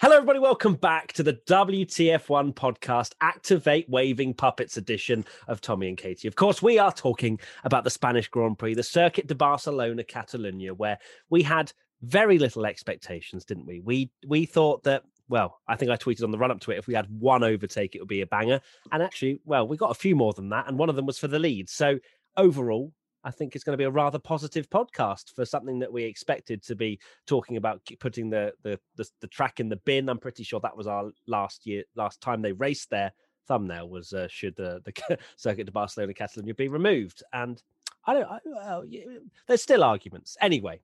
Hello, 0.00 0.14
everybody. 0.14 0.38
Welcome 0.38 0.76
back 0.76 1.12
to 1.14 1.24
the 1.24 1.32
WTF1 1.48 2.54
podcast, 2.54 3.14
Activate 3.20 3.88
Waving 3.88 4.32
Puppets 4.32 4.76
edition 4.76 5.24
of 5.48 5.60
Tommy 5.60 5.88
and 5.88 5.98
Katie. 5.98 6.28
Of 6.28 6.36
course, 6.36 6.62
we 6.62 6.78
are 6.78 6.92
talking 6.92 7.40
about 7.64 7.82
the 7.82 7.90
Spanish 7.90 8.28
Grand 8.28 8.56
Prix, 8.60 8.74
the 8.74 8.84
Circuit 8.84 9.26
de 9.26 9.34
Barcelona, 9.34 10.04
Catalunya, 10.04 10.70
where 10.70 10.98
we 11.30 11.42
had 11.42 11.72
very 12.02 12.38
little 12.38 12.64
expectations, 12.64 13.44
didn't 13.44 13.66
we? 13.66 13.80
We 13.80 14.12
we 14.24 14.46
thought 14.46 14.84
that. 14.84 15.02
Well, 15.28 15.58
I 15.66 15.74
think 15.74 15.90
I 15.90 15.96
tweeted 15.96 16.22
on 16.22 16.30
the 16.30 16.38
run 16.38 16.52
up 16.52 16.60
to 16.60 16.70
it. 16.70 16.78
If 16.78 16.86
we 16.86 16.94
had 16.94 17.10
one 17.10 17.42
overtake, 17.42 17.96
it 17.96 17.98
would 17.98 18.06
be 18.06 18.20
a 18.20 18.26
banger. 18.26 18.60
And 18.92 19.02
actually, 19.02 19.40
well, 19.44 19.66
we 19.66 19.76
got 19.76 19.90
a 19.90 19.94
few 19.94 20.14
more 20.14 20.32
than 20.32 20.50
that, 20.50 20.68
and 20.68 20.78
one 20.78 20.90
of 20.90 20.94
them 20.94 21.06
was 21.06 21.18
for 21.18 21.26
the 21.26 21.40
lead. 21.40 21.68
So 21.68 21.98
overall, 22.36 22.92
I 23.28 23.30
think 23.30 23.54
it's 23.54 23.62
going 23.62 23.74
to 23.74 23.78
be 23.78 23.84
a 23.84 23.90
rather 23.90 24.18
positive 24.18 24.70
podcast 24.70 25.34
for 25.34 25.44
something 25.44 25.78
that 25.80 25.92
we 25.92 26.02
expected 26.02 26.62
to 26.62 26.74
be 26.74 26.98
talking 27.26 27.58
about 27.58 27.82
putting 28.00 28.30
the, 28.30 28.54
the 28.62 28.80
the 28.96 29.06
the, 29.20 29.26
track 29.26 29.60
in 29.60 29.68
the 29.68 29.76
bin. 29.76 30.08
I'm 30.08 30.18
pretty 30.18 30.44
sure 30.44 30.60
that 30.60 30.74
was 30.74 30.86
our 30.86 31.10
last 31.26 31.66
year 31.66 31.84
last 31.94 32.22
time 32.22 32.40
they 32.40 32.52
raced 32.52 32.88
there. 32.88 33.12
Thumbnail 33.46 33.90
was 33.90 34.14
uh, 34.14 34.28
should 34.30 34.56
the 34.56 34.80
the 34.86 35.18
circuit 35.36 35.64
to 35.66 35.72
Barcelona 35.72 36.14
Catalonia 36.14 36.54
be 36.54 36.68
removed, 36.68 37.22
and 37.34 37.62
I 38.06 38.14
don't. 38.14 38.26
I, 38.26 38.38
uh, 38.60 38.82
there's 39.46 39.62
still 39.62 39.84
arguments 39.84 40.38
anyway. 40.40 40.80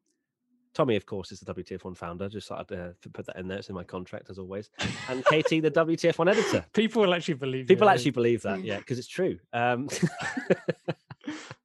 Tommy, 0.74 0.96
of 0.96 1.06
course, 1.06 1.32
is 1.32 1.40
the 1.40 1.54
WTF1 1.54 1.96
founder. 1.96 2.28
Just 2.28 2.48
thought 2.48 2.66
I'd 2.70 2.76
uh, 2.76 2.88
put 3.12 3.24
that 3.26 3.36
in 3.36 3.46
there. 3.46 3.58
It's 3.58 3.68
in 3.68 3.76
my 3.76 3.84
contract, 3.84 4.28
as 4.28 4.40
always. 4.40 4.70
And 5.08 5.24
Katie, 5.26 5.60
the 5.60 5.70
WTF1 5.70 6.28
editor. 6.28 6.66
People 6.72 7.02
will 7.02 7.14
actually 7.14 7.34
believe. 7.34 7.68
People 7.68 7.88
actually 7.88 8.10
believe 8.10 8.42
that, 8.42 8.64
yeah, 8.64 8.78
because 8.78 8.98
it's 8.98 9.06
true. 9.06 9.38
Um, 9.52 9.88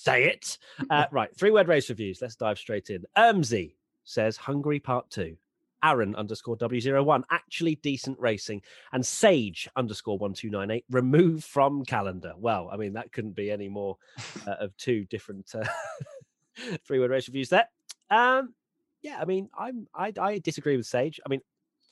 say 0.00 0.24
it. 0.24 0.58
Uh, 0.88 1.06
right, 1.12 1.34
three 1.36 1.50
word 1.50 1.68
race 1.68 1.88
reviews. 1.88 2.20
Let's 2.20 2.36
dive 2.36 2.58
straight 2.58 2.90
in. 2.90 3.04
Ermsey 3.16 3.74
says 4.04 4.36
Hungary 4.36 4.80
Part 4.80 5.10
2. 5.10 5.36
Aaron 5.82 6.14
underscore 6.14 6.56
W01, 6.58 7.22
actually 7.30 7.76
decent 7.76 8.18
racing. 8.18 8.62
And 8.92 9.04
Sage 9.04 9.68
underscore 9.76 10.18
1298, 10.18 10.84
remove 10.90 11.44
from 11.44 11.84
calendar. 11.84 12.34
Well, 12.36 12.68
I 12.70 12.76
mean, 12.76 12.92
that 12.94 13.12
couldn't 13.12 13.34
be 13.34 13.50
any 13.50 13.68
more 13.68 13.96
uh, 14.46 14.56
of 14.60 14.76
two 14.76 15.04
different 15.06 15.54
uh, 15.54 15.64
three 16.86 16.98
word 16.98 17.10
race 17.10 17.28
reviews 17.28 17.48
there. 17.48 17.68
Um, 18.10 18.54
yeah, 19.02 19.18
I 19.18 19.24
mean, 19.24 19.48
I'm 19.58 19.86
I, 19.94 20.12
I 20.20 20.38
disagree 20.38 20.76
with 20.76 20.84
Sage. 20.84 21.20
I 21.24 21.30
mean, 21.30 21.40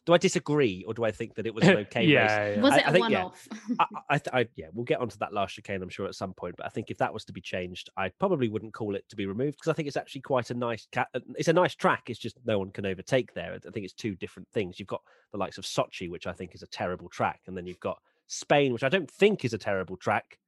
do 0.09 0.15
I 0.15 0.17
disagree 0.17 0.85
or 0.89 0.95
do 0.95 1.05
I 1.05 1.11
think 1.11 1.35
that 1.35 1.47
it 1.47 1.55
was 1.55 1.65
an 1.65 1.77
okay 1.85 2.03
yeah, 2.03 2.47
race? 2.47 2.57
Yeah. 2.57 2.63
Was 2.63 2.73
I, 2.73 2.79
it 2.79 2.85
a 2.85 2.89
I 2.89 2.93
think, 2.93 3.03
one-off? 3.03 3.49
I, 3.79 3.87
I, 4.11 4.21
I, 4.33 4.49
yeah, 4.57 4.69
we'll 4.73 4.87
get 4.87 5.01
onto 5.01 5.19
that 5.19 5.35
last 5.35 5.55
chicane, 5.55 5.83
I'm 5.83 5.91
sure, 5.91 6.07
at 6.07 6.15
some 6.15 6.33
point. 6.33 6.55
But 6.57 6.65
I 6.65 6.71
think 6.71 6.91
if 6.91 6.97
that 6.97 7.13
was 7.13 7.27
to 7.27 7.33
be 7.35 7.43
changed, 7.43 7.91
I 7.95 8.09
probably 8.09 8.49
wouldn't 8.49 8.73
call 8.73 8.95
it 8.95 9.07
to 9.11 9.17
be 9.17 9.27
removed 9.27 9.59
because 9.59 9.69
I 9.69 9.75
think 9.75 9.87
it's 9.87 9.99
actually 9.99 10.23
quite 10.23 10.49
a 10.49 10.55
nice. 10.55 10.89
Ca- 10.91 11.05
uh, 11.13 11.21
it's 11.37 11.49
a 11.49 11.53
nice 11.53 11.75
track. 11.75 12.05
It's 12.09 12.19
just 12.19 12.39
no 12.47 12.59
one 12.59 12.71
can 12.71 12.87
overtake 12.87 13.35
there. 13.35 13.53
I 13.53 13.71
think 13.71 13.85
it's 13.85 13.93
two 13.93 14.15
different 14.15 14.49
things. 14.49 14.79
You've 14.79 14.89
got 14.89 15.03
the 15.31 15.37
likes 15.37 15.59
of 15.59 15.65
Sochi, 15.65 16.09
which 16.09 16.27
I 16.27 16.33
think 16.33 16.55
is 16.55 16.63
a 16.63 16.69
terrible 16.69 17.11
track, 17.11 17.43
and 17.47 17.55
then 17.55 17.67
you've 17.67 17.79
got 17.79 18.01
Spain, 18.29 18.73
which 18.73 18.85
I 18.85 18.89
don't 18.89 19.11
think 19.11 19.45
is 19.45 19.53
a 19.53 19.59
terrible 19.59 19.99
track, 19.99 20.39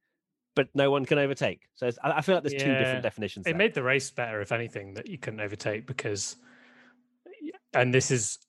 but 0.55 0.69
no 0.73 0.89
one 0.89 1.05
can 1.05 1.19
overtake. 1.19 1.61
So 1.75 1.91
I, 2.03 2.13
I 2.13 2.21
feel 2.21 2.33
like 2.33 2.43
there's 2.45 2.55
Yeah. 2.55 2.65
two 2.65 2.73
different 2.79 3.03
definitions. 3.03 3.45
It 3.45 3.51
there. 3.51 3.57
made 3.59 3.75
the 3.75 3.83
race 3.83 4.09
better, 4.09 4.41
if 4.41 4.51
anything, 4.51 4.95
that 4.95 5.07
you 5.07 5.19
couldn't 5.19 5.39
overtake 5.39 5.85
because, 5.85 6.35
and 7.75 7.93
this 7.93 8.09
is 8.09 8.39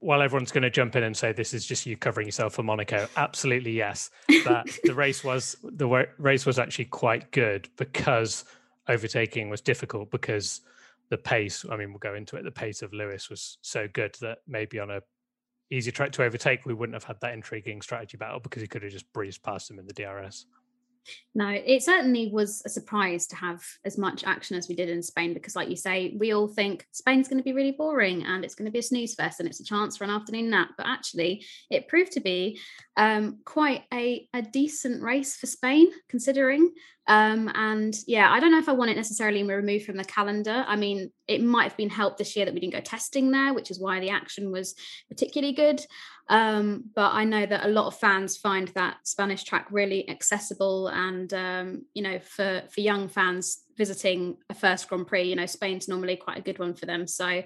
while 0.00 0.22
everyone's 0.22 0.52
going 0.52 0.62
to 0.62 0.70
jump 0.70 0.96
in 0.96 1.02
and 1.02 1.16
say 1.16 1.32
this 1.32 1.52
is 1.54 1.66
just 1.66 1.86
you 1.86 1.96
covering 1.96 2.26
yourself 2.26 2.54
for 2.54 2.62
Monaco. 2.62 3.08
Absolutely 3.16 3.72
yes, 3.72 4.10
that 4.44 4.66
the 4.84 4.94
race 4.94 5.24
was 5.24 5.56
the 5.62 6.06
race 6.18 6.46
was 6.46 6.58
actually 6.58 6.86
quite 6.86 7.30
good 7.32 7.68
because 7.76 8.44
overtaking 8.88 9.50
was 9.50 9.60
difficult 9.60 10.10
because 10.10 10.60
the 11.08 11.18
pace. 11.18 11.64
I 11.70 11.76
mean, 11.76 11.90
we'll 11.90 11.98
go 11.98 12.14
into 12.14 12.36
it. 12.36 12.44
The 12.44 12.50
pace 12.50 12.82
of 12.82 12.92
Lewis 12.92 13.30
was 13.30 13.58
so 13.62 13.88
good 13.92 14.14
that 14.20 14.38
maybe 14.46 14.78
on 14.78 14.90
a 14.90 15.00
easy 15.70 15.90
track 15.90 16.12
to 16.12 16.22
overtake, 16.22 16.64
we 16.64 16.74
wouldn't 16.74 16.94
have 16.94 17.04
had 17.04 17.20
that 17.20 17.34
intriguing 17.34 17.82
strategy 17.82 18.16
battle 18.16 18.40
because 18.40 18.62
he 18.62 18.68
could 18.68 18.82
have 18.82 18.92
just 18.92 19.12
breezed 19.12 19.42
past 19.42 19.70
him 19.70 19.78
in 19.78 19.86
the 19.86 19.92
DRS. 19.92 20.46
No, 21.34 21.48
it 21.48 21.82
certainly 21.82 22.30
was 22.32 22.62
a 22.64 22.68
surprise 22.68 23.26
to 23.28 23.36
have 23.36 23.62
as 23.84 23.98
much 23.98 24.24
action 24.24 24.56
as 24.56 24.68
we 24.68 24.74
did 24.74 24.88
in 24.88 25.02
Spain 25.02 25.34
because, 25.34 25.54
like 25.54 25.68
you 25.68 25.76
say, 25.76 26.14
we 26.18 26.32
all 26.32 26.48
think 26.48 26.86
Spain's 26.92 27.28
going 27.28 27.38
to 27.38 27.44
be 27.44 27.52
really 27.52 27.72
boring 27.72 28.24
and 28.24 28.44
it's 28.44 28.54
going 28.54 28.66
to 28.66 28.72
be 28.72 28.78
a 28.78 28.82
snooze 28.82 29.14
fest 29.14 29.40
and 29.40 29.48
it's 29.48 29.60
a 29.60 29.64
chance 29.64 29.96
for 29.96 30.04
an 30.04 30.10
afternoon 30.10 30.50
nap. 30.50 30.70
But 30.76 30.86
actually, 30.86 31.44
it 31.70 31.88
proved 31.88 32.12
to 32.12 32.20
be 32.20 32.58
um, 32.96 33.40
quite 33.44 33.82
a, 33.92 34.28
a 34.32 34.42
decent 34.42 35.02
race 35.02 35.36
for 35.36 35.46
Spain, 35.46 35.88
considering. 36.08 36.72
Um, 37.08 37.50
and 37.54 37.94
yeah, 38.06 38.30
I 38.32 38.40
don't 38.40 38.50
know 38.50 38.58
if 38.58 38.68
I 38.68 38.72
want 38.72 38.90
it 38.90 38.96
necessarily 38.96 39.42
removed 39.44 39.84
from 39.84 39.96
the 39.96 40.04
calendar. 40.04 40.64
I 40.66 40.76
mean, 40.76 41.12
it 41.28 41.42
might 41.42 41.64
have 41.64 41.76
been 41.76 41.90
helped 41.90 42.18
this 42.18 42.34
year 42.34 42.44
that 42.44 42.54
we 42.54 42.60
didn't 42.60 42.74
go 42.74 42.80
testing 42.80 43.30
there, 43.30 43.54
which 43.54 43.70
is 43.70 43.78
why 43.78 44.00
the 44.00 44.10
action 44.10 44.50
was 44.50 44.74
particularly 45.08 45.54
good. 45.54 45.84
Um, 46.28 46.84
but 46.94 47.12
I 47.12 47.24
know 47.24 47.46
that 47.46 47.66
a 47.66 47.70
lot 47.70 47.86
of 47.86 47.96
fans 47.96 48.36
find 48.36 48.68
that 48.68 48.96
Spanish 49.04 49.44
track 49.44 49.68
really 49.70 50.08
accessible, 50.08 50.88
and 50.88 51.32
um, 51.32 51.82
you 51.94 52.02
know, 52.02 52.18
for 52.18 52.62
for 52.68 52.80
young 52.80 53.08
fans 53.08 53.62
visiting 53.76 54.36
a 54.50 54.54
first 54.54 54.88
Grand 54.88 55.06
Prix, 55.06 55.24
you 55.24 55.36
know, 55.36 55.46
Spain's 55.46 55.88
normally 55.88 56.16
quite 56.16 56.38
a 56.38 56.42
good 56.42 56.58
one 56.58 56.74
for 56.74 56.86
them. 56.86 57.06
So, 57.06 57.42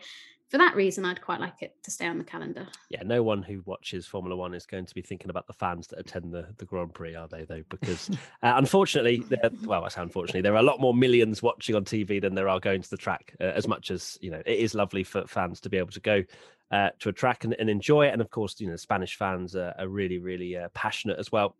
for 0.50 0.58
that 0.58 0.74
reason, 0.74 1.04
I'd 1.04 1.22
quite 1.22 1.40
like 1.40 1.62
it 1.62 1.80
to 1.84 1.92
stay 1.92 2.08
on 2.08 2.18
the 2.18 2.24
calendar. 2.24 2.66
yeah, 2.88 3.04
no 3.04 3.22
one 3.22 3.40
who 3.40 3.62
watches 3.66 4.04
Formula 4.04 4.34
One 4.34 4.52
is 4.52 4.66
going 4.66 4.84
to 4.84 4.94
be 4.94 5.00
thinking 5.00 5.30
about 5.30 5.46
the 5.46 5.52
fans 5.52 5.86
that 5.88 6.00
attend 6.00 6.32
the, 6.32 6.48
the 6.58 6.64
Grand 6.64 6.92
Prix, 6.92 7.14
are 7.14 7.28
they, 7.28 7.44
though? 7.44 7.62
Because 7.68 8.10
uh, 8.42 8.54
unfortunately, 8.56 9.24
well, 9.64 9.84
I 9.84 9.88
say 9.88 10.02
unfortunately, 10.02 10.40
there 10.40 10.54
are 10.54 10.58
a 10.58 10.62
lot 10.62 10.80
more 10.80 10.92
millions 10.92 11.40
watching 11.40 11.76
on 11.76 11.84
TV 11.84 12.20
than 12.20 12.34
there 12.34 12.48
are 12.48 12.58
going 12.58 12.82
to 12.82 12.90
the 12.90 12.96
track. 12.96 13.32
Uh, 13.40 13.44
as 13.44 13.68
much 13.68 13.92
as, 13.92 14.18
you 14.20 14.32
know, 14.32 14.42
it 14.44 14.58
is 14.58 14.74
lovely 14.74 15.04
for 15.04 15.24
fans 15.28 15.60
to 15.60 15.70
be 15.70 15.76
able 15.76 15.92
to 15.92 16.00
go 16.00 16.24
uh, 16.72 16.90
to 16.98 17.10
a 17.10 17.12
track 17.12 17.44
and, 17.44 17.54
and 17.60 17.70
enjoy 17.70 18.06
it. 18.06 18.12
And 18.12 18.20
of 18.20 18.30
course, 18.30 18.60
you 18.60 18.68
know, 18.68 18.76
Spanish 18.76 19.16
fans 19.16 19.54
are, 19.54 19.72
are 19.78 19.86
really, 19.86 20.18
really 20.18 20.56
uh, 20.56 20.68
passionate 20.74 21.20
as 21.20 21.30
well, 21.30 21.54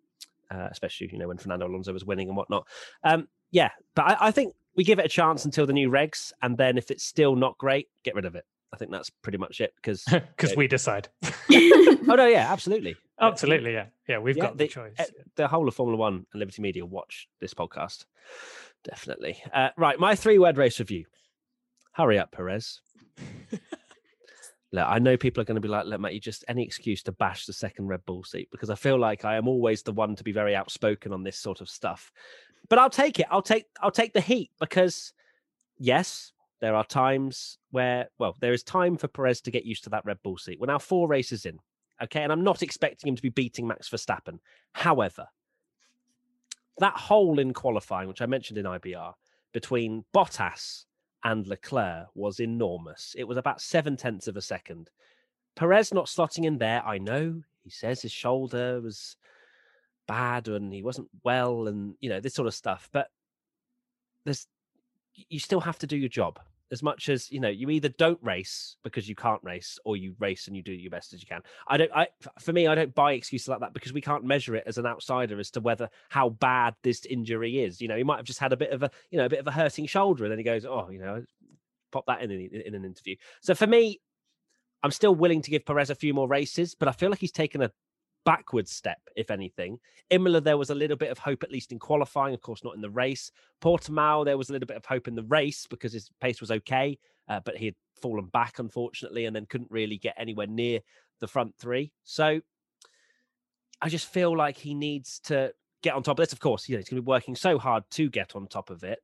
uh, 0.51 0.67
especially, 0.69 1.09
you 1.13 1.19
know, 1.19 1.29
when 1.29 1.39
Fernando 1.39 1.69
Alonso 1.69 1.93
was 1.93 2.05
winning 2.05 2.27
and 2.27 2.37
whatnot. 2.37 2.67
Um, 3.05 3.29
yeah, 3.53 3.71
but 3.95 4.07
I, 4.07 4.17
I 4.29 4.31
think 4.33 4.53
we 4.75 4.83
give 4.83 4.99
it 4.99 5.07
a 5.07 5.09
chance 5.09 5.45
until 5.45 5.67
the 5.67 5.73
new 5.73 5.91
regs. 5.91 6.33
And 6.43 6.59
then 6.59 6.77
if 6.77 6.91
it's 6.91 7.05
still 7.05 7.37
not 7.37 7.57
great, 7.57 7.89
get 8.03 8.17
rid 8.17 8.25
of 8.25 8.35
it. 8.35 8.45
I 8.73 8.77
think 8.77 8.91
that's 8.93 9.11
pretty 9.11 9.39
much 9.39 9.61
it 9.61 9.73
because 9.77 10.05
Because 10.05 10.55
we 10.57 10.67
decide. 10.69 11.09
oh 11.53 11.99
no, 12.07 12.27
yeah, 12.27 12.53
absolutely, 12.53 12.97
Absolutely, 13.21 13.73
yeah, 13.73 13.87
yeah. 14.09 14.19
We've 14.19 14.37
Yeah, 14.37 14.45
got 14.45 14.57
the, 14.59 14.65
the- 14.65 14.69
choice. 14.69 14.95
uh, 14.99 15.05
the 15.37 15.49
whole 15.49 15.67
of 15.69 15.75
Formula 15.75 15.99
One 15.99 16.27
and 16.33 16.39
Liberty 16.41 16.63
Media 16.63 16.87
watch 16.87 17.29
this 17.41 17.53
podcast. 17.55 18.05
Definitely. 18.85 19.43
Uh, 19.53 19.71
right, 19.77 19.99
my 19.99 20.15
three-word 20.15 20.57
race 20.57 20.79
review. 20.79 21.05
Hurry 21.93 22.19
up, 22.19 22.33
Perez. 22.33 22.81
Look, 24.73 24.87
I 24.87 25.01
know 25.01 25.17
people 25.17 25.41
are 25.41 25.45
going 25.45 25.57
to 25.57 25.61
be 25.61 25.67
like, 25.69 25.87
"Look, 25.87 26.01
mate, 26.01 26.15
you 26.15 26.21
just 26.21 26.45
any 26.47 26.63
excuse 26.65 27.03
to 27.03 27.13
bash 27.13 27.45
the 27.45 27.53
second 27.53 27.89
Red 27.89 28.07
Bull 28.07 28.23
seat," 28.23 28.49
because 28.53 28.71
I 28.71 28.77
feel 28.77 28.99
like 28.99 29.25
I 29.25 29.37
am 29.37 29.49
always 29.49 29.83
the 29.83 29.93
one 29.93 30.15
to 30.15 30.23
be 30.23 30.31
very 30.31 30.55
outspoken 30.55 31.13
on 31.13 31.25
this 31.25 31.37
sort 31.37 31.61
of 31.61 31.69
stuff. 31.69 32.13
But 32.69 32.79
I'll 32.79 32.89
take 32.91 33.19
it. 33.19 33.27
I'll 33.33 33.43
take. 33.43 33.65
I'll 33.83 33.91
take 33.91 34.13
the 34.13 34.21
heat 34.21 34.53
because, 34.61 35.13
yes, 35.77 36.31
there 36.61 36.75
are 36.75 36.85
times 36.85 37.59
where, 37.71 38.09
well, 38.19 38.37
there 38.41 38.53
is 38.53 38.63
time 38.63 38.97
for 38.97 39.09
Perez 39.09 39.41
to 39.43 39.51
get 39.51 39.65
used 39.65 39.85
to 39.85 39.91
that 39.91 40.05
Red 40.05 40.19
Bull 40.23 40.37
seat. 40.37 40.59
We're 40.61 40.67
now 40.67 40.79
four 40.79 41.09
races 41.09 41.47
in, 41.47 41.59
okay, 42.03 42.23
and 42.23 42.31
I'm 42.31 42.45
not 42.45 42.63
expecting 42.63 43.09
him 43.09 43.17
to 43.17 43.23
be 43.23 43.31
beating 43.31 43.67
Max 43.67 43.89
Verstappen. 43.89 44.39
However, 44.73 45.27
that 46.79 46.97
hole 46.97 47.39
in 47.39 47.55
qualifying, 47.55 48.09
which 48.09 48.23
I 48.23 48.27
mentioned 48.27 48.59
in 48.59 48.67
IBR, 48.67 49.15
between 49.53 50.05
Bottas 50.15 50.85
and 51.25 51.47
Leclerc 51.47 52.09
was 52.15 52.41
enormous. 52.41 53.15
It 53.19 53.25
was 53.25 53.37
about 53.37 53.61
seven 53.61 53.97
tenths 53.97 54.29
of 54.29 54.37
a 54.37 54.43
second. 54.43 54.91
Perez 55.57 55.93
not 55.93 56.07
slotting 56.07 56.45
in 56.45 56.59
there, 56.59 56.85
I 56.85 56.99
know. 56.99 57.43
He 57.65 57.71
says 57.71 58.03
his 58.03 58.13
shoulder 58.13 58.81
was 58.81 59.17
bad 60.07 60.49
and 60.49 60.73
he 60.73 60.83
wasn't 60.83 61.09
well, 61.25 61.69
and 61.69 61.95
you 62.01 62.11
know, 62.11 62.21
this 62.21 62.35
sort 62.35 62.49
of 62.49 62.55
stuff. 62.55 62.89
But 62.93 63.09
there's 64.25 64.47
you 65.15 65.39
still 65.39 65.61
have 65.61 65.79
to 65.79 65.87
do 65.87 65.97
your 65.97 66.09
job 66.09 66.39
as 66.71 66.83
much 66.83 67.09
as 67.09 67.31
you 67.31 67.41
know 67.41 67.49
you 67.49 67.71
either 67.71 67.89
don't 67.89 68.19
race 68.23 68.77
because 68.83 69.09
you 69.09 69.15
can't 69.15 69.43
race 69.43 69.79
or 69.85 69.97
you 69.97 70.15
race 70.19 70.47
and 70.47 70.57
you 70.57 70.63
do 70.63 70.73
your 70.73 70.91
best 70.91 71.13
as 71.13 71.21
you 71.21 71.27
can. 71.27 71.43
I 71.67 71.77
don't 71.77 71.91
i 71.95 72.09
for 72.39 72.53
me 72.53 72.67
i 72.67 72.75
don't 72.75 72.95
buy 72.95 73.13
excuses 73.13 73.49
like 73.49 73.61
that 73.61 73.75
because 73.75 73.93
we 73.93 74.01
can't 74.01 74.25
measure 74.25 74.55
it 74.55 74.65
as 74.67 74.79
an 74.79 74.87
outsider 74.87 75.39
as 75.39 75.51
to 75.53 75.61
whether 75.61 75.89
how 76.09 76.31
bad 76.31 76.75
this 76.83 77.05
injury 77.07 77.63
is. 77.65 77.81
You 77.81 77.89
know 77.89 77.97
he 77.97 78.05
might 78.05 78.17
have 78.17 78.27
just 78.27 78.39
had 78.39 78.53
a 78.53 78.57
bit 78.57 78.71
of 78.71 78.83
a 78.83 78.91
you 79.11 79.19
know 79.19 79.27
a 79.27 79.31
bit 79.31 79.41
of 79.41 79.47
a 79.47 79.53
hurting 79.53 79.87
shoulder 79.87 80.25
and 80.25 80.31
then 80.31 80.39
he 80.39 80.45
goes 80.45 80.65
oh 80.65 80.89
you 80.91 80.99
know 80.99 81.25
pop 81.93 82.07
that 82.07 82.23
in 82.23 82.31
in, 82.31 82.63
in 82.67 82.75
an 82.75 82.85
interview. 82.85 83.17
So 83.41 83.55
for 83.55 83.67
me 83.67 84.01
i'm 84.83 84.91
still 84.91 85.15
willing 85.15 85.43
to 85.43 85.51
give 85.51 85.67
perez 85.67 85.91
a 85.91 85.95
few 85.95 86.15
more 86.15 86.27
races 86.27 86.75
but 86.75 86.89
i 86.89 86.93
feel 86.93 87.11
like 87.11 87.19
he's 87.19 87.33
taken 87.33 87.61
a 87.61 87.71
backwards 88.25 88.71
step 88.71 89.01
if 89.17 89.31
anything 89.31 89.79
imola 90.11 90.41
there 90.41 90.59
was 90.59 90.71
a 90.71 90.75
little 90.75 90.97
bit 90.97 91.11
of 91.11 91.19
hope 91.19 91.43
at 91.43 91.51
least 91.51 91.73
in 91.73 91.79
qualifying 91.79 92.35
of 92.35 92.41
course 92.43 92.63
not 92.63 92.75
in 92.75 92.81
the 92.81 92.91
race 92.91 93.33
Portimao, 93.61 94.25
there 94.25 94.39
was 94.39 94.49
a 94.49 94.53
little 94.53 94.67
bit 94.67 94.77
of 94.77 94.85
hope 94.85 95.07
in 95.07 95.15
the 95.15 95.25
race 95.25 95.67
because 95.67 95.93
his 95.93 96.11
pace 96.21 96.41
was 96.41 96.51
okay, 96.51 96.99
uh, 97.29 97.41
but 97.45 97.57
he 97.57 97.67
had 97.67 97.75
fallen 98.01 98.27
back, 98.27 98.59
unfortunately, 98.59 99.27
and 99.27 99.37
then 99.37 99.47
couldn't 99.47 99.71
really 99.71 99.99
get 99.99 100.15
anywhere 100.19 100.47
near 100.47 100.81
the 101.21 101.29
front 101.29 101.55
three. 101.59 101.93
So 102.05 102.41
I 103.83 103.89
just 103.89 104.11
feel 104.13 104.37
like 104.37 104.57
he 104.57 104.75
needs 104.75 105.21
to 105.25 105.53
get 105.83 105.95
on 105.95 106.03
top 106.03 106.19
of 106.19 106.25
this. 106.25 106.33
Of 106.33 106.41
course, 106.41 106.69
you 106.69 106.75
know, 106.75 106.79
he's 106.79 106.89
going 106.89 106.97
to 106.97 107.03
be 107.03 107.09
working 107.09 107.37
so 107.37 107.59
hard 107.59 107.85
to 107.93 108.09
get 108.09 108.35
on 108.35 108.47
top 108.47 108.71
of 108.71 108.83
it, 108.83 109.01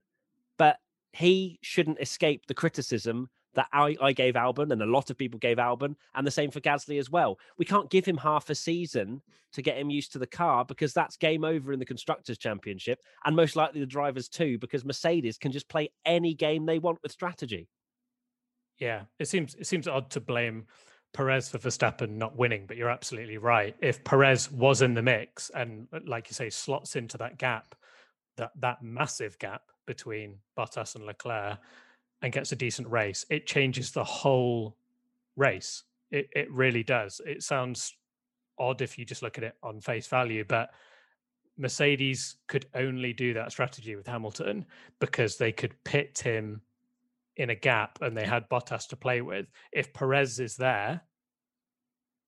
but 0.58 0.78
he 1.12 1.58
shouldn't 1.62 2.00
escape 2.00 2.46
the 2.46 2.54
criticism 2.54 3.28
that 3.56 3.66
I, 3.72 3.96
I 4.00 4.12
gave 4.12 4.34
Albon 4.34 4.70
and 4.70 4.82
a 4.82 4.86
lot 4.86 5.10
of 5.10 5.18
people 5.18 5.38
gave 5.38 5.56
Albon, 5.56 5.96
and 6.14 6.26
the 6.26 6.30
same 6.30 6.50
for 6.50 6.60
Gasly 6.60 6.98
as 7.00 7.10
well. 7.10 7.38
We 7.58 7.64
can't 7.64 7.90
give 7.90 8.04
him 8.04 8.18
half 8.18 8.48
a 8.50 8.54
season 8.54 9.22
to 9.52 9.62
get 9.62 9.78
him 9.78 9.90
used 9.90 10.12
to 10.12 10.18
the 10.18 10.26
car 10.26 10.64
because 10.64 10.92
that's 10.92 11.16
game 11.16 11.42
over 11.42 11.72
in 11.72 11.78
the 11.78 11.84
Constructors' 11.84 12.38
Championship, 12.38 13.00
and 13.24 13.34
most 13.34 13.56
likely 13.56 13.80
the 13.80 13.86
drivers 13.86 14.28
too, 14.28 14.58
because 14.58 14.84
Mercedes 14.84 15.38
can 15.38 15.50
just 15.50 15.68
play 15.68 15.90
any 16.04 16.34
game 16.34 16.66
they 16.66 16.78
want 16.78 16.98
with 17.02 17.10
strategy. 17.10 17.68
Yeah, 18.78 19.02
it 19.18 19.26
seems 19.26 19.54
it 19.54 19.66
seems 19.66 19.88
odd 19.88 20.10
to 20.10 20.20
blame 20.20 20.66
Perez 21.14 21.48
for 21.48 21.58
Verstappen 21.58 22.10
not 22.10 22.36
winning, 22.36 22.66
but 22.66 22.76
you're 22.76 22.90
absolutely 22.90 23.38
right. 23.38 23.74
If 23.80 24.04
Perez 24.04 24.52
was 24.52 24.82
in 24.82 24.92
the 24.92 25.02
mix 25.02 25.50
and, 25.54 25.88
uh, 25.92 26.00
like 26.06 26.28
you 26.28 26.34
say, 26.34 26.50
slots 26.50 26.94
into 26.94 27.16
that 27.18 27.38
gap, 27.38 27.74
that 28.36 28.50
that 28.60 28.82
massive 28.82 29.38
gap 29.38 29.62
between 29.86 30.36
Bottas 30.58 30.94
and 30.94 31.06
Leclerc, 31.06 31.58
and 32.22 32.32
gets 32.32 32.52
a 32.52 32.56
decent 32.56 32.88
race, 32.88 33.24
it 33.30 33.46
changes 33.46 33.90
the 33.90 34.04
whole 34.04 34.76
race. 35.36 35.84
It 36.10 36.28
it 36.32 36.50
really 36.50 36.82
does. 36.82 37.20
It 37.24 37.42
sounds 37.42 37.96
odd 38.58 38.80
if 38.80 38.98
you 38.98 39.04
just 39.04 39.22
look 39.22 39.38
at 39.38 39.44
it 39.44 39.54
on 39.62 39.80
face 39.80 40.06
value, 40.06 40.44
but 40.46 40.70
Mercedes 41.58 42.36
could 42.48 42.66
only 42.74 43.12
do 43.12 43.34
that 43.34 43.50
strategy 43.50 43.96
with 43.96 44.06
Hamilton 44.06 44.66
because 44.98 45.36
they 45.36 45.52
could 45.52 45.74
pit 45.84 46.18
him 46.18 46.60
in 47.36 47.50
a 47.50 47.54
gap 47.54 47.98
and 48.00 48.16
they 48.16 48.24
had 48.24 48.48
Bottas 48.48 48.88
to 48.88 48.96
play 48.96 49.20
with. 49.20 49.46
If 49.72 49.92
Perez 49.92 50.40
is 50.40 50.56
there, 50.56 51.02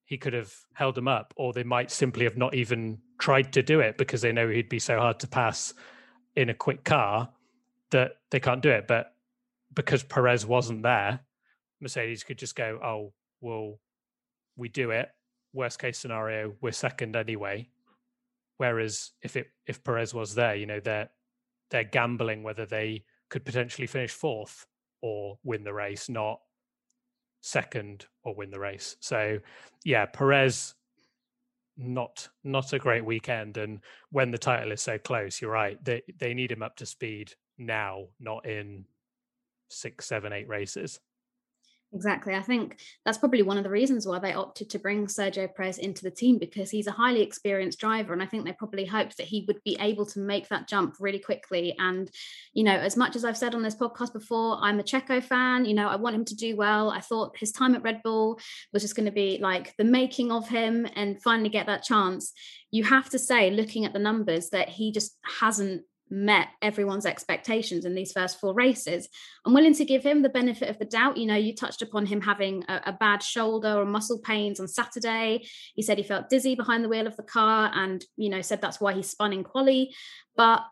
he 0.04 0.16
could 0.16 0.32
have 0.32 0.54
held 0.72 0.96
him 0.96 1.08
up, 1.08 1.34
or 1.36 1.52
they 1.52 1.62
might 1.62 1.90
simply 1.90 2.24
have 2.24 2.38
not 2.38 2.54
even 2.54 2.98
tried 3.18 3.52
to 3.52 3.62
do 3.62 3.80
it 3.80 3.98
because 3.98 4.22
they 4.22 4.32
know 4.32 4.48
he'd 4.48 4.68
be 4.68 4.78
so 4.78 4.98
hard 4.98 5.20
to 5.20 5.28
pass 5.28 5.74
in 6.34 6.48
a 6.48 6.54
quick 6.54 6.84
car 6.84 7.28
that 7.90 8.12
they 8.30 8.40
can't 8.40 8.62
do 8.62 8.70
it. 8.70 8.86
But 8.86 9.14
because 9.78 10.02
Perez 10.02 10.44
wasn't 10.44 10.82
there, 10.82 11.20
Mercedes 11.80 12.24
could 12.24 12.36
just 12.36 12.56
go, 12.56 12.80
oh, 12.82 13.12
well, 13.40 13.78
we 14.56 14.68
do 14.68 14.90
it. 14.90 15.08
Worst 15.52 15.78
case 15.78 15.96
scenario, 15.96 16.54
we're 16.60 16.72
second 16.72 17.14
anyway. 17.14 17.68
Whereas 18.56 19.12
if 19.22 19.36
it 19.36 19.46
if 19.68 19.84
Perez 19.84 20.12
was 20.12 20.34
there, 20.34 20.56
you 20.56 20.66
know, 20.66 20.80
they're 20.80 21.08
they're 21.70 21.84
gambling 21.84 22.42
whether 22.42 22.66
they 22.66 23.04
could 23.30 23.44
potentially 23.44 23.86
finish 23.86 24.10
fourth 24.10 24.66
or 25.00 25.38
win 25.44 25.62
the 25.62 25.72
race, 25.72 26.08
not 26.08 26.40
second 27.40 28.06
or 28.24 28.34
win 28.34 28.50
the 28.50 28.58
race. 28.58 28.96
So 28.98 29.38
yeah, 29.84 30.06
Perez 30.06 30.74
not 31.76 32.28
not 32.42 32.72
a 32.72 32.80
great 32.80 33.04
weekend 33.04 33.56
and 33.56 33.78
when 34.10 34.32
the 34.32 34.38
title 34.38 34.72
is 34.72 34.82
so 34.82 34.98
close 34.98 35.40
you're 35.40 35.52
right 35.52 35.84
they 35.84 36.02
they 36.18 36.34
need 36.34 36.50
him 36.50 36.60
up 36.60 36.74
to 36.74 36.84
speed 36.84 37.32
now 37.56 38.02
not 38.18 38.44
in 38.44 38.84
six 39.68 40.06
seven 40.06 40.32
eight 40.32 40.48
races 40.48 41.00
Exactly. 41.94 42.34
I 42.34 42.42
think 42.42 42.80
that's 43.06 43.16
probably 43.16 43.40
one 43.40 43.56
of 43.56 43.64
the 43.64 43.70
reasons 43.70 44.06
why 44.06 44.18
they 44.18 44.34
opted 44.34 44.68
to 44.70 44.78
bring 44.78 45.06
Sergio 45.06 45.48
Perez 45.54 45.78
into 45.78 46.02
the 46.02 46.10
team 46.10 46.38
because 46.38 46.70
he's 46.70 46.86
a 46.86 46.92
highly 46.92 47.22
experienced 47.22 47.80
driver. 47.80 48.12
And 48.12 48.22
I 48.22 48.26
think 48.26 48.44
they 48.44 48.52
probably 48.52 48.84
hoped 48.84 49.16
that 49.16 49.26
he 49.26 49.46
would 49.48 49.62
be 49.64 49.78
able 49.80 50.04
to 50.06 50.18
make 50.18 50.48
that 50.48 50.68
jump 50.68 50.96
really 51.00 51.18
quickly. 51.18 51.74
And, 51.78 52.10
you 52.52 52.62
know, 52.62 52.76
as 52.76 52.96
much 52.96 53.16
as 53.16 53.24
I've 53.24 53.38
said 53.38 53.54
on 53.54 53.62
this 53.62 53.74
podcast 53.74 54.12
before, 54.12 54.58
I'm 54.60 54.78
a 54.80 54.82
Checo 54.82 55.22
fan. 55.22 55.64
You 55.64 55.72
know, 55.72 55.88
I 55.88 55.96
want 55.96 56.14
him 56.14 56.26
to 56.26 56.36
do 56.36 56.56
well. 56.56 56.90
I 56.90 57.00
thought 57.00 57.38
his 57.38 57.52
time 57.52 57.74
at 57.74 57.82
Red 57.82 58.02
Bull 58.04 58.38
was 58.70 58.82
just 58.82 58.94
going 58.94 59.06
to 59.06 59.12
be 59.12 59.38
like 59.40 59.74
the 59.78 59.84
making 59.84 60.30
of 60.30 60.46
him 60.46 60.86
and 60.94 61.22
finally 61.22 61.48
get 61.48 61.66
that 61.66 61.84
chance. 61.84 62.34
You 62.70 62.84
have 62.84 63.08
to 63.10 63.18
say, 63.18 63.50
looking 63.50 63.86
at 63.86 63.94
the 63.94 63.98
numbers, 63.98 64.50
that 64.50 64.68
he 64.68 64.92
just 64.92 65.16
hasn't 65.40 65.84
met 66.10 66.48
everyone's 66.62 67.06
expectations 67.06 67.84
in 67.84 67.94
these 67.94 68.12
first 68.12 68.40
four 68.40 68.54
races. 68.54 69.08
I'm 69.44 69.54
willing 69.54 69.74
to 69.74 69.84
give 69.84 70.02
him 70.02 70.22
the 70.22 70.28
benefit 70.28 70.68
of 70.68 70.78
the 70.78 70.84
doubt. 70.84 71.16
You 71.16 71.26
know, 71.26 71.36
you 71.36 71.54
touched 71.54 71.82
upon 71.82 72.06
him 72.06 72.20
having 72.20 72.64
a, 72.68 72.82
a, 72.86 72.92
bad 72.92 73.22
shoulder 73.22 73.78
or 73.78 73.84
muscle 73.84 74.18
pains 74.18 74.60
on 74.60 74.68
Saturday. 74.68 75.46
He 75.74 75.82
said 75.82 75.98
he 75.98 76.04
felt 76.04 76.28
dizzy 76.28 76.54
behind 76.54 76.84
the 76.84 76.88
wheel 76.88 77.06
of 77.06 77.16
the 77.16 77.22
car 77.22 77.70
and, 77.74 78.04
you 78.16 78.28
know, 78.28 78.42
said 78.42 78.60
that's 78.60 78.80
why 78.80 78.92
he 78.92 79.02
spun 79.02 79.32
in 79.32 79.44
quali. 79.44 79.94
But 80.36 80.62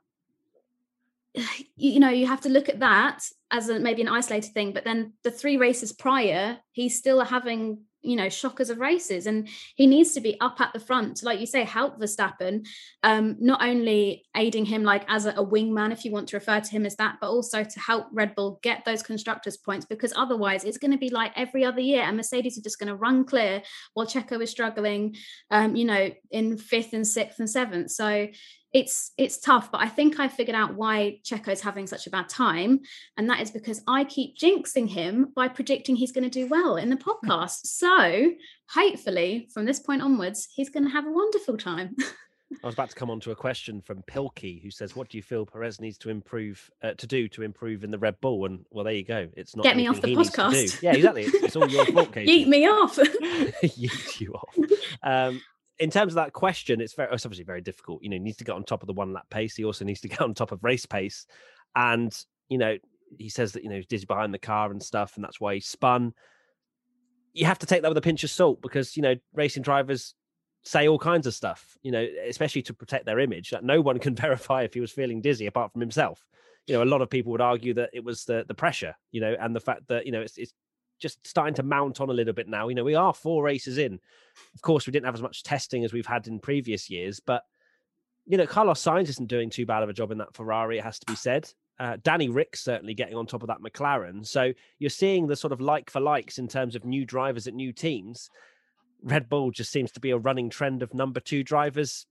you 1.77 2.00
know 2.00 2.09
you 2.09 2.27
have 2.27 2.41
to 2.43 2.49
look 2.49 2.69
at 2.69 2.81
that 2.81 3.25
as 3.50 3.69
a, 3.69 3.79
maybe 3.79 4.03
an 4.03 4.09
isolated 4.09 4.53
thing 4.53 4.73
but 4.73 4.85
then 4.85 5.12
the 5.23 5.31
three 5.31 5.56
races 5.56 5.93
prior 5.93 6.59
he's 6.73 6.99
still 6.99 7.23
having 7.25 7.79
you 8.03 8.17
know 8.17 8.29
shockers 8.29 8.71
of 8.71 8.79
races 8.79 9.27
and 9.27 9.49
he 9.75 9.87
needs 9.87 10.13
to 10.13 10.21
be 10.21 10.39
up 10.41 10.61
at 10.61 10.73
the 10.73 10.81
front 10.81 11.23
like 11.23 11.41
you 11.41 11.47
say 11.47 11.65
help 11.65 11.99
Verstappen 12.01 12.67
um 13.03 13.37
not 13.41 13.63
only 13.63 14.25
aiding 14.37 14.65
him 14.65 14.83
like 14.83 15.05
as 15.09 15.27
a, 15.27 15.31
a 15.31 15.45
wingman 15.45 15.93
if 15.93 16.05
you 16.05 16.13
want 16.13 16.29
to 16.29 16.37
refer 16.37 16.61
to 16.61 16.71
him 16.71 16.87
as 16.87 16.97
that 16.97 17.17
but 17.21 17.29
also 17.29 17.65
to 17.65 17.81
help 17.81 18.07
Red 18.13 18.35
Bull 18.35 18.61
get 18.63 18.85
those 18.85 19.03
constructors 19.03 19.57
points 19.57 19.87
because 19.87 20.13
otherwise 20.17 20.65
it's 20.65 20.79
going 20.79 20.93
to 20.93 20.99
be 20.99 21.11
like 21.11 21.33
every 21.37 21.65
other 21.65 21.81
year 21.81 22.03
and 22.03 22.17
Mercedes 22.17 22.57
are 22.59 22.63
just 22.63 22.79
going 22.79 22.89
to 22.89 22.97
run 22.97 23.25
clear 23.25 23.63
while 23.95 24.07
Checo 24.07 24.41
is 24.41 24.51
struggling 24.51 25.17
um 25.51 25.75
you 25.75 25.85
know 25.85 26.11
in 26.31 26.57
fifth 26.57 26.93
and 26.93 27.07
sixth 27.07 27.39
and 27.39 27.51
seventh. 27.51 27.91
So 27.91 28.29
it's 28.76 29.12
it's 29.17 29.38
tough 29.38 29.73
but 29.73 29.81
i 29.81 29.88
think 29.88 30.20
i 30.20 30.28
figured 30.28 30.55
out 30.55 30.75
why 30.75 31.19
checo's 31.25 31.62
having 31.62 31.87
such 31.87 32.06
a 32.06 32.11
bad 32.11 32.28
time 32.28 32.78
and 33.17 33.31
that 33.31 33.40
is 33.40 33.50
because 33.50 33.81
i 33.88 34.05
keep 34.05 34.37
jinxing 34.37 34.87
him 34.87 35.32
by 35.34 35.49
predicting 35.49 35.96
he's 35.96 36.12
going 36.12 36.23
to 36.23 36.31
do 36.31 36.46
well 36.46 36.76
in 36.76 36.90
the 36.90 36.96
podcast 36.96 37.61
so 37.64 38.31
hopefully 38.69 39.49
from 39.55 39.64
this 39.64 39.81
point 39.81 40.02
onwards 40.02 40.49
he's 40.55 40.69
going 40.69 40.84
to 40.84 40.90
have 40.90 41.06
a 41.06 41.11
wonderful 41.11 41.56
time 41.56 41.96
I 42.62 42.67
was 42.67 42.75
about 42.75 42.90
to 42.90 42.94
come 42.94 43.11
on 43.11 43.19
to 43.20 43.32
a 43.32 43.34
question 43.34 43.81
from 43.81 44.05
Pilkey, 44.05 44.62
who 44.62 44.70
says, 44.70 44.94
"What 44.94 45.08
do 45.08 45.17
you 45.17 45.23
feel 45.23 45.44
Perez 45.44 45.81
needs 45.81 45.99
to 45.99 46.11
improve 46.11 46.70
uh, 46.81 46.93
to 46.93 47.05
do 47.05 47.26
to 47.31 47.43
improve 47.43 47.82
in 47.82 47.90
the 47.90 47.99
Red 47.99 48.20
Bull?" 48.20 48.46
And 48.46 48.64
well, 48.70 48.84
there 48.84 48.94
you 48.94 49.02
go. 49.02 49.28
It's 49.37 49.56
not 49.56 49.64
get 49.64 49.76
me 49.76 49.88
off 49.88 50.00
the 50.00 50.14
podcast. 50.14 50.81
Yeah, 50.81 50.93
exactly. 50.93 51.25
It's, 51.25 51.34
it's 51.34 51.56
all 51.56 51.69
your 51.69 51.84
fault. 51.93 52.12
Yeet 52.12 52.46
me 52.46 52.69
off. 52.69 52.96
Yeet 53.64 54.20
you 54.20 54.34
off. 54.34 54.56
Um, 55.02 55.40
in 55.78 55.90
terms 55.90 56.12
of 56.12 56.17
that 56.17 56.32
question, 56.32 56.81
it's 56.81 56.94
very 56.94 57.12
it's 57.12 57.26
obviously 57.26 57.44
very 57.44 57.61
difficult. 57.61 58.02
You 58.02 58.11
know, 58.11 58.14
he 58.17 58.20
needs 58.20 58.38
to 58.38 58.44
get 58.44 58.55
on 58.55 58.64
top 58.64 58.82
of 58.82 58.87
the 58.87 58.93
one 58.93 59.12
lap 59.12 59.26
pace. 59.31 59.56
He 59.56 59.64
also 59.64 59.84
needs 59.84 60.00
to 60.02 60.08
get 60.08 60.20
on 60.20 60.34
top 60.34 60.52
of 60.52 60.64
race 60.64 60.87
pace. 60.87 61.26
And, 61.75 62.17
you 62.49 62.58
know, 62.58 62.76
he 63.19 63.28
says 63.28 63.52
that, 63.52 63.62
you 63.62 63.69
know, 63.69 63.76
he's 63.76 63.87
dizzy 63.87 64.06
behind 64.06 64.32
the 64.32 64.38
car 64.38 64.70
and 64.70 64.82
stuff, 64.82 65.17
and 65.17 65.25
that's 65.25 65.40
why 65.40 65.55
he 65.55 65.61
spun. 65.61 66.14
You 67.34 67.44
have 67.44 67.58
to 67.58 67.67
take 67.67 67.82
that 67.82 67.88
with 67.88 67.99
a 67.99 68.02
pinch 68.02 68.25
of 68.25 68.31
salt 68.31 68.62
because, 68.62 68.96
you 68.96 69.02
know, 69.02 69.14
racing 69.34 69.62
drivers 69.62 70.14
say 70.62 70.88
all 70.88 70.99
kinds 70.99 71.26
of 71.26 71.34
stuff, 71.34 71.76
you 71.82 71.93
know, 71.93 72.05
especially 72.26 72.62
to 72.62 72.75
protect 72.75 73.05
their 73.05 73.20
image. 73.20 73.50
That 73.50 73.62
no 73.62 73.81
one 73.81 73.99
can 74.00 74.14
verify 74.14 74.62
if 74.62 74.75
he 74.75 74.81
was 74.81 74.90
feeling 74.90 75.20
dizzy 75.20 75.46
apart 75.46 75.73
from 75.73 75.81
himself. 75.81 76.25
You 76.67 76.75
know, 76.75 76.82
a 76.82 76.84
lot 76.84 77.02
of 77.02 77.11
people 77.11 77.31
would 77.32 77.40
argue 77.40 77.75
that 77.75 77.90
it 77.93 78.02
was 78.02 78.25
the 78.25 78.44
the 78.49 78.55
pressure, 78.55 78.94
you 79.12 79.20
know, 79.20 79.37
and 79.38 79.55
the 79.55 79.61
fact 79.61 79.87
that, 79.88 80.06
you 80.06 80.12
know, 80.12 80.23
it's, 80.23 80.38
it's 80.38 80.52
just 80.99 81.27
starting 81.27 81.55
to 81.55 81.63
mount 81.63 82.01
on 82.01 82.11
a 82.11 82.15
little 82.15 82.33
bit 82.33 82.49
now. 82.49 82.69
You 82.69 82.75
know, 82.75 82.85
we 82.85 82.95
are 82.95 83.15
four 83.15 83.43
races 83.43 83.79
in. 83.79 84.01
Of 84.55 84.63
course, 84.63 84.87
we 84.87 84.91
didn't 84.91 85.07
have 85.07 85.15
as 85.15 85.23
much 85.23 85.43
testing 85.43 85.85
as 85.85 85.93
we've 85.93 86.07
had 86.07 86.26
in 86.26 86.38
previous 86.38 86.91
years, 86.91 87.21
but 87.21 87.43
you 88.26 88.37
know, 88.37 88.47
Carlos 88.47 88.83
Sainz 88.83 89.09
isn't 89.09 89.29
doing 89.29 89.50
too 89.50 89.67
bad 89.67 89.83
of 89.83 89.88
a 89.88 89.93
job 89.93 90.11
in 90.11 90.19
that 90.19 90.35
Ferrari. 90.35 90.79
It 90.79 90.85
has 90.85 90.99
to 90.99 91.07
be 91.07 91.15
said. 91.15 91.49
Uh, 91.79 91.97
Danny 92.03 92.29
Ric 92.29 92.57
certainly 92.57 92.95
getting 92.95 93.15
on 93.15 93.26
top 93.26 93.43
of 93.43 93.49
that 93.49 93.61
McLaren. 93.61 94.26
So 94.26 94.53
you're 94.79 94.91
seeing 94.91 95.26
the 95.26 95.37
sort 95.37 95.53
of 95.53 95.61
like 95.61 95.91
for 95.91 96.00
likes 96.00 96.38
in 96.38 96.49
terms 96.49 96.75
of 96.75 96.85
new 96.85 97.05
drivers 97.05 97.47
at 97.47 97.55
new 97.55 97.73
teams. 97.73 98.31
Red 99.03 99.29
Bull 99.29 99.50
just 99.50 99.71
seems 99.71 99.93
to 99.93 100.00
be 100.00 100.11
a 100.11 100.19
running 100.19 100.50
trend 100.50 100.83
of 100.83 100.95
number 100.95 101.21
two 101.21 101.45
drivers 101.45 102.07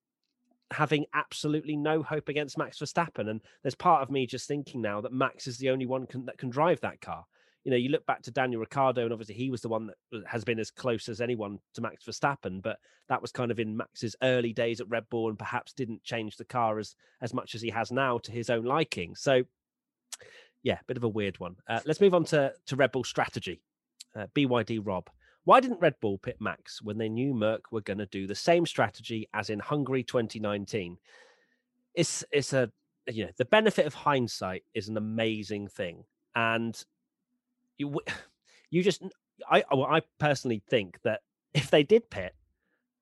having 0.71 1.05
absolutely 1.13 1.75
no 1.75 2.01
hope 2.01 2.29
against 2.29 2.57
Max 2.57 2.79
Verstappen. 2.79 3.29
And 3.29 3.41
there's 3.61 3.75
part 3.75 4.01
of 4.01 4.09
me 4.09 4.25
just 4.25 4.47
thinking 4.47 4.81
now 4.81 5.01
that 5.01 5.11
Max 5.11 5.47
is 5.47 5.57
the 5.57 5.69
only 5.69 5.85
one 5.85 6.05
can, 6.07 6.25
that 6.25 6.37
can 6.37 6.49
drive 6.49 6.79
that 6.81 7.01
car 7.01 7.25
you 7.65 7.71
know, 7.71 7.77
you 7.77 7.89
look 7.89 8.05
back 8.05 8.21
to 8.21 8.31
Daniel 8.31 8.61
Ricciardo, 8.61 9.03
and 9.03 9.11
obviously 9.11 9.33
he 9.33 9.49
was 9.49 9.61
the 9.61 9.69
one 9.69 9.87
that 9.87 10.23
has 10.27 10.43
been 10.43 10.59
as 10.59 10.69
close 10.69 11.09
as 11.09 11.19
anyone 11.19 11.59
to 11.73 11.81
Max 11.81 12.05
Verstappen, 12.05 12.61
but 12.61 12.77
that 13.09 13.21
was 13.21 13.31
kind 13.31 13.49
of 13.49 13.59
in 13.59 13.75
Max's 13.75 14.15
early 14.21 14.53
days 14.53 14.79
at 14.79 14.89
Red 14.89 15.09
Bull, 15.09 15.29
and 15.29 15.39
perhaps 15.39 15.73
didn't 15.73 16.03
change 16.03 16.37
the 16.37 16.45
car 16.45 16.77
as 16.77 16.95
as 17.21 17.33
much 17.33 17.55
as 17.55 17.63
he 17.63 17.71
has 17.71 17.91
now 17.91 18.19
to 18.19 18.31
his 18.31 18.51
own 18.51 18.65
liking. 18.65 19.15
So, 19.15 19.43
yeah, 20.61 20.77
bit 20.85 20.97
of 20.97 21.03
a 21.03 21.09
weird 21.09 21.39
one. 21.39 21.55
Uh, 21.67 21.79
let's 21.85 21.99
move 21.99 22.13
on 22.13 22.23
to 22.25 22.53
to 22.67 22.75
Red 22.75 22.91
Bull 22.91 23.03
strategy. 23.03 23.61
Uh, 24.15 24.27
BYD 24.35 24.79
Rob. 24.83 25.09
Why 25.43 25.59
didn't 25.59 25.81
Red 25.81 25.95
Bull 26.01 26.19
pit 26.19 26.37
Max 26.39 26.83
when 26.83 26.99
they 26.99 27.09
knew 27.09 27.33
Merc 27.33 27.71
were 27.71 27.81
going 27.81 27.97
to 27.97 28.05
do 28.05 28.27
the 28.27 28.35
same 28.35 28.65
strategy 28.67 29.27
as 29.33 29.49
in 29.49 29.59
Hungary 29.59 30.03
2019? 30.03 30.97
It's 31.95 32.23
it's 32.31 32.53
a 32.53 32.71
you 33.07 33.25
know 33.25 33.31
the 33.37 33.45
benefit 33.45 33.87
of 33.87 33.95
hindsight 33.95 34.63
is 34.75 34.87
an 34.87 34.97
amazing 34.97 35.67
thing, 35.67 36.03
and 36.35 36.85
you 37.77 37.99
you 38.69 38.83
just 38.83 39.01
I 39.49 39.63
well, 39.71 39.85
I 39.85 40.01
personally 40.19 40.61
think 40.69 40.99
that 41.03 41.21
if 41.53 41.69
they 41.69 41.83
did 41.83 42.09
pit, 42.09 42.33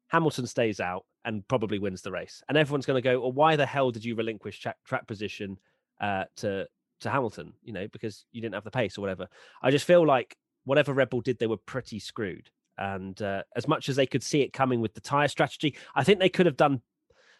Hamilton 0.08 0.48
stays 0.48 0.80
out 0.80 1.06
and 1.26 1.48
probably 1.48 1.80
wins 1.80 2.02
the 2.02 2.12
race, 2.12 2.44
and 2.48 2.58
everyone's 2.58 2.86
going 2.86 3.02
to 3.02 3.08
go, 3.08 3.20
"Well, 3.20 3.32
why 3.32 3.56
the 3.56 3.66
hell 3.66 3.92
did 3.92 4.04
you 4.04 4.16
relinquish 4.16 4.60
track, 4.60 4.78
track 4.86 5.08
position 5.08 5.58
uh, 6.02 6.26
to 6.38 6.68
to 7.02 7.10
Hamilton? 7.10 7.54
You 7.64 7.74
know, 7.74 7.88
because 7.92 8.26
you 8.32 8.42
didn't 8.42 8.56
have 8.56 8.64
the 8.64 8.72
pace 8.72 8.98
or 8.98 9.02
whatever." 9.02 9.28
I 9.62 9.72
just 9.72 9.86
feel 9.86 10.06
like 10.06 10.38
whatever 10.66 10.94
Red 10.94 11.10
Bull 11.10 11.22
did, 11.22 11.40
they 11.40 11.48
were 11.48 11.58
pretty 11.58 12.00
screwed. 12.00 12.50
And 12.78 13.22
uh, 13.22 13.44
as 13.56 13.68
much 13.68 13.90
as 13.90 13.96
they 13.96 14.08
could 14.08 14.24
see 14.24 14.42
it 14.42 14.54
coming 14.54 14.82
with 14.82 14.94
the 14.94 15.02
tire 15.02 15.28
strategy, 15.28 15.76
I 15.94 16.04
think 16.04 16.20
they 16.20 16.30
could 16.30 16.46
have 16.46 16.58
done. 16.58 16.82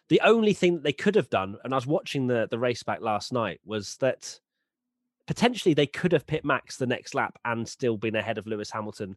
The 0.08 0.20
only 0.20 0.52
thing 0.52 0.74
that 0.74 0.84
they 0.84 0.92
could 0.92 1.14
have 1.14 1.30
done, 1.30 1.56
and 1.64 1.72
I 1.72 1.76
was 1.76 1.86
watching 1.86 2.26
the 2.26 2.46
the 2.50 2.58
race 2.58 2.82
back 2.82 3.00
last 3.00 3.32
night, 3.32 3.60
was 3.64 3.96
that 3.96 4.38
potentially 5.26 5.74
they 5.74 5.86
could 5.86 6.12
have 6.12 6.26
pit 6.26 6.44
Max 6.44 6.76
the 6.76 6.86
next 6.86 7.14
lap 7.14 7.38
and 7.44 7.68
still 7.68 7.96
been 7.96 8.16
ahead 8.16 8.38
of 8.38 8.46
Lewis 8.46 8.70
Hamilton 8.70 9.16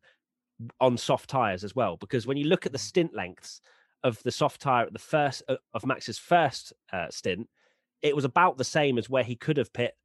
on 0.79 0.97
soft 0.97 1.29
tires 1.29 1.63
as 1.63 1.75
well. 1.75 1.97
Because 1.97 2.25
when 2.25 2.37
you 2.37 2.45
look 2.45 2.65
at 2.65 2.71
the 2.71 2.77
stint 2.77 3.13
lengths 3.15 3.61
of 4.03 4.21
the 4.23 4.31
soft 4.31 4.61
tire 4.61 4.85
at 4.85 4.93
the 4.93 4.99
first 4.99 5.43
uh, 5.47 5.55
of 5.73 5.85
Max's 5.85 6.17
first 6.17 6.73
uh, 6.91 7.09
stint, 7.09 7.47
it 8.01 8.15
was 8.15 8.25
about 8.25 8.57
the 8.57 8.63
same 8.63 8.97
as 8.97 9.09
where 9.09 9.23
he 9.23 9.35
could 9.35 9.57
have 9.57 9.73
pit 9.73 9.95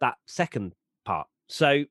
that 0.00 0.16
second 0.26 0.74
part. 1.04 1.26
So 1.48 1.84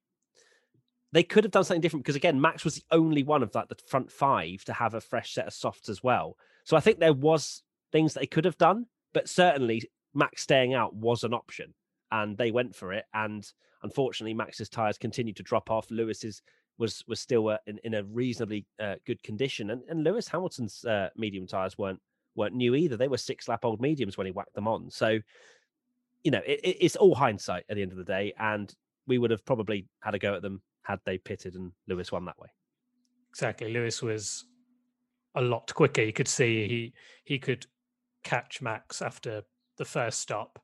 they 1.14 1.24
could 1.24 1.44
have 1.44 1.52
done 1.52 1.64
something 1.64 1.82
different 1.82 2.06
because 2.06 2.16
again, 2.16 2.40
Max 2.40 2.64
was 2.64 2.76
the 2.76 2.84
only 2.92 3.24
one 3.24 3.44
of 3.44 3.54
like 3.54 3.70
the 3.70 3.78
front 3.88 4.12
five 4.12 4.64
to 4.66 4.74
have 4.74 4.94
a 4.94 5.02
fresh 5.02 5.34
set 5.34 5.48
of 5.48 5.54
softs 5.54 5.90
as 5.90 6.04
well. 6.04 6.38
So 6.64 6.78
I 6.78 6.80
think 6.80 7.00
there 7.00 7.14
was 7.14 7.64
things 7.92 8.14
they 8.14 8.26
could 8.26 8.46
have 8.46 8.58
done, 8.58 8.86
but 9.14 9.30
certainly 9.30 9.90
Max 10.14 10.42
staying 10.44 10.74
out 10.74 10.96
was 10.96 11.24
an 11.24 11.34
option, 11.34 11.74
and 12.12 12.38
they 12.38 12.52
went 12.52 12.76
for 12.76 12.94
it. 12.94 13.06
And 13.14 13.48
unfortunately, 13.84 14.34
Max's 14.34 14.70
tires 14.70 14.98
continued 14.98 15.38
to 15.38 15.44
drop 15.44 15.72
off. 15.72 15.90
Lewis's 15.92 16.42
was 16.78 17.04
was 17.08 17.20
still 17.20 17.50
uh, 17.50 17.58
in, 17.68 17.80
in 17.84 17.94
a 17.94 18.04
reasonably 18.04 18.66
uh, 18.80 18.96
good 19.06 19.22
condition, 19.24 19.70
and, 19.72 19.82
and 19.90 20.04
Lewis 20.04 20.28
Hamilton's 20.28 20.84
uh, 20.86 21.10
medium 21.16 21.48
tires 21.48 21.78
weren't 21.78 22.00
weren't 22.36 22.56
new 22.56 22.76
either. 22.76 22.98
They 22.98 23.08
were 23.08 23.18
six 23.18 23.48
lap 23.48 23.66
old 23.66 23.82
mediums 23.82 24.18
when 24.18 24.26
he 24.26 24.32
whacked 24.32 24.54
them 24.54 24.68
on. 24.68 24.90
So, 24.90 25.20
you 26.24 26.32
know, 26.32 26.42
it, 26.46 26.60
it's 26.64 26.96
all 26.96 27.16
hindsight 27.16 27.66
at 27.70 27.76
the 27.76 27.82
end 27.82 27.92
of 27.92 27.98
the 27.98 28.04
day, 28.04 28.34
and 28.40 28.74
we 29.08 29.18
would 29.18 29.32
have 29.32 29.46
probably 29.46 29.88
had 30.02 30.16
a 30.16 30.20
go 30.20 30.36
at 30.36 30.42
them 30.42 30.62
had 30.84 31.00
they 31.06 31.18
pitted 31.18 31.56
and 31.56 31.72
Lewis 31.88 32.12
won 32.12 32.26
that 32.26 32.40
way. 32.40 32.48
Exactly. 33.30 33.72
Lewis 33.72 34.02
was 34.02 34.46
a 35.36 35.42
lot 35.42 35.72
quicker. 35.74 36.02
You 36.02 36.14
could 36.14 36.28
see 36.28 36.68
he 36.68 36.94
he 37.24 37.40
could 37.40 37.66
catch 38.24 38.62
Max 38.62 39.02
after 39.02 39.44
the 39.78 39.86
first 39.86 40.20
stop 40.20 40.60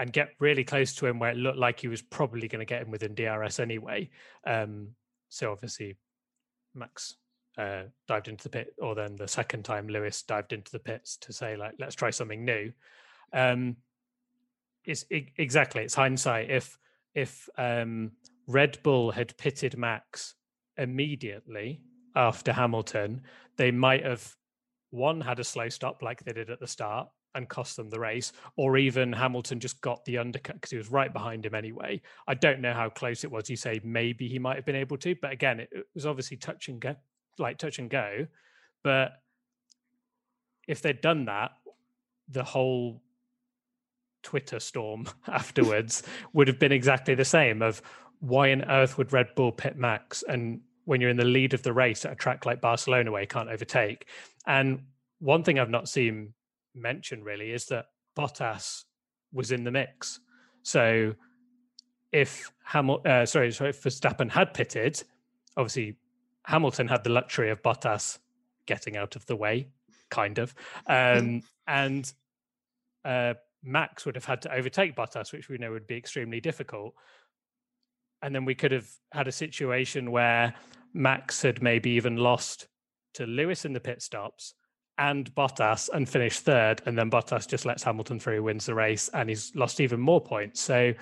and 0.00 0.14
get 0.14 0.30
really 0.38 0.64
close 0.64 0.94
to 0.94 1.06
him 1.06 1.18
where 1.18 1.30
it 1.30 1.36
looked 1.36 1.58
like 1.58 1.78
he 1.78 1.86
was 1.86 2.00
probably 2.00 2.48
going 2.48 2.60
to 2.60 2.64
get 2.64 2.80
him 2.80 2.90
within 2.90 3.14
DRS 3.14 3.60
anyway. 3.60 4.08
Um, 4.46 4.92
so 5.28 5.52
obviously 5.52 5.98
Max 6.74 7.16
uh, 7.58 7.82
dived 8.08 8.28
into 8.28 8.44
the 8.44 8.48
pit, 8.48 8.74
or 8.78 8.94
then 8.94 9.16
the 9.16 9.28
second 9.28 9.64
time 9.66 9.88
Lewis 9.88 10.22
dived 10.22 10.54
into 10.54 10.72
the 10.72 10.78
pits 10.78 11.18
to 11.18 11.34
say 11.34 11.54
like, 11.54 11.74
let's 11.78 11.94
try 11.94 12.08
something 12.08 12.46
new. 12.46 12.72
Um, 13.34 13.76
it's 14.86 15.04
it, 15.10 15.26
exactly 15.36 15.82
it's 15.82 15.94
hindsight. 15.94 16.50
If 16.50 16.78
if 17.14 17.50
um, 17.58 18.12
Red 18.46 18.82
Bull 18.82 19.10
had 19.10 19.36
pitted 19.36 19.76
Max 19.76 20.34
immediately 20.78 21.82
after 22.16 22.54
Hamilton, 22.54 23.20
they 23.58 23.70
might 23.70 24.06
have 24.06 24.34
one 24.88 25.20
had 25.20 25.40
a 25.40 25.44
slow 25.44 25.68
stop 25.68 26.00
like 26.00 26.24
they 26.24 26.32
did 26.32 26.48
at 26.48 26.58
the 26.58 26.66
start 26.66 27.10
and 27.34 27.48
cost 27.48 27.76
them 27.76 27.88
the 27.90 27.98
race, 27.98 28.32
or 28.56 28.76
even 28.76 29.12
Hamilton 29.12 29.60
just 29.60 29.80
got 29.80 30.04
the 30.04 30.18
undercut 30.18 30.56
because 30.56 30.70
he 30.70 30.76
was 30.76 30.90
right 30.90 31.12
behind 31.12 31.46
him 31.46 31.54
anyway. 31.54 32.00
I 32.26 32.34
don't 32.34 32.60
know 32.60 32.72
how 32.72 32.88
close 32.88 33.24
it 33.24 33.30
was. 33.30 33.48
You 33.48 33.56
say 33.56 33.80
maybe 33.84 34.28
he 34.28 34.38
might 34.38 34.56
have 34.56 34.66
been 34.66 34.76
able 34.76 34.96
to, 34.98 35.14
but 35.20 35.32
again, 35.32 35.60
it, 35.60 35.70
was 35.94 36.06
obviously 36.06 36.36
touch 36.36 36.68
and 36.68 36.80
go, 36.80 36.96
like 37.38 37.58
touch 37.58 37.78
and 37.78 37.88
go. 37.88 38.26
But 38.82 39.12
if 40.66 40.82
they'd 40.82 41.00
done 41.00 41.26
that, 41.26 41.52
the 42.28 42.44
whole 42.44 43.02
Twitter 44.22 44.60
storm 44.60 45.06
afterwards 45.26 46.02
would 46.32 46.48
have 46.48 46.58
been 46.58 46.72
exactly 46.72 47.14
the 47.14 47.24
same 47.24 47.62
of 47.62 47.82
why 48.20 48.52
on 48.52 48.64
earth 48.64 48.98
would 48.98 49.12
Red 49.12 49.34
Bull 49.34 49.52
pit 49.52 49.76
Max 49.76 50.22
and 50.28 50.60
when 50.84 51.00
you're 51.00 51.10
in 51.10 51.16
the 51.16 51.24
lead 51.24 51.54
of 51.54 51.62
the 51.62 51.72
race 51.72 52.04
at 52.04 52.12
a 52.12 52.16
track 52.16 52.46
like 52.46 52.60
Barcelona 52.60 53.12
where 53.12 53.22
you 53.22 53.28
can't 53.28 53.48
overtake. 53.48 54.06
And 54.46 54.82
one 55.18 55.44
thing 55.44 55.58
I've 55.58 55.70
not 55.70 55.88
seen 55.88 56.34
mentioned 56.74 57.24
really 57.24 57.50
is 57.50 57.66
that 57.66 57.86
Bottas 58.16 58.84
was 59.32 59.52
in 59.52 59.64
the 59.64 59.70
mix. 59.70 60.20
So 60.62 61.14
if 62.12 62.52
Hamilton, 62.64 63.10
uh, 63.10 63.26
sorry, 63.26 63.52
sorry, 63.52 63.70
if 63.70 63.82
Verstappen 63.82 64.30
had 64.30 64.54
pitted, 64.54 65.02
obviously 65.56 65.96
Hamilton 66.44 66.88
had 66.88 67.04
the 67.04 67.10
luxury 67.10 67.50
of 67.50 67.62
Bottas 67.62 68.18
getting 68.66 68.96
out 68.96 69.16
of 69.16 69.26
the 69.26 69.36
way, 69.36 69.68
kind 70.10 70.38
of, 70.38 70.54
um, 70.86 71.42
and 71.66 72.12
uh, 73.04 73.34
Max 73.62 74.04
would 74.06 74.16
have 74.16 74.24
had 74.24 74.42
to 74.42 74.54
overtake 74.54 74.96
Bottas, 74.96 75.32
which 75.32 75.48
we 75.48 75.58
know 75.58 75.70
would 75.70 75.86
be 75.86 75.96
extremely 75.96 76.40
difficult 76.40 76.94
and 78.22 78.34
then 78.34 78.44
we 78.44 78.54
could 78.54 78.72
have 78.72 78.88
had 79.12 79.28
a 79.28 79.32
situation 79.32 80.10
where 80.10 80.54
Max 80.92 81.42
had 81.42 81.62
maybe 81.62 81.90
even 81.90 82.16
lost 82.16 82.68
to 83.14 83.26
Lewis 83.26 83.64
in 83.64 83.72
the 83.72 83.80
pit 83.80 84.02
stops 84.02 84.54
and 85.00 85.34
Bottas 85.34 85.88
and 85.92 86.08
finish 86.08 86.38
third, 86.38 86.82
and 86.86 86.96
then 86.96 87.10
Bottas 87.10 87.48
just 87.48 87.64
lets 87.64 87.82
Hamilton 87.82 88.20
through, 88.20 88.42
wins 88.42 88.66
the 88.66 88.74
race, 88.74 89.08
and 89.14 89.28
he's 89.28 89.52
lost 89.56 89.80
even 89.80 89.98
more 89.98 90.20
points. 90.20 90.60
So 90.60 90.94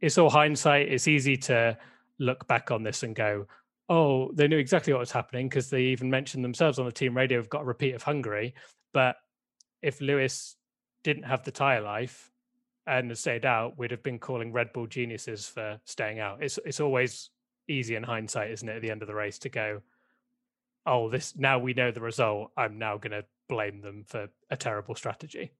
it's 0.00 0.18
all 0.18 0.30
hindsight. 0.30 0.88
It's 0.88 1.08
easy 1.08 1.36
to 1.38 1.76
look 2.18 2.46
back 2.46 2.70
on 2.70 2.82
this 2.82 3.02
and 3.02 3.16
go, 3.16 3.46
"Oh, 3.88 4.30
they 4.32 4.46
knew 4.46 4.58
exactly 4.58 4.92
what 4.92 5.00
was 5.00 5.10
happening," 5.10 5.48
because 5.48 5.70
they 5.70 5.82
even 5.84 6.10
mentioned 6.10 6.44
themselves 6.44 6.78
on 6.78 6.84
the 6.84 6.92
team 6.92 7.16
radio. 7.16 7.38
We've 7.38 7.48
got 7.48 7.62
a 7.62 7.64
repeat 7.64 7.94
of 7.94 8.02
Hungary, 8.02 8.54
but 8.92 9.16
if 9.82 10.00
Lewis 10.00 10.56
didn't 11.02 11.24
have 11.24 11.42
the 11.42 11.50
tire 11.50 11.80
life, 11.80 12.30
and 12.86 13.16
stayed 13.16 13.46
out, 13.46 13.78
we'd 13.78 13.90
have 13.92 14.02
been 14.02 14.18
calling 14.18 14.52
Red 14.52 14.72
Bull 14.72 14.86
geniuses 14.86 15.46
for 15.46 15.80
staying 15.84 16.18
out. 16.18 16.42
It's 16.42 16.58
it's 16.64 16.80
always 16.80 17.30
easy 17.68 17.94
in 17.94 18.02
hindsight, 18.02 18.50
isn't 18.50 18.68
it, 18.68 18.76
at 18.76 18.82
the 18.82 18.90
end 18.90 19.02
of 19.02 19.08
the 19.08 19.14
race 19.14 19.38
to 19.40 19.48
go, 19.48 19.80
oh, 20.86 21.08
this 21.10 21.36
now 21.36 21.58
we 21.58 21.74
know 21.74 21.90
the 21.90 22.00
result. 22.00 22.50
I'm 22.56 22.78
now 22.78 22.96
going 22.98 23.12
to 23.12 23.24
blame 23.48 23.80
them 23.80 24.04
for 24.06 24.28
a 24.50 24.56
terrible 24.56 24.94
strategy. 24.94 25.52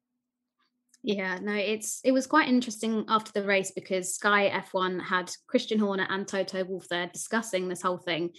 Yeah, 1.03 1.39
no, 1.41 1.55
it's 1.55 2.01
it 2.05 2.13
was 2.13 2.27
quite 2.27 2.49
interesting 2.49 3.07
after 3.09 3.33
the 3.33 3.47
race 3.47 3.71
because 3.71 4.15
Sky 4.15 4.51
F1 4.51 5.03
had 5.03 5.31
Christian 5.47 5.79
Horner 5.79 6.07
and 6.11 6.29
Toto 6.29 6.63
Wolff 6.65 6.89
there 6.89 7.07
discussing 7.07 7.69
this 7.69 7.81
whole 7.81 7.97
thing. 7.97 8.31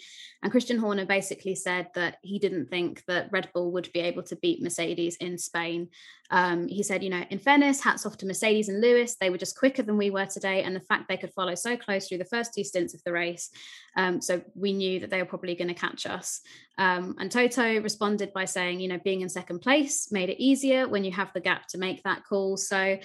And 0.43 0.51
Christian 0.51 0.77
Horner 0.77 1.05
basically 1.05 1.55
said 1.55 1.87
that 1.95 2.17
he 2.21 2.37
didn't 2.37 2.67
think 2.67 3.03
that 3.07 3.29
Red 3.31 3.49
Bull 3.53 3.71
would 3.71 3.91
be 3.93 4.01
able 4.01 4.21
to 4.23 4.35
beat 4.35 4.61
Mercedes 4.61 5.15
in 5.15 5.39
Spain. 5.39 5.89
Um, 6.31 6.67
he 6.67 6.81
said, 6.81 7.03
you 7.03 7.09
know, 7.09 7.23
in 7.29 7.39
fairness, 7.39 7.81
hats 7.81 8.05
off 8.05 8.17
to 8.17 8.25
Mercedes 8.25 8.69
and 8.69 8.79
Lewis. 8.79 9.15
They 9.15 9.29
were 9.29 9.37
just 9.37 9.57
quicker 9.57 9.83
than 9.83 9.97
we 9.97 10.09
were 10.09 10.25
today. 10.25 10.63
And 10.63 10.75
the 10.75 10.79
fact 10.79 11.09
they 11.09 11.17
could 11.17 11.33
follow 11.33 11.55
so 11.55 11.75
close 11.75 12.07
through 12.07 12.19
the 12.19 12.25
first 12.25 12.53
two 12.53 12.63
stints 12.63 12.93
of 12.93 13.03
the 13.03 13.11
race. 13.11 13.49
Um, 13.97 14.21
so 14.21 14.41
we 14.55 14.71
knew 14.71 15.01
that 15.01 15.09
they 15.09 15.17
were 15.17 15.27
probably 15.27 15.55
going 15.55 15.67
to 15.67 15.73
catch 15.73 16.05
us. 16.05 16.41
Um, 16.77 17.15
and 17.19 17.29
Toto 17.29 17.81
responded 17.81 18.31
by 18.33 18.45
saying, 18.45 18.79
you 18.79 18.87
know, 18.87 18.99
being 19.03 19.21
in 19.21 19.29
second 19.29 19.59
place 19.59 20.11
made 20.11 20.29
it 20.29 20.41
easier 20.41 20.87
when 20.87 21.03
you 21.03 21.11
have 21.11 21.33
the 21.33 21.41
gap 21.41 21.67
to 21.67 21.77
make 21.77 22.01
that 22.03 22.23
call. 22.27 22.50
So 22.57 22.97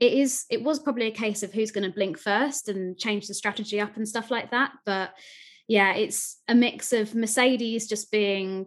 it 0.00 0.12
is, 0.12 0.44
it 0.50 0.62
was 0.62 0.78
probably 0.78 1.06
a 1.06 1.12
case 1.12 1.42
of 1.42 1.52
who's 1.52 1.70
going 1.70 1.88
to 1.88 1.94
blink 1.94 2.18
first 2.18 2.68
and 2.68 2.98
change 2.98 3.26
the 3.26 3.34
strategy 3.34 3.80
up 3.80 3.96
and 3.96 4.08
stuff 4.08 4.30
like 4.30 4.50
that. 4.50 4.72
But 4.84 5.10
yeah, 5.68 5.94
it's 5.94 6.40
a 6.48 6.54
mix 6.54 6.92
of 6.92 7.14
Mercedes 7.14 7.88
just 7.88 8.10
being 8.10 8.66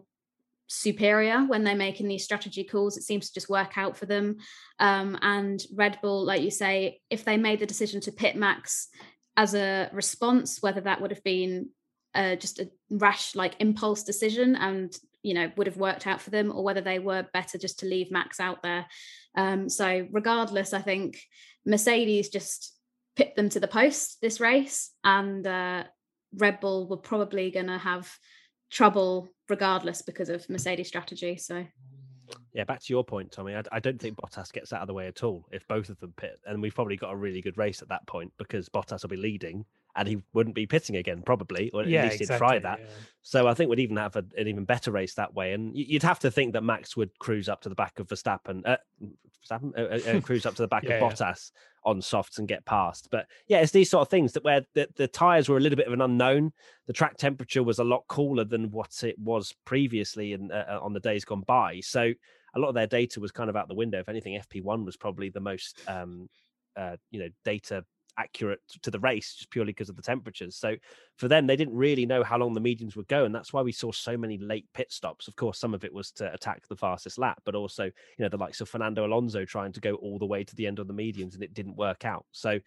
superior 0.68 1.40
when 1.46 1.64
they're 1.64 1.76
making 1.76 2.08
these 2.08 2.24
strategy 2.24 2.64
calls. 2.64 2.98
It 2.98 3.04
seems 3.04 3.28
to 3.28 3.34
just 3.34 3.50
work 3.50 3.78
out 3.78 3.98
for 3.98 4.06
them. 4.06 4.38
Um, 4.80 5.18
and 5.22 5.62
Red 5.74 6.00
Bull, 6.02 6.26
like 6.26 6.42
you 6.42 6.52
say, 6.52 7.02
if 7.10 7.24
they 7.24 7.38
made 7.38 7.60
the 7.60 7.66
decision 7.66 8.02
to 8.02 8.12
pit 8.12 8.36
Max 8.36 8.90
as 9.36 9.54
a 9.54 9.90
response, 9.94 10.62
whether 10.62 10.82
that 10.82 11.02
would 11.02 11.12
have 11.12 11.24
been 11.24 11.70
uh, 12.16 12.36
just 12.36 12.60
a 12.60 12.70
rash, 12.90 13.36
like 13.36 13.56
impulse 13.60 14.04
decision, 14.04 14.56
and 14.56 14.98
you 15.22 15.34
know 15.34 15.52
would 15.58 15.68
have 15.68 15.78
worked 15.78 16.08
out 16.08 16.22
for 16.22 16.32
them, 16.32 16.52
or 16.52 16.64
whether 16.64 16.82
they 16.82 17.00
were 17.00 17.28
better 17.34 17.58
just 17.58 17.80
to 17.80 17.86
leave 17.86 18.12
Max 18.12 18.40
out 18.40 18.64
there. 18.64 18.86
Um, 19.38 19.70
so 19.70 20.08
regardless, 20.12 20.74
I 20.74 20.82
think 20.82 21.20
Mercedes 21.66 22.30
just 22.30 22.76
pit 23.16 23.36
them 23.36 23.50
to 23.50 23.60
the 23.60 23.68
post 23.68 24.18
this 24.22 24.40
race, 24.40 24.92
and 25.04 25.46
uh, 25.48 25.84
Red 26.36 26.60
Bull 26.60 26.90
were 26.90 26.98
probably 26.98 27.52
going 27.52 27.68
to 27.68 27.78
have 27.78 28.12
trouble 28.70 29.30
regardless 29.48 30.02
because 30.02 30.30
of 30.30 30.50
Mercedes 30.50 30.88
strategy. 30.88 31.38
So 31.38 31.66
yeah, 32.54 32.64
back 32.64 32.82
to 32.82 32.94
your 32.94 33.04
point, 33.04 33.32
Tommy. 33.32 33.56
I, 33.56 33.62
I, 33.72 33.80
don't 33.80 34.02
think 34.02 34.18
Bottas 34.18 34.52
gets 34.52 34.74
out 34.74 34.82
of 34.82 34.88
the 34.88 34.94
way 34.94 35.08
at 35.08 35.24
all 35.24 35.48
if 35.52 35.66
both 35.68 35.90
of 35.90 36.00
them 36.00 36.14
pit, 36.18 36.40
and 36.46 36.62
we've 36.62 36.76
probably 36.76 36.98
got 36.98 37.14
a 37.14 37.16
really 37.16 37.42
good 37.42 37.58
race 37.58 37.82
at 37.82 37.90
that 37.90 38.06
point 38.08 38.34
because 38.38 38.68
Bottas 38.68 39.04
will 39.04 39.10
be 39.10 39.18
leading 39.18 39.64
and 39.98 40.08
he 40.08 40.18
wouldn't 40.34 40.56
be 40.56 40.66
pitting 40.66 40.96
again 40.96 41.24
probably, 41.26 41.70
or 41.74 41.82
at 41.82 41.88
yeah, 41.88 42.04
least 42.04 42.22
exactly, 42.22 42.34
he'd 42.34 42.38
try 42.38 42.60
that. 42.60 42.80
Yeah. 42.80 42.86
So 43.24 43.48
I 43.48 43.54
think 43.54 43.70
we'd 43.70 43.80
even 43.80 43.98
have 43.98 44.16
a, 44.16 44.24
an 44.38 44.48
even 44.48 44.64
better 44.64 44.92
race 44.92 45.16
that 45.16 45.34
way, 45.34 45.54
and 45.54 45.76
you'd 45.76 46.04
have 46.04 46.20
to 46.20 46.32
think 46.32 46.54
that 46.54 46.64
Max 46.64 46.96
would 46.96 47.18
cruise 47.20 47.50
up 47.50 47.62
to 47.62 47.70
the 47.70 47.76
back 47.76 48.00
of 48.00 48.08
Verstappen, 48.08 48.62
uh, 48.66 48.78
Verstappen 49.46 49.78
uh, 49.78 49.82
uh, 49.82 50.18
uh 50.18 50.22
cruise 50.22 50.46
up 50.46 50.56
to 50.56 50.62
the 50.62 50.68
back 50.68 50.84
yeah, 50.88 50.96
of 50.96 51.12
Bottas 51.12 51.52
on 51.84 52.02
softs 52.02 52.38
and 52.38 52.48
get 52.48 52.66
past. 52.66 53.08
But 53.12 53.28
yeah, 53.48 53.60
it's 53.60 53.72
these 53.72 53.90
sort 53.90 54.02
of 54.02 54.10
things 54.10 54.34
that 54.34 54.44
where 54.44 54.62
the, 54.76 54.88
the 54.96 55.08
tires 55.08 55.50
were 55.50 55.58
a 55.58 55.60
little 55.60 55.78
bit 55.78 55.88
of 55.88 55.94
an 55.94 56.02
unknown. 56.02 56.54
The 56.86 56.94
track 56.94 57.18
temperature 57.18 57.64
was 57.64 57.80
a 57.80 57.84
lot 57.84 58.04
cooler 58.08 58.44
than 58.44 58.72
what 58.72 59.04
it 59.04 59.18
was 59.18 59.56
previously 59.66 60.34
in 60.34 60.52
uh, 60.52 60.66
uh, 60.70 60.80
on 60.82 60.94
the 60.94 61.00
days 61.00 61.26
gone 61.26 61.44
by. 61.48 61.80
So 61.82 62.14
a 62.56 62.60
lot 62.60 62.70
of 62.70 62.76
their 62.76 62.88
data 62.88 63.20
was 63.20 63.32
kind 63.32 63.50
of 63.50 63.56
out 63.56 63.68
the 63.68 63.76
window. 63.76 64.00
If 64.00 64.10
anything, 64.10 64.40
FP1 64.40 64.86
was 64.86 64.98
probably 64.98 65.30
the 65.30 65.40
most 65.40 65.82
um, 65.88 66.30
uh, 66.76 66.98
you 67.10 67.20
know 67.20 67.30
data 67.44 67.84
accurate 68.18 68.62
to 68.82 68.92
the 68.92 69.00
race 69.00 69.36
just 69.36 69.50
purely 69.50 69.72
because 69.72 69.90
of 69.90 69.96
the 69.96 70.02
temperatures. 70.02 70.56
So 70.56 70.76
for 71.18 71.28
them, 71.28 71.48
they 71.48 71.56
didn't 71.56 71.76
really 71.76 72.06
know 72.06 72.24
how 72.24 72.38
long 72.38 72.54
the 72.54 72.60
mediums 72.60 72.96
would 72.96 73.08
go, 73.08 73.26
and 73.26 73.34
that's 73.34 73.54
why 73.54 73.62
we 73.62 73.72
saw 73.72 73.92
so 73.92 74.18
many 74.18 74.38
late 74.38 74.66
pit 74.74 74.92
stops. 74.92 75.28
Of 75.28 75.36
course, 75.36 75.60
some 75.60 75.74
of 75.74 75.84
it 75.84 75.94
was 75.94 76.12
to 76.14 76.34
attack 76.34 76.68
the 76.68 76.76
fastest 76.76 77.18
lap, 77.18 77.42
but 77.46 77.56
also 77.56 77.86
you 77.86 77.92
know 78.20 78.30
the 78.30 78.38
likes 78.38 78.62
of 78.62 78.70
Fernando 78.70 79.06
Alonso 79.06 79.46
trying 79.46 79.72
to 79.74 79.80
go 79.80 79.96
all 79.96 80.20
the 80.20 80.26
way 80.26 80.44
to 80.44 80.56
the 80.56 80.68
end 80.68 80.80
of 80.80 80.88
the 80.88 80.94
mediums, 80.94 81.36
and 81.36 81.44
it 81.44 81.54
didn't 81.54 81.76
work 81.76 82.06
out. 82.06 82.26
So 82.32 82.60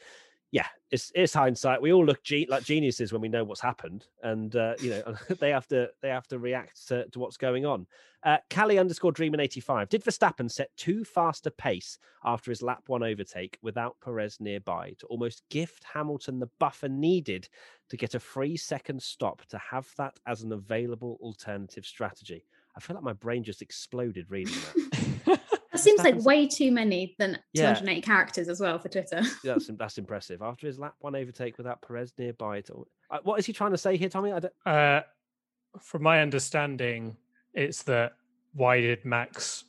yeah, 0.52 0.66
it's 0.90 1.12
it's 1.14 1.33
hindsight. 1.33 1.80
We 1.80 1.92
all 1.92 2.04
look 2.04 2.25
ge- 2.25 2.49
like 2.49 2.64
geniuses 2.64 3.12
when 3.12 3.23
we 3.23 3.28
know 3.28 3.45
what's 3.45 3.61
happened, 3.61 4.07
and 4.23 4.54
uh, 4.57 4.75
you 4.80 4.90
know 4.90 5.14
they 5.38 5.50
have 5.50 5.69
to 5.69 5.90
they 6.02 6.09
have 6.09 6.26
to 6.28 6.38
react 6.38 6.88
to, 6.88 7.07
to 7.09 7.19
what's 7.21 7.37
going 7.37 7.66
on. 7.66 7.87
Uh, 8.25 8.38
Callie 8.52 8.78
underscore 8.78 9.12
Dream 9.12 9.33
in 9.33 9.40
eighty 9.40 9.61
five. 9.61 9.88
Did 9.88 10.04
Verstappen 10.04 10.50
set 10.50 10.76
too 10.76 11.04
fast 11.04 11.47
a 11.47 11.52
pace 11.52 11.99
after 12.25 12.50
his 12.50 12.62
lap 12.62 12.83
one 12.88 13.04
overtake 13.04 13.59
without 13.62 13.97
Perez 14.04 14.38
nearby 14.40 14.95
to 14.99 15.07
almost 15.07 15.45
gift 15.50 15.85
Hamilton 15.95 16.40
the 16.40 16.50
buffer 16.59 16.88
needed 16.88 17.49
to 17.88 17.97
get 17.97 18.14
a 18.14 18.21
free 18.21 18.57
second 18.57 19.00
stop 19.00 19.45
to 19.47 19.59
have 19.59 19.88
that 19.99 20.19
as 20.26 20.42
an 20.42 20.52
available 20.52 21.16
alternative 21.21 21.87
strategy? 21.87 22.45
I 22.76 22.80
feel 22.80 22.97
like 22.97 23.04
my 23.04 23.12
brain 23.12 23.45
just 23.45 23.62
exploded 23.62 24.26
reading 24.30 24.54
that. 24.54 24.99
That 25.80 25.90
seems 25.90 26.00
like 26.00 26.25
way 26.25 26.46
too 26.46 26.70
many 26.72 27.14
than 27.18 27.38
Yeah. 27.52 27.75
208 27.75 28.04
characters 28.04 28.49
as 28.49 28.60
well 28.60 28.78
for 28.78 28.88
Twitter. 28.88 29.22
that's 29.44 29.68
that's 29.78 29.99
impressive. 29.99 30.42
After 30.42 30.66
his 30.66 30.78
lap 30.78 30.94
one 31.00 31.14
overtake 31.14 31.58
without 31.58 31.82
Perez 31.82 32.12
nearby, 32.18 32.60
to, 32.62 32.87
uh, 33.10 33.18
what 33.22 33.38
is 33.38 33.46
he 33.46 33.52
trying 33.52 33.72
to 33.72 33.78
say 33.78 33.96
here, 33.96 34.08
Tommy? 34.08 34.32
I 34.32 34.40
don't, 34.40 34.54
Uh, 34.66 35.02
from 35.80 36.02
my 36.02 36.20
understanding, 36.20 37.16
it's 37.54 37.82
that 37.84 38.12
why 38.52 38.80
did 38.80 39.04
Max 39.04 39.64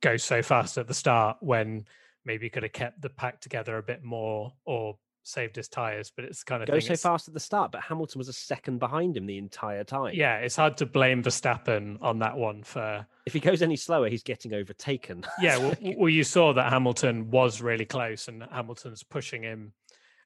go 0.00 0.16
so 0.16 0.42
fast 0.42 0.78
at 0.78 0.88
the 0.88 0.94
start 0.94 1.36
when 1.40 1.86
maybe 2.24 2.46
he 2.46 2.50
could 2.50 2.62
have 2.64 2.72
kept 2.72 3.00
the 3.00 3.10
pack 3.10 3.40
together 3.40 3.78
a 3.78 3.82
bit 3.82 4.02
more 4.02 4.52
or 4.64 4.98
saved 5.22 5.56
his 5.56 5.68
tires? 5.68 6.12
But 6.14 6.24
it's 6.24 6.42
kind 6.42 6.62
of 6.62 6.68
go 6.68 6.78
so 6.78 6.92
it's- 6.92 7.02
fast 7.02 7.28
at 7.28 7.34
the 7.34 7.40
start, 7.40 7.72
but 7.72 7.82
Hamilton 7.82 8.18
was 8.18 8.28
a 8.28 8.32
second 8.32 8.78
behind 8.78 9.16
him 9.16 9.26
the 9.26 9.38
entire 9.38 9.84
time. 9.84 10.14
Yeah, 10.14 10.38
it's 10.38 10.56
hard 10.56 10.76
to 10.78 10.86
blame 10.86 11.22
Verstappen 11.22 11.98
on 12.02 12.18
that 12.20 12.36
one 12.36 12.62
for. 12.62 13.06
If 13.26 13.32
he 13.32 13.40
goes 13.40 13.62
any 13.62 13.76
slower, 13.76 14.08
he's 14.08 14.22
getting 14.22 14.54
overtaken. 14.54 15.24
Yeah, 15.40 15.58
well, 15.58 15.74
well, 15.98 16.08
you 16.08 16.24
saw 16.24 16.52
that 16.54 16.72
Hamilton 16.72 17.30
was 17.30 17.60
really 17.60 17.84
close, 17.86 18.28
and 18.28 18.42
Hamilton's 18.50 19.02
pushing 19.02 19.42
him 19.42 19.72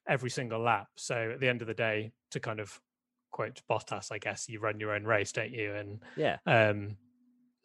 every 0.07 0.29
single 0.29 0.59
lap. 0.59 0.87
So 0.95 1.31
at 1.33 1.39
the 1.39 1.47
end 1.47 1.61
of 1.61 1.67
the 1.67 1.73
day, 1.73 2.11
to 2.31 2.39
kind 2.39 2.59
of 2.59 2.79
quote 3.31 3.61
Bottas, 3.69 4.11
I 4.11 4.17
guess 4.19 4.47
you 4.49 4.59
run 4.59 4.79
your 4.79 4.93
own 4.93 5.03
race, 5.03 5.31
don't 5.31 5.51
you? 5.51 5.73
And 5.75 5.99
yeah. 6.15 6.37
um, 6.45 6.95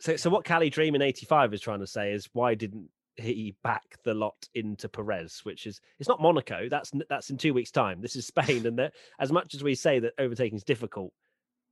So, 0.00 0.16
so 0.16 0.28
what 0.30 0.44
Cali 0.44 0.68
Dream 0.70 0.94
in 0.94 1.02
'85 1.02 1.54
is 1.54 1.60
trying 1.60 1.80
to 1.80 1.86
say 1.86 2.12
is 2.12 2.28
why 2.32 2.54
didn't 2.54 2.88
he 3.16 3.54
back 3.62 3.96
the 4.04 4.14
lot 4.14 4.48
into 4.54 4.88
Perez? 4.88 5.40
Which 5.44 5.66
is 5.66 5.80
it's 5.98 6.08
not 6.08 6.20
Monaco. 6.20 6.68
That's 6.68 6.92
that's 7.08 7.30
in 7.30 7.36
two 7.36 7.54
weeks' 7.54 7.70
time. 7.70 8.00
This 8.00 8.16
is 8.16 8.26
Spain, 8.32 8.66
and 8.66 8.78
that 8.78 8.94
as 9.18 9.32
much 9.32 9.54
as 9.54 9.62
we 9.62 9.74
say 9.74 9.98
that 10.00 10.14
overtaking 10.18 10.56
is 10.56 10.64
difficult, 10.64 11.12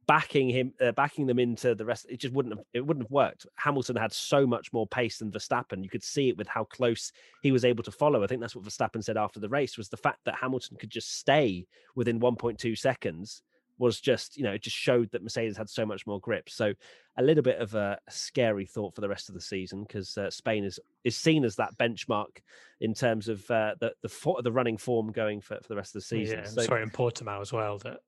backing 0.07 0.49
him, 0.49 0.73
uh, 0.81 0.93
backing 0.93 1.27
them 1.27 1.39
into 1.39 1.75
the 1.75 1.85
rest, 1.85 2.07
it 2.09 2.19
just 2.19 2.35
wouldn't 2.35 2.57
have 2.57 2.65
it 2.73 2.87
wouldn't 2.87 3.05
have 3.07 3.13
worked. 3.13 3.47
Hamilton 3.57 3.97
had 3.97 4.13
so 4.13 4.47
much 4.47 4.73
more 4.73 4.87
pace 4.87 5.19
than 5.19 5.31
Verstappen. 5.31 5.83
You 5.83 5.91
could 5.91 6.03
see 6.03 6.29
it 6.29 6.37
with 6.37 6.49
how 6.49 6.65
close 6.65 7.13
he 7.43 7.53
was 7.53 7.65
able 7.65 7.85
to 7.85 7.93
follow. 7.93 8.23
I 8.23 8.27
think 8.27 8.41
that's 8.41 8.57
what 8.57 8.65
Verstappen 8.65 9.05
said 9.05 9.17
after 9.17 9.41
the 9.41 9.49
race 9.49 9.77
was 9.77 9.89
the 9.89 9.97
fact 9.97 10.21
that 10.25 10.37
Hamilton 10.37 10.77
could 10.79 10.91
just 10.91 11.19
stay 11.19 11.67
within 11.95 12.21
1.2 12.21 12.77
seconds 12.79 13.43
was 13.81 13.99
just 13.99 14.37
you 14.37 14.45
know 14.45 14.53
it 14.53 14.63
just 14.63 14.77
showed 14.77 15.11
that 15.11 15.23
Mercedes 15.23 15.57
had 15.57 15.69
so 15.69 15.85
much 15.85 16.07
more 16.07 16.21
grip. 16.21 16.49
So 16.49 16.75
a 17.17 17.23
little 17.23 17.43
bit 17.43 17.59
of 17.59 17.75
a 17.75 17.99
scary 18.09 18.67
thought 18.67 18.95
for 18.95 19.01
the 19.01 19.09
rest 19.09 19.29
of 19.29 19.35
the 19.35 19.41
season 19.41 19.83
because 19.83 20.17
uh, 20.17 20.31
Spain 20.31 20.65
is 20.65 20.79
is 21.03 21.17
seen 21.17 21.45
as 21.45 21.57
that 21.57 21.77
benchmark 21.79 22.39
in 22.81 22.95
terms 22.95 23.29
of 23.29 23.51
uh, 23.51 23.75
the 23.81 23.93
the 24.03 24.41
the 24.45 24.53
running 24.53 24.77
form 24.77 25.11
going 25.11 25.41
for, 25.41 25.57
for 25.57 25.69
the 25.69 25.77
rest 25.77 25.97
of 25.97 26.03
the 26.03 26.07
season. 26.07 26.41
Yeah, 26.41 26.45
so 26.45 26.63
sorry, 26.63 26.83
in 26.83 26.91
Portimao 26.91 27.41
as 27.41 27.53
well, 27.53 27.79
that 27.79 28.01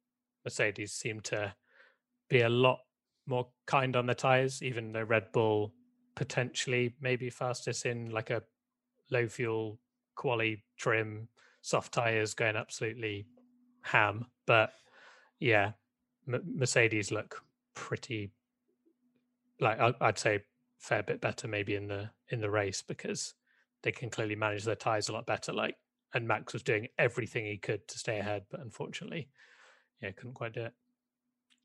Mercedes 0.45 0.93
seemed 0.93 1.25
to 1.25 1.55
be 2.29 2.43
a 2.43 2.49
lot 2.49 2.81
more 3.27 3.49
kind 3.67 3.97
on 3.97 4.07
the 4.07 4.15
tires, 4.15 4.63
even 4.63 4.93
though 4.93 5.03
Red 5.03 5.33
Bull 5.33 5.73
potentially 6.15 6.95
maybe 7.01 7.31
fastest 7.31 7.87
in 7.87 8.11
like 8.11 8.29
a 8.29 8.43
low 9.11 9.27
fuel 9.27 9.79
quali 10.17 10.63
trim, 10.77 11.29
soft 11.63 11.93
tires 11.95 12.35
going 12.35 12.57
absolutely 12.57 13.27
ham. 13.81 14.27
But 14.47 14.73
yeah, 15.43 15.73
M- 16.29 16.43
Mercedes 16.55 17.11
look 17.11 17.43
pretty 17.75 18.31
like 19.61 19.79
I'd 20.01 20.19
say 20.19 20.43
fair 20.79 21.03
bit 21.03 21.21
better 21.21 21.47
maybe 21.47 21.75
in 21.75 21.87
the 21.87 22.11
in 22.29 22.41
the 22.41 22.51
race 22.51 22.83
because 22.83 23.35
they 23.83 23.93
can 23.93 24.11
clearly 24.11 24.37
manage 24.37 24.65
their 24.65 24.77
tires 24.77 25.09
a 25.09 25.13
lot 25.13 25.27
better. 25.27 25.53
Like 25.53 25.77
and 26.15 26.29
Max 26.29 26.53
was 26.53 26.63
doing 26.63 26.89
everything 26.99 27.47
he 27.47 27.57
could 27.57 27.87
to 27.89 27.99
stay 27.99 28.19
ahead, 28.19 28.45
but 28.51 28.61
unfortunately, 28.61 29.29
yeah, 30.01 30.11
couldn't 30.11 30.35
quite 30.35 30.53
do 30.53 30.65
it. 30.65 30.73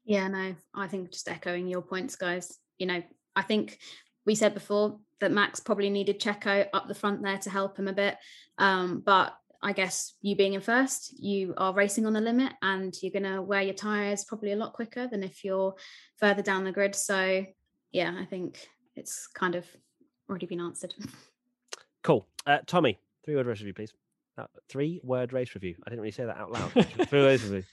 Yeah, 0.05 0.27
no, 0.29 0.55
I 0.73 0.87
think 0.87 1.11
just 1.11 1.27
echoing 1.27 1.67
your 1.67 1.81
points, 1.81 2.15
guys. 2.15 2.57
You 2.77 2.87
know, 2.87 3.03
I 3.35 3.41
think 3.41 3.77
we 4.25 4.35
said 4.35 4.53
before 4.53 4.99
that 5.19 5.33
Max 5.33 5.59
probably 5.59 5.89
needed 5.89 6.21
Checo 6.21 6.67
up 6.73 6.87
the 6.87 6.95
front 6.95 7.21
there 7.21 7.39
to 7.39 7.49
help 7.49 7.77
him 7.77 7.87
a 7.87 7.93
bit. 7.93 8.15
Um, 8.57 9.03
but 9.05 9.35
I 9.67 9.73
guess 9.73 10.13
you 10.21 10.35
being 10.37 10.53
in 10.53 10.61
first, 10.61 11.19
you 11.21 11.53
are 11.57 11.73
racing 11.73 12.05
on 12.05 12.13
the 12.13 12.21
limit 12.21 12.53
and 12.61 12.95
you're 13.03 13.11
going 13.11 13.29
to 13.35 13.41
wear 13.41 13.61
your 13.61 13.73
tyres 13.73 14.23
probably 14.23 14.53
a 14.53 14.55
lot 14.55 14.71
quicker 14.71 15.07
than 15.07 15.23
if 15.23 15.43
you're 15.43 15.75
further 16.17 16.41
down 16.41 16.63
the 16.63 16.71
grid. 16.71 16.95
So, 16.95 17.45
yeah, 17.91 18.15
I 18.17 18.23
think 18.23 18.65
it's 18.95 19.27
kind 19.27 19.55
of 19.55 19.65
already 20.29 20.45
been 20.45 20.61
answered. 20.61 20.93
cool. 22.01 22.25
Uh, 22.45 22.59
Tommy, 22.65 22.97
three 23.25 23.35
word 23.35 23.45
race 23.45 23.59
review, 23.59 23.73
please. 23.73 23.93
Uh, 24.37 24.45
three 24.69 25.01
word 25.03 25.33
race 25.33 25.53
review. 25.53 25.75
I 25.85 25.89
didn't 25.89 25.99
really 26.01 26.11
say 26.11 26.23
that 26.23 26.37
out 26.37 26.51
loud. 26.51 26.71
three 27.09 27.19
word 27.19 27.25
race 27.27 27.43
review. 27.43 27.63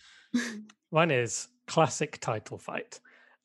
One 0.90 1.12
is 1.12 1.46
classic 1.68 2.18
title 2.20 2.58
fight, 2.58 2.98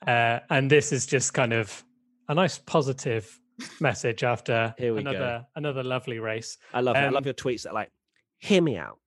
uh, 0.07 0.39
and 0.49 0.71
this 0.71 0.91
is 0.91 1.05
just 1.05 1.35
kind 1.35 1.53
of 1.53 1.83
a 2.29 2.33
nice 2.33 2.57
positive 2.57 3.39
message 3.79 4.23
after 4.23 4.73
Here 4.79 4.93
we 4.95 5.03
go. 5.03 5.09
another 5.11 5.45
another 5.55 5.83
lovely 5.83 6.17
race. 6.17 6.57
I 6.73 6.81
love 6.81 6.95
it. 6.95 6.99
I 6.99 7.07
Um, 7.07 7.13
love 7.13 7.25
your 7.25 7.35
tweets 7.35 7.63
that 7.63 7.69
are 7.69 7.75
like, 7.75 7.91
hear 8.39 8.61
me 8.61 8.77
out. 8.77 8.97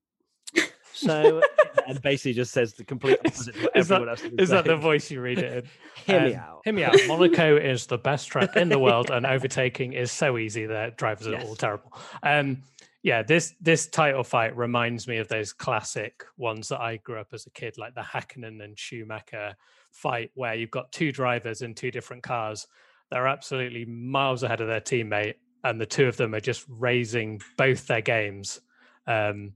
So 0.93 1.41
and 1.87 2.01
basically 2.01 2.33
just 2.33 2.51
says 2.53 2.73
the 2.73 2.83
complete 2.83 3.17
opposite 3.25 3.55
Is 3.75 3.87
that- 3.87 4.07
else 4.07 4.21
has 4.21 4.29
been 4.29 4.39
Is 4.39 4.49
that 4.49 4.65
the 4.65 4.77
voice 4.77 5.09
you 5.11 5.21
read 5.21 5.39
it 5.39 5.63
in? 5.65 5.69
Hear 6.05 6.21
me 6.21 6.33
Um, 6.35 6.39
out. 6.39 6.61
Hear 6.65 6.73
me 6.73 6.83
out. 6.83 6.95
Monaco 7.07 7.57
is 7.57 7.87
the 7.87 7.97
best 7.97 8.27
track 8.27 8.55
in 8.55 8.69
the 8.69 8.77
world, 8.79 9.09
and 9.09 9.25
overtaking 9.25 9.93
is 9.93 10.11
so 10.11 10.37
easy 10.37 10.65
that 10.67 10.97
drivers 10.97 11.27
are 11.27 11.31
Yes. 11.31 11.45
all 11.47 11.55
terrible. 11.55 11.93
Um, 12.21 12.61
yeah, 13.03 13.21
this 13.23 13.53
this 13.59 13.87
title 13.87 14.23
fight 14.23 14.55
reminds 14.55 15.07
me 15.07 15.17
of 15.17 15.27
those 15.27 15.51
classic 15.51 16.23
ones 16.37 16.69
that 16.69 16.79
I 16.79 16.97
grew 16.97 17.19
up 17.19 17.27
as 17.33 17.45
a 17.45 17.49
kid, 17.51 17.77
like 17.77 17.95
the 17.95 18.01
Hakkinen 18.01 18.63
and 18.63 18.77
Schumacher 18.77 19.55
fight, 19.91 20.31
where 20.35 20.53
you've 20.55 20.71
got 20.71 20.91
two 20.91 21.11
drivers 21.11 21.61
in 21.63 21.73
two 21.75 21.91
different 21.91 22.23
cars. 22.23 22.67
They're 23.11 23.27
absolutely 23.27 23.85
miles 23.85 24.43
ahead 24.43 24.61
of 24.61 24.67
their 24.67 24.79
teammate, 24.81 25.35
and 25.63 25.79
the 25.81 25.85
two 25.85 26.07
of 26.07 26.17
them 26.17 26.33
are 26.35 26.39
just 26.39 26.65
raising 26.69 27.41
both 27.57 27.87
their 27.87 28.01
games 28.01 28.61
um, 29.07 29.53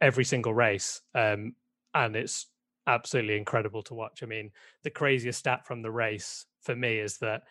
every 0.00 0.24
single 0.24 0.54
race, 0.54 1.02
um, 1.14 1.54
and 1.94 2.16
it's 2.16 2.46
absolutely 2.86 3.36
incredible 3.36 3.82
to 3.82 3.94
watch. 3.94 4.22
I 4.22 4.26
mean, 4.26 4.50
the 4.82 4.90
craziest 4.90 5.38
stat 5.38 5.66
from 5.66 5.82
the 5.82 5.90
race 5.90 6.46
for 6.62 6.76
me 6.76 6.98
is 6.98 7.18
that 7.18 7.42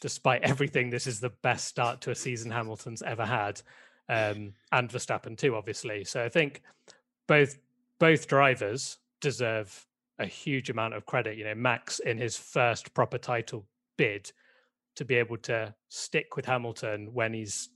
despite 0.00 0.42
everything, 0.42 0.90
this 0.90 1.06
is 1.06 1.20
the 1.20 1.32
best 1.42 1.66
start 1.66 2.00
to 2.02 2.10
a 2.10 2.14
season 2.14 2.50
Hamilton's 2.50 3.02
ever 3.02 3.24
had, 3.24 3.60
um, 4.08 4.52
and 4.72 4.88
Verstappen 4.88 5.36
too, 5.36 5.54
obviously. 5.54 6.04
So 6.04 6.24
I 6.24 6.28
think 6.28 6.62
both 7.26 7.58
both 7.98 8.26
drivers 8.26 8.98
deserve 9.20 9.86
a 10.18 10.26
huge 10.26 10.70
amount 10.70 10.94
of 10.94 11.06
credit. 11.06 11.36
You 11.36 11.44
know, 11.44 11.54
Max 11.54 11.98
in 12.00 12.18
his 12.18 12.36
first 12.36 12.92
proper 12.94 13.18
title 13.18 13.66
bid 13.96 14.32
to 14.96 15.04
be 15.04 15.14
able 15.14 15.36
to 15.36 15.74
stick 15.88 16.36
with 16.36 16.46
Hamilton 16.46 17.10
when 17.12 17.32
he's 17.32 17.70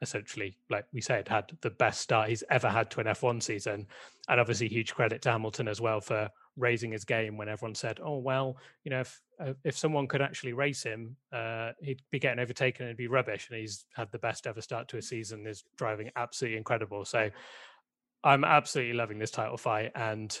essentially, 0.00 0.56
like 0.70 0.86
we 0.92 1.00
said, 1.00 1.28
had 1.28 1.50
the 1.60 1.70
best 1.70 2.00
start 2.00 2.28
he's 2.28 2.44
ever 2.50 2.68
had 2.68 2.90
to 2.90 3.00
an 3.00 3.06
F1 3.06 3.42
season. 3.42 3.86
And 4.28 4.40
obviously, 4.40 4.68
huge 4.68 4.94
credit 4.94 5.22
to 5.22 5.30
Hamilton 5.30 5.68
as 5.68 5.80
well 5.80 6.00
for 6.00 6.28
raising 6.56 6.92
his 6.92 7.04
game 7.04 7.36
when 7.36 7.48
everyone 7.48 7.74
said, 7.74 7.98
"Oh 8.02 8.18
well, 8.18 8.56
you 8.84 8.90
know, 8.90 9.00
if 9.00 9.20
uh, 9.40 9.54
if 9.64 9.76
someone 9.76 10.06
could 10.06 10.22
actually 10.22 10.52
race 10.52 10.82
him, 10.82 11.16
uh, 11.32 11.72
he'd 11.80 12.02
be 12.10 12.18
getting 12.18 12.40
overtaken 12.40 12.82
and 12.84 12.90
it'd 12.90 12.98
be 12.98 13.08
rubbish." 13.08 13.48
And 13.50 13.58
he's 13.58 13.86
had 13.94 14.10
the 14.12 14.18
best 14.18 14.46
ever 14.46 14.60
start 14.60 14.88
to 14.88 14.98
a 14.98 15.02
season. 15.02 15.46
Is 15.46 15.64
driving 15.76 16.10
absolutely 16.16 16.58
incredible. 16.58 17.04
So 17.04 17.30
I'm 18.24 18.44
absolutely 18.44 18.94
loving 18.94 19.18
this 19.18 19.30
title 19.30 19.56
fight. 19.56 19.92
And 19.94 20.38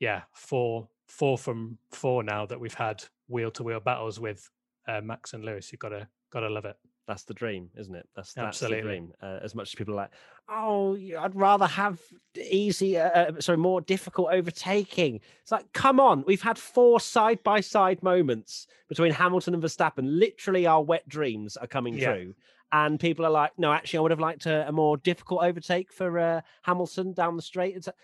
yeah, 0.00 0.22
four 0.32 0.88
four 1.06 1.38
from 1.38 1.78
four 1.92 2.22
now 2.22 2.46
that 2.46 2.60
we've 2.60 2.74
had 2.74 3.04
wheel 3.28 3.50
to 3.52 3.62
wheel 3.62 3.80
battles 3.80 4.18
with 4.18 4.48
uh, 4.88 5.00
Max 5.00 5.32
and 5.32 5.44
Lewis. 5.44 5.70
You've 5.72 5.80
got 5.80 5.90
to 5.90 6.08
got 6.32 6.40
to 6.40 6.48
love 6.48 6.64
it. 6.64 6.76
That's 7.06 7.24
the 7.24 7.34
dream, 7.34 7.70
isn't 7.76 7.94
it? 7.94 8.08
That's 8.14 8.32
that's 8.34 8.62
Absolutely. 8.62 8.76
the 8.76 8.82
dream. 8.82 9.12
Uh, 9.20 9.38
as 9.42 9.54
much 9.54 9.68
as 9.70 9.74
people 9.74 9.94
are 9.94 9.96
like, 9.96 10.10
oh, 10.48 10.96
I'd 11.18 11.34
rather 11.34 11.66
have 11.66 11.98
easy, 12.40 12.98
uh, 12.98 13.08
uh, 13.08 13.40
sorry, 13.40 13.58
more 13.58 13.80
difficult 13.80 14.28
overtaking. 14.32 15.20
It's 15.42 15.50
like, 15.50 15.72
come 15.72 15.98
on, 15.98 16.22
we've 16.26 16.42
had 16.42 16.56
four 16.58 17.00
side 17.00 17.42
by 17.42 17.60
side 17.60 18.02
moments 18.02 18.68
between 18.88 19.12
Hamilton 19.12 19.54
and 19.54 19.62
Verstappen. 19.62 20.04
Literally, 20.18 20.66
our 20.66 20.82
wet 20.82 21.08
dreams 21.08 21.56
are 21.56 21.66
coming 21.66 21.94
Yeah. 21.94 22.12
true. 22.12 22.34
And 22.72 23.00
people 23.00 23.26
are 23.26 23.30
like, 23.30 23.50
no, 23.58 23.72
actually, 23.72 23.98
I 23.98 24.02
would 24.02 24.12
have 24.12 24.20
liked 24.20 24.46
a, 24.46 24.68
a 24.68 24.72
more 24.72 24.96
difficult 24.96 25.42
overtake 25.42 25.92
for 25.92 26.16
uh, 26.20 26.40
Hamilton 26.62 27.12
down 27.12 27.34
the 27.34 27.42
straight. 27.42 27.74
It's 27.74 27.88
like, 27.88 27.96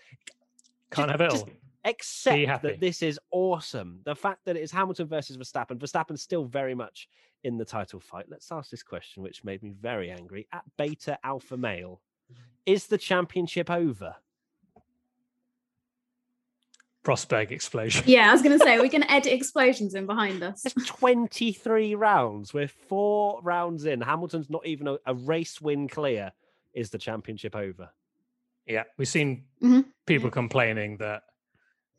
Can't 0.91 1.07
just- 1.09 1.11
have 1.11 1.21
it 1.21 1.29
all. 1.31 1.41
accept 1.43 1.51
happy. 1.95 2.67
that 2.69 2.79
this 2.79 3.01
is 3.01 3.19
awesome. 3.31 3.99
The 4.03 4.15
fact 4.15 4.45
that 4.45 4.55
it 4.55 4.61
is 4.61 4.71
Hamilton 4.71 5.07
versus 5.07 5.37
Verstappen, 5.37 5.77
Verstappen's 5.77 6.21
still 6.21 6.45
very 6.45 6.75
much 6.75 7.07
in 7.43 7.57
the 7.57 7.65
title 7.65 7.99
fight. 7.99 8.25
Let's 8.29 8.51
ask 8.51 8.69
this 8.69 8.83
question, 8.83 9.23
which 9.23 9.43
made 9.43 9.61
me 9.63 9.71
very 9.79 10.09
angry. 10.11 10.47
At 10.51 10.63
Beta 10.77 11.17
Alpha 11.23 11.55
Male, 11.57 12.01
is 12.65 12.87
the 12.87 12.97
championship 12.97 13.69
over? 13.69 14.15
Rosberg 17.05 17.51
explosion. 17.51 18.03
Yeah, 18.05 18.29
I 18.29 18.33
was 18.33 18.41
going 18.41 18.57
to 18.59 18.63
say 18.65 18.79
we're 18.79 18.89
going 18.89 19.03
to 19.03 19.11
edit 19.11 19.31
explosions 19.31 19.95
in 19.95 20.05
behind 20.05 20.43
us. 20.43 20.63
There's 20.63 20.85
23 20.87 21.95
rounds. 21.95 22.53
We're 22.53 22.67
four 22.67 23.39
rounds 23.43 23.85
in. 23.85 24.01
Hamilton's 24.01 24.49
not 24.49 24.65
even 24.65 24.89
a, 24.89 24.97
a 25.05 25.13
race 25.15 25.61
win 25.61 25.87
clear. 25.87 26.33
Is 26.73 26.89
the 26.89 26.97
championship 26.97 27.55
over? 27.55 27.89
Yeah, 28.65 28.83
we've 28.97 29.07
seen 29.07 29.45
Mhm. 29.63 29.85
people 30.05 30.29
complaining 30.29 30.97
that. 30.97 31.23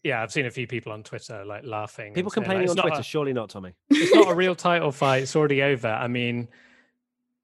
Yeah, 0.04 0.22
I've 0.22 0.32
seen 0.32 0.46
a 0.46 0.50
few 0.50 0.66
people 0.66 0.92
on 0.92 1.02
Twitter 1.02 1.44
like 1.44 1.64
laughing. 1.64 2.14
People 2.14 2.30
saying, 2.30 2.42
like, 2.46 2.46
complaining 2.56 2.70
on 2.70 2.76
Twitter. 2.76 3.00
a- 3.00 3.02
Surely 3.02 3.32
not, 3.32 3.50
Tommy. 3.50 3.74
it's 3.90 4.14
not 4.14 4.30
a 4.30 4.34
real 4.34 4.54
title 4.54 4.92
fight. 4.92 5.22
It's 5.24 5.34
already 5.36 5.62
over. 5.62 5.88
I 5.88 6.06
mean, 6.06 6.48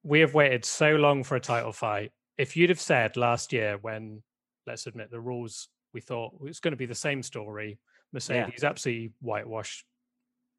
we 0.02 0.20
have 0.20 0.34
waited 0.34 0.64
so 0.64 0.92
long 0.96 1.24
for 1.24 1.36
a 1.36 1.40
title 1.40 1.72
fight. 1.72 2.12
If 2.38 2.56
you'd 2.56 2.70
have 2.70 2.80
said 2.80 3.16
last 3.16 3.52
year, 3.52 3.78
when 3.80 4.22
let's 4.66 4.86
admit 4.86 5.10
the 5.10 5.20
rules, 5.20 5.68
we 5.92 6.00
thought 6.00 6.34
it 6.34 6.40
was 6.42 6.60
going 6.60 6.72
to 6.72 6.76
be 6.76 6.86
the 6.86 6.94
same 6.94 7.22
story. 7.22 7.78
Mercedes 8.12 8.62
absolutely 8.64 9.12
whitewashed 9.20 9.84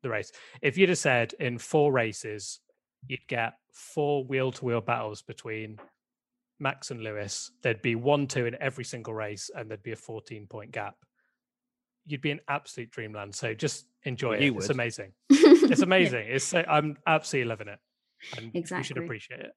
the 0.04 0.10
race. 0.10 0.32
If 0.62 0.78
you'd 0.78 0.90
have 0.90 0.98
said 0.98 1.34
in 1.40 1.58
four 1.58 1.92
races, 1.92 2.60
you'd 3.08 3.26
get 3.28 3.54
four 3.74 4.26
wheel 4.26 4.52
to 4.52 4.66
wheel 4.66 4.82
battles 4.82 5.22
between 5.22 5.80
Max 6.60 6.92
and 6.92 7.02
Lewis, 7.02 7.52
there'd 7.64 7.82
be 7.82 7.96
one, 7.96 8.28
two 8.28 8.46
in 8.46 8.56
every 8.62 8.84
single 8.86 9.14
race, 9.14 9.50
and 9.54 9.70
there'd 9.70 9.84
be 9.84 9.92
a 9.92 9.96
14 9.98 10.48
point 10.48 10.72
gap. 10.72 10.96
You'd 12.06 12.22
be 12.22 12.32
in 12.32 12.42
absolute 12.48 12.92
dreamland. 12.92 13.36
So 13.36 13.54
just 13.54 13.86
enjoy 14.04 14.40
You 14.40 14.54
it. 14.54 14.58
It's 14.58 14.70
amazing. 14.70 15.14
It's 15.68 15.82
amazing. 15.82 16.28
It's 16.30 16.46
so, 16.46 16.64
I'm 16.68 16.96
absolutely 17.08 17.50
loving 17.50 17.70
it. 17.70 17.80
And 18.38 18.52
you 18.54 18.84
should 18.84 18.98
appreciate 18.98 19.40
it. 19.40 19.52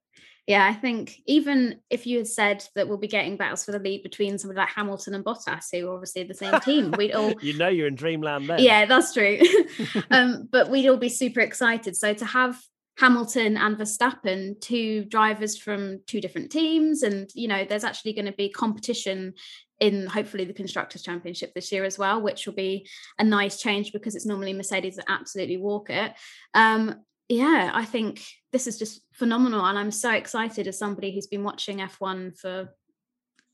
Yeah, 0.47 0.67
I 0.67 0.73
think 0.73 1.21
even 1.27 1.81
if 1.91 2.07
you 2.07 2.17
had 2.19 2.27
said 2.27 2.65
that 2.75 2.89
we'll 2.89 2.97
be 2.97 3.09
getting 3.09 3.37
battles 3.37 3.65
for 3.65 3.73
the 3.73 3.79
lead 3.79 4.03
between 4.03 4.39
somebody 4.39 4.59
like 4.59 4.71
Hamilton 4.71 5.15
and 5.15 5.25
Bottas, 5.25 5.67
who 5.71 5.89
are 5.89 5.95
obviously 5.95 6.23
the 6.23 6.35
same 6.35 6.59
team, 6.61 6.91
we'd 6.97 7.13
all 7.13 7.35
you 7.43 7.53
know 7.59 7.69
you're 7.69 7.87
in 7.87 7.95
dreamland 7.95 8.49
there. 8.49 8.59
yeah, 8.59 8.87
that's 8.87 9.13
true. 9.13 9.39
um, 10.11 10.49
but 10.51 10.71
we'd 10.71 10.89
all 10.89 10.97
be 10.97 11.11
super 11.11 11.41
excited. 11.41 11.97
So 11.97 12.15
to 12.15 12.25
have 12.25 12.59
Hamilton 12.99 13.57
and 13.57 13.77
Verstappen, 13.77 14.61
two 14.61 15.05
drivers 15.05 15.57
from 15.57 16.01
two 16.07 16.21
different 16.21 16.51
teams, 16.51 17.03
and 17.03 17.31
you 17.35 17.47
know, 17.47 17.65
there's 17.65 17.85
actually 17.85 18.13
going 18.13 18.27
to 18.27 18.33
be 18.33 18.49
competition 18.49 19.35
in 19.81 20.07
hopefully 20.07 20.45
the 20.45 20.53
constructors 20.53 21.03
championship 21.03 21.55
this 21.55 21.71
year 21.71 21.85
as 21.85 21.99
well, 21.99 22.21
which 22.21 22.47
will 22.47 22.55
be 22.55 22.89
a 23.19 23.25
nice 23.25 23.61
change 23.61 23.93
because 23.93 24.17
it's 24.17 24.27
normally 24.27 24.53
Mercedes 24.53 24.97
that 24.97 25.05
absolutely 25.09 25.57
walk 25.57 25.91
it. 25.91 26.13
Um, 26.55 26.97
yeah, 27.29 27.71
I 27.73 27.85
think 27.85 28.25
this 28.53 28.67
is 28.67 28.79
just 28.79 29.03
phenomenal, 29.13 29.65
and 29.65 29.79
I'm 29.79 29.93
so 29.93 30.11
excited 30.11 30.67
as 30.67 30.79
somebody 30.79 31.15
who's 31.15 31.29
been 31.29 31.45
watching 31.45 31.79
F1 31.79 32.39
for 32.39 32.75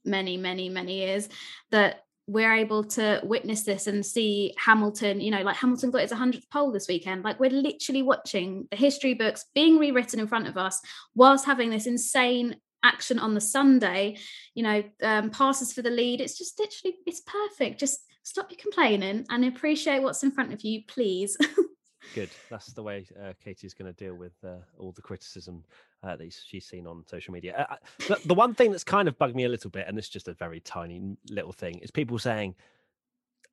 many, 0.06 0.38
many, 0.38 0.70
many 0.70 0.98
years 1.00 1.28
that 1.70 2.00
we're 2.26 2.54
able 2.54 2.84
to 2.84 3.20
witness 3.22 3.62
this 3.64 3.86
and 3.86 4.04
see 4.04 4.54
Hamilton, 4.56 5.20
you 5.20 5.30
know, 5.30 5.42
like 5.42 5.56
Hamilton 5.56 5.90
got 5.90 6.00
his 6.00 6.12
100th 6.12 6.48
pole 6.50 6.72
this 6.72 6.88
weekend. 6.88 7.22
Like 7.22 7.38
we're 7.38 7.50
literally 7.50 8.02
watching 8.02 8.66
the 8.70 8.76
history 8.76 9.14
books 9.14 9.44
being 9.54 9.78
rewritten 9.78 10.20
in 10.20 10.26
front 10.26 10.48
of 10.48 10.56
us 10.56 10.80
whilst 11.14 11.44
having 11.44 11.70
this 11.70 11.86
insane 11.86 12.56
action 12.82 13.18
on 13.18 13.34
the 13.34 13.40
Sunday, 13.40 14.16
you 14.54 14.62
know, 14.62 14.82
um, 15.02 15.30
passes 15.30 15.72
for 15.72 15.82
the 15.82 15.90
lead. 15.90 16.20
It's 16.20 16.38
just 16.38 16.58
literally, 16.58 16.96
it's 17.06 17.20
perfect. 17.20 17.80
Just 17.80 18.00
stop 18.22 18.50
your 18.50 18.58
complaining 18.58 19.26
and 19.28 19.44
appreciate 19.44 20.02
what's 20.02 20.22
in 20.22 20.30
front 20.30 20.52
of 20.52 20.62
you, 20.62 20.82
please. 20.86 21.36
Good. 22.14 22.30
That's 22.50 22.72
the 22.72 22.82
way 22.82 23.06
uh, 23.22 23.32
Katie's 23.42 23.74
going 23.74 23.92
to 23.92 24.04
deal 24.04 24.14
with 24.14 24.32
uh, 24.44 24.56
all 24.78 24.92
the 24.92 25.02
criticism 25.02 25.64
uh, 26.02 26.16
that 26.16 26.32
she's 26.32 26.66
seen 26.66 26.86
on 26.86 27.04
social 27.06 27.32
media. 27.32 27.54
Uh, 27.56 27.74
uh, 27.74 27.76
the, 28.08 28.28
the 28.28 28.34
one 28.34 28.54
thing 28.54 28.70
that's 28.70 28.84
kind 28.84 29.08
of 29.08 29.18
bugged 29.18 29.34
me 29.34 29.44
a 29.44 29.48
little 29.48 29.70
bit, 29.70 29.86
and 29.88 29.98
it's 29.98 30.08
just 30.08 30.28
a 30.28 30.34
very 30.34 30.60
tiny 30.60 31.16
little 31.30 31.52
thing, 31.52 31.78
is 31.78 31.90
people 31.90 32.18
saying, 32.18 32.54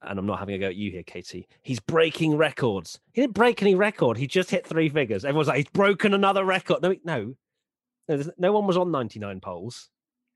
and 0.03 0.19
I'm 0.19 0.25
not 0.25 0.39
having 0.39 0.55
a 0.55 0.59
go 0.59 0.67
at 0.67 0.75
you 0.75 0.91
here, 0.91 1.03
Katie. 1.03 1.47
He's 1.61 1.79
breaking 1.79 2.37
records. 2.37 2.99
He 3.13 3.21
didn't 3.21 3.33
break 3.33 3.61
any 3.61 3.75
record. 3.75 4.17
He 4.17 4.27
just 4.27 4.49
hit 4.49 4.65
three 4.65 4.89
figures. 4.89 5.25
Everyone's 5.25 5.47
like, 5.47 5.57
he's 5.57 5.69
broken 5.69 6.13
another 6.13 6.43
record. 6.43 6.81
No, 6.81 6.95
no, 7.05 7.35
no, 8.07 8.23
no 8.37 8.51
one 8.51 8.67
was 8.67 8.77
on 8.77 8.91
99 8.91 9.39
poles. 9.39 9.89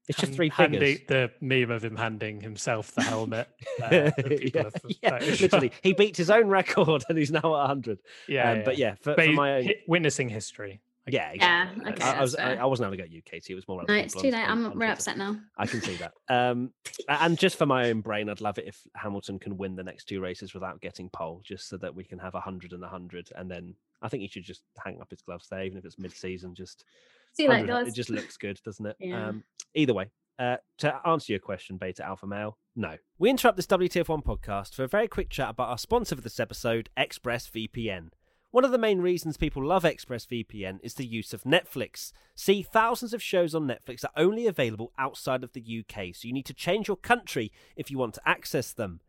It's 0.08 0.18
just 0.20 0.30
Hand- 0.30 0.36
three 0.36 0.50
handing- 0.50 0.80
figures. 0.80 1.08
The 1.08 1.32
meme 1.42 1.72
of 1.72 1.84
him 1.84 1.96
handing 1.96 2.40
himself 2.42 2.92
the 2.94 3.02
helmet. 3.02 3.48
uh, 3.84 4.12
yeah, 4.20 4.70
yeah, 5.02 5.18
literally, 5.42 5.72
he 5.82 5.94
beat 5.94 6.16
his 6.16 6.30
own 6.30 6.48
record 6.48 7.04
and 7.10 7.18
he's 7.18 7.32
now 7.32 7.40
at 7.40 7.50
100. 7.50 8.00
yeah, 8.28 8.52
um, 8.52 8.62
But 8.64 8.78
yeah, 8.78 8.96
for, 8.96 9.16
But 9.16 9.26
for 9.26 9.32
my 9.32 9.56
own, 9.56 9.70
witnessing 9.88 10.30
history. 10.30 10.82
I 11.08 11.12
yeah, 11.12 11.32
Yeah, 11.36 11.70
okay, 11.88 12.04
I, 12.04 12.18
I 12.18 12.22
was, 12.22 12.32
that's 12.34 12.44
I, 12.44 12.54
fair. 12.56 12.62
I 12.64 12.66
wasn't 12.66 12.86
having 12.88 12.98
to 12.98 13.04
go 13.04 13.06
at 13.06 13.12
you, 13.12 13.22
Katie. 13.22 13.54
It 13.54 13.56
was 13.56 13.68
more. 13.68 13.84
no, 13.88 13.94
it's 13.94 14.16
too 14.16 14.32
late. 14.32 14.34
I'm 14.50 14.66
on 14.66 14.78
very 14.80 14.90
upset 14.92 15.18
now. 15.20 15.38
I 15.58 15.68
can 15.68 15.80
see 15.82 15.98
that. 15.98 16.14
Um, 16.30 16.72
and 17.08 17.38
just 17.38 17.58
for 17.60 17.68
my 17.68 17.90
own 17.92 18.02
brain, 18.02 18.28
I'd 18.28 18.42
love 18.42 18.58
it 18.58 18.66
if 18.68 18.82
Hamilton 18.96 19.38
can 19.38 19.56
win 19.58 19.76
the 19.76 19.84
next 19.84 20.06
two 20.06 20.20
races 20.20 20.56
without 20.56 20.82
getting 20.82 21.10
pole, 21.10 21.42
just 21.44 21.70
so 21.70 21.78
that 21.78 21.94
we 21.94 22.04
can 22.04 22.18
have 22.18 22.34
a 22.34 22.40
hundred 22.42 22.74
and 22.74 22.84
a 22.84 22.88
hundred, 22.88 23.30
and 23.36 23.50
then 23.52 23.76
I 24.02 24.10
think 24.10 24.22
he 24.22 24.28
should 24.28 24.46
just 24.46 24.64
hang 24.84 25.00
up 25.00 25.12
his 25.12 25.22
gloves 25.22 25.48
there, 25.48 25.64
even 25.64 25.78
if 25.78 25.86
it's 25.86 26.00
mid-season. 26.00 26.56
Just 26.56 26.86
See 27.36 27.48
guys. 27.48 27.88
it 27.88 27.94
just 27.94 28.10
looks 28.10 28.38
good, 28.38 28.60
doesn't 28.64 28.86
it? 28.86 28.96
Yeah. 29.00 29.28
Um, 29.28 29.44
either 29.74 29.94
way, 29.94 30.10
uh, 30.40 30.58
to 30.78 30.96
answer 31.06 31.34
your 31.34 31.40
question, 31.40 31.78
Beta 31.78 32.06
Alpha 32.06 32.26
Male, 32.26 32.58
no. 32.76 32.96
We 33.20 33.30
interrupt 33.30 33.58
this 33.58 33.68
WTF1 33.68 34.24
podcast 34.24 34.74
for 34.74 34.84
a 34.84 34.88
very 34.88 35.08
quick 35.08 35.30
chat 35.30 35.50
about 35.50 35.70
our 35.70 35.78
sponsor 35.78 36.16
for 36.16 36.22
this 36.22 36.40
episode, 36.40 36.90
ExpressVPN. 36.98 38.10
One 38.52 38.64
of 38.64 38.72
the 38.72 38.78
main 38.78 39.02
reasons 39.02 39.36
people 39.36 39.66
love 39.66 39.84
ExpressVPN 39.84 40.80
is 40.82 40.94
the 40.94 41.06
use 41.06 41.34
of 41.34 41.44
Netflix. 41.44 42.14
See, 42.36 42.64
thousands 42.64 43.14
of 43.14 43.22
shows 43.22 43.54
on 43.54 43.68
Netflix 43.68 44.06
are 44.06 44.12
only 44.16 44.48
available 44.48 44.94
outside 44.98 45.44
of 45.44 45.52
the 45.52 45.62
UK, 45.62 46.16
so 46.16 46.26
you 46.26 46.34
need 46.34 46.46
to 46.46 46.54
change 46.54 46.88
your 46.88 46.96
country 46.96 47.52
if 47.76 47.92
you 47.92 47.98
want 47.98 48.14
to 48.14 48.22
access 48.26 48.72
them. 48.72 49.02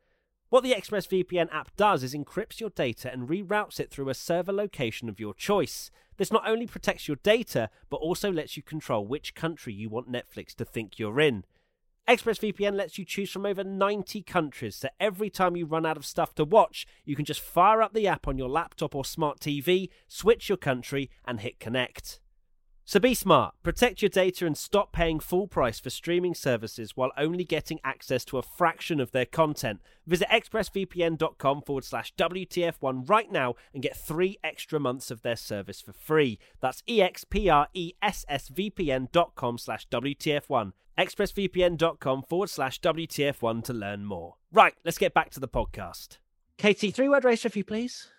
What 0.48 0.62
the 0.62 0.72
ExpressVPN 0.72 1.52
app 1.52 1.74
does 1.76 2.02
is 2.02 2.14
encrypts 2.14 2.60
your 2.60 2.70
data 2.70 3.12
and 3.12 3.28
reroutes 3.28 3.80
it 3.80 3.90
through 3.90 4.08
a 4.08 4.14
server 4.14 4.52
location 4.52 5.08
of 5.08 5.18
your 5.18 5.34
choice. 5.34 5.90
This 6.16 6.32
not 6.32 6.48
only 6.48 6.66
protects 6.66 7.08
your 7.08 7.18
data, 7.22 7.70
but 7.90 7.96
also 7.96 8.32
lets 8.32 8.56
you 8.56 8.62
control 8.62 9.06
which 9.06 9.34
country 9.34 9.72
you 9.72 9.88
want 9.88 10.10
Netflix 10.10 10.54
to 10.56 10.64
think 10.64 10.98
you're 10.98 11.20
in. 11.20 11.44
ExpressVPN 12.08 12.76
lets 12.76 12.98
you 12.98 13.04
choose 13.04 13.30
from 13.30 13.44
over 13.44 13.64
90 13.64 14.22
countries, 14.22 14.76
so 14.76 14.88
every 15.00 15.28
time 15.28 15.56
you 15.56 15.66
run 15.66 15.84
out 15.84 15.96
of 15.96 16.06
stuff 16.06 16.34
to 16.36 16.44
watch, 16.44 16.86
you 17.04 17.16
can 17.16 17.24
just 17.24 17.40
fire 17.40 17.82
up 17.82 17.92
the 17.92 18.06
app 18.06 18.28
on 18.28 18.38
your 18.38 18.48
laptop 18.48 18.94
or 18.94 19.04
smart 19.04 19.40
TV, 19.40 19.88
switch 20.06 20.48
your 20.48 20.56
country, 20.56 21.10
and 21.26 21.40
hit 21.40 21.58
connect. 21.58 22.20
So 22.88 23.00
be 23.00 23.14
smart, 23.14 23.56
protect 23.64 24.00
your 24.00 24.10
data, 24.10 24.46
and 24.46 24.56
stop 24.56 24.92
paying 24.92 25.18
full 25.18 25.48
price 25.48 25.80
for 25.80 25.90
streaming 25.90 26.36
services 26.36 26.96
while 26.96 27.10
only 27.18 27.42
getting 27.42 27.80
access 27.82 28.24
to 28.26 28.38
a 28.38 28.42
fraction 28.42 29.00
of 29.00 29.10
their 29.10 29.26
content. 29.26 29.80
Visit 30.06 30.28
expressvpn.com 30.28 31.62
forward 31.62 31.84
slash 31.84 32.14
WTF1 32.14 33.10
right 33.10 33.32
now 33.32 33.56
and 33.74 33.82
get 33.82 33.96
three 33.96 34.38
extra 34.44 34.78
months 34.78 35.10
of 35.10 35.22
their 35.22 35.34
service 35.34 35.80
for 35.80 35.92
free. 35.92 36.38
That's 36.60 36.82
expressvpn.com 36.82 39.58
slash 39.58 39.88
WTF1. 39.88 40.72
expressvpn.com 40.96 42.22
forward 42.22 42.50
slash 42.50 42.80
WTF1 42.80 43.64
to 43.64 43.72
learn 43.72 44.04
more. 44.04 44.36
Right, 44.52 44.74
let's 44.84 44.98
get 44.98 45.12
back 45.12 45.30
to 45.30 45.40
the 45.40 45.48
podcast. 45.48 46.18
Katie, 46.56 46.92
three 46.92 47.08
word 47.08 47.24
race 47.24 47.44
you 47.44 47.64
please. 47.64 48.12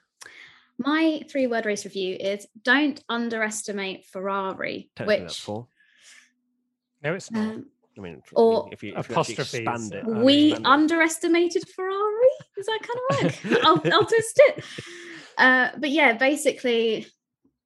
My 0.79 1.21
three 1.29 1.47
word 1.47 1.65
race 1.65 1.85
review 1.85 2.15
is 2.19 2.45
don't 2.61 3.03
underestimate 3.09 4.05
Ferrari, 4.05 4.89
Technically, 4.95 5.19
that's 5.23 5.33
which 5.35 5.41
four. 5.41 5.67
No, 7.03 7.13
it's 7.15 7.31
not. 7.31 7.41
um, 7.41 7.65
I 7.97 8.01
mean, 8.01 8.21
Or 8.33 8.69
if 8.71 8.83
you, 8.83 8.93
if 8.95 9.09
you 9.09 9.13
apostrophes. 9.15 9.55
expand 9.55 9.93
it, 9.93 10.05
we 10.05 10.49
expand 10.51 10.65
it. 10.65 10.69
underestimated 10.69 11.67
Ferrari. 11.75 12.29
Does 12.55 12.65
that 12.67 12.79
kind 12.81 12.99
of 13.33 13.51
work? 13.51 13.63
I'll, 13.65 13.93
I'll 13.93 14.05
twist 14.07 14.39
it. 14.47 14.63
Uh, 15.37 15.69
but 15.79 15.89
yeah, 15.89 16.13
basically, 16.13 17.07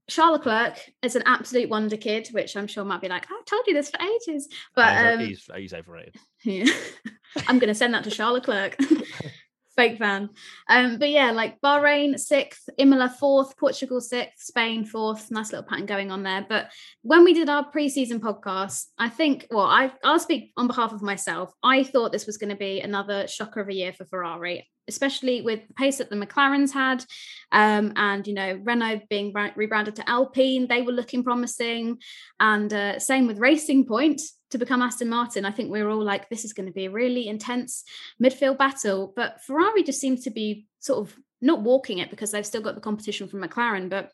Charles 0.09 0.37
Leclerc 0.39 0.77
is 1.01 1.17
an 1.17 1.23
absolute 1.25 1.69
wonder 1.69 1.97
kid, 1.97 2.29
which 2.31 2.55
I'm 2.55 2.67
sure 2.67 2.85
might 2.85 3.01
be 3.01 3.09
like, 3.09 3.25
I've 3.29 3.45
told 3.45 3.63
you 3.67 3.73
this 3.73 3.89
for 3.89 3.99
ages. 4.01 4.47
But 4.73 5.05
Uh, 5.05 5.13
um, 5.15 5.19
he's, 5.19 5.49
he's 5.55 5.73
overrated. 5.73 6.15
yeah. 6.43 6.65
I'm 7.47 7.59
going 7.59 7.67
to 7.69 7.75
send 7.75 7.93
that 7.93 8.03
to 8.05 8.11
Charles 8.11 8.35
Leclerc. 8.39 8.77
Fake 9.81 9.97
fan. 9.97 10.29
Um, 10.69 10.99
but 10.99 11.09
yeah, 11.09 11.31
like 11.31 11.59
Bahrain 11.59 12.19
sixth, 12.19 12.69
Imola 12.77 13.09
fourth, 13.19 13.57
Portugal 13.57 13.99
sixth, 13.99 14.45
Spain 14.45 14.85
fourth. 14.85 15.31
Nice 15.31 15.51
little 15.51 15.67
pattern 15.67 15.87
going 15.87 16.11
on 16.11 16.21
there. 16.21 16.45
But 16.47 16.69
when 17.01 17.23
we 17.23 17.33
did 17.33 17.49
our 17.49 17.71
preseason 17.71 18.19
podcast, 18.19 18.85
I 18.99 19.09
think, 19.09 19.47
well, 19.49 19.65
I, 19.65 19.91
I'll 20.03 20.19
speak 20.19 20.51
on 20.55 20.67
behalf 20.67 20.93
of 20.93 21.01
myself. 21.01 21.51
I 21.63 21.83
thought 21.83 22.11
this 22.11 22.27
was 22.27 22.37
going 22.37 22.51
to 22.51 22.55
be 22.55 22.81
another 22.81 23.27
shocker 23.27 23.59
of 23.61 23.69
a 23.69 23.73
year 23.73 23.91
for 23.91 24.05
Ferrari, 24.05 24.69
especially 24.87 25.41
with 25.41 25.67
the 25.67 25.73
pace 25.73 25.97
that 25.97 26.11
the 26.11 26.15
McLarens 26.15 26.71
had. 26.71 27.03
Um, 27.51 27.93
and, 27.95 28.27
you 28.27 28.35
know, 28.35 28.59
Renault 28.63 29.01
being 29.09 29.31
bra- 29.31 29.49
rebranded 29.55 29.95
to 29.95 30.07
Alpine, 30.07 30.67
they 30.67 30.83
were 30.83 30.91
looking 30.91 31.23
promising. 31.23 31.97
And 32.39 32.71
uh, 32.71 32.99
same 32.99 33.25
with 33.25 33.39
Racing 33.39 33.87
Point 33.87 34.21
to 34.51 34.57
become 34.57 34.81
Aston 34.81 35.09
Martin. 35.09 35.45
I 35.45 35.51
think 35.51 35.71
we 35.71 35.81
are 35.81 35.89
all 35.89 36.03
like, 36.03 36.29
this 36.29 36.45
is 36.45 36.53
going 36.53 36.67
to 36.67 36.73
be 36.73 36.85
a 36.85 36.91
really 36.91 37.27
intense 37.27 37.83
midfield 38.21 38.57
battle. 38.57 39.13
But 39.15 39.41
Ferrari 39.43 39.83
just 39.83 39.99
seems 39.99 40.23
to 40.23 40.29
be 40.29 40.67
sort 40.79 41.07
of 41.07 41.15
not 41.41 41.61
walking 41.61 41.97
it 41.97 42.09
because 42.09 42.31
they've 42.31 42.45
still 42.45 42.61
got 42.61 42.75
the 42.75 42.81
competition 42.81 43.27
from 43.27 43.41
McLaren. 43.41 43.89
But 43.89 44.11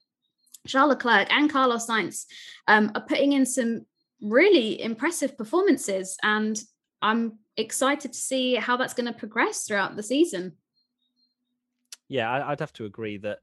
Charles 0.65 0.89
Leclerc 0.89 1.31
and 1.31 1.51
Carlos 1.51 1.87
Sainz 1.87 2.25
um, 2.67 2.91
are 2.95 3.01
putting 3.01 3.33
in 3.33 3.45
some 3.45 3.85
really 4.21 4.81
impressive 4.81 5.37
performances. 5.37 6.17
And 6.23 6.59
I'm 7.01 7.39
excited 7.55 8.13
to 8.13 8.19
see 8.19 8.55
how 8.55 8.77
that's 8.77 8.93
going 8.93 9.11
to 9.11 9.17
progress 9.17 9.65
throughout 9.65 9.95
the 9.95 10.03
season. 10.03 10.53
Yeah, 12.07 12.31
I, 12.31 12.49
would 12.49 12.59
have 12.59 12.73
to 12.73 12.85
agree 12.85 13.17
that 13.17 13.39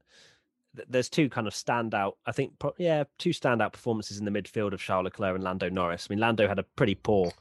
there's 0.87 1.09
two 1.09 1.29
kind 1.29 1.47
of 1.47 1.53
standout. 1.53 2.13
I 2.25 2.31
think, 2.31 2.53
yeah, 2.77 3.03
two 3.17 3.31
standout 3.31 3.73
performances 3.73 4.17
in 4.17 4.25
the 4.25 4.31
midfield 4.31 4.73
of 4.73 4.81
Charles 4.81 5.05
Leclerc 5.05 5.35
and 5.35 5.43
Lando 5.43 5.69
Norris. 5.69 6.07
I 6.09 6.13
mean, 6.13 6.19
Lando 6.19 6.47
had 6.47 6.59
a 6.59 6.63
pretty 6.63 6.95
poor 6.95 7.31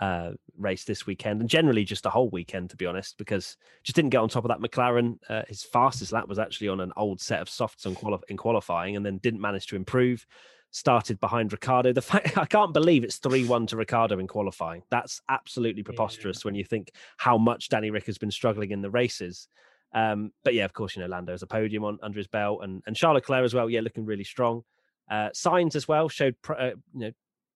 uh, 0.00 0.32
race 0.56 0.84
this 0.84 1.06
weekend, 1.06 1.40
and 1.40 1.50
generally 1.50 1.84
just 1.84 2.02
the 2.02 2.10
whole 2.10 2.30
weekend, 2.30 2.70
to 2.70 2.76
be 2.76 2.86
honest, 2.86 3.18
because 3.18 3.56
just 3.82 3.96
didn't 3.96 4.10
get 4.10 4.18
on 4.18 4.28
top 4.28 4.44
of 4.44 4.48
that 4.48 4.60
McLaren. 4.60 5.18
Uh, 5.28 5.42
his 5.48 5.62
fastest 5.62 6.12
lap 6.12 6.28
was 6.28 6.38
actually 6.38 6.68
on 6.68 6.80
an 6.80 6.92
old 6.96 7.20
set 7.20 7.40
of 7.40 7.48
softs 7.48 7.86
in, 7.86 7.94
quali- 7.94 8.22
in 8.28 8.36
qualifying, 8.36 8.96
and 8.96 9.04
then 9.04 9.18
didn't 9.18 9.40
manage 9.40 9.66
to 9.66 9.76
improve. 9.76 10.26
Started 10.70 11.18
behind 11.18 11.50
Ricciardo. 11.50 11.92
The 11.92 12.02
fact 12.02 12.36
I 12.38 12.44
can't 12.44 12.74
believe 12.74 13.02
it's 13.02 13.16
three 13.16 13.46
one 13.46 13.66
to 13.68 13.76
Ricciardo 13.76 14.18
in 14.18 14.26
qualifying. 14.26 14.82
That's 14.90 15.20
absolutely 15.28 15.82
preposterous 15.82 16.38
yeah. 16.38 16.48
when 16.48 16.54
you 16.54 16.64
think 16.64 16.92
how 17.16 17.38
much 17.38 17.68
Danny 17.68 17.90
Ric 17.90 18.06
has 18.06 18.18
been 18.18 18.30
struggling 18.30 18.70
in 18.70 18.82
the 18.82 18.90
races. 18.90 19.48
Um, 19.92 20.32
but 20.44 20.54
yeah, 20.54 20.64
of 20.64 20.72
course, 20.72 20.96
you 20.96 21.02
know 21.02 21.08
Lando 21.08 21.32
has 21.32 21.42
a 21.42 21.46
podium 21.46 21.84
on 21.84 21.98
under 22.02 22.18
his 22.18 22.26
belt, 22.26 22.60
and 22.62 22.82
and 22.86 22.96
Charles 22.96 23.16
Leclerc 23.16 23.44
as 23.44 23.54
well. 23.54 23.70
Yeah, 23.70 23.80
looking 23.80 24.04
really 24.04 24.24
strong. 24.24 24.62
Uh, 25.10 25.30
Sainz 25.30 25.74
as 25.74 25.88
well 25.88 26.08
showed 26.08 26.36
uh, 26.48 26.70
you 26.94 27.12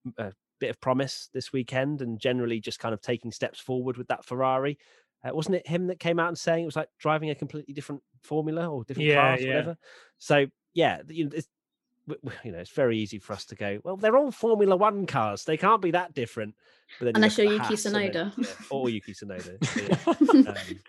know 0.06 0.14
a 0.18 0.32
bit 0.58 0.70
of 0.70 0.80
promise 0.80 1.28
this 1.34 1.52
weekend, 1.52 2.00
and 2.00 2.18
generally 2.18 2.60
just 2.60 2.78
kind 2.78 2.94
of 2.94 3.00
taking 3.00 3.32
steps 3.32 3.60
forward 3.60 3.96
with 3.96 4.08
that 4.08 4.24
Ferrari. 4.24 4.78
Uh, 5.24 5.34
wasn't 5.34 5.54
it 5.54 5.66
him 5.66 5.86
that 5.86 6.00
came 6.00 6.18
out 6.18 6.28
and 6.28 6.38
saying 6.38 6.62
it 6.62 6.66
was 6.66 6.76
like 6.76 6.88
driving 6.98 7.30
a 7.30 7.34
completely 7.34 7.74
different 7.74 8.02
formula 8.22 8.68
or 8.68 8.84
different 8.84 9.08
yeah, 9.08 9.14
class, 9.14 9.40
yeah. 9.40 9.48
whatever? 9.48 9.76
So 10.18 10.46
yeah, 10.74 11.02
you 11.08 11.24
know, 11.24 11.30
it's, 11.34 11.48
you 12.44 12.50
know, 12.50 12.58
it's 12.58 12.70
very 12.70 12.98
easy 12.98 13.18
for 13.18 13.32
us 13.34 13.44
to 13.46 13.54
go. 13.54 13.78
Well, 13.84 13.96
they're 13.96 14.16
all 14.16 14.30
Formula 14.30 14.74
One 14.74 15.06
cars; 15.06 15.44
they 15.44 15.56
can't 15.56 15.82
be 15.82 15.92
that 15.92 16.14
different. 16.14 16.54
But 16.98 17.06
then 17.06 17.16
Unless 17.16 17.38
you're 17.38 17.52
Yuki 17.52 17.74
Tsunoda, 17.74 18.32
yeah, 18.36 18.66
or 18.70 18.88
Yuki 18.88 19.12
Tsunoda. 19.12 20.48
um, 20.48 20.80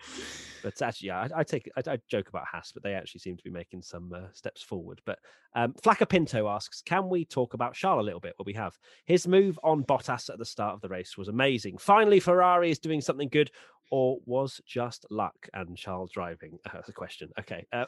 but 0.64 0.80
actually, 0.80 1.08
yeah, 1.08 1.28
I, 1.34 1.40
I 1.40 1.44
take 1.44 1.70
I, 1.76 1.82
I, 1.90 1.98
joke 2.08 2.30
about 2.30 2.46
Haas, 2.50 2.72
but 2.72 2.82
they 2.82 2.94
actually 2.94 3.20
seem 3.20 3.36
to 3.36 3.44
be 3.44 3.50
making 3.50 3.82
some 3.82 4.10
uh, 4.14 4.32
steps 4.32 4.62
forward. 4.62 5.02
But 5.04 5.18
um, 5.54 5.74
Pinto 6.08 6.48
asks, 6.48 6.80
can 6.80 7.10
we 7.10 7.26
talk 7.26 7.52
about 7.52 7.74
Charles 7.74 8.00
a 8.00 8.04
little 8.04 8.18
bit? 8.18 8.32
Well, 8.38 8.46
we 8.46 8.54
have. 8.54 8.76
His 9.04 9.28
move 9.28 9.58
on 9.62 9.84
Bottas 9.84 10.30
at 10.30 10.38
the 10.38 10.44
start 10.46 10.74
of 10.74 10.80
the 10.80 10.88
race 10.88 11.18
was 11.18 11.28
amazing. 11.28 11.76
Finally, 11.76 12.18
Ferrari 12.18 12.70
is 12.70 12.78
doing 12.78 13.02
something 13.02 13.28
good, 13.28 13.50
or 13.90 14.18
was 14.24 14.58
just 14.66 15.04
luck 15.10 15.34
and 15.52 15.76
Charles 15.76 16.10
driving? 16.10 16.58
Uh, 16.64 16.70
that's 16.72 16.88
a 16.88 16.94
question. 16.94 17.28
Okay. 17.38 17.66
Uh, 17.70 17.84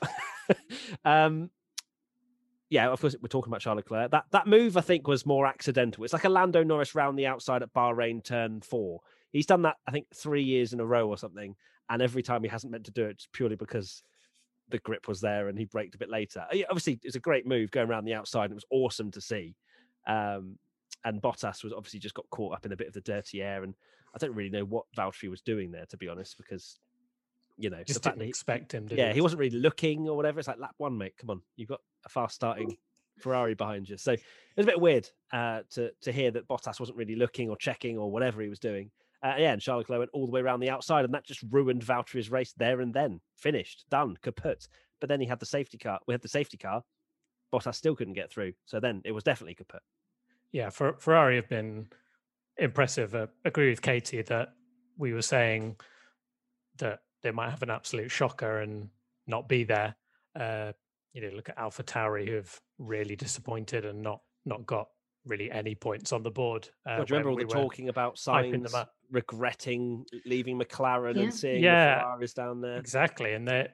um, 1.06 1.50
yeah, 2.68 2.90
of 2.90 3.00
course, 3.00 3.16
we're 3.22 3.28
talking 3.28 3.50
about 3.50 3.62
Charles 3.62 3.78
Leclerc. 3.78 4.10
That 4.10 4.26
that 4.32 4.46
move, 4.46 4.76
I 4.76 4.82
think, 4.82 5.08
was 5.08 5.24
more 5.24 5.46
accidental. 5.46 6.04
It's 6.04 6.12
like 6.12 6.24
a 6.24 6.28
Lando 6.28 6.62
Norris 6.62 6.94
round 6.94 7.18
the 7.18 7.26
outside 7.26 7.62
at 7.62 7.72
Bahrain 7.72 8.22
turn 8.22 8.60
four. 8.60 9.00
He's 9.32 9.46
done 9.46 9.62
that, 9.62 9.76
I 9.88 9.92
think, 9.92 10.08
three 10.14 10.42
years 10.42 10.74
in 10.74 10.80
a 10.80 10.86
row 10.86 11.08
or 11.08 11.16
something 11.16 11.56
and 11.90 12.02
every 12.02 12.22
time 12.22 12.42
he 12.42 12.48
hasn't 12.48 12.72
meant 12.72 12.84
to 12.84 12.92
do 12.92 13.04
it 13.04 13.22
purely 13.32 13.56
because 13.56 14.02
the 14.68 14.78
grip 14.78 15.06
was 15.08 15.20
there 15.20 15.48
and 15.48 15.58
he 15.58 15.64
braked 15.64 15.94
a 15.94 15.98
bit 15.98 16.10
later. 16.10 16.44
Obviously, 16.68 16.98
it's 17.02 17.16
a 17.16 17.20
great 17.20 17.46
move 17.46 17.70
going 17.70 17.88
around 17.88 18.04
the 18.04 18.14
outside. 18.14 18.50
It 18.50 18.54
was 18.54 18.64
awesome 18.70 19.10
to 19.12 19.20
see. 19.20 19.54
Um, 20.06 20.58
and 21.04 21.22
Bottas 21.22 21.62
was 21.62 21.72
obviously 21.72 22.00
just 22.00 22.14
got 22.14 22.28
caught 22.30 22.54
up 22.54 22.66
in 22.66 22.72
a 22.72 22.76
bit 22.76 22.88
of 22.88 22.94
the 22.94 23.00
dirty 23.00 23.42
air. 23.42 23.62
And 23.62 23.74
I 24.14 24.18
don't 24.18 24.34
really 24.34 24.50
know 24.50 24.64
what 24.64 24.86
Valtteri 24.96 25.30
was 25.30 25.40
doing 25.40 25.70
there, 25.70 25.86
to 25.86 25.96
be 25.96 26.08
honest, 26.08 26.36
because 26.36 26.80
you 27.58 27.70
know, 27.70 27.82
just 27.84 28.02
didn't 28.02 28.20
he, 28.20 28.28
expect 28.28 28.72
him. 28.72 28.88
To. 28.88 28.96
Yeah, 28.96 29.12
he 29.12 29.20
wasn't 29.20 29.40
really 29.40 29.58
looking 29.58 30.08
or 30.08 30.16
whatever. 30.16 30.38
It's 30.38 30.48
like 30.48 30.58
lap 30.58 30.74
one, 30.78 30.98
mate. 30.98 31.14
Come 31.18 31.30
on, 31.30 31.42
you've 31.56 31.68
got 31.68 31.80
a 32.04 32.08
fast 32.08 32.34
starting 32.34 32.76
Ferrari 33.18 33.54
behind 33.54 33.88
you. 33.88 33.96
So 33.96 34.12
it 34.12 34.20
was 34.56 34.66
a 34.66 34.70
bit 34.70 34.80
weird 34.80 35.08
uh, 35.32 35.60
to 35.70 35.90
to 36.02 36.12
hear 36.12 36.30
that 36.32 36.48
Bottas 36.48 36.80
wasn't 36.80 36.98
really 36.98 37.16
looking 37.16 37.48
or 37.48 37.56
checking 37.56 37.96
or 37.96 38.10
whatever 38.10 38.42
he 38.42 38.48
was 38.48 38.58
doing. 38.58 38.90
Uh, 39.22 39.34
yeah, 39.38 39.52
and 39.52 39.62
Charles 39.62 39.82
Leclerc 39.82 39.98
went 39.98 40.10
all 40.12 40.26
the 40.26 40.32
way 40.32 40.40
around 40.40 40.60
the 40.60 40.70
outside, 40.70 41.04
and 41.04 41.14
that 41.14 41.24
just 41.24 41.42
ruined 41.50 41.82
Valtteri's 41.82 42.30
race 42.30 42.52
there 42.56 42.80
and 42.80 42.92
then. 42.92 43.20
Finished, 43.36 43.84
done, 43.90 44.16
kaput. 44.22 44.68
But 45.00 45.08
then 45.08 45.20
he 45.20 45.26
had 45.26 45.40
the 45.40 45.46
safety 45.46 45.78
car. 45.78 46.00
We 46.06 46.14
had 46.14 46.22
the 46.22 46.28
safety 46.28 46.56
car. 46.56 46.82
Bottas 47.52 47.74
still 47.74 47.96
couldn't 47.96 48.14
get 48.14 48.30
through. 48.30 48.52
So 48.64 48.80
then 48.80 49.02
it 49.04 49.12
was 49.12 49.24
definitely 49.24 49.54
kaput. 49.54 49.82
Yeah, 50.52 50.70
for, 50.70 50.94
Ferrari 50.98 51.36
have 51.36 51.48
been 51.48 51.88
impressive. 52.56 53.14
Uh, 53.14 53.26
agree 53.44 53.70
with 53.70 53.82
Katie 53.82 54.22
that 54.22 54.50
we 54.96 55.12
were 55.12 55.22
saying 55.22 55.76
that 56.78 57.00
they 57.22 57.30
might 57.30 57.50
have 57.50 57.62
an 57.62 57.70
absolute 57.70 58.10
shocker 58.10 58.60
and 58.60 58.88
not 59.26 59.48
be 59.48 59.64
there. 59.64 59.96
Uh, 60.38 60.72
you 61.12 61.22
know, 61.22 61.34
look 61.34 61.48
at 61.48 61.58
Alpha 61.58 61.82
Tauri, 61.82 62.28
who 62.28 62.34
have 62.34 62.60
really 62.78 63.16
disappointed 63.16 63.84
and 63.84 64.02
not 64.02 64.20
not 64.44 64.66
got 64.66 64.88
really 65.26 65.50
any 65.50 65.74
points 65.74 66.12
on 66.12 66.22
the 66.22 66.30
board. 66.30 66.68
Uh, 66.86 66.96
well, 66.96 67.04
do 67.04 67.14
you 67.14 67.18
remember 67.18 67.30
all 67.30 67.36
we 67.36 67.44
the 67.44 67.52
talking 67.52 67.88
about 67.88 68.16
Sainz 68.16 68.86
regretting 69.10 70.04
leaving 70.24 70.58
McLaren 70.58 71.16
yeah. 71.16 71.22
and 71.22 71.34
seeing 71.34 71.62
yeah, 71.62 71.94
the 71.96 72.00
Ferraris 72.00 72.34
down 72.34 72.60
there? 72.60 72.78
Exactly, 72.78 73.34
and 73.34 73.68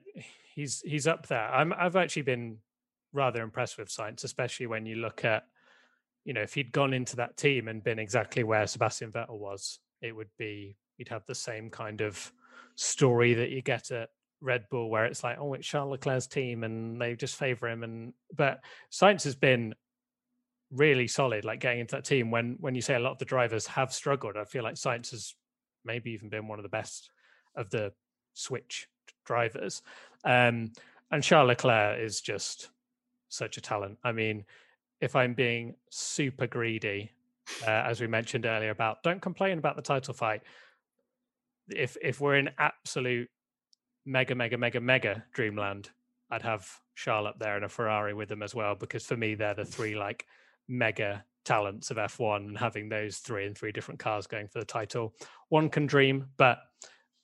he's 0.54 0.80
he's 0.80 1.06
up 1.06 1.26
there. 1.28 1.48
I'm 1.52 1.72
I've 1.72 1.96
actually 1.96 2.22
been 2.22 2.58
rather 3.12 3.42
impressed 3.42 3.78
with 3.78 3.88
Sainz, 3.88 4.24
especially 4.24 4.66
when 4.66 4.86
you 4.86 4.96
look 4.96 5.24
at 5.24 5.44
you 6.24 6.32
know 6.32 6.42
if 6.42 6.54
he'd 6.54 6.72
gone 6.72 6.94
into 6.94 7.16
that 7.16 7.36
team 7.36 7.68
and 7.68 7.82
been 7.84 7.98
exactly 7.98 8.44
where 8.44 8.66
Sebastian 8.66 9.12
Vettel 9.12 9.38
was, 9.38 9.78
it 10.00 10.14
would 10.14 10.30
be 10.38 10.76
you'd 10.98 11.08
have 11.08 11.26
the 11.26 11.34
same 11.34 11.70
kind 11.70 12.00
of 12.00 12.32
story 12.74 13.34
that 13.34 13.50
you 13.50 13.62
get 13.62 13.90
at 13.90 14.08
Red 14.40 14.64
Bull, 14.70 14.90
where 14.90 15.04
it's 15.06 15.24
like, 15.24 15.38
oh, 15.38 15.54
it's 15.54 15.66
Charles 15.66 15.92
Leclerc's 15.92 16.26
team 16.26 16.64
and 16.64 17.00
they 17.00 17.14
just 17.14 17.36
favour 17.36 17.68
him. 17.68 17.82
And 17.82 18.12
but 18.36 18.60
Sainz 18.90 19.24
has 19.24 19.36
been 19.36 19.74
really 20.72 21.06
solid, 21.06 21.44
like 21.44 21.60
getting 21.60 21.80
into 21.80 21.96
that 21.96 22.04
team. 22.04 22.30
When 22.30 22.56
when 22.60 22.74
you 22.74 22.82
say 22.82 22.94
a 22.94 23.00
lot 23.00 23.12
of 23.12 23.18
the 23.18 23.24
drivers 23.24 23.66
have 23.68 23.92
struggled, 23.92 24.36
I 24.36 24.44
feel 24.44 24.64
like 24.64 24.74
Sainz 24.74 25.10
has 25.10 25.34
maybe 25.84 26.10
even 26.12 26.28
been 26.28 26.48
one 26.48 26.58
of 26.58 26.62
the 26.62 26.68
best 26.68 27.10
of 27.56 27.70
the 27.70 27.92
switch 28.34 28.88
drivers. 29.26 29.82
Um, 30.24 30.72
and 31.10 31.22
Charles 31.22 31.48
Leclerc 31.48 32.00
is 32.00 32.20
just 32.20 32.70
such 33.28 33.56
a 33.56 33.60
talent. 33.60 33.98
I 34.02 34.12
mean, 34.12 34.44
if 35.00 35.14
I'm 35.14 35.34
being 35.34 35.74
super 35.90 36.46
greedy, 36.46 37.10
uh, 37.66 37.70
as 37.70 38.00
we 38.00 38.06
mentioned 38.06 38.46
earlier 38.46 38.70
about 38.70 39.02
don't 39.02 39.20
complain 39.20 39.58
about 39.58 39.76
the 39.76 39.82
title 39.82 40.14
fight. 40.14 40.42
If 41.68 41.96
if 42.02 42.20
we're 42.20 42.36
in 42.36 42.50
absolute 42.58 43.28
mega 44.04 44.34
mega 44.34 44.56
mega 44.56 44.80
mega 44.80 45.24
dreamland, 45.32 45.90
I'd 46.30 46.42
have 46.42 46.68
Charles 46.94 47.28
up 47.28 47.38
there 47.38 47.56
and 47.56 47.64
a 47.64 47.68
Ferrari 47.68 48.14
with 48.14 48.28
them 48.28 48.42
as 48.42 48.54
well 48.54 48.74
because 48.74 49.04
for 49.04 49.16
me 49.16 49.34
they're 49.34 49.54
the 49.54 49.64
three 49.64 49.94
like 49.94 50.26
mega 50.72 51.24
talents 51.44 51.90
of 51.90 51.96
F1 51.98 52.36
and 52.36 52.58
having 52.58 52.88
those 52.88 53.18
three 53.18 53.46
and 53.46 53.56
three 53.56 53.72
different 53.72 54.00
cars 54.00 54.26
going 54.26 54.48
for 54.48 54.58
the 54.58 54.64
title. 54.64 55.14
One 55.48 55.68
can 55.68 55.86
dream, 55.86 56.26
but 56.36 56.58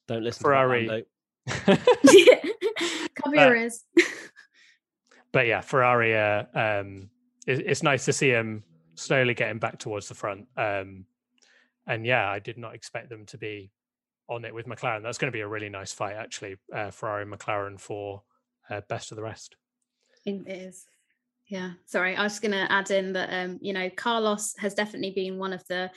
don't 0.07 0.23
listen 0.23 0.45
Ferrari. 0.45 1.07
Cover 1.49 3.35
your 3.35 3.57
ears. 3.57 3.85
but 5.33 5.47
yeah, 5.47 5.61
Ferrari. 5.61 6.17
Uh, 6.17 6.45
um, 6.55 7.11
it, 7.47 7.61
it's 7.67 7.83
nice 7.83 8.05
to 8.05 8.13
see 8.13 8.29
him 8.29 8.65
slowly 8.95 9.35
getting 9.35 9.59
back 9.59 9.79
towards 9.79 10.09
the 10.09 10.15
front. 10.15 10.47
Um, 10.57 11.07
and 11.87 12.05
yeah, 12.05 12.29
I 12.29 12.39
did 12.39 12.59
not 12.59 12.75
expect 12.75 13.09
them 13.09 13.25
to 13.27 13.39
be 13.39 13.71
on 14.29 14.45
it 14.45 14.55
with 14.55 14.67
McLaren. 14.67 15.03
That's 15.03 15.19
going 15.19 15.33
to 15.33 15.37
be 15.37 15.41
a 15.41 15.49
really 15.49 15.71
nice 15.71 15.93
fight, 15.93 16.17
actually. 16.17 16.57
Uh, 16.75 16.91
Ferrari 16.91 17.25
McLaren 17.25 17.81
for 17.81 18.23
uh, 18.69 18.83
best 18.89 19.11
of 19.11 19.17
the 19.17 19.23
rest. 19.23 19.57
It 20.27 20.47
is. 20.47 20.87
Yeah, 21.49 21.73
sorry. 21.87 22.15
I 22.15 22.23
was 22.25 22.41
going 22.41 22.53
to 22.53 22.71
add 22.71 22.91
in 22.91 23.15
that, 23.15 23.31
um, 23.33 23.59
you 23.63 23.73
know, 23.73 23.89
Carlos 23.89 24.55
has 24.59 24.75
definitely 24.75 25.13
been 25.13 25.39
one 25.39 25.55
of 25.55 25.67
the 25.69 25.91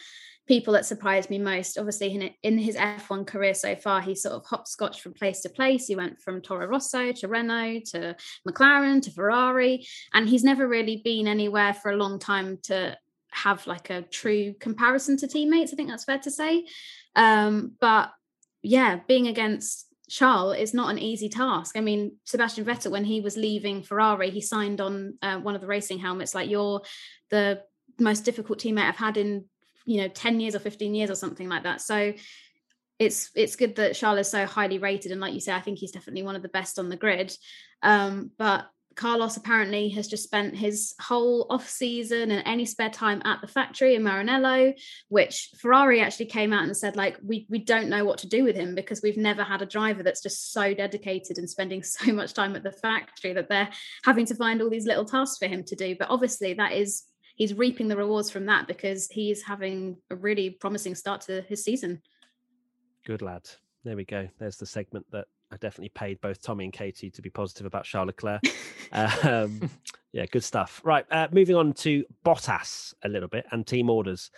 people 0.48 0.74
that 0.74 0.86
surprised 0.86 1.30
me 1.30 1.40
most. 1.40 1.78
Obviously, 1.78 2.14
in, 2.14 2.30
in 2.42 2.58
his 2.58 2.78
F1 2.78 3.28
career 3.28 3.54
so 3.54 3.76
far, 3.76 4.00
he 4.00 4.16
sort 4.16 4.34
of 4.34 4.46
hopscotched 4.46 5.02
from 5.02 5.14
place 5.14 5.42
to 5.42 5.50
place. 5.50 5.88
He 5.88 5.96
went 5.96 6.20
from 6.22 6.42
Toro 6.42 6.68
Rosso 6.68 7.12
to 7.12 7.28
Renault 7.28 7.82
to 7.88 8.16
McLaren 8.48 9.02
to 9.02 9.12
Ferrari, 9.12 9.86
and 10.14 10.28
he's 10.28 10.44
never 10.44 10.68
really 10.68 11.02
been 11.04 11.28
anywhere 11.28 11.74
for 11.74 11.92
a 11.92 11.98
long 11.98 12.18
time 12.18 12.58
to 12.64 12.98
have 13.32 13.66
like 13.68 13.90
a 13.90 14.04
true 14.04 14.54
comparison 14.60 15.18
to 15.18 15.28
teammates. 15.28 15.74
I 15.74 15.76
think 15.76 15.90
that's 15.90 16.06
fair 16.06 16.20
to 16.20 16.32
say. 16.32 16.66
Um, 17.16 17.74
but 17.82 18.12
yeah, 18.62 19.00
being 19.06 19.28
against 19.28 19.88
Charles 20.12 20.58
is 20.58 20.74
not 20.74 20.92
an 20.92 21.00
easy 21.00 21.30
task. 21.30 21.78
I 21.78 21.82
mean, 21.82 22.18
Sebastian 22.26 22.66
Vettel, 22.66 22.92
when 22.92 23.06
he 23.06 23.22
was 23.22 23.38
leaving 23.38 23.82
Ferrari, 23.82 24.30
he 24.30 24.42
signed 24.42 24.82
on 24.82 25.18
uh, 25.22 25.40
one 25.40 25.56
of 25.56 25.62
the 25.62 25.68
racing 25.68 26.00
helmets 26.00 26.36
like 26.36 26.50
you're 26.50 26.82
the 27.30 27.62
most 27.98 28.26
difficult 28.26 28.60
teammate 28.60 28.90
I've 28.90 28.98
had 28.98 29.16
in 29.16 29.46
you 29.86 30.02
know 30.02 30.10
10 30.10 30.42
years 30.42 30.54
or 30.54 30.60
15 30.60 30.94
years 30.94 31.10
or 31.10 31.16
something 31.16 31.48
like 31.48 31.64
that. 31.64 31.80
So 31.80 32.14
it's 33.00 33.32
it's 33.36 33.56
good 33.56 33.78
that 33.78 33.96
Charles 33.96 34.20
is 34.20 34.30
so 34.30 34.46
highly 34.46 34.80
rated, 34.80 35.14
and 35.14 35.22
like 35.22 35.34
you 35.34 35.40
say, 35.40 35.54
I 35.54 35.62
think 35.62 35.80
he's 35.80 35.92
definitely 35.92 36.24
one 36.24 36.36
of 36.36 36.42
the 36.42 36.50
best 36.50 36.78
on 36.78 36.90
the 36.90 36.98
grid. 36.98 37.34
Um, 37.82 38.32
but 38.38 38.68
Carlos 38.96 39.38
apparently 39.38 39.90
has 39.90 40.08
just 40.08 40.24
spent 40.24 40.56
his 40.56 40.94
whole 41.00 41.48
off 41.50 41.70
season 41.70 42.32
and 42.32 42.44
any 42.46 42.66
spare 42.66 42.90
time 42.90 43.22
at 43.26 43.42
the 43.42 43.48
factory 43.48 43.96
in 43.96 44.04
Maranello, 44.04 44.74
which 45.10 45.50
Ferrari 45.58 46.02
actually 46.02 46.26
came 46.26 46.54
out 46.54 46.64
and 46.64 46.76
said 46.76 46.96
like 46.96 47.18
we 47.24 47.46
we 47.50 47.60
don't 47.60 47.90
know 47.90 48.06
what 48.06 48.18
to 48.20 48.28
do 48.28 48.44
with 48.44 48.56
him 48.56 48.76
because 48.76 49.02
we've 49.02 49.18
never 49.18 49.44
had 49.44 49.62
a 49.62 49.66
driver 49.66 50.04
that's 50.04 50.22
just 50.22 50.52
so 50.52 50.74
dedicated 50.74 51.38
and 51.38 51.50
spending 51.50 51.84
so 51.84 52.12
much 52.12 52.34
time 52.34 52.56
at 52.56 52.64
the 52.64 52.72
factory 52.72 53.34
that 53.34 53.50
they're 53.50 53.70
having 54.04 54.26
to 54.26 54.36
find 54.36 54.62
all 54.62 54.70
these 54.70 54.86
little 54.86 55.06
tasks 55.06 55.38
for 55.38 55.48
him 55.48 55.64
to 55.64 55.76
do. 55.76 55.96
But 55.98 56.10
obviously 56.10 56.54
that 56.56 56.74
is 56.74 57.04
he's 57.36 57.54
reaping 57.54 57.88
the 57.88 57.98
rewards 57.98 58.30
from 58.30 58.46
that 58.48 58.68
because 58.68 59.08
he's 59.08 59.44
having 59.44 59.98
a 60.10 60.16
really 60.16 60.50
promising 60.50 60.96
start 60.96 61.22
to 61.22 61.42
his 61.42 61.64
season. 61.64 62.02
Good 63.06 63.22
lad. 63.22 63.50
There 63.84 63.96
we 63.96 64.06
go. 64.06 64.28
There's 64.40 64.58
the 64.58 64.66
segment 64.66 65.06
that 65.12 65.26
I 65.52 65.58
definitely 65.58 65.90
paid 65.90 66.22
both 66.22 66.42
Tommy 66.42 66.64
and 66.64 66.74
Katie 66.74 67.12
to 67.12 67.22
be 67.22 67.30
positive 67.30 67.66
about 67.66 67.84
Charles 67.84 68.08
Leclerc. 68.08 68.42
um, 68.94 69.70
yeah, 70.14 70.26
good 70.26 70.44
stuff. 70.44 70.82
Right, 70.84 71.06
uh, 71.12 71.28
moving 71.32 71.56
on 71.56 71.74
to 71.74 72.06
Bottas 72.26 72.94
a 73.04 73.10
little 73.10 73.30
bit 73.30 73.46
and 73.52 73.68
team 73.68 73.90
orders. 73.90 74.32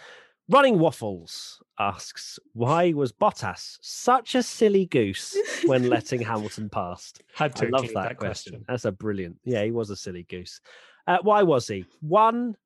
Running 0.49 0.78
Waffles 0.78 1.62
asks, 1.80 2.38
why 2.54 2.91
was 2.91 3.13
Bottas 3.13 3.78
such 3.82 4.36
a 4.36 4.43
silly 4.43 4.88
goose 4.88 5.38
when 5.65 5.89
letting 5.89 6.21
Hamilton 6.26 6.69
past? 6.69 7.23
Had 7.34 7.56
to 7.58 7.67
I 7.67 7.69
love 7.69 7.88
that, 7.88 7.93
that 7.93 8.17
question. 8.17 8.54
question. 8.54 8.65
That's 8.67 8.86
a 8.86 8.91
brilliant. 8.91 9.38
Yeah, 9.45 9.63
he 9.63 9.71
was 9.71 9.89
a 9.89 9.95
silly 9.95 10.23
goose. 10.23 10.60
Uh, 11.08 11.19
why 11.21 11.43
was 11.43 11.67
he? 11.67 11.86
One, 12.02 12.58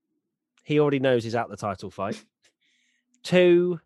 he 0.64 0.80
already 0.80 1.00
knows 1.00 1.24
he's 1.24 1.36
out 1.36 1.50
the 1.50 1.58
title 1.58 1.92
fight. 1.92 2.24
Two, 3.24 3.80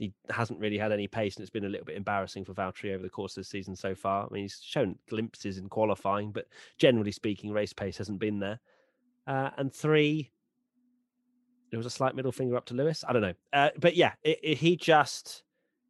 he 0.00 0.14
hasn't 0.30 0.58
really 0.58 0.78
had 0.78 0.92
any 0.92 1.06
pace, 1.06 1.36
and 1.36 1.42
it's 1.42 1.50
been 1.50 1.66
a 1.66 1.68
little 1.68 1.84
bit 1.84 1.96
embarrassing 1.96 2.46
for 2.46 2.54
Valtteri 2.54 2.94
over 2.94 3.02
the 3.02 3.10
course 3.10 3.36
of 3.36 3.42
the 3.42 3.48
season 3.48 3.76
so 3.76 3.94
far. 3.94 4.24
I 4.24 4.32
mean, 4.32 4.44
he's 4.44 4.58
shown 4.64 4.96
glimpses 5.10 5.58
in 5.58 5.68
qualifying, 5.68 6.32
but 6.32 6.46
generally 6.78 7.12
speaking, 7.12 7.52
race 7.52 7.74
pace 7.74 7.98
hasn't 7.98 8.18
been 8.18 8.38
there. 8.38 8.60
Uh, 9.26 9.50
and 9.58 9.70
three, 9.70 10.30
there 11.70 11.76
was 11.76 11.84
a 11.84 11.90
slight 11.90 12.16
middle 12.16 12.32
finger 12.32 12.56
up 12.56 12.64
to 12.66 12.74
Lewis. 12.74 13.04
I 13.06 13.12
don't 13.12 13.20
know, 13.20 13.34
uh, 13.52 13.68
but 13.78 13.94
yeah, 13.94 14.12
it, 14.22 14.38
it, 14.42 14.56
he 14.56 14.74
just 14.74 15.42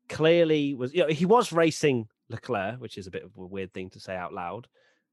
clearly 0.09 0.75
was. 0.75 0.93
You 0.93 1.03
know, 1.03 1.09
he 1.09 1.25
was 1.25 1.53
racing 1.53 2.09
Leclerc, 2.29 2.81
which 2.81 2.99
is 2.99 3.07
a 3.07 3.13
bit 3.13 3.23
of 3.23 3.31
a 3.39 3.47
weird 3.47 3.73
thing 3.73 3.91
to 3.91 4.01
say 4.01 4.17
out 4.17 4.35
loud. 4.35 4.67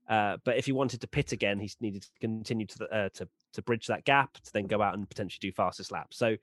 Uh, 0.09 0.37
but 0.43 0.57
if 0.57 0.65
he 0.65 0.71
wanted 0.71 1.01
to 1.01 1.07
pit 1.07 1.33
again, 1.33 1.59
he 1.59 1.69
needed 1.81 2.01
to 2.01 2.09
continue 2.19 2.65
to 2.65 2.79
the, 2.79 2.91
uh, 2.91 3.09
to 3.13 3.29
to 3.53 3.61
bridge 3.61 3.85
that 3.85 4.05
gap 4.05 4.33
to 4.39 4.53
then 4.53 4.65
go 4.65 4.81
out 4.81 4.95
and 4.95 5.07
potentially 5.07 5.39
do 5.39 5.51
fastest 5.51 5.91
lap. 5.91 6.15
So 6.15 6.35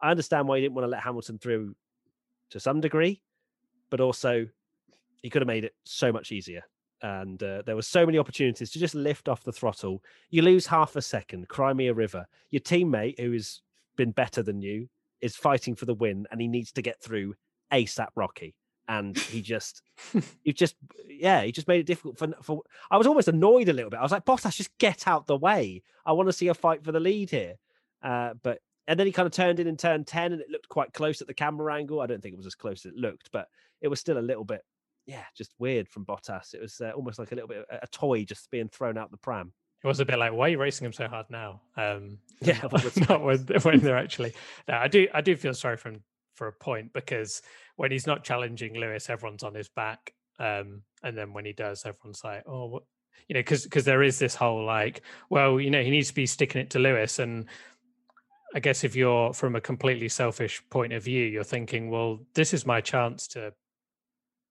I 0.00 0.12
understand 0.12 0.46
why 0.46 0.58
he 0.58 0.62
didn't 0.62 0.76
want 0.76 0.84
to 0.84 0.90
let 0.90 1.02
Hamilton 1.02 1.38
through 1.38 1.74
to 2.50 2.60
some 2.60 2.80
degree, 2.80 3.22
but 3.90 4.00
also 4.00 4.46
he 5.22 5.30
could 5.30 5.42
have 5.42 5.46
made 5.46 5.64
it 5.64 5.74
so 5.84 6.12
much 6.12 6.32
easier. 6.32 6.62
And 7.00 7.40
uh, 7.42 7.62
there 7.64 7.76
were 7.76 7.82
so 7.82 8.04
many 8.04 8.18
opportunities 8.18 8.70
to 8.70 8.78
just 8.78 8.94
lift 8.94 9.28
off 9.28 9.44
the 9.44 9.52
throttle. 9.52 10.02
You 10.30 10.42
lose 10.42 10.66
half 10.66 10.96
a 10.96 11.02
second, 11.02 11.48
cry 11.48 11.72
me 11.72 11.86
a 11.86 11.94
river. 11.94 12.26
Your 12.50 12.60
teammate, 12.60 13.20
who 13.20 13.32
has 13.32 13.60
been 13.96 14.10
better 14.10 14.42
than 14.42 14.62
you, 14.62 14.88
is 15.20 15.36
fighting 15.36 15.74
for 15.74 15.84
the 15.84 15.94
win, 15.94 16.26
and 16.30 16.40
he 16.40 16.48
needs 16.48 16.72
to 16.72 16.82
get 16.82 17.00
through 17.00 17.34
ASAP 17.72 18.08
Rocky. 18.16 18.54
And 18.88 19.16
he 19.16 19.42
just, 19.42 19.82
he 20.42 20.52
just, 20.52 20.74
yeah, 21.06 21.42
he 21.42 21.52
just 21.52 21.68
made 21.68 21.80
it 21.80 21.86
difficult 21.86 22.18
for. 22.18 22.32
for 22.42 22.62
I 22.90 22.96
was 22.96 23.06
almost 23.06 23.28
annoyed 23.28 23.68
a 23.68 23.72
little 23.72 23.90
bit. 23.90 24.00
I 24.00 24.02
was 24.02 24.12
like, 24.12 24.24
Bottas, 24.24 24.56
just 24.56 24.76
get 24.78 25.06
out 25.06 25.26
the 25.26 25.36
way. 25.36 25.82
I 26.06 26.12
want 26.12 26.28
to 26.28 26.32
see 26.32 26.48
a 26.48 26.54
fight 26.54 26.84
for 26.84 26.92
the 26.92 27.00
lead 27.00 27.30
here. 27.30 27.56
Uh, 28.02 28.34
but 28.42 28.60
and 28.88 28.98
then 28.98 29.06
he 29.06 29.12
kind 29.12 29.26
of 29.26 29.32
turned 29.32 29.60
in 29.60 29.66
in 29.66 29.76
turn 29.76 30.02
10 30.02 30.32
and 30.32 30.40
it 30.40 30.48
looked 30.50 30.68
quite 30.68 30.94
close 30.94 31.20
at 31.20 31.26
the 31.26 31.34
camera 31.34 31.74
angle. 31.74 32.00
I 32.00 32.06
don't 32.06 32.22
think 32.22 32.32
it 32.32 32.38
was 32.38 32.46
as 32.46 32.54
close 32.54 32.86
as 32.86 32.92
it 32.92 32.98
looked, 32.98 33.30
but 33.30 33.46
it 33.82 33.88
was 33.88 34.00
still 34.00 34.18
a 34.18 34.20
little 34.20 34.44
bit, 34.44 34.62
yeah, 35.06 35.24
just 35.36 35.52
weird 35.58 35.88
from 35.88 36.06
Bottas. 36.06 36.54
It 36.54 36.62
was 36.62 36.80
uh, 36.80 36.92
almost 36.96 37.18
like 37.18 37.30
a 37.30 37.34
little 37.34 37.48
bit 37.48 37.66
a, 37.70 37.80
a 37.82 37.86
toy 37.88 38.24
just 38.24 38.50
being 38.50 38.68
thrown 38.68 38.96
out 38.96 39.10
the 39.10 39.18
pram. 39.18 39.52
It 39.84 39.86
was 39.86 40.00
a 40.00 40.06
bit 40.06 40.18
like, 40.18 40.32
why 40.32 40.46
are 40.46 40.48
you 40.48 40.58
racing 40.58 40.86
him 40.86 40.94
so 40.94 41.06
hard 41.06 41.26
now? 41.30 41.60
Um, 41.76 42.18
Yeah, 42.40 42.58
not, 42.62 42.72
well, 42.72 42.82
that's 42.82 43.08
not 43.08 43.22
when, 43.22 43.38
when 43.62 43.80
they're 43.80 43.96
actually. 43.96 44.32
No, 44.68 44.76
I 44.76 44.88
do. 44.88 45.06
I 45.12 45.20
do 45.20 45.36
feel 45.36 45.54
sorry 45.54 45.76
for 45.76 45.90
him 45.90 46.02
for 46.34 46.46
a 46.46 46.52
point 46.52 46.92
because 46.92 47.42
when 47.76 47.90
he's 47.90 48.06
not 48.06 48.24
challenging 48.24 48.74
Lewis, 48.74 49.10
everyone's 49.10 49.42
on 49.42 49.54
his 49.54 49.68
back, 49.68 50.14
um, 50.38 50.82
and 51.02 51.18
then 51.18 51.32
when 51.32 51.44
he 51.44 51.52
does, 51.52 51.84
everyone's 51.84 52.22
like, 52.22 52.44
oh, 52.46 52.66
what? 52.66 52.84
You 53.26 53.34
know, 53.34 53.40
because 53.40 53.64
because 53.64 53.84
there 53.84 54.04
is 54.04 54.20
this 54.20 54.36
whole 54.36 54.64
like, 54.64 55.02
well, 55.30 55.60
you 55.60 55.70
know, 55.70 55.82
he 55.82 55.90
needs 55.90 56.08
to 56.08 56.14
be 56.14 56.26
sticking 56.26 56.60
it 56.60 56.70
to 56.70 56.78
Lewis, 56.78 57.18
and 57.18 57.46
I 58.54 58.60
guess 58.60 58.84
if 58.84 58.96
you're 58.96 59.32
from 59.32 59.56
a 59.56 59.60
completely 59.60 60.08
selfish 60.08 60.62
point 60.70 60.92
of 60.92 61.04
view, 61.04 61.24
you're 61.24 61.44
thinking, 61.44 61.90
well, 61.90 62.20
this 62.34 62.54
is 62.54 62.64
my 62.64 62.80
chance 62.80 63.28
to. 63.28 63.52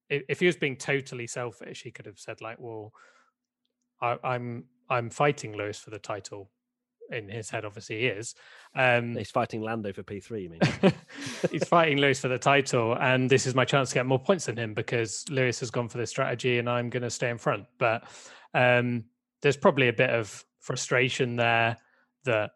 If, 0.10 0.40
he 0.40 0.46
was 0.46 0.56
being 0.56 0.78
totally 0.78 1.28
selfish, 1.28 1.84
he 1.84 1.92
could 1.92 2.06
have 2.06 2.18
said 2.18 2.40
like, 2.40 2.58
well, 2.60 2.94
I, 4.02 4.18
I'm 4.24 4.66
I'm 4.90 5.10
fighting 5.10 5.56
Lewis 5.56 5.80
for 5.80 5.90
the 5.90 6.00
title. 6.00 6.50
In 7.10 7.30
his 7.30 7.50
head, 7.50 7.64
obviously, 7.64 8.02
he 8.02 8.08
is. 8.08 8.36
Um, 8.76 9.16
He's 9.16 9.32
fighting 9.32 9.62
Lando 9.62 9.94
for 9.94 10.04
P3, 10.04 10.44
you 10.44 10.50
mean? 10.50 10.60
he's 11.52 11.66
fighting 11.66 12.00
Lewis 12.00 12.20
for 12.20 12.28
the 12.28 12.38
title, 12.38 12.98
and 13.00 13.30
this 13.30 13.48
is 13.48 13.56
my 13.56 13.64
chance 13.64 13.90
to 13.90 13.96
get 13.96 14.06
more 14.06 14.20
points 14.20 14.48
than 14.48 14.58
him 14.58 14.74
because 14.74 15.24
Lewis 15.30 15.58
has 15.62 15.72
gone 15.72 15.88
for 15.88 15.98
this 15.98 16.10
strategy, 16.10 16.60
and 16.60 16.70
I'm 16.70 16.90
going 16.90 17.04
to 17.04 17.10
stay 17.10 17.30
in 17.30 17.38
front. 17.38 17.66
But 17.78 18.04
um, 18.54 19.06
there's 19.42 19.56
probably 19.56 19.88
a 19.88 19.94
bit 19.94 20.10
of 20.10 20.44
frustration 20.60 21.38
there. 21.38 21.78
That, 22.26 22.52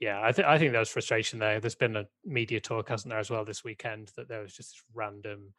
yeah, 0.00 0.20
I 0.22 0.32
think 0.32 0.46
I 0.46 0.58
think 0.58 0.72
there 0.72 0.80
was 0.80 0.88
frustration 0.88 1.38
there. 1.38 1.60
There's 1.60 1.74
been 1.74 1.96
a 1.96 2.06
media 2.24 2.60
talk, 2.60 2.88
hasn't 2.88 3.10
there, 3.10 3.18
as 3.18 3.30
well 3.30 3.44
this 3.44 3.64
weekend 3.64 4.12
that 4.16 4.28
there 4.28 4.42
was 4.42 4.54
just 4.54 4.70
this 4.72 4.82
random, 4.94 5.54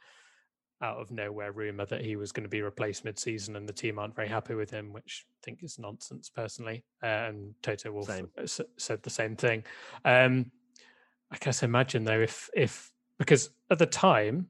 out 0.82 0.98
of 0.98 1.12
nowhere 1.12 1.52
rumor 1.52 1.86
that 1.86 2.02
he 2.02 2.16
was 2.16 2.32
going 2.32 2.44
to 2.44 2.50
be 2.50 2.62
replaced 2.62 3.04
mid-season, 3.04 3.56
and 3.56 3.68
the 3.68 3.74
team 3.74 4.00
aren't 4.00 4.16
very 4.16 4.30
happy 4.30 4.54
with 4.54 4.70
him, 4.70 4.94
which 4.94 5.26
I 5.30 5.38
think 5.44 5.64
is 5.64 5.78
nonsense 5.78 6.30
personally. 6.30 6.86
Uh, 7.04 7.08
and 7.08 7.54
Toto 7.62 7.92
Wolff 7.92 8.10
s- 8.38 8.62
said 8.78 9.04
the 9.04 9.10
same 9.10 9.36
thing. 9.36 9.64
Um, 10.06 10.52
I 11.32 11.38
guess 11.38 11.62
imagine 11.62 12.06
though 12.06 12.22
if 12.22 12.50
if 12.56 12.92
because 13.18 13.50
at 13.70 13.78
the 13.78 13.86
time, 13.86 14.48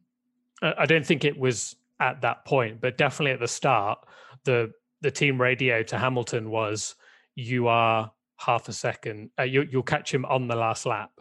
I 0.61 0.85
don't 0.85 1.05
think 1.05 1.25
it 1.25 1.37
was 1.37 1.75
at 1.99 2.21
that 2.21 2.45
point, 2.45 2.79
but 2.79 2.97
definitely 2.97 3.31
at 3.31 3.39
the 3.39 3.47
start, 3.47 3.99
the 4.43 4.71
the 5.01 5.11
team 5.11 5.41
radio 5.41 5.81
to 5.83 5.97
Hamilton 5.97 6.49
was, 6.51 6.95
"You 7.35 7.67
are 7.67 8.11
half 8.39 8.67
a 8.67 8.73
second. 8.73 9.31
Uh, 9.37 9.43
you 9.43 9.67
you'll 9.69 9.83
catch 9.83 10.13
him 10.13 10.25
on 10.25 10.47
the 10.47 10.55
last 10.55 10.85
lap." 10.85 11.11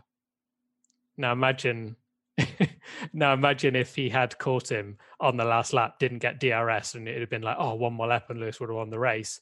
Now 1.17 1.33
imagine. 1.33 1.97
now 3.13 3.33
imagine 3.33 3.75
if 3.75 3.97
he 3.97 4.09
had 4.09 4.39
caught 4.39 4.71
him 4.71 4.97
on 5.19 5.37
the 5.37 5.45
last 5.45 5.73
lap, 5.73 5.99
didn't 5.99 6.21
get 6.21 6.39
DRS, 6.39 6.95
and 6.95 7.09
it 7.09 7.19
had 7.19 7.29
been 7.29 7.43
like, 7.43 7.57
oh, 7.59 7.75
one 7.75 7.95
more 7.95 8.07
lap, 8.07 8.31
and 8.31 8.39
Lewis 8.39 8.61
would 8.61 8.69
have 8.69 8.77
won 8.77 8.91
the 8.91 8.99
race. 8.99 9.41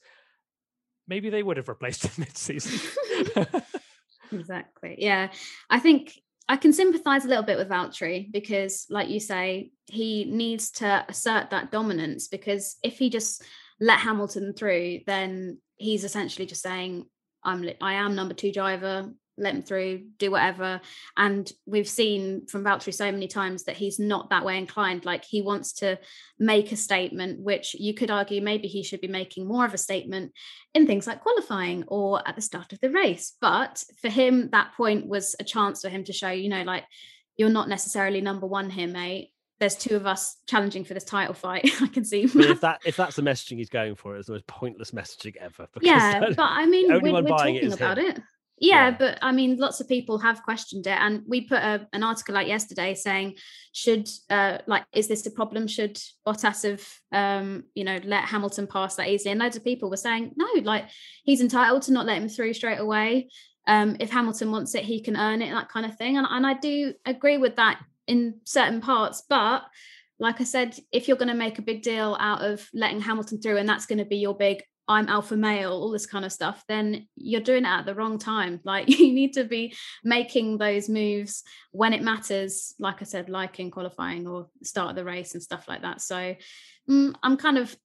Maybe 1.07 1.29
they 1.29 1.43
would 1.43 1.57
have 1.57 1.69
replaced 1.69 2.07
him 2.07 2.11
mid-season. 2.17 2.79
Exactly. 4.31 4.95
Yeah. 4.97 5.31
I 5.69 5.79
think 5.79 6.19
I 6.49 6.57
can 6.57 6.73
sympathize 6.73 7.25
a 7.25 7.27
little 7.27 7.43
bit 7.43 7.57
with 7.57 7.69
Valtteri 7.69 8.31
because, 8.31 8.85
like 8.89 9.09
you 9.09 9.19
say, 9.19 9.71
he 9.85 10.25
needs 10.25 10.71
to 10.71 11.05
assert 11.07 11.49
that 11.49 11.71
dominance 11.71 12.27
because 12.27 12.77
if 12.83 12.97
he 12.97 13.09
just 13.09 13.43
let 13.79 13.99
Hamilton 13.99 14.53
through, 14.53 15.01
then 15.05 15.59
he's 15.75 16.03
essentially 16.03 16.45
just 16.45 16.61
saying, 16.61 17.05
I'm 17.47 17.67
I 17.81 17.93
am 17.93 18.13
number 18.13 18.33
two 18.33 18.51
driver, 18.51 19.09
let 19.37 19.55
him 19.55 19.61
through, 19.61 20.03
do 20.17 20.31
whatever. 20.31 20.81
And 21.15 21.49
we've 21.65 21.87
seen 21.87 22.45
from 22.47 22.63
Valtteri 22.63 22.93
so 22.93 23.11
many 23.11 23.27
times 23.27 23.63
that 23.63 23.77
he's 23.77 23.99
not 23.99 24.29
that 24.29 24.43
way 24.43 24.57
inclined. 24.57 25.05
Like 25.05 25.23
he 25.23 25.41
wants 25.41 25.73
to 25.73 25.97
make 26.39 26.71
a 26.71 26.75
statement, 26.75 27.39
which 27.39 27.75
you 27.75 27.93
could 27.93 28.11
argue 28.11 28.41
maybe 28.41 28.67
he 28.67 28.83
should 28.83 29.01
be 29.01 29.07
making 29.07 29.47
more 29.47 29.65
of 29.65 29.73
a 29.73 29.77
statement 29.77 30.33
in 30.73 30.87
things 30.87 31.07
like 31.07 31.21
qualifying 31.21 31.85
or 31.87 32.27
at 32.27 32.35
the 32.35 32.41
start 32.41 32.73
of 32.73 32.79
the 32.81 32.91
race. 32.91 33.33
But 33.39 33.83
for 34.01 34.09
him, 34.09 34.49
that 34.51 34.73
point 34.75 35.07
was 35.07 35.35
a 35.39 35.43
chance 35.43 35.81
for 35.81 35.89
him 35.89 36.03
to 36.05 36.13
show, 36.13 36.29
you 36.29 36.49
know, 36.49 36.63
like 36.63 36.83
you're 37.37 37.49
not 37.49 37.69
necessarily 37.69 38.21
number 38.21 38.47
one 38.47 38.69
here, 38.69 38.87
mate. 38.87 39.31
There's 39.59 39.75
two 39.75 39.95
of 39.95 40.05
us 40.05 40.37
challenging 40.47 40.83
for 40.85 40.93
this 40.93 41.03
title 41.03 41.33
fight. 41.33 41.69
I 41.81 41.87
can 41.87 42.05
see. 42.05 42.21
If 42.23 42.61
that 42.61 42.81
if 42.85 42.95
that's 42.95 43.15
the 43.15 43.21
messaging 43.23 43.57
he's 43.57 43.69
going 43.69 43.95
for, 43.95 44.15
it's 44.15 44.27
the 44.27 44.33
most 44.33 44.47
pointless 44.47 44.91
messaging 44.91 45.35
ever. 45.37 45.67
yeah, 45.81 46.19
that- 46.19 46.35
but 46.35 46.43
I 46.49 46.65
mean, 46.65 46.87
we're, 46.89 47.13
we're 47.13 47.21
buying 47.23 47.55
it 47.55 47.73
about 47.73 47.97
him. 47.97 48.05
it. 48.05 48.21
Yeah, 48.59 48.89
Yeah. 48.89 48.95
but 48.97 49.19
I 49.21 49.31
mean, 49.31 49.57
lots 49.57 49.79
of 49.81 49.87
people 49.87 50.17
have 50.19 50.41
questioned 50.43 50.87
it, 50.87 50.97
and 50.99 51.21
we 51.27 51.41
put 51.41 51.59
a, 51.59 51.87
an 51.93 52.03
article 52.03 52.37
out 52.37 52.47
yesterday 52.47 52.93
saying, 52.95 53.35
should 53.71 54.07
uh, 54.31 54.59
like, 54.65 54.83
is 54.93 55.07
this 55.07 55.25
a 55.27 55.31
problem? 55.31 55.67
Should 55.67 55.99
Bottas 56.25 56.63
have, 56.63 56.87
um, 57.11 57.65
you 57.75 57.83
know, 57.83 57.99
let 58.03 58.25
Hamilton 58.25 58.65
pass 58.67 58.95
that 58.95 59.09
easily? 59.09 59.31
And 59.31 59.39
loads 59.39 59.55
of 59.57 59.63
people 59.63 59.89
were 59.91 59.97
saying, 59.97 60.33
no, 60.35 60.47
like 60.63 60.85
he's 61.23 61.41
entitled 61.41 61.83
to 61.83 61.93
not 61.93 62.05
let 62.07 62.17
him 62.21 62.29
through 62.29 62.53
straight 62.53 62.79
away. 62.79 63.29
Um, 63.67 63.97
if 63.99 64.09
Hamilton 64.09 64.49
wants 64.49 64.73
it, 64.75 64.85
he 64.85 65.01
can 65.01 65.17
earn 65.17 65.41
it, 65.41 65.51
that 65.51 65.69
kind 65.69 65.85
of 65.85 65.95
thing. 65.97 66.17
And, 66.17 66.25
and 66.29 66.47
I 66.47 66.53
do 66.53 66.93
agree 67.05 67.37
with 67.37 67.57
that 67.57 67.79
in 68.07 68.39
certain 68.45 68.81
parts, 68.81 69.23
but 69.27 69.63
like 70.19 70.41
I 70.41 70.45
said, 70.45 70.77
if 70.91 71.07
you're 71.07 71.17
going 71.17 71.27
to 71.27 71.35
make 71.35 71.59
a 71.59 71.63
big 71.63 71.83
deal 71.83 72.17
out 72.19 72.41
of 72.41 72.67
letting 72.73 73.01
Hamilton 73.01 73.39
through, 73.39 73.57
and 73.57 73.69
that's 73.69 73.85
going 73.85 73.99
to 73.99 74.05
be 74.05 74.17
your 74.17 74.35
big 74.35 74.63
I'm 74.89 75.09
alpha 75.09 75.35
male, 75.35 75.71
all 75.71 75.91
this 75.91 76.05
kind 76.05 76.23
of 76.23 76.31
stuff, 76.31 76.63
then 76.67 77.07
you're 77.15 77.41
doing 77.41 77.65
it 77.65 77.69
at 77.69 77.85
the 77.85 77.95
wrong 77.95 78.17
time. 78.17 78.61
Like 78.67 78.87
you 78.89 79.13
need 79.13 79.33
to 79.33 79.43
be 79.43 79.75
making 80.03 80.57
those 80.57 80.89
moves 80.89 81.43
when 81.71 81.93
it 81.93 82.01
matters, 82.01 82.73
like 82.79 83.01
I 83.01 83.05
said, 83.05 83.29
like 83.29 83.59
in 83.59 83.71
qualifying 83.71 84.27
or 84.27 84.47
start 84.63 84.91
of 84.91 84.95
the 84.95 85.05
race 85.05 85.33
and 85.33 85.43
stuff 85.43 85.67
like 85.67 85.81
that. 85.83 86.01
So 86.01 86.35
mm, 86.89 87.15
I'm 87.23 87.37
kind 87.37 87.57
of, 87.57 87.75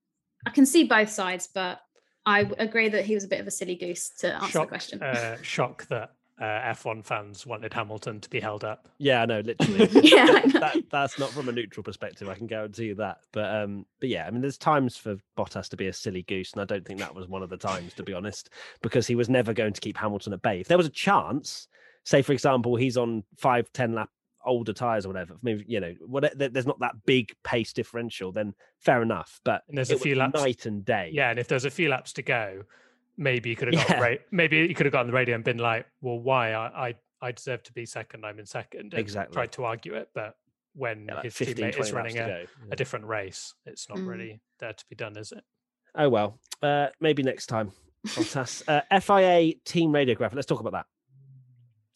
I 0.47 0.51
can 0.51 0.67
see 0.67 0.85
both 0.85 1.09
sides, 1.09 1.49
but 1.53 1.81
I 2.27 2.51
agree 2.59 2.89
that 2.89 3.05
he 3.05 3.15
was 3.15 3.25
a 3.25 3.29
bit 3.29 3.41
of 3.41 3.47
a 3.47 3.51
silly 3.51 3.77
goose 3.77 4.11
to 4.21 4.35
answer 4.35 4.61
the 4.61 4.67
question. 4.67 5.03
uh, 5.03 5.37
shock 5.43 5.87
that 5.89 6.11
uh, 6.43 6.75
F1 6.75 7.05
fans 7.05 7.47
wanted 7.47 7.73
Hamilton 7.73 8.19
to 8.21 8.29
be 8.29 8.41
held 8.41 8.65
up. 8.65 8.89
Yeah, 8.99 9.25
no, 9.25 9.41
literally. 9.41 9.89
Yeah, 10.03 10.23
I 10.23 10.27
know. 10.27 10.33
Literally. 10.33 10.53
That, 10.63 10.77
that's 10.91 11.19
not 11.19 11.31
from 11.31 11.49
a 11.49 11.53
neutral 11.53 11.85
perspective. 11.85 12.29
I 12.29 12.35
can 12.35 12.47
guarantee 12.47 12.87
you 12.87 12.95
that. 12.97 13.19
But 13.33 13.55
um, 13.55 13.87
but 14.01 14.09
yeah, 14.09 14.27
I 14.27 14.31
mean, 14.31 14.41
there's 14.41 14.59
times 14.59 14.97
for 14.97 15.17
Bottas 15.37 15.69
to 15.71 15.77
be 15.77 15.87
a 15.87 15.93
silly 15.93 16.23
goose, 16.23 16.53
and 16.53 16.63
I 16.63 16.65
don't 16.65 16.85
think 16.85 16.99
that 16.99 17.15
was 17.15 17.29
one 17.29 17.43
of 17.43 17.51
the 17.51 17.57
times, 17.57 17.95
to 17.95 18.03
be 18.03 18.13
honest, 18.13 18.51
because 18.81 19.07
he 19.07 19.15
was 19.15 19.29
never 19.29 19.53
going 19.53 19.73
to 19.73 19.81
keep 19.81 19.97
Hamilton 19.97 20.33
at 20.33 20.43
bay. 20.43 20.61
If 20.61 20.69
there 20.69 20.77
was 20.77 20.87
a 20.87 20.91
chance, 20.91 21.69
say 22.05 22.23
for 22.23 22.33
example, 22.33 22.77
he's 22.77 22.97
on 22.97 23.23
five, 23.37 23.73
ten 23.73 23.95
lap 23.95 24.11
older 24.45 24.73
tires 24.73 25.05
or 25.05 25.11
whatever, 25.11 25.37
maybe 25.43 25.65
you 25.69 25.79
know, 25.79 25.95
what 26.07 26.33
there's 26.37 26.67
not 26.67 26.81
that 26.81 26.95
big 27.07 27.33
pace 27.45 27.73
differential, 27.73 28.33
then 28.33 28.55
fair 28.79 29.03
enough. 29.03 29.41
But 29.45 29.63
and 29.69 29.77
there's 29.77 29.91
a 29.91 29.99
few 29.99 30.17
laps 30.17 30.41
night 30.41 30.67
and 30.67 30.85
day. 30.85 31.11
Yeah, 31.13 31.31
and 31.31 31.39
if 31.39 31.47
there's 31.47 31.65
a 31.65 31.71
few 31.71 31.89
laps 31.89 32.13
to 32.15 32.23
go, 32.23 32.65
maybe 33.17 33.51
you 33.51 33.57
could 33.57 33.73
have 33.73 33.89
got 33.89 33.99
yeah. 33.99 34.17
maybe 34.31 34.59
you 34.59 34.75
could 34.75 34.87
have 34.87 34.93
got 34.93 35.01
on 35.01 35.07
the 35.07 35.13
radio 35.13 35.35
and 35.35 35.45
been 35.45 35.59
like, 35.59 35.87
well, 36.01 36.19
why 36.19 36.53
I 36.53 36.89
I, 36.89 36.95
I 37.21 37.33
deserve 37.33 37.63
to 37.65 37.73
be 37.73 37.87
second, 37.87 38.25
I'm 38.25 38.39
in 38.39 38.47
second. 38.47 38.95
exactly. 38.95 39.35
Tried 39.35 39.53
to 39.53 39.65
argue 39.65 39.95
it, 39.95 40.11
but 40.15 40.37
when 40.75 41.07
yeah, 41.07 41.15
like 41.17 41.25
his 41.25 41.35
15, 41.37 41.57
teammate 41.57 41.81
is 41.81 41.93
running 41.93 42.19
a, 42.19 42.27
yeah. 42.27 42.45
a 42.71 42.77
different 42.77 43.05
race, 43.07 43.55
it's 43.67 43.89
not 43.89 43.99
Mm. 43.99 44.07
really 44.09 44.41
there 44.59 44.73
to 44.73 44.85
be 44.89 44.97
done, 44.97 45.17
is 45.17 45.33
it? 45.33 45.45
Oh 45.95 46.09
well, 46.09 46.39
uh, 46.63 46.89
maybe 47.01 47.23
next 47.23 47.47
time. 47.47 47.73
Bottas. 48.07 48.63
uh, 48.67 49.01
FIA 49.01 49.55
team 49.65 49.91
radiograph. 49.93 50.35
Let's 50.35 50.47
talk 50.47 50.61
about 50.61 50.73
that 50.73 50.87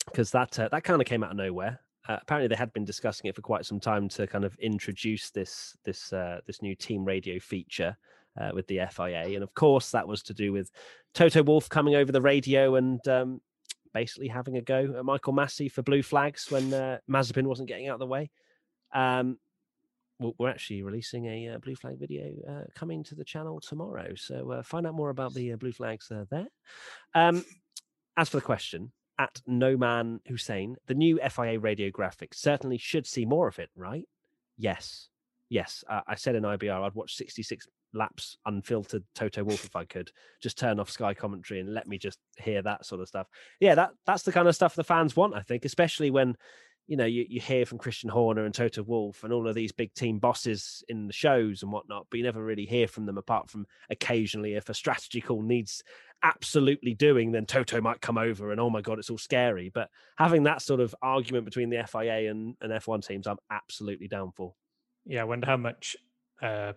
because 0.07 0.31
that 0.33 0.59
uh, 0.59 0.69
that 0.69 0.85
kind 0.85 1.01
of 1.01 1.07
came 1.07 1.25
out 1.25 1.31
of 1.31 1.37
nowhere. 1.37 1.81
Uh, 2.09 2.19
apparently, 2.23 2.47
they 2.47 2.55
had 2.55 2.73
been 2.73 2.85
discussing 2.85 3.29
it 3.29 3.35
for 3.35 3.43
quite 3.43 3.65
some 3.67 3.81
time 3.81 4.09
to 4.11 4.27
kind 4.27 4.45
of 4.45 4.55
introduce 4.59 5.31
this 5.31 5.77
this 5.85 6.13
uh, 6.13 6.41
this 6.47 6.63
new 6.63 6.75
team 6.77 7.05
radio 7.05 7.39
feature 7.41 7.97
uh, 8.39 8.51
with 8.55 8.67
the 8.67 8.81
FIA, 8.91 9.35
and 9.35 9.43
of 9.43 9.55
course, 9.55 9.91
that 9.91 10.09
was 10.09 10.23
to 10.25 10.35
do 10.35 10.53
with 10.53 10.71
Toto 11.15 11.43
Wolff 11.43 11.69
coming 11.69 11.95
over 11.95 12.13
the 12.13 12.21
radio 12.21 12.75
and 12.77 13.07
um, 13.09 13.41
basically 13.95 14.29
having 14.29 14.59
a 14.59 14.63
go 14.63 14.95
at 14.99 15.05
Michael 15.05 15.33
Masi 15.33 15.73
for 15.73 15.83
blue 15.83 16.03
flags 16.03 16.51
when 16.51 16.75
uh, 16.75 16.99
Mazepin 17.11 17.45
wasn't 17.45 17.69
getting 17.69 17.89
out 17.89 17.95
of 17.95 18.01
the 18.01 18.07
way. 18.07 18.31
Um, 18.95 19.39
we're 20.19 20.51
actually 20.51 20.83
releasing 20.83 21.27
a 21.27 21.49
uh, 21.55 21.59
blue 21.59 21.75
flag 21.75 21.99
video 21.99 22.33
uh, 22.49 22.65
coming 22.75 23.05
to 23.05 23.15
the 23.15 23.25
channel 23.25 23.61
tomorrow. 23.61 24.15
So 24.15 24.53
uh, 24.53 24.63
find 24.63 24.87
out 24.87 24.95
more 24.95 25.11
about 25.11 25.35
the 25.35 25.53
uh, 25.53 25.57
blue 25.57 25.73
flags 25.73 26.11
uh, 26.11 26.25
there. 26.31 26.47
Um, 27.15 27.45
as 28.17 28.29
for 28.29 28.39
the 28.39 28.43
question, 28.43 28.93
at 29.19 29.41
No 29.47 29.77
Man 29.77 30.21
Hussein, 30.27 30.77
the 30.87 30.95
new 30.95 31.19
FIA 31.31 31.59
radio 31.59 31.91
graphics 31.91 32.37
certainly 32.37 32.79
should 32.79 33.07
see 33.07 33.25
more 33.25 33.49
of 33.49 33.59
it, 33.59 33.71
right? 33.77 34.05
Yes. 34.57 35.09
Yes. 35.49 35.85
I 35.89 36.17
said 36.17 36.35
in 36.35 36.43
IBR 36.43 36.83
I'd 36.83 36.95
watch 36.95 37.15
66 37.15 37.67
laps 37.93 38.37
unfiltered 38.47 39.05
Toto 39.15 39.45
Wolff 39.45 39.65
if 39.65 39.77
I 39.77 39.85
could. 39.87 40.11
Just 40.41 40.59
turn 40.59 40.81
off 40.81 40.91
Sky 40.91 41.15
commentary 41.15 41.61
and 41.61 41.73
let 41.73 41.87
me 41.87 41.99
just 41.99 42.19
hear 42.39 42.63
that 42.63 42.85
sort 42.85 43.01
of 43.01 43.09
stuff. 43.09 43.29
Yeah, 43.61 43.75
that 43.75 43.91
that's 44.05 44.23
the 44.23 44.33
kind 44.33 44.49
of 44.49 44.55
stuff 44.55 44.75
the 44.75 44.85
fans 44.85 45.17
want, 45.17 45.35
I 45.35 45.43
think, 45.43 45.65
especially 45.65 46.11
when 46.11 46.37
you 46.87 46.97
know, 46.97 47.05
you, 47.05 47.27
you 47.29 47.41
hear 47.41 47.67
from 47.67 47.79
Christian 47.79 48.09
Horner 48.09 48.45
and 48.45 48.55
Toto 48.55 48.83
Wolff 48.83 49.25
and 49.25 49.33
all 49.33 49.49
of 49.49 49.55
these 49.55 49.73
big 49.73 49.93
team 49.95 50.19
bosses 50.19 50.85
in 50.89 51.07
the 51.07 51.13
shows 51.13 51.63
and 51.63 51.73
whatnot, 51.73 52.07
but 52.11 52.19
you 52.19 52.23
never 52.23 52.43
really 52.43 52.65
hear 52.65 52.87
from 52.87 53.07
them 53.07 53.19
apart 53.19 53.51
from 53.51 53.67
occasionally 53.91 54.55
if 54.55 54.69
a 54.69 54.75
strategy 54.75 55.21
call 55.21 55.43
needs 55.43 55.83
absolutely 56.23 56.95
doing, 56.95 57.33
then 57.33 57.45
Toto 57.45 57.81
might 57.81 58.01
come 58.01 58.19
over 58.19 58.53
and 58.53 58.61
oh 58.61 58.71
my 58.71 58.81
god, 58.81 58.99
it's 58.99 59.11
all 59.11 59.19
scary. 59.19 59.71
But 59.73 59.91
having 60.17 60.45
that 60.45 60.63
sort 60.63 60.81
of 60.81 60.95
argument 61.03 61.45
between 61.45 61.71
the 61.71 61.85
FIA 61.87 62.31
and, 62.31 62.55
and 62.61 62.73
F1 62.73 63.07
teams, 63.07 63.27
I'm 63.27 63.39
absolutely 63.51 64.09
down 64.09 64.31
for. 64.33 64.55
Yeah, 65.05 65.23
I 65.23 65.25
wonder 65.25 65.47
how 65.47 65.57
much 65.57 65.97
uh, 66.41 66.73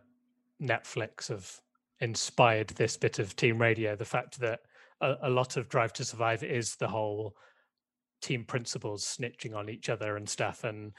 Netflix 0.62 1.30
have 1.30 1.60
inspired 2.02 2.70
this 2.70 2.98
bit 2.98 3.20
of 3.20 3.36
team 3.36 3.60
radio. 3.60 3.96
The 3.96 4.06
fact 4.06 4.40
that 4.40 4.62
a, 5.02 5.16
a 5.24 5.30
lot 5.30 5.58
of 5.58 5.70
Drive 5.70 5.94
to 5.94 6.06
Survive 6.06 6.44
is 6.44 6.76
the 6.76 6.88
whole 6.88 7.36
team 8.22 8.44
principals 8.44 9.04
snitching 9.06 9.56
on 9.56 9.70
each 9.70 9.90
other 9.90 10.18
and 10.18 10.28
stuff 10.28 10.64
and 10.64 10.92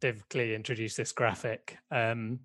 they've 0.00 0.26
clearly 0.28 0.54
introduced 0.54 0.96
this 0.96 1.12
graphic 1.12 1.76
um 1.90 2.38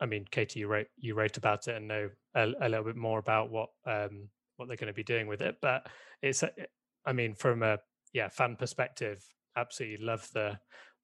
i 0.00 0.06
mean 0.06 0.24
katie 0.30 0.60
you 0.60 0.68
wrote 0.68 0.86
you 0.96 1.14
wrote 1.14 1.36
about 1.36 1.66
it 1.68 1.76
and 1.76 1.88
know 1.88 2.08
a, 2.34 2.52
a 2.60 2.68
little 2.68 2.84
bit 2.84 2.96
more 2.96 3.18
about 3.18 3.50
what 3.50 3.70
um 3.86 4.28
what 4.56 4.68
they're 4.68 4.76
going 4.76 4.86
to 4.86 4.92
be 4.92 5.02
doing 5.02 5.26
with 5.26 5.40
it 5.40 5.56
but 5.60 5.86
it's 6.22 6.44
i 7.06 7.12
mean 7.12 7.34
from 7.34 7.62
a 7.62 7.78
yeah 8.12 8.28
fan 8.28 8.56
perspective 8.56 9.24
absolutely 9.56 10.04
love 10.04 10.28
the 10.32 10.56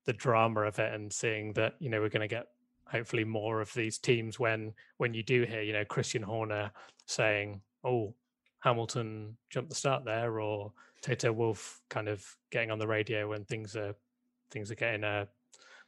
the 0.05 0.13
drama 0.13 0.61
of 0.61 0.79
it 0.79 0.93
and 0.93 1.11
seeing 1.11 1.53
that 1.53 1.73
you 1.79 1.89
know 1.89 1.99
we're 1.99 2.09
going 2.09 2.21
to 2.21 2.27
get 2.27 2.47
hopefully 2.91 3.23
more 3.23 3.61
of 3.61 3.73
these 3.73 3.97
teams 3.97 4.39
when 4.39 4.73
when 4.97 5.13
you 5.13 5.23
do 5.23 5.43
hear 5.43 5.61
you 5.61 5.73
know 5.73 5.85
christian 5.85 6.21
horner 6.21 6.71
saying 7.05 7.61
oh 7.83 8.13
hamilton 8.59 9.35
jumped 9.49 9.69
the 9.69 9.75
start 9.75 10.03
there 10.05 10.39
or 10.39 10.71
Toto 11.01 11.31
Wolff 11.31 11.81
kind 11.89 12.07
of 12.07 12.23
getting 12.51 12.71
on 12.71 12.79
the 12.79 12.87
radio 12.87 13.27
when 13.29 13.43
things 13.45 13.75
are 13.75 13.95
things 14.51 14.71
are 14.71 14.75
getting 14.75 15.03
uh, 15.03 15.25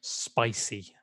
spicy. 0.01 0.95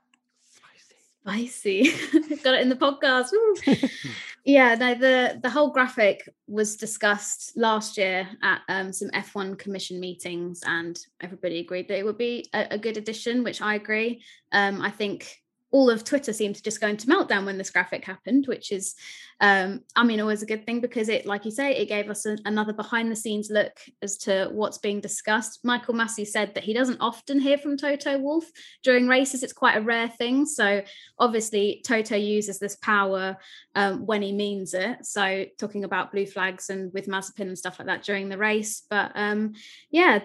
Spicy. 1.22 1.92
Got 2.42 2.54
it 2.54 2.62
in 2.62 2.68
the 2.70 2.76
podcast. 2.76 3.28
yeah, 4.44 4.74
no, 4.74 4.94
the 4.94 5.38
the 5.42 5.50
whole 5.50 5.70
graphic 5.70 6.28
was 6.48 6.76
discussed 6.76 7.56
last 7.56 7.96
year 7.96 8.28
at 8.42 8.62
um, 8.68 8.92
some 8.92 9.10
F1 9.10 9.58
commission 9.58 10.00
meetings, 10.00 10.60
and 10.66 10.98
everybody 11.20 11.60
agreed 11.60 11.88
that 11.88 11.98
it 11.98 12.04
would 12.04 12.18
be 12.18 12.48
a, 12.52 12.68
a 12.72 12.78
good 12.78 12.96
addition, 12.96 13.44
which 13.44 13.60
I 13.60 13.74
agree. 13.74 14.22
Um, 14.50 14.80
I 14.80 14.90
think 14.90 15.39
all 15.72 15.88
of 15.88 16.04
Twitter 16.04 16.32
seemed 16.32 16.56
to 16.56 16.62
just 16.62 16.80
go 16.80 16.88
into 16.88 17.06
meltdown 17.06 17.46
when 17.46 17.58
this 17.58 17.70
graphic 17.70 18.04
happened, 18.04 18.46
which 18.46 18.72
is, 18.72 18.94
um, 19.40 19.80
I 19.94 20.04
mean, 20.04 20.20
always 20.20 20.42
a 20.42 20.46
good 20.46 20.66
thing 20.66 20.80
because 20.80 21.08
it, 21.08 21.26
like 21.26 21.44
you 21.44 21.50
say, 21.50 21.76
it 21.76 21.88
gave 21.88 22.10
us 22.10 22.26
a, 22.26 22.36
another 22.44 22.72
behind 22.72 23.10
the 23.10 23.16
scenes 23.16 23.50
look 23.50 23.78
as 24.02 24.18
to 24.18 24.48
what's 24.52 24.78
being 24.78 25.00
discussed. 25.00 25.60
Michael 25.64 25.94
Masi 25.94 26.26
said 26.26 26.54
that 26.54 26.64
he 26.64 26.74
doesn't 26.74 27.00
often 27.00 27.38
hear 27.38 27.56
from 27.56 27.76
Toto 27.76 28.18
Wolff 28.18 28.50
during 28.82 29.06
races; 29.06 29.42
it's 29.42 29.52
quite 29.52 29.76
a 29.76 29.82
rare 29.82 30.08
thing. 30.08 30.44
So 30.44 30.82
obviously, 31.18 31.82
Toto 31.86 32.16
uses 32.16 32.58
this 32.58 32.76
power 32.76 33.36
um, 33.74 34.06
when 34.06 34.22
he 34.22 34.32
means 34.32 34.74
it. 34.74 35.06
So 35.06 35.46
talking 35.58 35.84
about 35.84 36.12
blue 36.12 36.26
flags 36.26 36.68
and 36.68 36.92
with 36.92 37.06
Mazepin 37.06 37.48
and 37.48 37.58
stuff 37.58 37.78
like 37.78 37.86
that 37.86 38.02
during 38.02 38.28
the 38.28 38.38
race, 38.38 38.82
but 38.90 39.12
um, 39.14 39.52
yeah, 39.90 40.20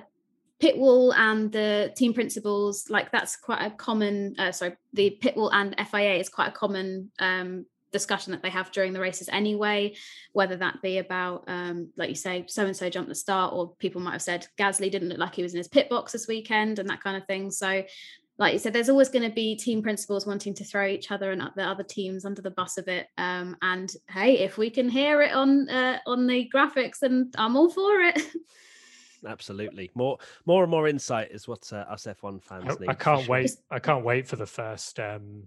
Pitwall 0.62 1.14
and 1.14 1.52
the 1.52 1.92
team 1.98 2.14
principals, 2.14 2.90
like 2.90 3.12
that's 3.12 3.36
quite 3.36 3.66
a 3.66 3.72
common. 3.72 4.36
Uh, 4.38 4.52
sorry, 4.52 4.76
the 4.94 5.18
Pitwall 5.22 5.52
and 5.52 5.76
FIA 5.92 6.16
is 6.16 6.30
quite 6.30 6.50
a 6.50 6.52
common 6.52 7.12
um, 7.20 7.66
discussion 7.92 8.32
that 8.32 8.42
they 8.42 8.50
have 8.50 8.72
during 8.72 8.94
the 8.94 9.00
races 9.00 9.30
anyway. 9.32 9.96
Whether 10.32 10.56
that 10.58 10.82
be 10.82 10.98
about, 11.00 11.44
um, 11.48 11.90
like 11.98 12.10
you 12.10 12.16
say, 12.16 12.46
so 12.48 12.66
and 12.66 12.76
so 12.76 12.90
jumped 12.90 13.10
the 13.10 13.16
start, 13.16 13.54
or 13.54 13.74
people 13.80 14.02
might 14.02 14.14
have 14.14 14.22
said 14.22 14.48
Gasly 14.58 14.90
didn't 14.90 15.10
look 15.10 15.18
like 15.18 15.36
he 15.36 15.44
was 15.44 15.54
in 15.54 15.58
his 15.58 15.68
pit 15.68 15.90
box 15.90 16.14
this 16.14 16.28
weekend, 16.28 16.80
and 16.80 16.90
that 16.90 17.04
kind 17.04 17.18
of 17.18 17.28
thing. 17.28 17.52
So, 17.52 17.84
like 18.38 18.54
you 18.54 18.60
said, 18.60 18.72
there's 18.72 18.90
always 18.90 19.10
going 19.10 19.28
to 19.28 19.36
be 19.36 19.58
team 19.58 19.82
principals 19.82 20.26
wanting 20.26 20.54
to 20.56 20.64
throw 20.64 20.88
each 20.88 21.12
other 21.12 21.32
and 21.32 21.42
the 21.56 21.64
other 21.64 21.84
teams 21.84 22.24
under 22.24 22.42
the 22.42 22.52
bus 22.52 22.78
of 22.78 22.88
it. 22.88 23.08
Um, 23.18 23.58
and 23.62 23.94
hey, 24.10 24.40
if 24.40 24.58
we 24.58 24.70
can 24.70 24.88
hear 24.88 25.22
it 25.22 25.34
on 25.34 25.70
uh, 25.70 26.00
on 26.08 26.28
the 26.28 26.50
graphics, 26.54 27.00
then 27.00 27.32
I'm 27.38 27.58
all 27.58 27.70
for 27.70 28.00
it. 28.02 28.22
Absolutely, 29.26 29.92
more 29.96 30.18
more 30.46 30.64
and 30.64 30.72
more 30.72 30.88
insight 30.88 31.32
is 31.32 31.48
what 31.48 31.72
uh, 31.74 31.86
us 31.90 32.06
F1 32.06 32.44
fans 32.44 32.66
I, 32.68 32.80
need. 32.80 32.90
I 32.90 32.94
can't 32.94 33.22
sure. 33.22 33.32
wait. 33.32 33.52
I 33.72 33.80
can't 33.80 34.06
wait 34.06 34.28
for 34.28 34.36
the 34.36 34.46
first 34.46 35.00
um, 35.00 35.44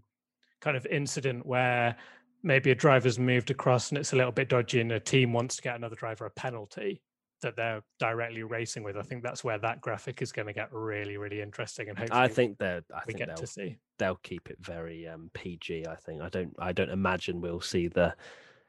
kind 0.61 0.77
of 0.77 0.87
incident 0.87 1.47
where 1.47 1.97
maybe 2.43 2.71
a 2.71 2.75
driver's 2.75 3.19
moved 3.19 3.51
across 3.51 3.91
and 3.91 3.99
it's 3.99 4.13
a 4.13 4.17
little 4.17 4.33
bit 4.33 4.49
dodgy, 4.49 4.81
and 4.81 4.93
a 4.93 5.01
team 5.01 5.33
wants 5.33 5.57
to 5.57 5.63
get 5.63 5.77
another 5.77 5.97
driver 5.97 6.27
a 6.27 6.31
penalty 6.31 7.03
that 7.41 7.57
they're 7.57 7.83
directly 7.99 8.43
racing 8.43 8.83
with. 8.83 8.97
I 8.97 9.03
think 9.03 9.23
that's 9.23 9.45
where 9.45 9.59
that 9.59 9.81
graphic 9.81 10.23
is 10.23 10.33
going 10.33 10.47
to 10.47 10.53
get 10.53 10.73
really, 10.73 11.17
really 11.17 11.41
interesting. 11.41 11.89
And 11.89 11.99
hopefully, 11.99 12.21
I 12.21 12.29
think 12.29 12.59
they're. 12.59 12.83
I 12.95 13.01
we 13.07 13.13
think 13.13 13.27
get 13.27 13.37
to 13.37 13.47
see. 13.47 13.79
they'll 13.99 14.17
keep 14.17 14.51
it 14.51 14.59
very 14.61 15.07
um, 15.07 15.31
PG. 15.35 15.87
I 15.87 15.95
think. 15.97 16.23
I 16.23 16.29
don't. 16.29 16.55
I 16.59 16.73
don't 16.73 16.91
imagine 16.91 17.41
we'll 17.41 17.61
see 17.61 17.89
the. 17.89 18.15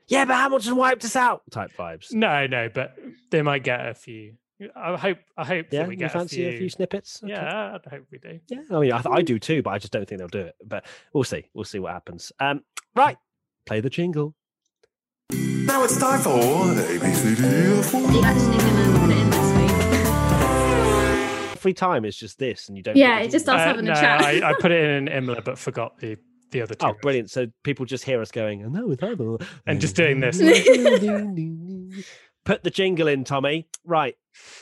Yeah, 0.07 0.25
but 0.25 0.35
Hamilton 0.35 0.75
wiped 0.75 1.05
us 1.05 1.15
out 1.15 1.43
type 1.51 1.71
vibes. 1.77 2.13
No, 2.13 2.47
no, 2.47 2.67
but 2.69 2.97
they 3.29 3.41
might 3.41 3.63
get 3.63 3.87
a 3.87 3.93
few. 3.93 4.33
I 4.75 4.97
hope. 4.97 5.19
I 5.37 5.45
hope 5.45 5.67
Yeah, 5.71 5.79
that 5.81 5.87
we 5.87 5.93
you 5.95 5.99
get 5.99 6.11
fancy 6.11 6.45
a 6.45 6.57
few. 6.57 6.69
snippets? 6.69 7.21
Okay. 7.23 7.31
Yeah, 7.33 7.77
I 7.85 7.89
hope 7.89 8.05
we 8.11 8.17
do. 8.17 8.39
Yeah, 8.49 8.59
I 8.71 8.79
mean, 8.79 8.91
I, 8.91 9.01
I 9.09 9.21
do 9.21 9.39
too, 9.39 9.61
but 9.61 9.69
I 9.71 9.77
just 9.79 9.93
don't 9.93 10.07
think 10.07 10.19
they'll 10.19 10.27
do 10.27 10.41
it. 10.41 10.55
But 10.65 10.85
we'll 11.13 11.23
see. 11.23 11.45
We'll 11.53 11.63
see 11.63 11.79
what 11.79 11.93
happens. 11.93 12.31
Um, 12.39 12.63
right, 12.95 13.17
play 13.65 13.79
the 13.79 13.89
jingle. 13.89 14.35
Now 15.31 15.83
it's 15.83 15.97
time 15.97 16.19
for 16.19 16.31
A, 16.39 16.99
B, 16.99 17.13
C, 17.13 17.35
D, 17.35 17.41
F, 17.43 17.93
Are 17.93 17.99
you 18.11 18.21
actually 18.23 18.57
going 18.57 18.93
to 18.93 18.99
put 18.99 19.09
it 19.11 19.17
in 19.17 19.29
this 19.29 19.51
week? 19.55 19.69
Every 21.59 21.73
time 21.73 22.05
it's 22.05 22.17
just 22.17 22.39
this, 22.39 22.67
and 22.69 22.77
you 22.77 22.83
don't. 22.83 22.95
Yeah, 22.97 23.17
put 23.19 23.25
it 23.27 23.31
just 23.31 23.45
jingle. 23.45 23.61
us 23.61 23.65
Uh, 23.65 23.67
having 23.69 23.85
a 23.87 23.93
no, 23.93 23.99
chat. 23.99 24.21
I, 24.21 24.49
I 24.49 24.53
put 24.59 24.71
it 24.71 24.83
in 24.83 25.07
Imola, 25.09 25.41
but 25.41 25.57
forgot 25.57 25.97
the 25.99 26.17
the 26.51 26.61
other 26.63 26.73
two. 26.73 26.87
Oh, 26.87 26.93
brilliant! 27.01 27.29
So 27.29 27.47
people 27.63 27.85
just 27.85 28.03
hear 28.05 28.21
us 28.21 28.31
going, 28.31 28.63
"And 28.63 28.73
no, 28.73 28.89
it's 28.91 29.03
other," 29.03 29.37
And 29.67 29.79
just 29.79 29.95
doing 29.95 30.19
this. 30.19 30.39
Put 32.45 32.63
the 32.63 32.71
jingle 32.71 33.07
in, 33.07 33.23
Tommy. 33.23 33.67
Right. 33.85 34.15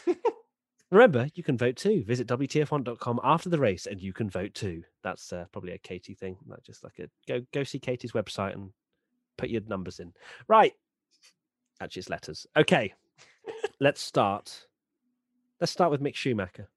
Remember, 0.92 1.28
you 1.36 1.44
can 1.44 1.58
vote 1.58 1.76
too. 1.76 2.04
Visit 2.06 2.28
WTF1.com 2.28 3.20
after 3.24 3.50
the 3.50 3.60
race 3.60 3.88
and 3.88 4.02
you 4.02 4.14
can 4.14 4.30
vote 4.30 4.54
too. 4.54 4.84
That's 5.04 5.34
uh, 5.34 5.46
probably 5.52 5.74
a 5.74 5.78
Katie 5.78 6.14
thing. 6.14 6.38
Like 6.48 6.64
just 6.64 6.84
like 6.84 7.00
a 7.00 7.10
go 7.28 7.46
go 7.54 7.64
see 7.64 7.80
Katie's 7.80 8.14
website 8.14 8.54
and 8.54 8.72
put 9.38 9.50
your 9.50 9.62
numbers 9.68 10.00
in. 10.00 10.14
Right. 10.48 10.74
Actually, 11.82 12.00
it's 12.02 12.10
letters. 12.10 12.48
Okay. 12.56 12.94
Let's 13.80 14.02
start. 14.02 14.68
Let's 15.60 15.72
start 15.72 15.92
with 15.92 16.02
Mick 16.02 16.16
Schumacher. 16.16 16.70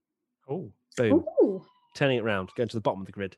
Oh, 0.48 0.72
Boom. 0.96 1.24
Ooh. 1.42 1.64
Turning 1.94 2.18
it 2.18 2.24
around, 2.24 2.51
going 2.57 2.68
to 2.68 2.76
the 2.76 2.80
bottom 2.80 3.01
of 3.01 3.07
the 3.07 3.12
grid. 3.12 3.36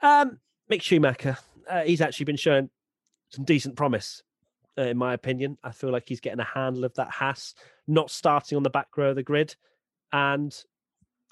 Um, 0.00 0.38
Mick 0.70 0.82
Schumacher. 0.82 1.36
Uh, 1.68 1.82
he's 1.82 2.00
actually 2.00 2.24
been 2.24 2.36
showing 2.36 2.70
some 3.30 3.44
decent 3.44 3.76
promise, 3.76 4.22
uh, 4.78 4.82
in 4.82 4.96
my 4.96 5.14
opinion. 5.14 5.58
I 5.64 5.72
feel 5.72 5.90
like 5.90 6.08
he's 6.08 6.20
getting 6.20 6.40
a 6.40 6.44
handle 6.44 6.84
of 6.84 6.94
that 6.94 7.10
Haas, 7.10 7.54
not 7.86 8.10
starting 8.10 8.56
on 8.56 8.62
the 8.62 8.70
back 8.70 8.96
row 8.96 9.10
of 9.10 9.16
the 9.16 9.22
grid. 9.22 9.56
And 10.12 10.54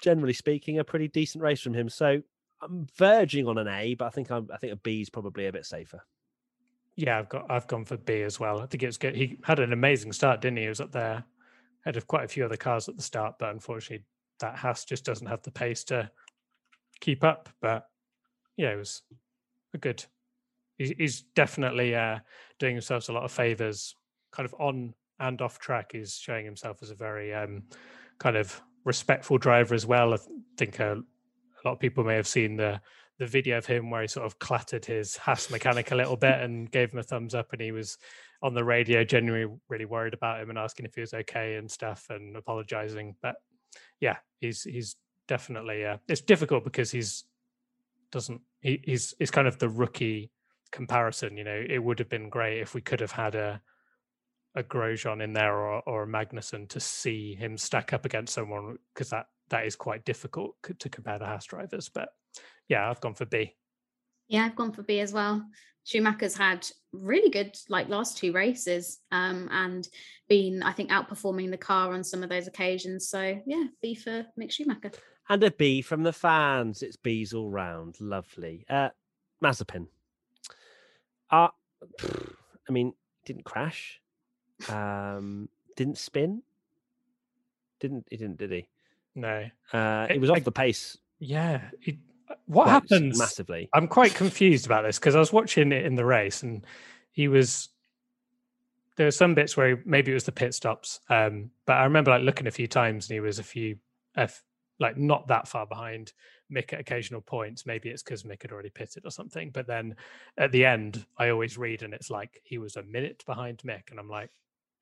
generally 0.01 0.33
speaking, 0.33 0.79
a 0.79 0.83
pretty 0.83 1.07
decent 1.07 1.43
race 1.43 1.61
from 1.61 1.73
him. 1.73 1.89
So 1.89 2.21
I'm 2.61 2.87
verging 2.97 3.47
on 3.47 3.57
an 3.57 3.67
A, 3.67 3.95
but 3.95 4.05
I 4.05 4.09
think 4.09 4.31
I'm, 4.31 4.47
I 4.53 4.57
think 4.57 4.73
a 4.73 4.77
B 4.77 5.01
is 5.01 5.09
probably 5.09 5.47
a 5.47 5.51
bit 5.51 5.65
safer. 5.65 6.03
Yeah, 6.95 7.19
I've 7.19 7.29
got 7.29 7.45
I've 7.49 7.67
gone 7.67 7.85
for 7.85 7.97
B 7.97 8.23
as 8.23 8.39
well. 8.39 8.59
I 8.59 8.65
think 8.65 8.81
it 8.81 8.87
was 8.87 8.97
good. 8.97 9.15
He 9.15 9.37
had 9.43 9.59
an 9.59 9.71
amazing 9.71 10.11
start, 10.13 10.41
didn't 10.41 10.57
he? 10.57 10.63
He 10.63 10.69
was 10.69 10.81
up 10.81 10.91
there 10.91 11.23
ahead 11.85 11.95
of 11.95 12.07
quite 12.07 12.25
a 12.25 12.27
few 12.27 12.43
other 12.43 12.57
cars 12.57 12.89
at 12.89 12.97
the 12.97 13.03
start, 13.03 13.35
but 13.37 13.51
unfortunately 13.51 14.03
that 14.39 14.55
Haas 14.55 14.83
just 14.83 15.05
doesn't 15.05 15.27
have 15.27 15.43
the 15.43 15.51
pace 15.51 15.83
to 15.85 16.09
keep 16.99 17.23
up. 17.23 17.49
But 17.61 17.87
yeah, 18.57 18.71
it 18.71 18.77
was 18.77 19.03
a 19.73 19.77
good. 19.77 20.03
He's, 20.77 21.23
definitely 21.35 21.95
uh, 21.95 22.19
doing 22.59 22.75
himself 22.75 23.09
a 23.09 23.11
lot 23.11 23.23
of 23.23 23.31
favors, 23.31 23.95
kind 24.31 24.45
of 24.45 24.53
on 24.59 24.93
and 25.19 25.41
off 25.41 25.59
track. 25.59 25.91
He's 25.93 26.15
showing 26.15 26.45
himself 26.45 26.83
as 26.83 26.91
a 26.91 26.95
very 26.95 27.33
um, 27.33 27.63
kind 28.19 28.35
of 28.35 28.61
respectful 28.83 29.37
driver 29.37 29.73
as 29.73 29.85
well. 29.85 30.13
I 30.13 30.17
think 30.57 30.79
uh, 30.79 30.95
a 30.95 31.61
lot 31.65 31.73
of 31.73 31.79
people 31.79 32.03
may 32.03 32.15
have 32.15 32.27
seen 32.27 32.57
the 32.57 32.79
the 33.19 33.25
video 33.25 33.57
of 33.57 33.65
him 33.65 33.89
where 33.89 34.03
he 34.03 34.07
sort 34.07 34.27
of 34.27 34.37
clattered 34.37 34.85
his 34.85 35.17
Haas 35.17 35.49
mechanic 35.49 35.89
a 35.89 35.95
little 35.95 36.15
bit 36.27 36.39
and 36.39 36.69
gave 36.69 36.91
him 36.91 36.99
a 36.99 37.03
thumbs 37.03 37.33
up, 37.33 37.51
and 37.51 37.61
he 37.61 37.71
was 37.71 37.97
on 38.43 38.53
the 38.53 38.63
radio, 38.63 39.03
genuinely 39.03 39.55
really 39.69 39.85
worried 39.85 40.13
about 40.13 40.39
him 40.39 40.49
and 40.49 40.59
asking 40.59 40.85
if 40.85 40.93
he 40.93 41.01
was 41.01 41.13
okay 41.13 41.55
and 41.55 41.69
stuff, 41.69 42.05
and 42.09 42.35
apologizing. 42.35 43.15
But 43.21 43.35
yeah, 43.99 44.17
he's 44.39 44.63
he's 44.63 44.95
definitely 45.27 45.85
uh, 45.85 45.97
it's 46.07 46.21
difficult 46.21 46.63
because 46.63 46.91
he's 46.91 47.25
doesn't 48.11 48.41
he, 48.61 48.81
he's 48.83 49.13
he's 49.19 49.31
kind 49.31 49.47
of 49.47 49.57
the 49.59 49.69
rookie 49.69 50.31
comparison. 50.71 51.37
You 51.37 51.43
know, 51.43 51.63
it 51.67 51.79
would 51.79 51.99
have 51.99 52.09
been 52.09 52.29
great 52.29 52.59
if 52.59 52.73
we 52.73 52.81
could 52.81 52.99
have 52.99 53.11
had 53.11 53.35
a 53.35 53.61
a 54.55 54.63
Grosjean 54.63 55.23
in 55.23 55.33
there 55.33 55.55
or 55.55 55.81
or 55.85 56.03
a 56.03 56.07
Magnussen 56.07 56.67
to 56.69 56.79
see 56.79 57.35
him 57.35 57.57
stack 57.57 57.93
up 57.93 58.05
against 58.05 58.33
someone 58.33 58.77
because 58.93 59.09
that 59.11 59.27
that 59.49 59.65
is 59.65 59.75
quite 59.75 60.05
difficult 60.05 60.55
to 60.79 60.89
compare 60.89 61.19
the 61.19 61.25
Haas 61.25 61.45
drivers. 61.45 61.89
But 61.89 62.09
yeah, 62.67 62.89
I've 62.89 63.01
gone 63.01 63.13
for 63.13 63.25
B. 63.25 63.55
Yeah, 64.27 64.45
I've 64.45 64.55
gone 64.55 64.73
for 64.73 64.83
B 64.83 64.99
as 64.99 65.13
well. 65.13 65.45
Schumacher's 65.85 66.35
had 66.35 66.67
really 66.91 67.29
good 67.29 67.55
like 67.69 67.87
last 67.87 68.17
two 68.17 68.33
races 68.33 68.99
um, 69.11 69.47
and 69.51 69.87
been, 70.27 70.61
I 70.61 70.73
think, 70.73 70.89
outperforming 70.89 71.49
the 71.49 71.57
car 71.57 71.93
on 71.93 72.03
some 72.03 72.23
of 72.23 72.29
those 72.29 72.47
occasions. 72.47 73.07
So 73.07 73.39
yeah, 73.45 73.65
B 73.81 73.95
for 73.95 74.25
Mick 74.37 74.51
Schumacher. 74.51 74.91
And 75.29 75.43
a 75.43 75.51
B 75.51 75.81
from 75.81 76.03
the 76.03 76.11
fans. 76.11 76.81
It's 76.81 76.97
B's 76.97 77.33
all 77.33 77.49
round. 77.49 78.01
Lovely. 78.01 78.65
Uh, 78.69 78.89
Mazepin. 79.41 79.87
Uh, 81.29 81.49
I 82.03 82.71
mean, 82.71 82.93
didn't 83.25 83.43
crash. 83.43 83.99
Um, 84.69 85.49
didn't 85.75 85.97
spin. 85.97 86.41
Didn't 87.79 88.07
he? 88.09 88.17
Didn't 88.17 88.37
did 88.37 88.51
he? 88.51 88.67
No. 89.15 89.45
Uh, 89.73 90.07
he 90.07 90.19
was 90.19 90.29
off 90.29 90.43
the 90.43 90.51
pace. 90.51 90.97
Yeah. 91.19 91.61
He, 91.79 91.99
what 92.45 92.67
happens 92.67 93.17
massively? 93.17 93.69
I'm 93.73 93.87
quite 93.87 94.13
confused 94.13 94.65
about 94.65 94.83
this 94.83 94.99
because 94.99 95.15
I 95.15 95.19
was 95.19 95.33
watching 95.33 95.71
it 95.71 95.85
in 95.85 95.95
the 95.95 96.05
race 96.05 96.43
and 96.43 96.65
he 97.11 97.27
was. 97.27 97.69
There 98.95 99.05
were 99.05 99.11
some 99.11 99.35
bits 99.35 99.55
where 99.55 99.75
he, 99.75 99.83
maybe 99.85 100.11
it 100.11 100.15
was 100.15 100.23
the 100.23 100.31
pit 100.31 100.55
stops, 100.55 101.01
um, 101.09 101.51
but 101.67 101.73
I 101.73 101.83
remember 101.83 102.09
like 102.09 102.23
looking 102.23 102.47
a 102.47 102.51
few 102.51 102.67
times 102.67 103.07
and 103.07 103.13
he 103.13 103.19
was 103.19 103.37
a 103.37 103.43
few, 103.43 103.77
F, 104.15 104.43
like 104.79 104.97
not 104.97 105.27
that 105.27 105.47
far 105.47 105.65
behind 105.65 106.13
Mick 106.51 106.71
at 106.73 106.79
occasional 106.79 107.21
points. 107.21 107.65
Maybe 107.65 107.89
it's 107.89 108.03
because 108.03 108.23
Mick 108.23 108.41
had 108.41 108.51
already 108.51 108.69
pitted 108.69 109.05
or 109.05 109.11
something. 109.11 109.49
But 109.51 109.67
then 109.67 109.95
at 110.37 110.51
the 110.51 110.65
end, 110.65 111.05
I 111.17 111.29
always 111.29 111.57
read 111.57 111.83
and 111.83 111.93
it's 111.93 112.09
like 112.09 112.39
he 112.43 112.57
was 112.57 112.75
a 112.75 112.83
minute 112.83 113.23
behind 113.25 113.59
Mick, 113.59 113.89
and 113.91 113.99
I'm 113.99 114.09
like, 114.09 114.29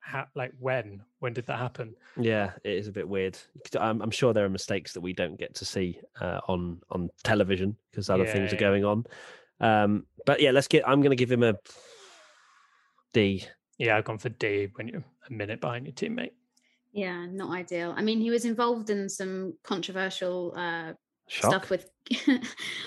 how, 0.00 0.26
like 0.34 0.52
when? 0.60 1.02
When 1.18 1.32
did 1.32 1.46
that 1.46 1.58
happen? 1.58 1.94
Yeah 2.20 2.52
it 2.62 2.74
is 2.74 2.86
a 2.88 2.92
bit 2.92 3.08
weird. 3.08 3.36
I'm, 3.78 4.00
I'm 4.02 4.10
sure 4.10 4.32
there 4.32 4.44
are 4.44 4.48
mistakes 4.50 4.92
that 4.92 5.00
we 5.00 5.12
don't 5.12 5.36
get 5.38 5.54
to 5.56 5.64
see 5.64 6.00
uh, 6.20 6.40
on 6.46 6.80
on 6.90 7.10
television 7.24 7.76
because 7.90 8.08
other 8.08 8.24
Yeah, 8.24 8.32
things 8.32 8.52
are 8.52 8.56
going 8.56 8.84
on. 8.84 9.04
Um 9.60 10.06
but 10.26 10.40
yeah 10.40 10.50
let's 10.50 10.68
get 10.68 10.86
i'm 10.86 11.00
gonna 11.02 11.16
give 11.16 11.32
him 11.32 11.42
a 11.42 11.54
d. 13.12 13.46
Yeah 13.78 13.96
i've 13.96 14.04
gone 14.04 14.18
for 14.18 14.28
d 14.28 14.68
when 14.74 14.88
you're 14.88 15.04
a 15.28 15.32
minute 15.32 15.60
behind 15.60 15.86
your 15.86 15.94
teammate 15.94 16.32
Yeah, 16.96 17.26
not 17.26 17.50
ideal. 17.50 17.92
I 17.94 18.00
mean, 18.00 18.20
he 18.20 18.30
was 18.30 18.46
involved 18.46 18.88
in 18.88 19.10
some 19.10 19.52
controversial 19.62 20.54
uh, 20.56 20.94
stuff 21.28 21.68
with 21.68 21.90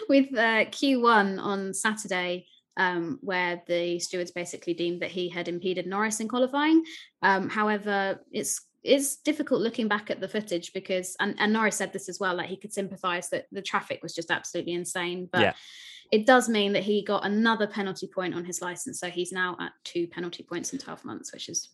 with 0.10 0.34
uh, 0.34 0.66
Q1 0.66 1.40
on 1.40 1.76
Saturday, 1.76 2.48
um, 2.76 3.20
where 3.22 3.62
the 3.68 4.00
stewards 4.00 4.32
basically 4.32 4.74
deemed 4.74 5.04
that 5.04 5.12
he 5.12 5.30
had 5.30 5.48
impeded 5.48 5.86
Norris 5.86 6.22
in 6.22 6.28
qualifying. 6.28 6.84
Um, 7.22 7.50
however, 7.50 8.20
it's 8.32 8.66
it's 8.82 9.18
difficult 9.18 9.62
looking 9.62 9.88
back 9.88 10.10
at 10.10 10.22
the 10.22 10.28
footage 10.28 10.74
because 10.74 11.16
and, 11.20 11.36
and 11.38 11.54
Norris 11.54 11.76
said 11.76 11.94
this 11.94 12.10
as 12.10 12.20
well, 12.20 12.34
like 12.34 12.50
he 12.50 12.58
could 12.58 12.74
sympathise 12.74 13.30
that 13.30 13.46
the 13.52 13.62
traffic 13.62 14.02
was 14.02 14.16
just 14.16 14.32
absolutely 14.32 14.74
insane. 14.74 15.30
But 15.32 15.42
Yeah. 15.42 15.54
it 16.12 16.26
does 16.26 16.50
mean 16.50 16.74
that 16.74 16.84
he 16.84 17.04
got 17.04 17.26
another 17.28 17.68
penalty 17.68 18.08
point 18.08 18.34
on 18.34 18.44
his 18.44 18.60
license. 18.60 19.00
So 19.00 19.12
he's 19.12 19.32
now 19.32 19.56
at 19.60 19.74
two 19.84 20.08
penalty 20.08 20.42
points 20.42 20.74
in 20.74 20.80
12 20.80 21.06
months, 21.06 21.32
which 21.32 21.48
is 21.48 21.70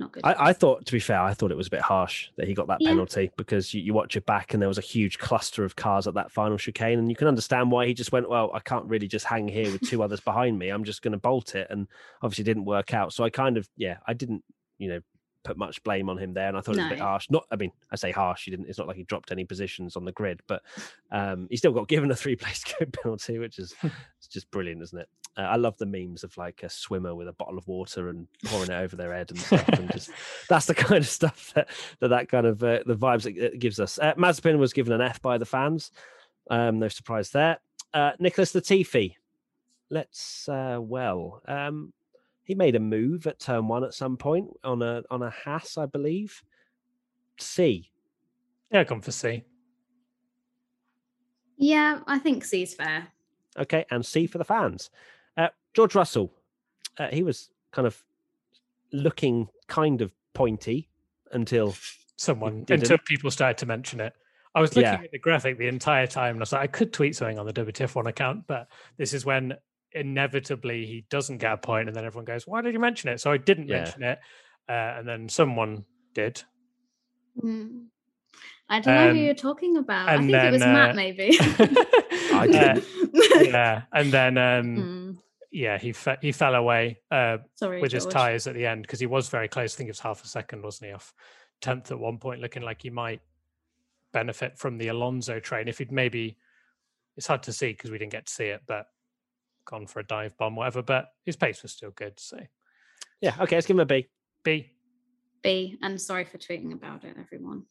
not 0.00 0.12
good. 0.12 0.24
I, 0.24 0.48
I 0.48 0.52
thought, 0.52 0.84
to 0.86 0.92
be 0.92 0.98
fair, 0.98 1.20
I 1.20 1.34
thought 1.34 1.50
it 1.52 1.56
was 1.56 1.68
a 1.68 1.70
bit 1.70 1.80
harsh 1.82 2.28
that 2.36 2.48
he 2.48 2.54
got 2.54 2.66
that 2.68 2.80
Yeah. 2.80 2.88
penalty 2.88 3.30
because 3.36 3.72
you, 3.72 3.82
you 3.82 3.94
watch 3.94 4.16
it 4.16 4.26
back 4.26 4.52
and 4.52 4.60
there 4.60 4.68
was 4.68 4.78
a 4.78 4.82
huge 4.82 5.18
cluster 5.18 5.64
of 5.64 5.76
cars 5.76 6.06
at 6.06 6.14
that 6.14 6.32
final 6.32 6.58
chicane, 6.58 6.98
and 6.98 7.08
you 7.08 7.16
can 7.16 7.28
understand 7.28 7.70
why 7.70 7.86
he 7.86 7.94
just 7.94 8.10
went, 8.10 8.28
"Well, 8.28 8.50
I 8.52 8.60
can't 8.60 8.86
really 8.86 9.06
just 9.06 9.26
hang 9.26 9.46
here 9.46 9.70
with 9.70 9.82
two 9.82 10.02
others 10.02 10.20
behind 10.20 10.58
me. 10.58 10.70
I'm 10.70 10.84
just 10.84 11.02
going 11.02 11.12
to 11.12 11.18
bolt 11.18 11.54
it," 11.54 11.68
and 11.70 11.86
obviously 12.22 12.44
didn't 12.44 12.64
work 12.64 12.92
out. 12.92 13.12
So 13.12 13.22
I 13.22 13.30
kind 13.30 13.56
of, 13.56 13.68
yeah, 13.76 13.98
I 14.06 14.14
didn't, 14.14 14.42
you 14.78 14.88
know, 14.88 15.00
put 15.42 15.56
much 15.56 15.82
blame 15.84 16.10
on 16.10 16.18
him 16.18 16.34
there, 16.34 16.48
and 16.48 16.56
I 16.56 16.60
thought 16.60 16.76
it 16.76 16.78
was 16.82 16.86
a 16.86 16.90
bit 16.90 16.98
harsh. 17.00 17.28
Not, 17.30 17.46
I 17.50 17.56
mean, 17.56 17.72
I 17.90 17.96
say 17.96 18.10
harsh. 18.10 18.44
He 18.44 18.50
didn't. 18.50 18.68
It's 18.68 18.78
not 18.78 18.88
like 18.88 18.96
he 18.96 19.04
dropped 19.04 19.32
any 19.32 19.44
positions 19.44 19.96
on 19.96 20.04
the 20.04 20.12
grid, 20.12 20.40
but 20.46 20.62
um, 21.10 21.46
he 21.50 21.56
still 21.56 21.72
got 21.72 21.88
given 21.88 22.10
a 22.10 22.16
three 22.16 22.36
place 22.36 22.62
code 22.64 22.92
penalty, 23.02 23.38
which 23.38 23.58
is 23.58 23.74
it's 23.82 24.28
just 24.28 24.50
brilliant, 24.50 24.82
isn't 24.82 24.98
it? 24.98 25.08
Uh, 25.36 25.42
I 25.42 25.56
love 25.56 25.76
the 25.78 25.86
memes 25.86 26.24
of 26.24 26.36
like 26.36 26.62
a 26.62 26.68
swimmer 26.68 27.14
with 27.14 27.28
a 27.28 27.32
bottle 27.32 27.58
of 27.58 27.66
water 27.68 28.08
and 28.08 28.26
pouring 28.44 28.70
it 28.70 28.74
over 28.74 28.96
their 28.96 29.14
head 29.14 29.30
and 29.30 29.38
stuff, 29.38 29.68
and 29.68 29.90
just 29.92 30.10
that's 30.48 30.66
the 30.66 30.74
kind 30.86 31.02
of 31.02 31.08
stuff 31.08 31.52
that 31.54 31.68
that, 32.00 32.08
that 32.08 32.28
kind 32.28 32.46
of 32.46 32.62
uh, 32.62 32.80
the 32.86 32.96
vibes 32.96 33.26
it, 33.26 33.38
it 33.38 33.58
gives 33.58 33.80
us. 33.80 33.98
Uh, 33.98 34.14
Mazepin 34.14 34.58
was 34.58 34.72
given 34.72 34.92
an 34.92 35.00
F 35.00 35.22
by 35.22 35.38
the 35.38 35.46
fans. 35.46 35.92
Um, 36.50 36.78
no 36.78 36.88
surprise 36.88 37.30
there. 37.30 37.58
Uh, 37.94 38.12
Nicholas 38.18 38.52
Latifi. 38.52 39.14
Let's 39.88 40.48
uh, 40.48 40.78
well, 40.80 41.42
um, 41.46 41.92
he 42.44 42.54
made 42.54 42.76
a 42.76 42.80
move 42.80 43.26
at 43.26 43.40
turn 43.40 43.68
one 43.68 43.84
at 43.84 43.94
some 43.94 44.16
point 44.16 44.48
on 44.64 44.82
a 44.82 45.02
on 45.10 45.22
a 45.22 45.30
Haas, 45.30 45.78
I 45.78 45.86
believe. 45.86 46.42
C. 47.38 47.90
yeah 48.70 48.80
i've 48.80 48.86
gone 48.86 49.00
for 49.00 49.12
c 49.12 49.42
yeah, 51.60 52.00
I 52.06 52.18
think 52.18 52.42
C 52.42 52.62
is 52.62 52.74
fair. 52.74 53.06
Okay, 53.58 53.84
and 53.90 54.04
C 54.04 54.26
for 54.26 54.38
the 54.38 54.44
fans. 54.44 54.88
Uh, 55.40 55.48
George 55.74 55.94
Russell. 55.94 56.30
Uh, 56.98 57.08
he 57.08 57.22
was 57.22 57.48
kind 57.72 57.86
of 57.86 58.02
looking 58.92 59.48
kind 59.68 60.02
of 60.02 60.12
pointy 60.34 60.88
until 61.32 61.74
someone 62.16 62.64
until 62.68 62.98
people 62.98 63.30
started 63.30 63.56
to 63.56 63.64
mention 63.64 64.00
it 64.00 64.12
i 64.54 64.60
was 64.60 64.74
looking 64.76 64.90
Yeah. 64.92 65.04
at 65.04 65.10
the 65.12 65.18
graphic 65.18 65.56
the 65.58 65.68
entire 65.68 66.06
time 66.08 66.30
and 66.34 66.40
i 66.40 66.42
was 66.42 66.52
like 66.52 66.62
i 66.62 66.66
could 66.66 66.92
tweet 66.92 67.14
something 67.16 67.38
on 67.38 67.46
the 67.46 67.52
wtf1 67.52 68.08
account 68.08 68.46
but 68.48 68.66
this 68.98 69.14
is 69.14 69.24
when 69.24 69.54
inevitably 69.92 70.84
he 70.84 71.06
doesn't 71.08 71.38
get 71.38 71.52
a 71.52 71.56
point 71.56 71.88
and 71.88 71.96
then 71.96 72.04
everyone 72.04 72.24
goes 72.26 72.46
why 72.46 72.60
did 72.60 72.74
you 72.74 72.80
mention 72.80 73.08
it 73.08 73.20
so 73.20 73.30
i 73.32 73.36
didn't 73.38 73.68
Yeah. 73.68 73.76
mention 73.84 74.02
it 74.02 74.18
uh, 74.68 74.72
and 74.98 75.08
then 75.08 75.28
someone 75.28 75.84
did 76.14 76.42
Mm. 77.42 77.86
I 78.68 78.80
don't 78.80 78.94
know 78.94 79.04
who 79.04 79.10
Um, 79.10 79.16
you're 79.16 79.34
talking 79.34 79.76
about. 79.76 80.08
I 80.08 80.14
and 80.14 80.24
think 80.30 80.42
it 80.44 80.50
was 80.52 80.60
then, 80.60 80.72
Matt, 80.72 80.90
uh, 80.90 80.94
maybe. 80.94 81.36
I 81.40 82.44
Uh, 82.44 82.46
didn't. 82.46 82.84
yeah 83.52 83.82
and 83.92 84.12
then 84.12 84.36
um 84.38 84.66
Mm, 84.76 85.18
yeah 85.50 85.78
he 85.78 85.92
fe- 85.92 86.18
he 86.20 86.32
fell 86.32 86.54
away 86.54 87.00
uh 87.10 87.38
Sorry, 87.54 87.80
with 87.80 87.92
his 87.92 88.06
tires 88.06 88.46
at 88.46 88.54
the 88.54 88.66
end 88.66 88.82
because 88.82 89.00
he 89.00 89.06
was 89.06 89.28
very 89.28 89.48
close. 89.48 89.74
I 89.74 89.76
think 89.78 89.88
it 89.88 89.92
was 89.92 90.00
half 90.00 90.24
a 90.24 90.28
second, 90.28 90.62
wasn't 90.62 90.88
he? 90.88 90.94
Off 90.94 91.12
tenth 91.60 91.90
at 91.90 91.98
one 91.98 92.18
point, 92.18 92.40
looking 92.40 92.62
like 92.62 92.82
he 92.82 92.90
might 92.90 93.20
benefit 94.12 94.58
from 94.58 94.78
the 94.78 94.88
Alonso 94.88 95.40
train 95.40 95.68
if 95.68 95.78
he'd 95.78 95.92
maybe. 95.92 96.36
It's 97.16 97.26
hard 97.26 97.42
to 97.44 97.52
see 97.52 97.72
because 97.72 97.90
we 97.90 97.98
didn't 97.98 98.12
get 98.12 98.26
to 98.26 98.32
see 98.32 98.46
it, 98.46 98.62
but 98.66 98.86
gone 99.66 99.86
for 99.86 100.00
a 100.00 100.06
dive 100.06 100.36
bomb, 100.38 100.56
whatever. 100.56 100.82
But 100.82 101.08
his 101.24 101.36
pace 101.36 101.62
was 101.62 101.72
still 101.72 101.90
good. 101.90 102.18
So 102.18 102.38
Yeah, 103.20 103.34
okay, 103.40 103.56
let's 103.56 103.66
give 103.66 103.76
him 103.76 103.80
a 103.80 103.86
B. 103.86 104.08
B. 104.42 104.70
B, 105.42 105.78
and 105.82 106.00
sorry 106.00 106.24
for 106.24 106.38
tweeting 106.38 106.72
about 106.72 107.04
it, 107.04 107.16
everyone. 107.18 107.64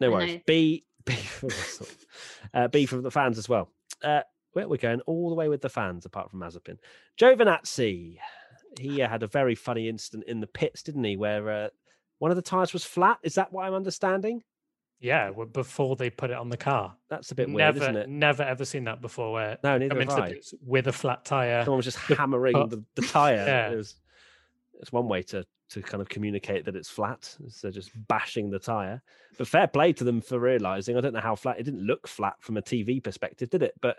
No 0.00 0.10
worries. 0.10 0.40
B, 0.46 0.84
B 1.04 1.12
for 1.12 1.48
Uh, 2.54 2.68
B 2.68 2.86
from 2.86 3.02
the 3.02 3.10
fans 3.10 3.38
as 3.38 3.48
well. 3.48 3.70
Uh, 4.02 4.20
well, 4.56 4.68
we're 4.70 4.78
going 4.78 5.02
all 5.02 5.28
the 5.28 5.34
way 5.34 5.48
with 5.50 5.60
the 5.60 5.68
fans, 5.68 6.06
apart 6.06 6.30
from 6.30 6.40
Mazepin. 6.40 6.78
Giovinazzi. 7.20 8.16
He 8.80 9.02
uh, 9.02 9.08
had 9.08 9.22
a 9.22 9.26
very 9.26 9.54
funny 9.54 9.86
incident 9.86 10.24
in 10.26 10.40
the 10.40 10.46
pits, 10.46 10.82
didn't 10.82 11.04
he? 11.04 11.16
Where 11.16 11.50
uh, 11.50 11.68
one 12.18 12.30
of 12.30 12.36
the 12.36 12.42
tires 12.42 12.72
was 12.72 12.82
flat. 12.82 13.18
Is 13.22 13.34
that 13.34 13.52
what 13.52 13.66
I'm 13.66 13.74
understanding? 13.74 14.42
Yeah, 14.98 15.28
well, 15.28 15.46
before 15.46 15.94
they 15.96 16.08
put 16.08 16.30
it 16.30 16.36
on 16.38 16.48
the 16.48 16.56
car. 16.56 16.96
That's 17.10 17.30
a 17.32 17.34
bit 17.34 17.48
weird, 17.48 17.76
never, 17.76 17.78
isn't 17.82 17.96
it? 17.96 18.08
never 18.08 18.42
ever 18.42 18.64
seen 18.64 18.84
that 18.84 19.02
before. 19.02 19.34
Where 19.34 19.58
No, 19.62 19.76
neither 19.76 20.00
have 20.00 20.08
I. 20.10 20.34
with 20.64 20.86
a 20.86 20.92
flat 20.92 21.26
tire. 21.26 21.62
Someone 21.62 21.76
was 21.76 21.84
just 21.84 21.98
hammering 21.98 22.68
the, 22.70 22.82
the 22.94 23.02
tire. 23.02 23.36
Yeah. 23.46 23.70
It 23.72 23.76
was. 23.76 23.94
It's 24.80 24.92
one 24.92 25.06
way 25.06 25.22
to 25.24 25.44
to 25.68 25.82
kind 25.82 26.00
of 26.00 26.08
communicate 26.08 26.64
that 26.64 26.76
it's 26.76 26.88
flat. 26.88 27.36
So 27.48 27.70
just 27.70 27.90
bashing 28.08 28.50
the 28.50 28.58
tire. 28.58 29.02
But 29.36 29.48
fair 29.48 29.66
play 29.66 29.92
to 29.94 30.04
them 30.04 30.20
for 30.20 30.38
realizing. 30.38 30.96
I 30.96 31.00
don't 31.00 31.12
know 31.12 31.20
how 31.20 31.34
flat 31.34 31.58
it 31.58 31.64
didn't 31.64 31.84
look 31.84 32.06
flat 32.06 32.36
from 32.40 32.56
a 32.56 32.62
TV 32.62 33.02
perspective, 33.02 33.50
did 33.50 33.62
it? 33.62 33.74
But 33.80 33.98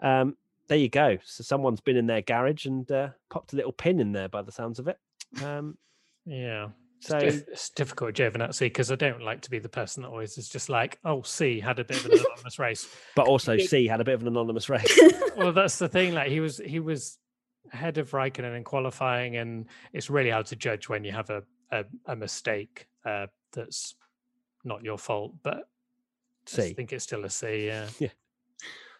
um, 0.00 0.36
there 0.68 0.78
you 0.78 0.88
go. 0.88 1.18
So 1.24 1.42
someone's 1.44 1.80
been 1.80 1.96
in 1.96 2.06
their 2.06 2.22
garage 2.22 2.66
and 2.66 2.90
uh, 2.90 3.08
popped 3.30 3.52
a 3.52 3.56
little 3.56 3.72
pin 3.72 4.00
in 4.00 4.12
there 4.12 4.28
by 4.28 4.42
the 4.42 4.52
sounds 4.52 4.78
of 4.78 4.88
it. 4.88 4.98
Um, 5.42 5.76
Yeah. 6.24 6.68
so 7.00 7.18
It's, 7.18 7.36
dif- 7.36 7.48
it's 7.48 7.70
difficult, 7.70 8.14
Giovinazzi, 8.14 8.60
because 8.60 8.90
I 8.90 8.96
don't 8.96 9.22
like 9.22 9.42
to 9.42 9.50
be 9.50 9.58
the 9.58 9.68
person 9.68 10.02
that 10.02 10.08
always 10.08 10.38
is 10.38 10.48
just 10.48 10.68
like, 10.70 10.98
oh, 11.04 11.20
C 11.36 11.60
had 11.60 11.78
a 11.78 11.84
bit 11.84 11.98
of 11.98 12.06
an 12.06 12.12
anonymous 12.18 12.58
race. 12.58 12.88
but 13.14 13.26
also. 13.28 13.58
C 13.58 13.86
had 13.86 14.00
a 14.00 14.04
bit 14.04 14.14
of 14.14 14.22
an 14.22 14.28
anonymous 14.28 14.68
race. 14.70 14.98
Well, 15.36 15.52
that's 15.60 15.78
the 15.78 15.88
thing. 15.88 16.14
Like 16.14 16.30
he 16.30 16.40
was, 16.40 16.58
he 16.58 16.80
was 16.80 17.18
ahead 17.72 17.98
of 17.98 18.10
Raikkonen 18.12 18.56
in 18.56 18.64
qualifying, 18.64 19.36
and 19.36 19.66
it's 19.92 20.08
really 20.08 20.30
hard 20.30 20.46
to 20.46 20.56
judge 20.56 20.88
when 20.88 21.04
you 21.04 21.12
have 21.12 21.30
a 21.30 21.42
a, 21.72 21.84
a 22.06 22.14
mistake 22.14 22.86
uh, 23.04 23.26
that's 23.52 23.96
not 24.64 24.82
your 24.84 24.96
fault. 24.98 25.32
But 25.42 25.56
I 25.56 25.62
C. 26.46 26.72
think 26.74 26.92
it's 26.92 27.04
still 27.04 27.24
a 27.24 27.30
C. 27.30 27.66
Yeah. 27.66 27.88
yeah. 27.98 28.08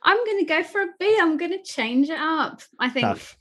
I'm 0.04 0.24
going 0.24 0.38
to 0.38 0.44
go 0.44 0.62
for 0.62 0.82
a 0.82 0.86
B. 0.98 1.18
I'm 1.20 1.36
going 1.36 1.52
to 1.52 1.62
change 1.62 2.10
it 2.10 2.18
up. 2.18 2.62
I 2.78 2.88
think. 2.90 3.06
Tough. 3.06 3.36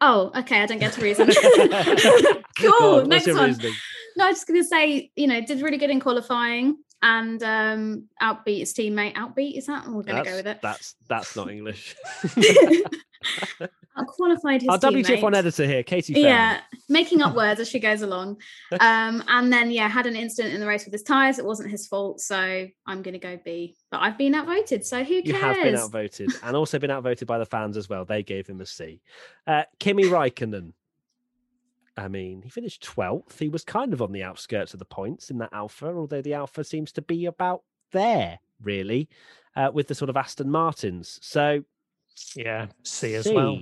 Oh, 0.00 0.32
okay. 0.36 0.60
I 0.60 0.66
don't 0.66 0.78
get 0.78 0.92
to 0.94 1.00
reason. 1.00 1.30
Cool. 2.56 3.00
on, 3.00 3.08
Next 3.08 3.26
one. 3.26 3.46
reasoning? 3.46 3.72
No, 4.16 4.26
I'm 4.26 4.32
just 4.34 4.46
going 4.46 4.62
to 4.62 4.68
say, 4.68 5.10
you 5.16 5.26
know, 5.26 5.40
did 5.40 5.60
really 5.60 5.76
good 5.76 5.90
in 5.90 5.98
qualifying 5.98 6.76
and 7.02 7.42
um 7.42 8.04
outbeat 8.22 8.60
his 8.60 8.72
teammate. 8.72 9.14
Outbeat 9.14 9.58
is 9.58 9.66
that? 9.66 9.86
We're 9.86 10.02
going 10.02 10.24
to 10.24 10.30
go 10.30 10.36
with 10.36 10.46
it. 10.46 10.60
That's 10.62 10.94
that's 11.08 11.36
not 11.36 11.50
English. 11.50 11.94
I 12.36 14.02
qualified 14.06 14.62
his 14.62 14.68
Our 14.70 14.78
WTF1 14.78 15.34
editor 15.36 15.66
here, 15.66 15.82
Katie. 15.82 16.14
Fairman. 16.14 16.22
Yeah, 16.22 16.60
making 16.88 17.22
up 17.22 17.34
words 17.36 17.60
as 17.60 17.68
she 17.68 17.78
goes 17.78 18.02
along. 18.02 18.38
Um, 18.80 19.22
and 19.28 19.52
then 19.52 19.70
yeah, 19.70 19.88
had 19.88 20.06
an 20.06 20.16
incident 20.16 20.54
in 20.54 20.60
the 20.60 20.66
race 20.66 20.84
with 20.84 20.92
his 20.92 21.02
tires. 21.02 21.38
It 21.38 21.44
wasn't 21.44 21.70
his 21.70 21.86
fault, 21.86 22.20
so 22.20 22.66
I'm 22.86 23.02
gonna 23.02 23.18
go 23.18 23.38
B. 23.44 23.76
But 23.90 24.00
I've 24.00 24.18
been 24.18 24.34
outvoted, 24.34 24.84
so 24.84 25.04
who 25.04 25.22
cares? 25.22 25.26
You 25.26 25.34
have 25.34 25.62
been 25.62 25.76
outvoted 25.76 26.30
and 26.42 26.56
also 26.56 26.78
been 26.78 26.90
outvoted 26.90 27.26
by 27.28 27.38
the 27.38 27.46
fans 27.46 27.76
as 27.76 27.88
well. 27.88 28.04
They 28.04 28.22
gave 28.22 28.46
him 28.46 28.60
a 28.60 28.66
C. 28.66 29.00
Uh, 29.46 29.64
Kimi 29.78 30.04
Raikkonen. 30.04 30.72
I 31.96 32.08
mean, 32.08 32.42
he 32.42 32.50
finished 32.50 32.84
12th. 32.84 33.38
He 33.38 33.48
was 33.48 33.64
kind 33.64 33.92
of 33.92 34.02
on 34.02 34.10
the 34.10 34.24
outskirts 34.24 34.72
of 34.72 34.80
the 34.80 34.84
points 34.84 35.30
in 35.30 35.38
that 35.38 35.52
Alfa, 35.52 35.86
although 35.86 36.22
the 36.22 36.34
Alfa 36.34 36.64
seems 36.64 36.90
to 36.92 37.02
be 37.02 37.26
about 37.26 37.62
there, 37.92 38.40
really, 38.60 39.08
uh, 39.54 39.70
with 39.72 39.86
the 39.86 39.94
sort 39.94 40.10
of 40.10 40.16
Aston 40.16 40.50
Martins. 40.50 41.20
So, 41.22 41.62
Yeah. 42.34 42.66
C 42.82 43.14
as 43.14 43.26
C. 43.26 43.32
well. 43.34 43.58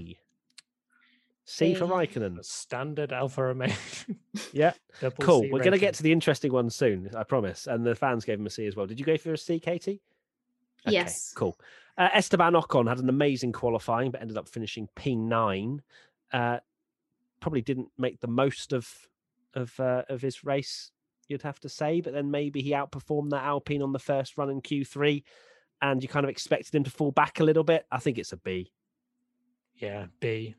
C 1.44 1.74
for 1.74 1.86
C. 1.86 1.90
Raikkonen. 1.92 2.44
Standard 2.44 3.12
Alfa 3.12 3.42
Romeo. 3.44 3.72
Yeah, 4.52 4.72
Double 5.00 5.16
cool. 5.18 5.42
C 5.42 5.50
We're 5.50 5.58
going 5.60 5.72
to 5.72 5.78
get 5.78 5.94
to 5.94 6.02
the 6.02 6.12
interesting 6.12 6.52
one 6.52 6.70
soon, 6.70 7.10
I 7.16 7.24
promise. 7.24 7.66
And 7.66 7.84
the 7.84 7.94
fans 7.94 8.24
gave 8.24 8.38
him 8.38 8.46
a 8.46 8.50
C 8.50 8.66
as 8.66 8.76
well. 8.76 8.86
Did 8.86 8.98
you 8.98 9.06
go 9.06 9.16
for 9.16 9.32
a 9.32 9.38
C, 9.38 9.58
Katie? 9.58 10.00
Okay, 10.86 10.94
Yes. 10.94 11.32
Cool. 11.34 11.58
Uh, 11.98 12.08
Esteban 12.14 12.54
Ocon 12.54 12.88
had 12.88 12.98
an 12.98 13.08
amazing 13.08 13.52
qualifying, 13.52 14.10
but 14.10 14.20
ended 14.20 14.36
up 14.36 14.48
finishing 14.48 14.88
P9. 14.96 15.80
Uh, 16.32 16.58
probably 17.40 17.60
didn't 17.60 17.88
make 17.98 18.20
the 18.20 18.28
most 18.28 18.72
of 18.72 18.88
of 19.54 19.78
uh, 19.78 20.02
of 20.08 20.22
his 20.22 20.44
race, 20.44 20.90
you'd 21.28 21.42
have 21.42 21.60
to 21.60 21.68
say. 21.68 22.00
But 22.00 22.14
then 22.14 22.30
maybe 22.30 22.62
he 22.62 22.70
outperformed 22.70 23.30
that 23.30 23.44
Alpine 23.44 23.82
on 23.82 23.92
the 23.92 23.98
first 23.98 24.38
run 24.38 24.48
in 24.48 24.62
Q3, 24.62 25.22
and 25.82 26.02
you 26.02 26.08
kind 26.08 26.24
of 26.24 26.30
expected 26.30 26.74
him 26.74 26.84
to 26.84 26.90
fall 26.90 27.10
back 27.10 27.40
a 27.40 27.44
little 27.44 27.64
bit. 27.64 27.84
I 27.92 27.98
think 27.98 28.16
it's 28.18 28.32
a 28.32 28.38
B. 28.38 28.72
Yeah, 29.76 30.06
B. 30.20 30.54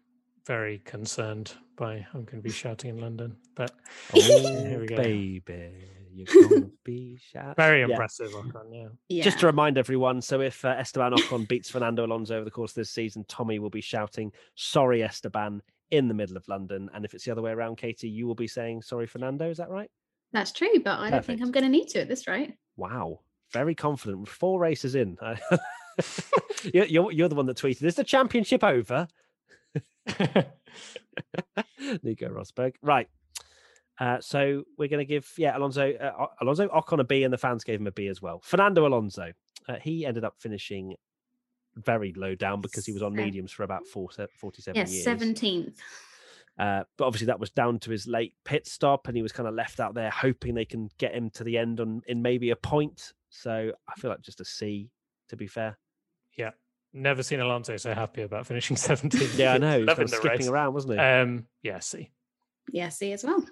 Very 0.46 0.80
concerned 0.80 1.54
by 1.78 2.06
I'm 2.14 2.24
going 2.26 2.38
to 2.38 2.42
be 2.42 2.52
shouting 2.64 2.92
in 2.92 2.98
London, 3.02 3.36
but 3.56 3.72
Oh, 4.14 4.20
Here 4.22 4.80
we 4.80 4.88
go. 4.88 4.98
baby, 4.98 5.72
you're 6.14 6.50
gonna 6.50 6.70
be 6.84 7.18
shot. 7.18 7.56
very 7.56 7.80
Yeah. 7.80 7.88
impressive. 7.92 8.32
Ocon, 8.32 8.66
yeah. 8.72 8.88
Yeah. 9.10 9.24
Just 9.24 9.40
to 9.40 9.46
remind 9.48 9.78
everyone, 9.78 10.22
so 10.22 10.42
if 10.42 10.64
uh, 10.66 10.70
Esteban 10.78 11.14
Ocon 11.14 11.48
beats 11.48 11.70
Fernando 11.70 12.06
Alonso 12.06 12.36
over 12.36 12.46
the 12.46 12.52
course 12.52 12.72
of 12.72 12.76
this 12.76 12.92
season, 12.92 13.26
Tommy 13.28 13.58
will 13.60 13.70
be 13.70 13.82
shouting 13.82 14.32
"Sorry, 14.56 15.02
Esteban" 15.02 15.62
in 15.92 16.08
the 16.08 16.14
middle 16.14 16.36
of 16.38 16.48
London, 16.48 16.90
and 16.94 17.06
if 17.06 17.14
it's 17.14 17.24
the 17.26 17.32
other 17.32 17.42
way 17.42 17.52
around, 17.52 17.78
Katie, 17.78 18.10
you 18.10 18.28
will 18.28 18.36
be 18.36 18.48
saying 18.48 18.82
"Sorry, 18.84 19.08
Fernando." 19.08 19.50
Is 19.50 19.58
that 19.58 19.70
right? 19.70 19.90
That's 20.34 20.52
true, 20.52 20.80
but 20.84 21.00
I 21.00 21.10
don't 21.10 21.24
think 21.26 21.42
I'm 21.42 21.52
going 21.52 21.64
to 21.64 21.70
need 21.70 21.88
to 21.90 22.02
at 22.02 22.08
this 22.10 22.28
rate. 22.28 22.54
Wow, 22.76 23.22
very 23.52 23.76
confident. 23.76 24.20
With 24.22 24.30
four 24.30 24.60
races 24.60 24.96
in, 24.96 25.18
you're, 26.74 26.86
you're 26.86 27.12
you're 27.12 27.30
the 27.30 27.36
one 27.36 27.46
that 27.48 27.58
tweeted, 27.58 27.84
"Is 27.84 27.96
the 27.96 28.04
championship 28.04 28.64
over?" 28.64 29.08
Nico 32.04 32.28
Rosberg, 32.30 32.74
right? 32.82 33.08
Uh, 34.00 34.20
so 34.20 34.64
we're 34.78 34.88
going 34.88 35.06
to 35.06 35.06
give 35.06 35.32
yeah 35.38 35.56
Alonso 35.56 35.94
uh, 35.94 36.26
Alonso 36.42 36.68
Ocon 36.70 37.00
a 37.00 37.04
B, 37.04 37.24
and 37.24 37.34
the 37.34 37.38
fans 37.38 37.64
gave 37.64 37.80
him 37.80 37.88
a 37.88 37.92
B 37.92 38.08
as 38.08 38.22
well. 38.22 38.42
Fernando 38.44 38.88
Alonso, 38.88 39.32
uh, 39.70 39.76
he 39.82 40.06
ended 40.06 40.24
up 40.24 40.36
finishing 40.40 40.96
very 41.76 42.14
low 42.14 42.36
down 42.36 42.62
because 42.62 42.86
he 42.86 42.92
was 42.92 43.02
on 43.02 43.14
mediums 43.14 43.52
for 43.52 43.64
about 43.64 43.86
four, 43.88 44.08
47 44.40 44.76
Yes, 44.76 44.92
years. 44.92 45.04
seventeenth. 45.04 45.80
Uh, 46.60 46.84
but 46.98 47.06
obviously 47.06 47.26
that 47.26 47.40
was 47.40 47.50
down 47.50 47.80
to 47.80 47.90
his 47.90 48.06
late 48.06 48.34
pit 48.44 48.68
stop, 48.68 49.08
and 49.08 49.16
he 49.16 49.24
was 49.24 49.32
kind 49.32 49.48
of 49.48 49.56
left 49.56 49.80
out 49.80 49.94
there 49.96 50.10
hoping 50.10 50.54
they 50.54 50.66
can 50.66 50.90
get 50.98 51.14
him 51.14 51.30
to 51.32 51.44
the 51.44 51.58
end 51.58 51.80
on 51.80 52.02
in 52.08 52.22
maybe 52.22 52.52
a 52.52 52.56
point. 52.56 53.14
So 53.30 53.72
I 53.88 53.94
feel 54.00 54.12
like 54.12 54.22
just 54.22 54.42
a 54.42 54.46
C, 54.46 54.90
to 55.30 55.36
be 55.36 55.48
fair. 55.48 55.78
Yeah. 56.94 57.02
Never 57.02 57.24
seen 57.24 57.40
Alonso 57.40 57.76
so 57.78 57.94
happy 57.94 58.22
about 58.22 58.46
finishing 58.48 58.76
17th. 58.78 59.38
Yeah, 59.38 59.54
I 59.54 59.58
know. 59.58 59.74
He 59.80 59.80
was 59.80 59.88
Loving 59.88 59.96
kind 59.96 60.02
of 60.06 60.10
the 60.12 60.16
skipping 60.18 60.38
race. 60.40 60.48
around, 60.48 60.74
wasn't 60.74 60.94
he? 60.94 61.00
Um, 61.00 61.48
yeah, 61.62 61.80
C. 61.80 62.12
Yeah, 62.72 62.90
C 62.90 63.12
as 63.14 63.24
well. 63.24 63.44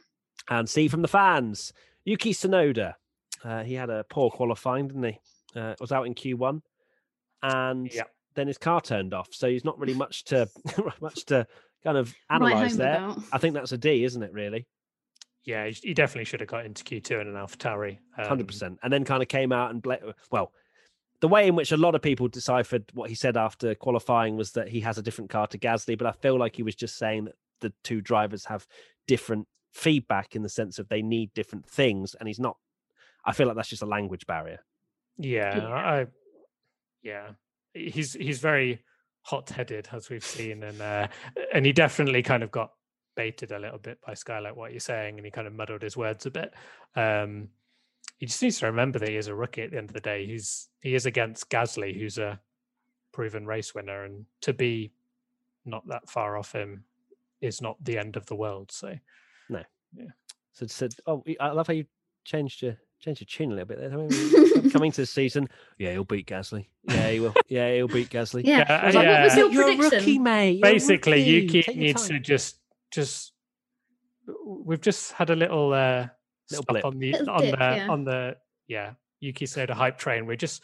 and 0.50 0.70
C 0.70 0.88
from 0.88 1.02
the 1.02 1.08
fans. 1.08 1.74
Yuki 2.06 2.34
Tsunoda, 2.34 2.96
uh, 3.44 3.64
he 3.64 3.74
had 3.76 3.89
a 3.89 4.04
poor 4.10 4.30
qualifying, 4.32 4.88
didn't 4.88 5.04
he? 5.04 5.20
Uh, 5.56 5.76
was 5.80 5.92
out 5.92 6.08
in 6.08 6.16
Q1, 6.16 6.62
and 7.44 7.94
Yeah. 7.94 8.04
then 8.36 8.48
his 8.48 8.58
car 8.58 8.82
turned 8.82 9.14
off. 9.14 9.28
So 9.32 9.50
he's 9.50 9.66
not 9.66 9.78
really 9.80 9.94
much 9.94 10.24
to 10.26 10.48
much 11.02 11.26
to 11.26 11.46
kind 11.84 11.98
of 11.98 12.14
analyze 12.30 12.72
home 12.72 12.78
there. 12.78 12.96
about. 12.96 13.20
I 13.34 13.38
think 13.38 13.54
that's 13.54 13.72
a 13.72 13.78
D, 13.78 14.04
isn't 14.04 14.22
it? 14.24 14.32
Really, 14.34 14.66
Yeah, 15.44 15.66
he- 15.68 15.88
he 15.89 15.94
definitely 15.94 16.26
should 16.26 16.39
have 16.39 16.50
got 16.50 16.66
into 16.66 16.84
Q2 16.84 17.22
in 17.22 17.28
an 17.28 17.34
AlphaTauri. 17.34 17.98
hundred 18.16 18.42
Um, 18.42 18.48
percent. 18.48 18.80
And 18.84 18.94
then 18.94 19.04
kind 19.04 19.22
of 19.22 19.28
came 19.30 19.52
out 19.52 19.72
and 19.72 19.82
bla- 19.82 20.14
well, 20.32 20.54
the 21.22 21.28
way 21.28 21.48
in 21.48 21.56
which 21.56 21.72
a 21.72 21.78
lot 21.78 21.96
of 21.96 22.02
people 22.02 22.28
deciphered 22.28 22.84
what 22.94 23.10
he 23.10 23.16
said 23.16 23.38
after 23.38 23.76
qualifying 23.76 24.36
was 24.36 24.52
that 24.54 24.68
he 24.68 24.82
has 24.82 24.98
a 24.98 25.04
different 25.04 25.30
car 25.30 25.48
to 25.48 25.58
Gasly, 25.58 25.98
but 25.98 26.08
I 26.08 26.12
feel 26.12 26.38
like 26.38 26.56
he 26.56 26.64
was 26.64 26.76
just 26.76 26.98
saying 26.98 27.26
that 27.26 27.36
the 27.62 27.72
two 27.84 28.02
drivers 28.02 28.46
have 28.46 28.68
different 29.08 29.48
feedback 29.72 30.36
in 30.36 30.42
the 30.42 30.50
sense 30.50 30.80
of 30.80 30.90
they 30.90 31.04
need 31.04 31.34
different 31.34 31.66
things, 31.68 32.16
and 32.20 32.28
he's 32.28 32.40
not. 32.40 32.58
I 33.24 33.34
feel 33.34 33.48
like 33.48 33.56
that's 33.56 33.70
just 33.70 33.84
a 33.84 33.88
language 33.88 34.26
barrier. 34.26 34.60
Yeah, 35.18 35.58
Yeah. 35.58 35.68
I, 35.68 36.08
yeah, 37.04 37.30
he's 37.74 38.14
he's 38.14 38.40
very 38.40 38.84
hot-headed 39.24 39.90
as 39.92 40.10
we've 40.10 40.26
seen, 40.26 40.64
and 40.64 40.82
uh, 40.82 41.08
and 41.54 41.66
he 41.66 41.72
definitely 41.72 42.24
kind 42.24 42.42
of 42.42 42.50
got 42.50 42.72
baited 43.16 43.52
a 43.52 43.60
little 43.60 43.78
bit 43.78 44.00
by 44.06 44.16
Skylight 44.16 44.56
what 44.56 44.72
you're 44.72 44.80
saying, 44.80 45.18
and 45.18 45.26
he 45.26 45.32
kind 45.32 45.46
of 45.46 45.54
muddled 45.54 45.84
his 45.84 45.96
words 45.96 46.26
a 46.26 46.32
bit. 46.32 46.54
Um, 46.96 47.50
he 48.22 48.28
just 48.28 48.40
needs 48.44 48.60
to 48.60 48.68
remember 48.68 49.00
that 49.00 49.10
he 49.10 49.16
is 49.16 49.26
a 49.28 49.34
rookie 49.34 49.64
at 49.64 49.72
the 49.72 49.78
end 49.80 49.90
of 49.90 49.96
the 49.96 50.00
day. 50.00 50.28
He's 50.28 50.70
he 50.82 50.94
is 50.94 51.08
against 51.08 51.50
Gasly, 51.50 52.00
who's 52.00 52.20
a 52.20 52.40
proven 53.12 53.48
race 53.48 53.74
winner, 53.74 54.04
and 54.04 54.26
to 54.42 54.54
be 54.54 54.92
not 55.66 55.88
that 55.88 56.08
far 56.08 56.38
off 56.38 56.52
him 56.54 56.84
is 57.42 57.64
not 57.64 57.84
the 57.84 57.98
end 57.98 58.16
of 58.18 58.28
the 58.28 58.36
world. 58.36 58.72
So 58.72 58.94
no, 59.50 59.64
yeah. 59.98 60.06
So, 60.54 60.68
so 60.68 60.88
oh, 61.08 61.24
I 61.40 61.50
love 61.50 61.66
how 61.66 61.74
you 61.74 61.86
changed 62.24 62.62
your 62.62 62.78
changed 63.00 63.22
your 63.22 63.26
tune 63.26 63.52
a 63.52 63.56
little 63.56 63.68
bit 63.68 63.80
there. 63.80 63.92
I 63.92 63.96
mean, 63.96 64.70
Coming 64.72 64.92
to 64.92 65.02
the 65.02 65.08
season, 65.08 65.50
yeah, 65.80 65.92
he'll 65.94 66.04
beat 66.04 66.28
Gasly. 66.28 66.68
Yeah, 66.84 67.10
he 67.10 67.20
will. 67.20 67.34
Yeah, 67.50 67.74
he'll 67.74 67.88
beat 67.88 68.12
Gasly. 68.12 68.44
Yeah. 68.46 68.66
Yeah, 68.70 68.92
So 68.92 69.00
what 69.00 69.08
was 69.24 69.34
yeah. 69.34 69.40
your 69.40 69.52
You're 69.52 69.64
a 69.64 69.66
prediction? 69.78 69.98
rookie, 69.98 70.20
mate. 70.20 70.52
You're 70.60 70.72
basically 70.72 71.14
rookie. 71.14 71.32
Yuki 71.32 71.64
Take 71.64 71.78
needs 71.78 72.08
to 72.08 72.20
just 72.20 72.58
just 72.92 73.34
we've 74.46 74.80
just 74.80 75.14
had 75.14 75.32
a 75.32 75.36
little 75.36 75.74
uh 75.74 76.10
Little 76.52 76.64
stop 76.64 76.68
blip. 76.74 76.86
on 76.86 76.99
the 76.99 77.12
Little 77.14 77.30
on 77.30 77.41
dip, 77.41 77.52
the 77.60 77.64
yeah. 77.66 77.88
on 77.89 78.04
the 78.04 78.38
yeah 78.68 78.91
Yuki 79.20 79.45
Soda 79.45 79.74
hype 79.74 79.97
train. 79.97 80.26
We're 80.26 80.36
just 80.36 80.62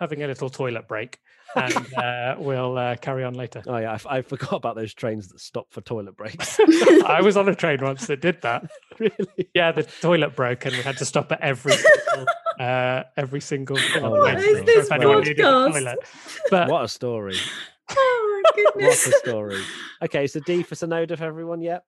having 0.00 0.22
a 0.22 0.26
little 0.26 0.50
toilet 0.50 0.88
break 0.88 1.18
and 1.54 1.94
uh, 1.96 2.34
we'll 2.38 2.76
uh, 2.76 2.96
carry 2.96 3.22
on 3.22 3.34
later. 3.34 3.62
Oh 3.66 3.76
yeah, 3.76 3.92
I, 3.92 3.94
f- 3.94 4.06
I 4.08 4.22
forgot 4.22 4.52
about 4.62 4.74
those 4.74 4.92
trains 4.94 5.28
that 5.28 5.38
stop 5.40 5.66
for 5.70 5.80
toilet 5.82 6.16
breaks. 6.16 6.58
I 7.06 7.20
was 7.22 7.36
on 7.36 7.48
a 7.48 7.54
train 7.54 7.78
once 7.80 8.06
that 8.08 8.20
did 8.20 8.42
that. 8.42 8.68
really? 8.98 9.50
Yeah, 9.54 9.70
the 9.72 9.84
toilet 9.84 10.34
broke 10.34 10.64
and 10.66 10.74
we 10.74 10.82
had 10.82 10.96
to 10.98 11.04
stop 11.04 11.30
at 11.30 11.40
every 11.40 11.72
single, 11.76 12.26
uh, 12.58 13.02
every 13.16 13.40
single. 13.40 13.78
Oh, 13.96 14.10
What 14.10 14.22
my 14.34 14.36
is 14.40 14.58
God. 14.58 14.66
this 14.66 14.86
if 14.86 14.90
a 14.90 14.94
podcast? 14.98 15.72
toilet. 15.72 15.98
But 16.50 16.68
What 16.68 16.84
a 16.84 16.88
story! 16.88 17.36
Oh 17.90 18.40
my 18.44 18.50
What 18.62 18.74
goodness. 18.74 19.06
a 19.06 19.12
story! 19.12 19.62
Okay, 20.02 20.26
so 20.26 20.40
D 20.40 20.62
for 20.64 20.74
Tsunoda 20.74 21.16
for 21.16 21.24
everyone. 21.24 21.60
Yep. 21.60 21.84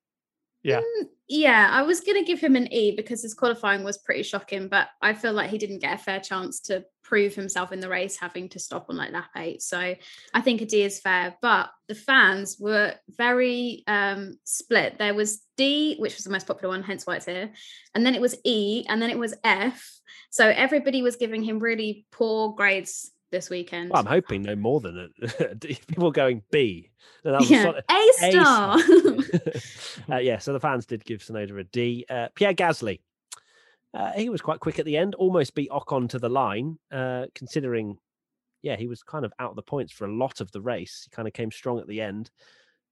Yeah. 0.62 0.80
Mm, 0.80 1.08
Yeah, 1.28 1.68
I 1.72 1.82
was 1.82 2.00
going 2.00 2.18
to 2.18 2.26
give 2.26 2.40
him 2.40 2.54
an 2.54 2.72
E 2.72 2.94
because 2.94 3.22
his 3.22 3.34
qualifying 3.34 3.82
was 3.82 3.98
pretty 3.98 4.22
shocking, 4.22 4.68
but 4.68 4.88
I 5.02 5.12
feel 5.12 5.32
like 5.32 5.50
he 5.50 5.58
didn't 5.58 5.80
get 5.80 5.94
a 5.94 6.02
fair 6.02 6.20
chance 6.20 6.60
to 6.60 6.84
prove 7.02 7.34
himself 7.34 7.72
in 7.72 7.80
the 7.80 7.88
race, 7.88 8.16
having 8.16 8.48
to 8.50 8.60
stop 8.60 8.86
on 8.88 8.96
like 8.96 9.12
lap 9.12 9.30
eight. 9.36 9.60
So 9.60 9.96
I 10.34 10.40
think 10.40 10.60
a 10.60 10.66
D 10.66 10.82
is 10.82 11.00
fair, 11.00 11.36
but 11.42 11.70
the 11.88 11.96
fans 11.96 12.58
were 12.60 12.94
very 13.08 13.82
um, 13.88 14.38
split. 14.44 14.98
There 14.98 15.14
was 15.14 15.42
D, 15.56 15.96
which 15.98 16.14
was 16.14 16.24
the 16.24 16.30
most 16.30 16.46
popular 16.46 16.72
one, 16.72 16.84
hence 16.84 17.06
why 17.06 17.16
it's 17.16 17.26
here, 17.26 17.50
and 17.94 18.06
then 18.06 18.14
it 18.14 18.20
was 18.20 18.36
E, 18.44 18.84
and 18.88 19.02
then 19.02 19.10
it 19.10 19.18
was 19.18 19.34
F. 19.42 20.00
So 20.30 20.46
everybody 20.48 21.02
was 21.02 21.16
giving 21.16 21.42
him 21.42 21.58
really 21.58 22.06
poor 22.12 22.54
grades 22.54 23.10
this 23.30 23.50
weekend. 23.50 23.90
Well, 23.90 24.00
I'm 24.00 24.06
hoping 24.06 24.42
no 24.42 24.56
more 24.56 24.80
than 24.80 25.10
it. 25.20 25.60
People 25.86 26.10
going 26.10 26.42
B. 26.50 26.90
that 27.24 27.40
was 27.40 27.50
yeah. 27.50 27.62
sort 27.62 27.76
of- 27.76 27.84
A 27.90 28.30
star. 28.30 28.78
uh, 30.16 30.18
yeah, 30.18 30.38
so 30.38 30.52
the 30.52 30.60
fans 30.60 30.86
did 30.86 31.04
give 31.04 31.20
Tsunoda 31.20 31.58
a 31.60 31.64
D. 31.64 32.04
Uh, 32.08 32.28
Pierre 32.34 32.54
Gasly, 32.54 33.00
uh, 33.94 34.12
he 34.12 34.28
was 34.28 34.40
quite 34.40 34.60
quick 34.60 34.78
at 34.78 34.84
the 34.84 34.96
end, 34.96 35.14
almost 35.14 35.54
beat 35.54 35.70
Ocon 35.70 36.08
to 36.10 36.18
the 36.18 36.28
line, 36.28 36.78
uh, 36.92 37.26
considering, 37.34 37.98
yeah, 38.62 38.76
he 38.76 38.86
was 38.86 39.02
kind 39.02 39.24
of 39.24 39.32
out 39.38 39.50
of 39.50 39.56
the 39.56 39.62
points 39.62 39.92
for 39.92 40.06
a 40.06 40.14
lot 40.14 40.40
of 40.40 40.50
the 40.52 40.60
race. 40.60 41.02
He 41.04 41.14
kind 41.14 41.26
of 41.26 41.34
came 41.34 41.50
strong 41.50 41.80
at 41.80 41.88
the 41.88 42.00
end. 42.00 42.30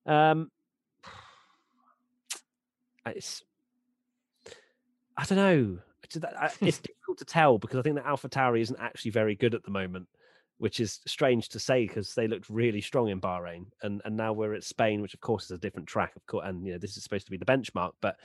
Um, 0.07 0.51
it's, 3.07 3.43
I 5.16 5.24
don't 5.24 5.39
know. 5.39 5.78
It's- 6.03 6.57
It's 6.61 6.78
difficult 6.78 7.18
to 7.18 7.24
tell 7.24 7.59
because 7.59 7.78
I 7.78 7.82
think 7.82 7.97
that 7.97 8.07
Alpha 8.07 8.28
Tauri 8.28 8.61
isn't 8.61 8.78
actually 8.80 9.12
very 9.12 9.35
good 9.35 9.55
at 9.55 9.62
the 9.64 9.70
moment, 9.70 10.09
which 10.59 10.78
is 10.80 11.00
strange 11.07 11.48
to 11.50 11.59
say 11.59 11.86
because 11.86 12.14
they 12.14 12.28
looked 12.28 12.48
really 12.48 12.80
strong 12.80 13.09
in 13.09 13.20
Bahrain, 13.20 13.66
and 13.82 14.00
and 14.05 14.16
now 14.16 14.32
we're 14.32 14.55
at 14.55 14.64
Spain, 14.64 15.02
which 15.02 15.14
of 15.14 15.20
course 15.20 15.44
is 15.44 15.50
a 15.52 15.59
different 15.59 15.88
track, 15.88 16.14
of 16.16 16.24
course, 16.26 16.44
and 16.46 16.64
you 16.64 16.72
know 16.72 16.78
this 16.78 16.96
is 16.96 17.02
supposed 17.02 17.24
to 17.26 17.30
be 17.30 17.36
the 17.36 17.44
benchmark, 17.44 17.92
but 18.00 18.16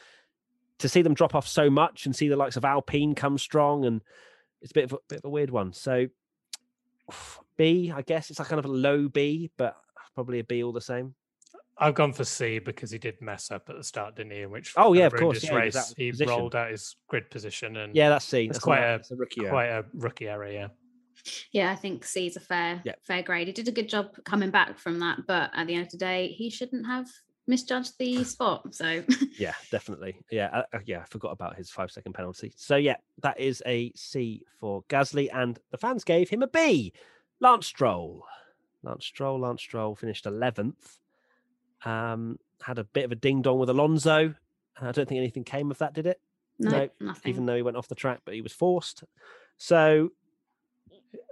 to 0.79 0.87
see 0.87 1.01
them 1.01 1.13
drop 1.13 1.35
off 1.35 1.47
so 1.47 1.69
much 1.69 2.05
and 2.05 2.15
see 2.15 2.27
the 2.29 2.37
likes 2.37 2.55
of 2.55 2.63
Alpine 2.63 3.13
come 3.15 3.37
strong, 3.37 3.85
and 3.85 4.01
it's 4.61 4.71
a 4.71 4.73
bit 4.73 4.85
of 4.85 4.93
a 4.93 4.97
bit 5.07 5.19
of 5.19 5.25
a 5.25 5.29
weird 5.29 5.49
one. 5.49 5.73
So 5.73 6.07
B, 7.57 7.91
I 7.93 8.01
guess 8.01 8.29
it's 8.29 8.39
like 8.39 8.47
kind 8.47 8.59
of 8.59 8.65
a 8.65 8.69
low 8.69 9.07
B, 9.09 9.51
but 9.57 9.75
probably 10.15 10.39
a 10.39 10.43
B 10.43 10.63
all 10.63 10.71
the 10.71 10.81
same. 10.81 11.15
I've 11.81 11.95
gone 11.95 12.11
for 12.11 12.25
C 12.25 12.59
because 12.59 12.91
he 12.91 12.97
did 12.97 13.21
mess 13.21 13.51
up 13.51 13.69
at 13.69 13.77
the 13.77 13.83
start, 13.85 14.15
didn't 14.17 14.33
he? 14.33 14.41
In 14.41 14.51
which 14.51 14.73
Oh, 14.75 14.91
yeah, 14.93 15.05
of 15.05 15.13
course, 15.15 15.43
yeah, 15.45 15.51
he 15.51 15.55
race, 15.55 15.93
he 15.95 16.11
position. 16.11 16.29
rolled 16.29 16.53
out 16.55 16.71
his 16.71 16.97
grid 17.07 17.29
position, 17.31 17.77
and 17.77 17.95
Yeah, 17.95 18.09
that's 18.09 18.25
C. 18.25 18.43
It's 18.45 18.57
That's 18.57 18.63
quite 18.63 18.79
a- 18.81 19.01
a 19.11 19.15
rookie 19.15 19.41
error. 19.41 19.49
quite 19.49 19.67
a 19.69 19.85
rookie 19.93 20.27
error. 20.27 20.51
Yeah, 20.51 20.67
yeah, 21.51 21.71
I 21.71 21.75
think 21.75 22.05
C 22.05 22.27
is 22.27 22.35
a 22.35 22.39
fair 22.39 22.81
Yeah. 22.85 22.93
fair 23.03 23.21
grade. 23.23 23.47
He 23.47 23.53
did 23.53 23.67
a 23.67 23.71
good 23.71 23.89
job 23.89 24.15
coming 24.25 24.49
back 24.51 24.77
from 24.77 24.99
that, 24.99 25.19
but 25.27 25.51
at 25.53 25.67
the 25.67 25.73
end 25.75 25.85
of 25.85 25.91
the 25.91 25.97
day, 25.97 26.27
he 26.29 26.49
shouldn't 26.49 26.85
have 26.85 27.07
misjudged 27.47 27.93
the 27.97 28.23
spot. 28.35 28.75
So 28.75 29.03
Yeah, 29.37 29.53
definitely. 29.71 30.17
Yeah, 30.31 30.49
uh, 30.53 30.63
uh, 30.73 30.79
yeah. 30.85 31.01
I 31.01 31.05
forgot 31.05 31.31
about 31.31 31.55
his 31.55 31.69
five 31.69 31.91
second 31.91 32.13
penalty. 32.13 32.53
So 32.57 32.75
yeah, 32.75 32.97
that 33.23 33.39
is 33.39 33.63
a 33.65 33.91
C 33.95 34.43
for 34.59 34.83
Gasly, 34.83 35.29
and 35.33 35.59
the 35.71 35.77
fans 35.77 36.03
gave 36.03 36.29
him 36.29 36.43
a 36.43 36.47
B. 36.47 36.93
Lance 37.41 37.67
Stroll, 37.67 38.23
Lance 38.83 39.05
Stroll, 39.05 39.39
Lance 39.39 39.61
Stroll 39.61 39.95
finished 39.95 40.25
eleventh. 40.25 40.99
Um, 41.85 42.37
had 42.61 42.77
a 42.77 42.83
bit 42.83 43.05
of 43.05 43.11
a 43.11 43.15
ding 43.15 43.41
dong 43.41 43.57
with 43.59 43.69
Alonso. 43.69 44.35
I 44.81 44.91
don't 44.91 45.07
think 45.07 45.17
anything 45.19 45.43
came 45.45 45.71
of 45.71 45.77
that, 45.79 45.93
did 45.93 46.05
it? 46.07 46.19
no, 46.59 46.71
No, 46.71 46.89
nothing. 46.99 47.29
Even 47.29 47.45
though 47.45 47.55
he 47.55 47.61
went 47.61 47.77
off 47.77 47.87
the 47.87 47.95
track, 47.95 48.19
but 48.25 48.33
he 48.33 48.41
was 48.41 48.51
forced. 48.53 49.03
So 49.57 50.11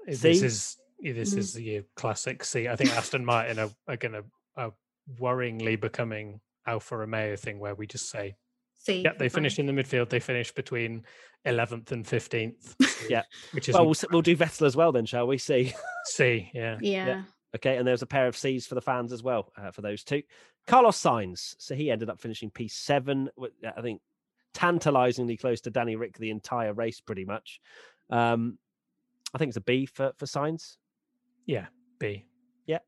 this 0.08 0.42
is 0.42 0.78
this 1.02 1.34
Mm. 1.36 1.38
is 1.38 1.60
your 1.60 1.84
classic 1.96 2.44
C. 2.44 2.68
I 2.68 2.76
think 2.76 2.90
Aston 2.92 3.24
Martin 3.24 3.60
are, 3.60 3.70
are 3.88 3.98
going 3.98 4.14
to 4.14 4.24
are 4.56 4.74
worryingly 5.20 5.80
becoming 5.80 6.40
Alfa 6.66 6.98
Romeo 6.98 7.36
thing, 7.36 7.60
where 7.60 7.76
we 7.76 7.86
just 7.86 8.10
say, 8.10 8.36
See, 8.74 9.02
"Yep, 9.04 9.20
they 9.20 9.30
fine. 9.30 9.36
finished 9.44 9.60
in 9.60 9.66
the 9.68 9.74
midfield. 9.74 10.10
They 10.10 10.20
finished 10.20 10.56
between 10.56 11.04
11th 11.46 11.92
and 11.92 12.04
15th." 12.06 12.76
Yeah. 13.10 13.24
which 13.52 13.70
is 13.70 13.76
well, 13.76 13.86
we'll 13.86 13.96
we'll 14.12 14.22
do 14.24 14.36
Vettel 14.36 14.66
as 14.66 14.76
well 14.76 14.92
then, 14.92 15.06
shall 15.06 15.28
we? 15.28 15.38
See. 15.38 15.74
see, 16.06 16.50
Yeah, 16.54 16.78
Yeah. 16.82 17.06
yeah. 17.06 17.24
Okay, 17.56 17.78
and 17.78 17.88
there's 17.88 18.02
a 18.02 18.08
pair 18.08 18.28
of 18.28 18.36
C's 18.36 18.66
for 18.68 18.76
the 18.76 18.82
fans 18.82 19.14
as 19.14 19.24
well 19.24 19.52
uh, 19.58 19.72
for 19.72 19.82
those 19.82 20.04
two. 20.04 20.24
Carlos 20.68 21.00
Sainz, 21.02 21.56
so 21.60 21.76
he 21.76 21.90
ended 21.92 22.10
up 22.10 22.20
finishing 22.20 22.52
P7. 22.52 23.28
wi- 23.38 23.54
uh, 23.66 23.72
I 23.78 23.82
think 23.82 24.02
tantalizingly 24.54 25.38
close 25.38 25.62
to 25.62 25.70
Danny 25.70 25.96
Ric 25.96 26.18
the 26.18 26.30
entire 26.32 26.74
race, 26.74 27.00
pretty 27.00 27.24
much. 27.26 27.62
Um, 28.10 28.58
I 29.34 29.38
think 29.38 29.50
it's 29.50 29.58
a 29.58 29.62
B 29.62 29.86
for 29.86 30.12
for 30.18 30.26
Sainz. 30.26 30.78
yeah, 31.46 31.68
B. 32.00 32.26
Yeah. 32.66 32.80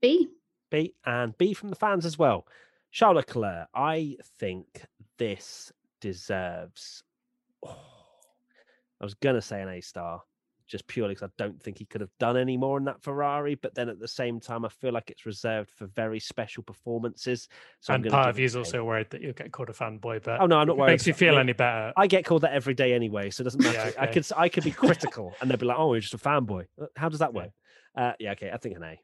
B. 0.00 0.28
B 0.70 0.94
and 1.04 1.36
B 1.36 1.52
from 1.52 1.70
the 1.70 1.76
fans 1.76 2.06
as 2.06 2.18
well. 2.18 2.46
Charles 2.92 3.16
Leclerc, 3.16 3.68
I 3.74 4.16
think 4.38 4.84
this 5.18 5.72
deserves. 6.00 7.02
I 7.66 9.04
was 9.04 9.14
gonna 9.14 9.42
say 9.42 9.62
an 9.62 9.68
A 9.68 9.80
star, 9.80 10.22
just 10.70 10.86
purely 10.86 11.14
because 11.14 11.28
I 11.28 11.42
don't 11.42 11.60
think 11.62 11.78
he 11.78 11.84
could 11.84 12.00
have 12.00 12.10
done 12.20 12.36
any 12.36 12.56
more 12.56 12.78
in 12.78 12.84
that 12.84 13.02
Ferrari. 13.02 13.56
But 13.56 13.74
then 13.74 13.88
at 13.88 13.98
the 13.98 14.08
same 14.08 14.40
time, 14.40 14.64
I 14.64 14.68
feel 14.68 14.92
like 14.92 15.10
it's 15.10 15.26
reserved 15.26 15.70
for 15.70 15.86
very 15.86 16.20
special 16.20 16.62
performances. 16.62 17.48
So 17.80 17.92
I'm 17.92 17.96
and 17.96 18.04
gonna 18.04 18.12
part 18.14 18.26
give 18.26 18.30
of 18.34 18.38
it 18.38 18.42
you 18.42 18.46
is 18.46 18.56
also 18.56 18.84
worried 18.84 19.10
that 19.10 19.20
you'll 19.20 19.32
get 19.32 19.52
called 19.52 19.68
a 19.68 19.72
fanboy, 19.72 20.22
but 20.22 20.40
Oh 20.40 20.46
no, 20.46 20.58
I'm 20.58 20.66
not 20.68 20.76
worried. 20.76 20.92
makes 20.92 21.06
you 21.06 21.12
about- 21.12 21.16
I 21.16 21.18
feel 21.18 21.30
mean, 21.32 21.40
any 21.40 21.52
better. 21.52 21.92
I 21.96 22.06
get 22.06 22.24
called 22.24 22.42
that 22.42 22.52
every 22.52 22.74
day 22.74 22.92
anyway, 22.94 23.30
so 23.30 23.42
it 23.42 23.44
doesn't 23.44 23.62
matter. 23.62 23.92
Yeah, 23.94 24.02
I 24.02 24.06
could 24.06 24.18
s- 24.22 24.32
I 24.36 24.48
could 24.48 24.64
be 24.64 24.70
critical, 25.10 25.34
and 25.40 25.50
they'd 25.50 25.58
be 25.58 25.66
like, 25.66 25.78
"Oh, 25.78 25.92
you're 25.94 26.00
just 26.00 26.14
a 26.14 26.18
fanboy." 26.18 26.66
Uh, 26.80 26.86
How 26.96 27.08
does 27.08 27.18
that 27.18 27.34
Yeah. 27.34 27.40
work? 27.40 27.50
Uh, 27.96 28.12
yeah, 28.20 28.32
okay, 28.32 28.50
I 28.52 28.56
think 28.56 28.76
an 28.76 28.84
A. 28.84 29.00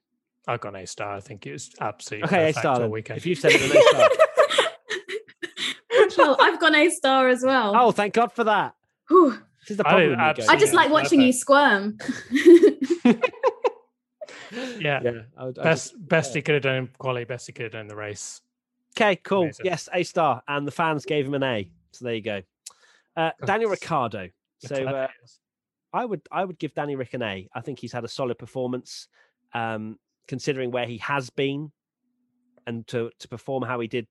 I've 0.49 0.61
got 0.61 0.75
an 0.77 0.83
A 0.83 0.87
star. 0.87 1.17
I 1.17 1.21
think 1.21 1.45
it 1.47 1.53
was 1.53 1.71
absolutely 1.81 2.27
Okay, 2.29 2.37
A 2.37 2.41
perfect 2.53 2.59
star. 2.61 2.83
all 2.83 2.89
weekend. 2.89 3.17
If 3.19 3.27
you 3.27 3.35
said 3.35 3.51
it, 3.53 3.63
an 3.63 3.77
A 3.77 3.83
star. 3.83 4.09
well, 6.19 6.37
I've 6.41 6.61
gone 6.61 6.75
A 6.75 6.89
star 6.91 7.29
as 7.29 7.43
well. 7.43 7.75
Oh, 7.77 7.91
thank 7.91 8.15
God 8.15 8.33
for 8.33 8.45
that. 8.45 8.75
Whew. 9.09 9.39
This 9.67 9.73
is 9.73 9.77
the 9.79 9.87
I 9.87 9.91
problem. 9.91 10.03
did 10.03 10.11
with 10.11 10.19
me 10.19 10.25
abs- 10.25 10.49
I 10.49 10.57
just 10.57 10.73
in. 10.73 10.77
like 10.77 10.91
watching 10.91 11.21
you 11.21 11.33
squirm. 11.33 11.99
Yeah. 14.53 15.01
yeah. 15.03 15.11
I 15.37 15.45
would- 15.45 15.59
I 15.59 15.63
best 15.65 15.91
just- 15.93 16.09
best 16.09 16.31
yeah. 16.31 16.35
he 16.39 16.43
could 16.43 16.55
have 16.55 16.63
done 16.63 16.77
in 16.77 16.87
quality, 16.99 17.25
best 17.25 17.47
he 17.47 17.53
could 17.53 17.65
have 17.65 17.73
done 17.73 17.83
in 17.83 17.89
the 17.89 17.97
race. 17.97 18.41
Okay, 18.97 19.17
cool. 19.17 19.43
Amazing. 19.43 19.67
Yes, 19.67 19.89
A 19.93 20.03
star, 20.03 20.43
and 20.49 20.67
the 20.67 20.71
fans 20.71 21.05
gave 21.05 21.27
him 21.27 21.35
an 21.35 21.43
A. 21.43 21.69
So 21.93 22.05
there 22.05 22.15
you 22.15 22.23
go. 22.23 22.43
Uh, 23.17 23.31
Daniel 23.45 23.71
That's 23.71 23.83
Ricciardo. 23.83 24.29
So 24.61 24.87
uh. 24.87 25.09
I 25.93 26.05
would 26.05 26.23
I 26.31 26.45
would 26.45 26.59
give 26.59 26.75
Danny 26.75 26.97
Ric 26.97 27.13
an 27.15 27.23
A. 27.23 27.49
I 27.55 27.61
think 27.61 27.79
he's 27.81 27.93
had 27.93 28.05
a 28.05 28.09
solid 28.09 28.39
performance, 28.39 29.09
um, 29.53 29.99
considering 30.29 30.71
where 30.71 30.87
he 30.87 30.99
has 30.99 31.29
been, 31.31 31.73
and 32.67 32.87
to 32.89 33.11
to 33.19 33.29
perform 33.29 33.63
how 33.65 33.81
he 33.81 33.89
did 33.89 34.07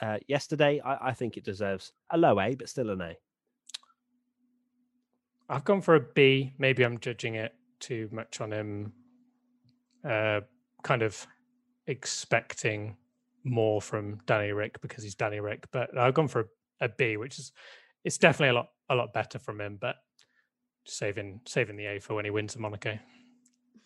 uh, 0.00 0.18
yesterday. 0.26 0.80
I, 0.80 1.08
I 1.10 1.12
think 1.12 1.36
it 1.36 1.44
deserves 1.44 1.92
a 2.10 2.18
low 2.18 2.40
A, 2.40 2.54
but 2.54 2.68
still 2.68 2.90
an 2.90 3.00
A. 3.02 3.16
I've 5.48 5.64
gone 5.64 5.80
for 5.80 5.94
a 5.94 6.00
B. 6.00 6.52
Maybe 6.58 6.84
I'm 6.84 6.98
judging 6.98 7.34
it 7.34 7.54
too 7.80 8.08
much 8.12 8.40
on 8.40 8.52
him. 8.52 8.92
Uh, 10.08 10.40
kind 10.82 11.02
of 11.02 11.26
expecting 11.86 12.96
more 13.44 13.80
from 13.80 14.20
Danny 14.26 14.52
Ric 14.52 14.80
because 14.80 15.04
he's 15.04 15.14
Danny 15.14 15.40
Ric, 15.40 15.66
but 15.70 15.96
I've 15.96 16.14
gone 16.14 16.28
for 16.28 16.40
a, 16.80 16.84
a 16.86 16.88
B, 16.88 17.16
which 17.16 17.38
is 17.38 17.52
it's 18.04 18.18
definitely 18.18 18.50
a 18.50 18.54
lot 18.54 18.68
a 18.90 18.94
lot 18.94 19.12
better 19.12 19.38
from 19.38 19.60
him, 19.60 19.78
but 19.80 19.96
saving 20.86 21.40
saving 21.46 21.76
the 21.76 21.86
A 21.86 22.00
for 22.00 22.14
when 22.14 22.24
he 22.24 22.30
wins 22.30 22.54
in 22.54 22.62
Monaco. 22.62 22.98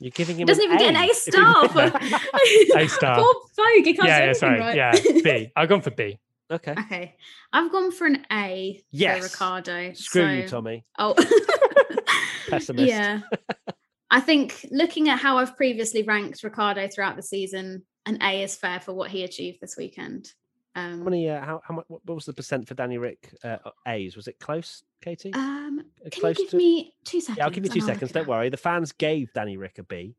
You're 0.00 0.10
giving 0.12 0.36
He 0.36 0.42
him 0.42 0.46
doesn't 0.46 0.64
an 0.64 0.78
even 0.78 0.78
get 0.78 0.94
an 0.94 1.08
A. 1.08 1.10
A 1.10 1.14
star. 1.14 1.68
For... 1.68 1.80
A 2.78 2.88
star. 2.88 3.16
Poor 3.16 3.34
folk, 3.56 3.84
he 3.84 3.94
can't 3.94 4.08
yeah, 4.08 4.18
say 4.18 4.26
yeah, 4.26 4.32
sorry, 4.32 4.60
right. 4.60 4.76
yeah, 4.76 4.92
B. 5.24 5.50
I've 5.56 5.68
gone 5.68 5.80
for 5.80 5.90
B. 5.90 6.20
Okay. 6.50 6.72
okay, 6.72 7.16
I've 7.52 7.70
gone 7.70 7.92
for 7.92 8.06
an 8.06 8.24
A 8.32 8.82
Yes. 8.90 9.18
for 9.18 9.24
Ricciardo. 9.24 9.92
Screw 9.92 10.26
you, 10.28 10.48
Tommy. 10.48 10.84
Oh, 10.98 11.14
Pessimist. 12.48 12.86
Yeah. 12.88 13.20
I 14.10 14.20
think 14.20 14.66
looking 14.70 15.10
at 15.10 15.18
how 15.18 15.36
I've 15.36 15.56
previously 15.56 16.02
ranked 16.02 16.42
Ricciardo 16.42 16.88
throughout 16.88 17.16
the 17.16 17.22
season, 17.22 17.82
an 18.06 18.22
A 18.22 18.42
is 18.42 18.56
fair 18.56 18.80
for 18.80 18.94
what 18.94 19.10
he 19.10 19.22
achieved 19.24 19.58
this 19.60 19.76
weekend. 19.76 20.32
Um, 20.74 20.98
How 21.00 21.04
many? 21.04 21.28
Uh, 21.28 21.40
how 21.44 21.60
how 21.64 21.74
much? 21.74 21.84
What 21.88 22.02
was 22.06 22.24
the 22.24 22.32
percent 22.32 22.66
for 22.68 22.74
Danny 22.74 22.96
Ric 22.98 23.34
uh, 23.44 23.58
A's? 23.86 24.16
Was 24.16 24.28
it 24.28 24.38
close, 24.38 24.82
Katie? 25.02 25.32
um, 25.34 25.80
Uh, 26.00 26.08
can 26.10 26.12
you 26.16 26.20
close 26.20 26.36
give 26.38 26.50
to- 26.50 26.56
me 26.56 26.94
two 27.04 27.20
seconds? 27.20 27.38
Yeah, 27.38 27.44
I'll 27.44 27.50
give 27.50 27.64
you 27.64 27.70
two 27.70 27.80
seconds. 27.80 28.12
Don't 28.12 28.28
worry. 28.28 28.48
The 28.48 28.56
fans 28.56 28.92
gave 28.92 29.32
Danny 29.34 29.56
Ric 29.56 29.78
a 29.78 29.82
B, 29.82 30.14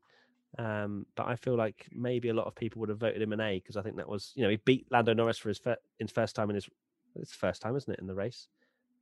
um, 0.57 1.05
but 1.15 1.27
I 1.27 1.35
feel 1.35 1.55
like 1.55 1.87
maybe 1.91 2.29
a 2.29 2.33
lot 2.33 2.47
of 2.47 2.55
people 2.55 2.79
would 2.79 2.89
have 2.89 2.97
voted 2.99 3.21
him 3.21 3.33
an 3.33 3.39
A 3.39 3.59
because 3.59 3.77
I 3.77 3.81
think 3.81 3.97
that 3.97 4.09
was, 4.09 4.31
you 4.35 4.43
know, 4.43 4.49
he 4.49 4.57
beat 4.57 4.87
Lando 4.91 5.13
Norris 5.13 5.37
for 5.37 5.49
his 5.49 5.59
fir- 5.59 5.77
in 5.99 6.07
first 6.07 6.35
time 6.35 6.49
in 6.49 6.55
his 6.55 6.67
it's 7.15 7.33
first 7.33 7.61
time, 7.61 7.75
isn't 7.75 7.91
it, 7.91 7.99
in 7.99 8.07
the 8.07 8.15
race? 8.15 8.47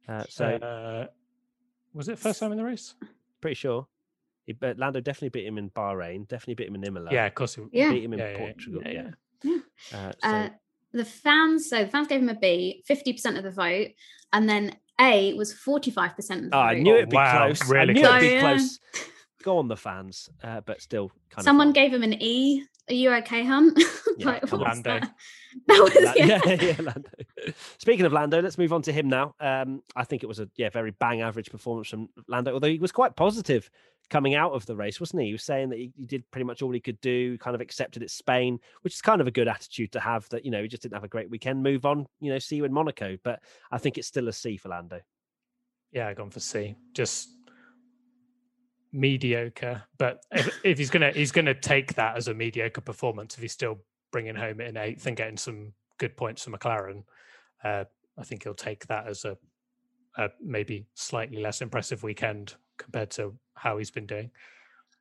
Uh, 0.07 0.23
so 0.29 0.45
uh, 0.45 1.07
was 1.93 2.07
it 2.09 2.17
first 2.19 2.39
time 2.39 2.51
in 2.51 2.57
the 2.57 2.63
race? 2.63 2.95
pretty 3.41 3.55
sure. 3.55 3.87
He, 4.45 4.53
but 4.53 4.77
Lando 4.77 5.01
definitely 5.01 5.29
beat 5.29 5.45
him 5.45 5.57
in 5.57 5.69
Bahrain. 5.71 6.27
Definitely 6.27 6.55
beat 6.55 6.67
him 6.69 6.75
in 6.75 6.83
Imola. 6.85 7.09
Yeah, 7.11 7.25
of 7.27 7.35
course. 7.35 7.55
He, 7.55 7.61
Yeah. 7.71 7.91
beat 7.91 8.03
him 8.03 8.13
in 8.13 8.19
yeah, 8.19 8.29
yeah, 8.31 8.37
Portugal. 8.37 8.81
yeah, 8.85 8.91
Yeah. 8.91 9.09
yeah. 9.43 9.57
Uh, 9.93 10.11
so, 10.19 10.27
Uh, 10.29 10.49
the 10.93 11.05
fans, 11.05 11.69
so 11.69 11.83
the 11.83 11.91
fans 11.91 12.07
gave 12.07 12.21
him 12.21 12.29
a 12.29 12.35
B, 12.35 12.83
50% 12.89 13.37
of 13.37 13.43
the 13.43 13.51
vote, 13.51 13.89
and 14.31 14.47
then 14.49 14.75
A 15.01 15.33
was 15.33 15.53
45% 15.53 16.17
of 16.17 16.25
the 16.27 16.33
oh, 16.47 16.49
vote. 16.51 16.57
I 16.57 16.73
knew 16.79 16.93
Oh, 16.93 16.97
it'd 16.97 17.09
be 17.09 17.15
wow, 17.15 17.45
close. 17.47 17.61
I 17.69 17.73
really 17.73 17.93
knew 17.93 18.01
close. 18.01 18.23
it'd 18.23 18.33
be 18.35 18.39
close. 18.39 18.79
Go 19.43 19.57
on, 19.59 19.67
the 19.67 19.77
fans, 19.77 20.29
uh, 20.43 20.61
but 20.61 20.81
still 20.81 21.11
kind 21.29 21.43
Someone 21.43 21.69
of. 21.69 21.73
gave 21.73 21.93
him 21.93 22.03
an 22.03 22.21
E. 22.21 22.63
Are 22.89 22.93
you 22.93 23.11
okay, 23.15 23.43
Hunt? 23.43 23.79
Yeah, 24.19 24.39
come 24.39 24.61
on. 24.61 24.65
what's 24.67 24.83
Lando. 24.83 24.99
that? 25.01 25.15
That 25.67 25.79
was, 25.83 25.95
La- 26.03 26.13
yeah. 26.15 26.39
yeah, 26.43 26.53
yeah, 26.59 26.75
Lando. 26.79 27.09
Speaking 27.77 28.03
of 28.07 28.13
Lando, 28.13 28.41
let's 28.41 28.57
move 28.57 28.73
on 28.73 28.81
to 28.83 28.91
him 28.91 29.07
now. 29.09 29.35
Um, 29.39 29.83
I 29.95 30.05
think 30.05 30.23
it 30.23 30.25
was 30.27 30.39
a 30.39 30.49
yeah 30.55 30.69
very 30.71 30.89
bang 30.89 31.21
average 31.21 31.51
performance 31.51 31.89
from 31.89 32.09
Lando, 32.27 32.51
although 32.53 32.67
he 32.67 32.79
was 32.79 32.91
quite 32.91 33.15
positive 33.15 33.69
coming 34.09 34.33
out 34.33 34.53
of 34.53 34.65
the 34.65 34.75
race, 34.75 34.99
wasn't 34.99 35.21
he? 35.21 35.27
He 35.27 35.33
was 35.33 35.43
saying 35.43 35.69
that 35.69 35.77
he, 35.77 35.91
he 35.95 36.07
did 36.07 36.23
pretty 36.31 36.45
much 36.45 36.63
all 36.63 36.71
he 36.71 36.79
could 36.79 36.99
do, 36.99 37.37
kind 37.37 37.53
of 37.53 37.61
accepted 37.61 38.01
it's 38.01 38.13
Spain, 38.15 38.57
which 38.81 38.95
is 38.95 39.01
kind 39.01 39.21
of 39.21 39.27
a 39.27 39.31
good 39.31 39.47
attitude 39.47 39.91
to 39.91 39.99
have. 39.99 40.27
That 40.29 40.45
you 40.45 40.49
know 40.49 40.63
he 40.63 40.67
just 40.67 40.81
didn't 40.81 40.95
have 40.95 41.03
a 41.03 41.07
great 41.09 41.29
weekend. 41.29 41.61
Move 41.61 41.85
on, 41.85 42.07
you 42.19 42.31
know, 42.31 42.39
see 42.39 42.55
you 42.55 42.65
in 42.65 42.73
Monaco. 42.73 43.17
But 43.23 43.39
I 43.71 43.77
think 43.77 43.99
it's 43.99 44.07
still 44.07 44.27
a 44.29 44.33
C 44.33 44.57
for 44.57 44.69
Lando. 44.69 45.01
Yeah, 45.91 46.07
I 46.07 46.15
gone 46.15 46.31
for 46.31 46.39
C. 46.39 46.75
Just 46.95 47.29
mediocre. 48.91 49.83
But 49.97 50.23
if, 50.31 50.59
if 50.63 50.77
he's 50.77 50.89
gonna 50.89 51.11
he's 51.11 51.31
gonna 51.31 51.53
take 51.53 51.95
that 51.95 52.17
as 52.17 52.27
a 52.27 52.33
mediocre 52.33 52.81
performance, 52.81 53.35
if 53.35 53.41
he's 53.41 53.53
still 53.53 53.79
bringing 54.11 54.35
home 54.35 54.61
in 54.61 54.77
eighth 54.77 55.05
and 55.05 55.17
getting 55.17 55.37
some 55.37 55.73
good 55.97 56.15
points 56.15 56.43
for 56.43 56.51
McLaren, 56.51 57.03
uh, 57.63 57.85
I 58.17 58.23
think 58.23 58.43
he'll 58.43 58.53
take 58.53 58.87
that 58.87 59.07
as 59.07 59.25
a, 59.25 59.37
a 60.17 60.29
maybe 60.41 60.85
slightly 60.95 61.41
less 61.41 61.61
impressive 61.61 62.03
weekend 62.03 62.55
compared 62.77 63.11
to 63.11 63.35
how 63.55 63.77
he's 63.77 63.91
been 63.91 64.05
doing. 64.05 64.31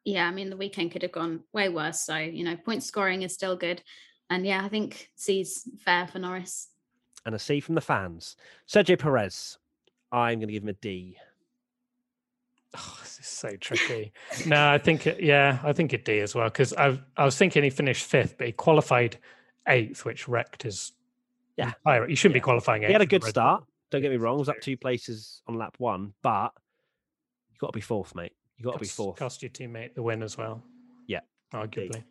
Yeah, 0.05 0.27
I 0.27 0.31
mean 0.31 0.51
the 0.51 0.57
weekend 0.57 0.93
could 0.93 1.03
have 1.03 1.13
gone 1.13 1.41
way 1.53 1.69
worse. 1.69 2.01
So 2.01 2.17
you 2.17 2.45
know, 2.45 2.57
point 2.57 2.83
scoring 2.83 3.23
is 3.23 3.35
still 3.35 3.57
good, 3.57 3.83
and 4.31 4.47
yeah, 4.47 4.65
I 4.65 4.69
think 4.69 5.11
C's 5.17 5.69
fair 5.85 6.07
for 6.07 6.19
Norris. 6.19 6.69
And 7.25 7.35
a 7.35 7.39
C 7.39 7.59
from 7.59 7.75
the 7.75 7.81
fans. 7.81 8.37
Sergio 8.69 8.97
Perez, 8.97 9.59
I'm 10.13 10.39
going 10.39 10.47
to 10.47 10.53
give 10.53 10.63
him 10.63 10.69
a 10.69 10.75
D. 10.75 11.17
Oh, 12.75 12.99
this 13.03 13.19
is 13.19 13.27
so 13.27 13.57
tricky. 13.57 14.13
no, 14.47 14.69
I 14.69 14.79
think 14.79 15.07
it, 15.07 15.23
yeah, 15.23 15.59
I 15.63 15.73
think 15.73 15.93
it 15.93 16.01
a 16.01 16.05
D 16.05 16.21
as 16.21 16.35
well 16.35 16.49
because 16.49 16.73
I 16.75 16.99
I 17.17 17.25
was 17.25 17.37
thinking 17.37 17.63
he 17.63 17.71
finished 17.71 18.05
fifth, 18.05 18.37
but 18.39 18.47
he 18.47 18.53
qualified 18.53 19.19
eighth, 19.69 20.05
which 20.05 20.29
wrecked 20.29 20.63
his. 20.63 20.93
Yeah, 21.57 21.73
entire, 21.87 22.07
he 22.07 22.15
shouldn't 22.15 22.35
yeah. 22.35 22.41
be 22.41 22.45
qualifying. 22.45 22.83
He 22.83 22.93
had 22.93 23.01
a 23.01 23.07
good 23.07 23.25
start. 23.25 23.65
Don't 23.91 24.03
get 24.03 24.11
me 24.11 24.19
wrong. 24.19 24.37
It 24.37 24.41
was 24.41 24.49
up 24.51 24.61
two 24.61 24.77
places 24.77 25.41
on 25.47 25.57
lap 25.57 25.75
one, 25.79 26.13
but 26.23 26.53
you 27.51 27.57
got 27.59 27.69
to 27.69 27.77
be 27.77 27.81
fourth, 27.81 28.15
mate. 28.15 28.33
You 28.59 28.65
got 28.65 28.75
to 28.75 28.79
be 28.79 28.87
fourth. 28.87 29.17
Cost 29.17 29.43
your 29.43 29.51
teammate 29.51 29.95
the 29.95 30.03
win 30.03 30.23
as 30.23 30.37
well. 30.37 30.63
Yeah, 31.07 31.21
arguably. 31.55 31.93
D. 31.93 32.05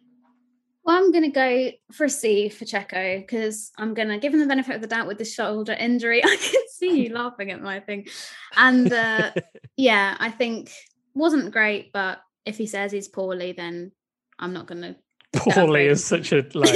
Well, 0.86 0.98
I'm 0.98 1.12
going 1.12 1.24
to 1.24 1.32
go 1.32 1.72
for 1.92 2.06
a 2.06 2.10
C 2.10 2.48
for 2.48 2.66
Checo 2.66 3.20
because 3.20 3.72
I'm 3.78 3.96
going 3.96 4.10
to 4.10 4.20
give 4.20 4.34
him 4.34 4.40
the 4.40 4.46
benefit 4.46 4.76
of 4.76 4.82
the 4.82 4.88
doubt 4.88 5.08
with 5.08 5.18
the 5.18 5.26
shoulder 5.26 5.74
injury. 5.74 6.22
I 6.24 6.36
can 6.36 6.62
see 6.70 7.04
you 7.04 7.14
laughing 7.14 7.50
at 7.50 7.62
my 7.62 7.80
thing. 7.80 8.08
And 8.56 8.94
uh, 8.94 9.32
yeah, 9.78 10.16
I 10.20 10.30
think 10.30 10.72
wasn't 11.16 11.52
great, 11.52 11.92
but 11.92 12.20
if 12.46 12.58
he 12.58 12.68
says 12.68 12.92
he's 12.92 13.08
poorly, 13.08 13.54
then 13.54 13.94
I'm 14.38 14.54
not 14.54 14.68
going 14.68 14.82
to. 14.82 14.96
Poorly 15.36 15.88
is 15.88 16.04
such 16.04 16.32
a 16.32 16.46
like. 16.54 16.74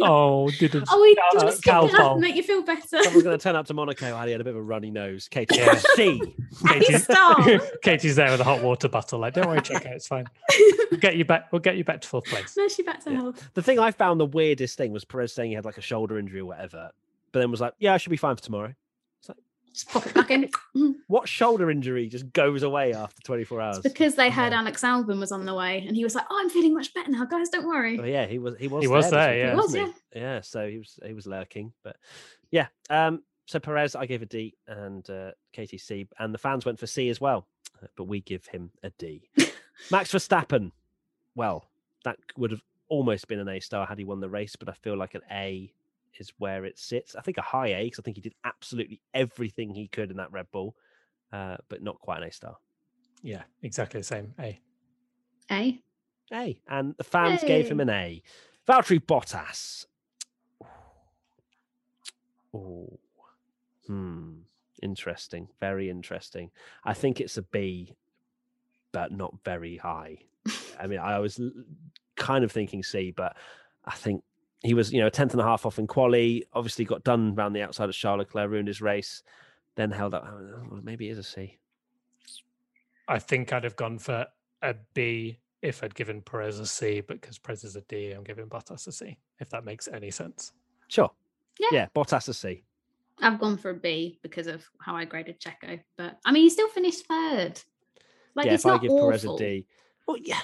oh, 0.00 0.50
didn't. 0.50 0.88
Oh, 0.90 1.00
we 1.00 1.16
just 1.40 1.62
Cal, 1.62 1.88
Cal 1.88 2.18
make 2.18 2.36
you 2.36 2.42
feel 2.42 2.62
better. 2.62 3.02
Someone's 3.02 3.22
going 3.22 3.38
to 3.38 3.42
turn 3.42 3.56
up 3.56 3.66
to 3.66 3.74
Monaco. 3.74 4.06
and 4.06 4.24
he 4.26 4.32
had 4.32 4.40
a 4.40 4.44
bit 4.44 4.50
of 4.50 4.56
a 4.56 4.62
runny 4.62 4.90
nose. 4.90 5.28
Katie, 5.28 5.56
yeah. 5.56 5.74
C. 5.94 6.20
Katie's, 6.66 7.06
Katie's 7.82 8.16
there 8.16 8.30
with 8.30 8.40
a 8.40 8.44
hot 8.44 8.62
water 8.62 8.88
bottle. 8.88 9.18
Like, 9.18 9.34
don't 9.34 9.46
worry, 9.46 9.60
Checo. 9.60 9.86
It's 9.86 10.06
fine. 10.06 10.26
We'll 10.90 11.00
get 11.00 11.16
you 11.16 11.24
back. 11.26 11.52
We'll 11.52 11.60
get 11.60 11.76
you 11.76 11.84
back 11.84 12.00
to 12.00 12.08
fourth 12.08 12.24
place. 12.24 12.56
No, 12.56 12.66
she 12.66 12.82
back 12.82 13.04
to 13.04 13.10
yeah. 13.10 13.16
health. 13.18 13.50
The 13.52 13.62
thing 13.62 13.78
I 13.78 13.90
found 13.90 14.18
the 14.18 14.26
weirdest 14.26 14.78
thing 14.78 14.90
was 14.90 15.04
Perez 15.04 15.34
saying 15.34 15.50
he 15.50 15.54
had 15.54 15.66
like 15.66 15.76
a 15.76 15.82
shoulder 15.82 16.18
injury 16.18 16.40
or 16.40 16.46
whatever, 16.46 16.90
but 17.30 17.40
then 17.40 17.50
was 17.50 17.60
like, 17.60 17.74
"Yeah, 17.78 17.92
I 17.92 17.98
should 17.98 18.08
be 18.08 18.16
fine 18.16 18.34
for 18.36 18.42
tomorrow." 18.42 18.74
Just 19.78 19.88
pop 19.90 20.06
it 20.06 20.14
back 20.14 20.30
in. 20.30 20.50
what 21.06 21.28
shoulder 21.28 21.70
injury 21.70 22.08
just 22.08 22.32
goes 22.32 22.62
away 22.64 22.92
after 22.92 23.22
24 23.22 23.60
hours? 23.60 23.76
It's 23.78 23.82
because 23.84 24.16
they 24.16 24.28
heard 24.28 24.52
Alex 24.52 24.82
Albon 24.82 25.20
was 25.20 25.30
on 25.30 25.46
the 25.46 25.54
way 25.54 25.84
and 25.86 25.94
he 25.94 26.02
was 26.02 26.14
like, 26.14 26.24
Oh, 26.28 26.38
I'm 26.40 26.50
feeling 26.50 26.74
much 26.74 26.92
better 26.92 27.10
now, 27.10 27.24
guys, 27.24 27.48
don't 27.48 27.66
worry. 27.66 27.98
Oh, 27.98 28.04
yeah, 28.04 28.26
he 28.26 28.38
was 28.38 28.56
he 28.58 28.66
was 28.66 28.82
he 28.82 28.88
was 28.88 29.10
there, 29.10 29.38
yeah. 29.38 29.50
He 29.50 29.56
was, 29.56 29.74
yeah. 29.74 29.92
Yeah, 30.14 30.40
so 30.40 30.68
he 30.68 30.78
was 30.78 30.98
he 31.04 31.12
was 31.12 31.26
lurking. 31.26 31.72
But 31.84 31.96
yeah. 32.50 32.66
Um 32.90 33.22
so 33.46 33.60
Perez 33.60 33.94
I 33.94 34.06
gave 34.06 34.22
a 34.22 34.26
D 34.26 34.54
and 34.66 35.08
uh 35.08 35.30
Katie 35.52 35.78
C 35.78 36.08
and 36.18 36.34
the 36.34 36.38
fans 36.38 36.64
went 36.66 36.80
for 36.80 36.86
C 36.88 37.08
as 37.08 37.20
well. 37.20 37.46
Uh, 37.80 37.86
but 37.96 38.04
we 38.04 38.20
give 38.20 38.46
him 38.46 38.72
a 38.82 38.90
D. 38.98 39.30
Max 39.92 40.12
Verstappen. 40.12 40.72
Well, 41.36 41.64
that 42.04 42.18
would 42.36 42.50
have 42.50 42.62
almost 42.88 43.28
been 43.28 43.38
an 43.38 43.48
A 43.48 43.60
star 43.60 43.86
had 43.86 43.98
he 43.98 44.04
won 44.04 44.18
the 44.18 44.28
race, 44.28 44.56
but 44.56 44.68
I 44.68 44.72
feel 44.72 44.96
like 44.96 45.14
an 45.14 45.22
A 45.30 45.72
is 46.20 46.32
where 46.38 46.64
it 46.64 46.78
sits. 46.78 47.14
I 47.16 47.20
think 47.22 47.38
a 47.38 47.42
high 47.42 47.68
A 47.68 47.84
because 47.84 47.98
I 47.98 48.02
think 48.02 48.16
he 48.16 48.22
did 48.22 48.34
absolutely 48.44 49.00
everything 49.14 49.74
he 49.74 49.88
could 49.88 50.10
in 50.10 50.16
that 50.16 50.32
Red 50.32 50.46
Bull, 50.52 50.74
uh, 51.32 51.56
but 51.68 51.82
not 51.82 52.00
quite 52.00 52.18
an 52.22 52.28
A 52.28 52.32
star. 52.32 52.56
Yeah, 53.22 53.42
exactly 53.62 54.00
the 54.00 54.04
same. 54.04 54.34
A. 54.38 54.60
A. 55.50 55.80
A. 56.32 56.60
And 56.68 56.94
the 56.96 57.04
fans 57.04 57.42
a. 57.42 57.46
gave 57.46 57.68
him 57.68 57.80
an 57.80 57.90
A. 57.90 58.22
Valtteri 58.66 59.00
Bottas. 59.00 59.86
Oh, 62.54 62.98
hmm. 63.86 64.34
Interesting. 64.82 65.48
Very 65.60 65.90
interesting. 65.90 66.50
I 66.84 66.94
think 66.94 67.20
it's 67.20 67.36
a 67.36 67.42
B, 67.42 67.96
but 68.92 69.10
not 69.12 69.34
very 69.44 69.76
high. 69.76 70.18
I 70.78 70.86
mean, 70.86 71.00
I 71.00 71.18
was 71.18 71.40
kind 72.16 72.44
of 72.44 72.52
thinking 72.52 72.82
C, 72.82 73.10
but 73.10 73.36
I 73.84 73.94
think 73.94 74.22
he 74.62 74.74
was, 74.74 74.92
you 74.92 75.00
know, 75.00 75.06
a 75.06 75.10
tenth 75.10 75.32
and 75.32 75.40
a 75.40 75.44
half 75.44 75.66
off 75.66 75.78
in 75.78 75.86
quali. 75.86 76.44
Obviously, 76.52 76.84
got 76.84 77.04
done 77.04 77.34
around 77.36 77.52
the 77.52 77.62
outside 77.62 77.88
of 77.88 77.94
Charles 77.94 78.18
Leclerc, 78.18 78.50
ruined 78.50 78.68
his 78.68 78.80
race. 78.80 79.22
Then 79.76 79.90
held 79.90 80.14
up. 80.14 80.26
Oh, 80.26 80.62
well, 80.70 80.80
maybe 80.82 81.08
it 81.08 81.12
is 81.12 81.18
a 81.18 81.22
C. 81.22 81.56
I 83.06 83.18
think 83.18 83.52
I'd 83.52 83.64
have 83.64 83.76
gone 83.76 83.98
for 83.98 84.26
a 84.62 84.74
B 84.94 85.38
if 85.62 85.82
I'd 85.82 85.94
given 85.94 86.20
Perez 86.20 86.58
a 86.58 86.66
C, 86.66 87.00
but 87.00 87.20
because 87.20 87.38
Perez 87.38 87.64
is 87.64 87.76
a 87.76 87.80
D, 87.82 88.12
I'm 88.12 88.24
giving 88.24 88.46
Bottas 88.46 88.86
a 88.86 88.92
C. 88.92 89.16
If 89.40 89.48
that 89.50 89.64
makes 89.64 89.88
any 89.88 90.10
sense. 90.10 90.52
Sure. 90.88 91.10
Yeah. 91.58 91.68
Yeah. 91.72 91.86
Bottas 91.94 92.28
a 92.28 92.34
C. 92.34 92.64
I've 93.20 93.40
gone 93.40 93.58
for 93.58 93.70
a 93.70 93.74
B 93.74 94.18
because 94.22 94.46
of 94.46 94.64
how 94.80 94.94
I 94.94 95.04
graded 95.04 95.40
Checo, 95.40 95.80
but 95.96 96.18
I 96.24 96.30
mean, 96.30 96.44
he 96.44 96.50
still 96.50 96.68
finished 96.68 97.04
third. 97.06 97.60
Like, 98.36 98.46
yeah, 98.46 98.54
it's 98.54 98.64
if 98.64 98.68
not 98.68 98.78
I 98.78 98.82
give 98.82 98.92
awful. 98.92 99.08
Perez 99.08 99.24
a 99.24 99.36
D, 99.36 99.66
well, 100.06 100.16
yeah, 100.22 100.40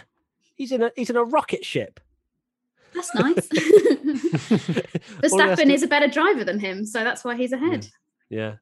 he's 0.56 0.72
in 0.72 0.82
a 0.82 0.90
he's 0.96 1.08
in 1.08 1.16
a 1.16 1.22
rocket 1.22 1.64
ship. 1.64 2.00
That's 2.94 3.14
nice. 3.14 3.48
Verstappen 5.22 5.70
is 5.70 5.82
a 5.82 5.88
better 5.88 6.08
driver 6.08 6.44
than 6.44 6.58
him, 6.60 6.84
so 6.84 7.02
that's 7.04 7.24
why 7.24 7.36
he's 7.36 7.52
ahead. 7.52 7.88
Yeah. 8.30 8.38
yeah. 8.38 8.54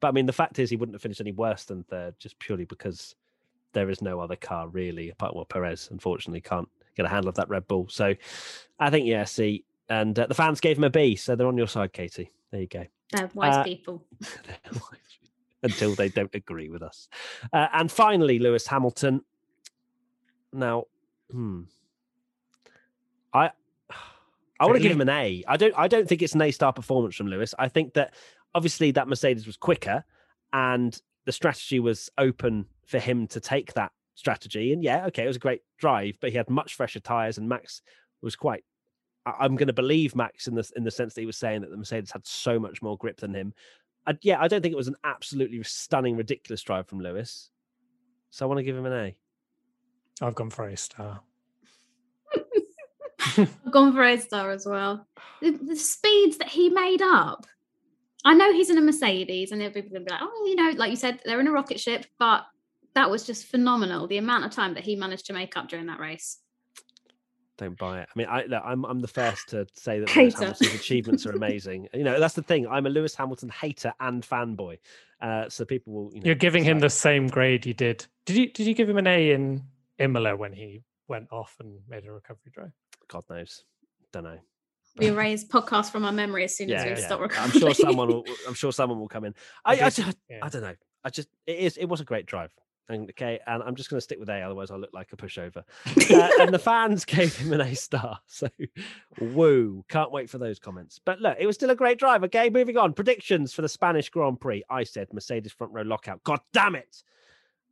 But 0.00 0.08
I 0.08 0.12
mean, 0.12 0.26
the 0.26 0.32
fact 0.32 0.58
is, 0.58 0.70
he 0.70 0.76
wouldn't 0.76 0.94
have 0.94 1.02
finished 1.02 1.20
any 1.20 1.32
worse 1.32 1.64
than 1.64 1.84
third 1.84 2.14
just 2.18 2.38
purely 2.38 2.64
because 2.64 3.14
there 3.72 3.90
is 3.90 4.00
no 4.00 4.20
other 4.20 4.36
car 4.36 4.68
really, 4.68 5.10
apart 5.10 5.34
well, 5.34 5.44
Perez 5.44 5.88
unfortunately 5.90 6.40
can't 6.40 6.68
get 6.96 7.06
a 7.06 7.08
handle 7.08 7.28
of 7.28 7.34
that 7.34 7.48
Red 7.48 7.68
Bull. 7.68 7.88
So 7.88 8.14
I 8.78 8.90
think, 8.90 9.06
yeah, 9.06 9.24
see, 9.24 9.64
and 9.88 10.18
uh, 10.18 10.26
the 10.26 10.34
fans 10.34 10.60
gave 10.60 10.78
him 10.78 10.84
a 10.84 10.90
B, 10.90 11.16
so 11.16 11.36
they're 11.36 11.46
on 11.46 11.58
your 11.58 11.68
side, 11.68 11.92
Katie. 11.92 12.30
There 12.50 12.60
you 12.60 12.66
go. 12.66 12.84
They're 13.12 13.30
wise 13.34 13.56
uh, 13.56 13.64
people. 13.64 14.04
Until 15.62 15.94
they 15.94 16.08
don't 16.08 16.34
agree 16.34 16.68
with 16.68 16.82
us. 16.82 17.08
Uh, 17.52 17.68
and 17.72 17.90
finally, 17.90 18.38
Lewis 18.38 18.66
Hamilton. 18.66 19.22
Now, 20.52 20.84
hmm. 21.30 21.62
I 23.32 23.50
I 24.64 24.66
want 24.66 24.76
to 24.76 24.82
give 24.82 24.92
him 24.92 25.00
an 25.00 25.08
A. 25.08 25.44
I 25.46 25.56
don't. 25.56 25.74
I 25.76 25.88
don't 25.88 26.08
think 26.08 26.22
it's 26.22 26.34
an 26.34 26.42
A 26.42 26.50
star 26.50 26.72
performance 26.72 27.14
from 27.14 27.26
Lewis. 27.26 27.54
I 27.58 27.68
think 27.68 27.94
that 27.94 28.14
obviously 28.54 28.90
that 28.92 29.08
Mercedes 29.08 29.46
was 29.46 29.56
quicker, 29.56 30.04
and 30.52 30.98
the 31.26 31.32
strategy 31.32 31.80
was 31.80 32.10
open 32.18 32.66
for 32.86 32.98
him 32.98 33.26
to 33.28 33.40
take 33.40 33.74
that 33.74 33.92
strategy. 34.14 34.72
And 34.72 34.82
yeah, 34.82 35.06
okay, 35.06 35.24
it 35.24 35.28
was 35.28 35.36
a 35.36 35.40
great 35.40 35.62
drive, 35.78 36.16
but 36.20 36.30
he 36.30 36.36
had 36.36 36.48
much 36.48 36.74
fresher 36.74 37.00
tires, 37.00 37.38
and 37.38 37.48
Max 37.48 37.82
was 38.22 38.36
quite. 38.36 38.64
I'm 39.26 39.56
going 39.56 39.68
to 39.68 39.72
believe 39.74 40.14
Max 40.16 40.46
in 40.46 40.54
the 40.54 40.70
in 40.76 40.84
the 40.84 40.90
sense 40.90 41.14
that 41.14 41.20
he 41.20 41.26
was 41.26 41.36
saying 41.36 41.62
that 41.62 41.70
the 41.70 41.76
Mercedes 41.76 42.12
had 42.12 42.26
so 42.26 42.58
much 42.58 42.82
more 42.82 42.96
grip 42.96 43.20
than 43.20 43.34
him. 43.34 43.54
I, 44.06 44.16
yeah, 44.22 44.40
I 44.40 44.48
don't 44.48 44.60
think 44.62 44.72
it 44.72 44.76
was 44.76 44.88
an 44.88 44.96
absolutely 45.04 45.62
stunning, 45.62 46.16
ridiculous 46.16 46.62
drive 46.62 46.86
from 46.86 47.00
Lewis. 47.00 47.50
So 48.30 48.44
I 48.44 48.48
want 48.48 48.58
to 48.58 48.64
give 48.64 48.76
him 48.76 48.86
an 48.86 48.92
A. 48.92 49.16
I've 50.20 50.34
gone 50.34 50.50
for 50.50 50.68
a 50.68 50.76
star. 50.76 51.20
I've 53.36 53.70
gone 53.70 53.92
for 53.92 54.02
A 54.02 54.18
star 54.18 54.50
as 54.50 54.66
well. 54.66 55.06
The, 55.40 55.50
the, 55.50 55.76
speeds 55.76 56.38
that 56.38 56.48
he 56.48 56.68
made 56.68 57.02
up. 57.02 57.46
I 58.24 58.34
know 58.34 58.52
he's 58.52 58.70
in 58.70 58.78
a 58.78 58.80
Mercedes, 58.80 59.52
and 59.52 59.60
people 59.60 59.90
going 59.90 59.92
to 59.92 60.00
be 60.00 60.10
like, 60.10 60.22
oh, 60.22 60.46
you 60.46 60.56
know, 60.56 60.70
like 60.76 60.90
you 60.90 60.96
said, 60.96 61.20
they're 61.24 61.40
in 61.40 61.46
a 61.46 61.52
rocket 61.52 61.78
ship, 61.78 62.06
but 62.18 62.44
that 62.94 63.10
was 63.10 63.26
just 63.26 63.46
phenomenal. 63.46 64.06
The 64.06 64.18
amount 64.18 64.44
of 64.44 64.50
time 64.50 64.74
that 64.74 64.84
he 64.84 64.96
managed 64.96 65.26
to 65.26 65.32
make 65.32 65.56
up 65.56 65.68
during 65.68 65.86
that 65.86 66.00
race. 66.00 66.38
Don't 67.56 67.78
buy 67.78 68.00
it. 68.00 68.08
I 68.14 68.18
mean, 68.18 68.26
I, 68.28 68.44
I'm 68.64 68.84
I'm 68.84 69.00
the 69.00 69.06
first 69.06 69.50
to 69.50 69.66
say 69.74 70.00
that 70.00 70.16
Lewis 70.16 70.34
Hamilton's 70.34 70.74
achievements 70.74 71.24
are 71.24 71.32
amazing. 71.32 71.88
You 71.94 72.02
know, 72.02 72.18
that's 72.18 72.34
the 72.34 72.42
thing. 72.42 72.66
I'm 72.66 72.86
a 72.86 72.90
Lewis 72.90 73.14
Hamilton 73.14 73.48
hater 73.48 73.92
and 74.00 74.24
fanboy. 74.24 74.78
Uh, 75.20 75.48
so 75.48 75.64
people 75.64 75.92
will. 75.92 76.10
You 76.12 76.20
know, 76.20 76.26
You're 76.26 76.34
giving 76.34 76.64
him 76.64 76.80
the 76.80 76.90
same 76.90 77.28
grade 77.28 77.64
you 77.64 77.72
did. 77.72 78.06
Did 78.26 78.36
you 78.36 78.46
did 78.50 78.66
you 78.66 78.74
give 78.74 78.88
him 78.88 78.98
an 78.98 79.06
A 79.06 79.30
in 79.30 79.62
Imola 79.98 80.36
when 80.36 80.52
he 80.52 80.82
went 81.06 81.28
off 81.30 81.54
and 81.60 81.78
made 81.88 82.04
a 82.06 82.12
recovery 82.12 82.50
drive? 82.52 82.72
God 83.08 83.24
knows. 83.28 83.64
Don't 84.12 84.24
know. 84.24 84.38
We 84.96 85.06
erase 85.08 85.44
podcasts 85.44 85.90
from 85.90 86.04
our 86.04 86.12
memory 86.12 86.44
as 86.44 86.56
soon 86.56 86.68
yeah, 86.68 86.82
as 86.82 86.84
we 86.84 86.90
yeah. 86.90 87.06
stop 87.06 87.20
recording. 87.20 87.44
I'm 87.44 87.60
sure 87.60 87.74
someone 87.74 88.08
will. 88.08 88.24
I'm 88.48 88.54
sure 88.54 88.72
someone 88.72 88.98
will 88.98 89.08
come 89.08 89.24
in. 89.24 89.34
I, 89.64 89.72
I, 89.72 89.90
just, 89.90 90.16
yeah. 90.28 90.38
I 90.42 90.48
don't 90.48 90.62
know. 90.62 90.74
I 91.04 91.10
just 91.10 91.28
it 91.46 91.58
is. 91.58 91.76
It 91.76 91.86
was 91.86 92.00
a 92.00 92.04
great 92.04 92.26
drive. 92.26 92.52
And, 92.88 93.08
okay, 93.10 93.40
and 93.46 93.62
I'm 93.62 93.76
just 93.76 93.88
going 93.88 93.96
to 93.96 94.02
stick 94.02 94.18
with 94.20 94.28
A, 94.28 94.42
otherwise 94.42 94.70
I'll 94.70 94.78
look 94.78 94.92
like 94.92 95.10
a 95.12 95.16
pushover. 95.16 95.64
uh, 95.86 96.28
and 96.38 96.52
the 96.52 96.58
fans 96.60 97.06
gave 97.06 97.34
him 97.34 97.54
an 97.54 97.62
A 97.62 97.74
star. 97.74 98.18
So, 98.26 98.48
woo! 99.18 99.84
Can't 99.88 100.12
wait 100.12 100.28
for 100.28 100.36
those 100.36 100.58
comments. 100.58 101.00
But 101.02 101.18
look, 101.20 101.38
it 101.40 101.46
was 101.46 101.56
still 101.56 101.70
a 101.70 101.74
great 101.74 101.98
drive. 101.98 102.24
Okay, 102.24 102.50
moving 102.50 102.76
on. 102.76 102.92
Predictions 102.92 103.54
for 103.54 103.62
the 103.62 103.70
Spanish 103.70 104.10
Grand 104.10 104.38
Prix. 104.38 104.62
I 104.68 104.84
said 104.84 105.08
Mercedes 105.14 105.52
front 105.52 105.72
row 105.72 105.82
lockout. 105.82 106.22
God 106.24 106.40
damn 106.52 106.74
it! 106.74 107.02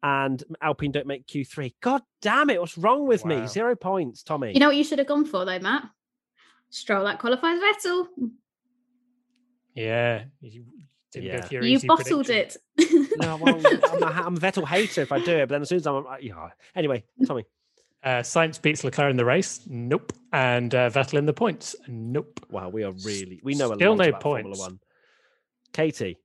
And 0.05 0.42
Alpine 0.61 0.90
don't 0.90 1.07
make 1.07 1.26
Q3. 1.28 1.74
God 1.80 2.03
damn 2.20 2.50
it! 2.50 2.61
What's 2.61 2.76
wrong 2.76 3.07
with 3.07 3.24
me? 3.24 3.46
Zero 3.46 3.76
points, 3.76 4.22
Tommy. 4.24 4.53
You 4.53 4.59
know 4.61 4.66
what 4.68 4.76
you 4.76 4.82
should 4.84 4.98
have 4.98 5.07
gone 5.07 5.24
for 5.24 5.44
though, 5.44 5.59
Matt? 5.61 5.84
Stroll 6.70 7.05
that 7.05 7.18
qualifies 7.20 7.61
Vettel. 7.61 8.07
Yeah, 9.74 10.24
you 10.40 10.64
didn't 11.12 11.26
Yeah. 11.26 11.40
go 11.40 11.46
for 11.46 11.64
You 11.64 11.80
bottled 11.86 12.26
prediction. 12.26 12.59
it. 12.78 13.11
no, 13.20 13.36
well, 13.36 13.57
I'm, 13.57 14.03
a, 14.03 14.07
I'm 14.26 14.36
a 14.36 14.40
Vettel 14.40 14.66
hater 14.66 15.03
if 15.03 15.12
I 15.12 15.18
do 15.20 15.32
it, 15.36 15.48
but 15.48 15.55
then 15.55 15.62
as 15.62 15.68
soon 15.68 15.76
as 15.76 15.86
I'm, 15.86 16.05
yeah. 16.20 16.48
Anyway, 16.74 17.05
Tommy. 17.26 17.44
Uh, 18.05 18.20
Sainz 18.22 18.61
beats 18.61 18.82
Leclerc 18.82 19.11
in 19.11 19.16
the 19.16 19.24
race. 19.24 19.61
Nope. 19.68 20.12
And 20.32 20.74
uh, 20.74 20.90
Vettel 20.90 21.18
in 21.18 21.26
the 21.26 21.32
points. 21.32 21.76
Nope. 21.86 22.40
Wow, 22.50 22.68
we 22.70 22.82
are 22.82 22.90
really 23.05 23.40
we 23.44 23.55
know 23.55 23.70
a 23.70 23.76
Still 23.76 23.92
lot 23.92 23.98
no 24.05 24.09
about 24.09 24.22
Formula. 24.22 24.57
One. 24.59 24.80
Katie. 25.72 26.18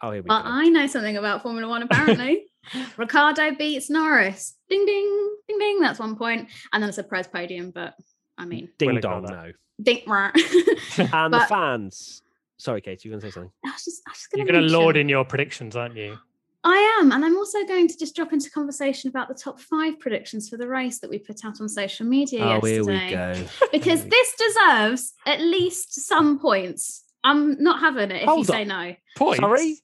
Oh, 0.00 0.10
here 0.10 0.22
we 0.22 0.28
Well, 0.28 0.42
go. 0.42 0.48
I 0.48 0.68
know 0.68 0.86
something 0.86 1.16
about 1.18 1.42
Formula 1.42 1.68
One 1.68 1.82
apparently. 1.82 2.44
Ricciardo 2.96 3.54
beats 3.54 3.90
Norris. 3.90 4.56
Ding 4.68 4.84
ding, 4.86 5.36
ding 5.48 5.58
ding. 5.58 5.80
That's 5.80 5.98
one 5.98 6.16
point. 6.16 6.48
And 6.72 6.82
then 6.82 6.88
it's 6.88 6.98
a 6.98 7.02
Perez 7.04 7.26
podium, 7.26 7.70
but 7.70 7.94
I 8.36 8.44
mean, 8.44 8.68
Ding 8.78 8.92
We'll 8.92 9.00
dong, 9.00 9.24
no. 9.24 9.52
ding. 9.82 10.02
rah. 10.06 10.30
And 10.98 11.32
the 11.34 11.44
fans. 11.48 12.22
Sorry, 12.58 12.80
Kate, 12.80 13.04
you're 13.04 13.12
going 13.12 13.20
to 13.20 13.26
say 13.28 13.30
something. 13.32 13.52
I 13.64 13.70
was 13.70 13.84
just, 13.84 14.02
I 14.06 14.10
was 14.10 14.18
just 14.18 14.30
gonna 14.30 14.40
You're 14.44 14.46
going 14.52 14.54
to 14.56 14.60
mention- 14.62 14.78
lord 14.80 14.96
in 14.96 15.08
your 15.08 15.24
predictions, 15.24 15.76
aren't 15.76 15.96
you? 15.96 16.18
I 16.64 16.98
am, 17.00 17.12
and 17.12 17.24
I'm 17.24 17.36
also 17.36 17.64
going 17.66 17.86
to 17.86 17.96
just 17.96 18.16
drop 18.16 18.32
into 18.32 18.50
conversation 18.50 19.08
about 19.08 19.28
the 19.28 19.34
top 19.34 19.60
five 19.60 20.00
predictions 20.00 20.48
for 20.48 20.56
the 20.56 20.66
race 20.66 20.98
that 20.98 21.08
we 21.08 21.16
put 21.18 21.44
out 21.44 21.60
on 21.60 21.68
social 21.68 22.04
media 22.04 22.44
Oh, 22.44 22.60
here 22.60 22.82
yesterday. 22.82 23.34
we 23.38 23.44
go. 23.44 23.48
Because 23.72 24.04
this 24.08 24.34
deserves 24.34 25.14
at 25.24 25.40
least 25.40 25.94
some 26.06 26.40
points. 26.40 27.04
I'm 27.22 27.62
not 27.62 27.78
having 27.78 28.10
it 28.10 28.22
if 28.22 28.28
Hold 28.28 28.38
you 28.40 28.44
say 28.44 28.64
no. 28.64 28.94
Points. 29.16 29.38
Sorry? 29.38 29.76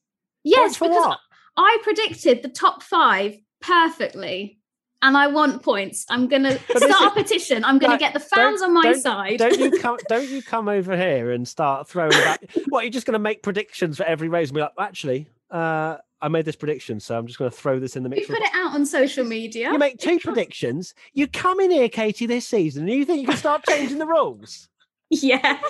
Yes, 0.43 0.59
Points 0.59 0.77
for 0.79 0.89
because 0.89 1.07
what? 1.07 1.19
I 1.57 1.79
predicted 1.83 2.43
the 2.43 2.49
top 2.49 2.83
five 2.83 3.39
perfectly. 3.61 4.59
And 5.03 5.19
I 5.19 5.27
want 5.27 5.63
points. 5.63 6.07
I'm 6.09 6.29
gonna 6.29 6.59
But 6.73 6.83
start 6.83 7.13
a 7.13 7.23
petition. 7.23 7.63
I'm 7.63 7.79
gonna 7.79 7.99
get 7.99 8.15
the 8.15 8.21
fans 8.21 8.63
on 8.63 8.73
my 8.73 8.85
don't- 8.85 9.01
side. 9.03 9.39
Don't 9.39 9.59
you 9.59 9.71
come? 9.81 9.99
Don't 10.09 10.29
you 10.31 10.41
come 10.43 10.67
over 10.67 10.97
here 10.97 11.31
and 11.33 11.47
start 11.47 11.87
throwing 11.89 12.11
back? 12.13 12.43
What 12.71 12.85
you're 12.85 12.91
just 12.91 13.07
going 13.07 13.13
to 13.13 13.19
make 13.19 13.43
predictions 13.43 13.99
for 13.99 14.05
every 14.05 14.29
race 14.31 14.49
and 14.49 14.55
be 14.55 14.63
like, 14.63 14.73
actually, 14.79 15.29
uh, 15.51 15.99
I 16.23 16.29
made 16.29 16.47
this 16.47 16.57
prediction, 16.57 17.01
so 17.01 17.19
I'm 17.19 17.27
just 17.27 17.39
going 17.39 17.51
to 17.51 17.57
throw 17.57 17.79
this 17.79 17.97
in 17.97 18.03
the 18.03 18.09
mix. 18.09 18.27
put 18.27 18.39
it 18.39 18.51
out 18.55 18.73
on 18.75 18.87
social 18.87 19.25
media. 19.27 19.71
You 19.71 19.79
make 19.79 19.99
two 19.99 20.19
predictions. 20.19 20.95
You 21.13 21.29
come 21.29 21.61
in 21.61 21.71
here, 21.71 21.91
Katie, 21.91 22.25
this 22.27 22.47
season, 22.49 22.89
and 22.89 22.99
you 22.99 23.05
think 23.05 23.21
you 23.21 23.27
can 23.29 23.37
start 23.37 23.63
changing 23.69 23.99
the 23.99 24.07
rules. 24.07 24.69
Yeah. 25.11 25.61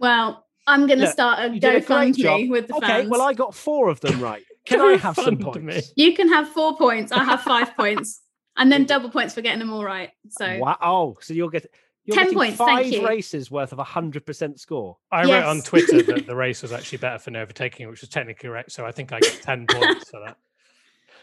well, 0.00 0.46
I'm 0.66 0.86
gonna 0.86 1.06
start 1.10 1.38
a 1.40 1.54
You 1.54 1.60
did 1.60 1.74
a. 1.76 1.80
GoFundMe 1.80 2.48
with 2.48 2.68
the 2.68 2.76
okay, 2.76 2.86
fans. 2.86 3.08
well, 3.10 3.22
I 3.22 3.34
got 3.34 3.54
four 3.54 3.88
of 3.88 4.00
them 4.00 4.20
right. 4.20 4.42
Can 4.66 4.80
I 4.80 4.96
have 4.96 5.14
some 5.16 5.36
GoFundMe. 5.36 5.72
points? 5.72 5.92
You 5.94 6.14
can 6.14 6.28
have 6.28 6.48
four 6.48 6.76
points. 6.76 7.12
I 7.12 7.22
have 7.22 7.42
five 7.42 7.76
points, 7.76 8.22
and 8.56 8.72
then 8.72 8.84
double 8.86 9.10
points 9.10 9.34
for 9.34 9.42
getting 9.42 9.58
them 9.58 9.70
all 9.72 9.84
right. 9.84 10.10
So 10.30 10.58
Wow. 10.58 10.78
Oh, 10.80 11.16
so 11.20 11.34
you'll 11.34 11.50
get 11.50 11.66
you're 12.06 12.16
10 12.16 12.32
points, 12.34 12.56
five 12.56 12.82
thank 12.84 12.94
you. 12.94 13.06
races 13.06 13.50
worth 13.50 13.72
of 13.72 13.78
a 13.78 13.84
hundred 13.84 14.24
percent 14.26 14.58
score. 14.60 14.96
I 15.12 15.24
wrote 15.24 15.44
on 15.44 15.60
Twitter 15.62 16.02
that 16.02 16.26
the 16.26 16.34
race 16.36 16.62
was 16.62 16.72
actually 16.72 16.98
better 16.98 17.18
for 17.18 17.30
no 17.30 17.42
overtaking, 17.42 17.88
which 17.90 18.00
was 18.00 18.08
technically 18.10 18.48
correct. 18.48 18.72
So 18.72 18.86
I 18.86 18.92
think 18.92 19.12
I 19.12 19.20
get 19.20 19.40
10 19.42 19.66
points 19.68 20.10
for 20.10 20.20
that. 20.24 20.36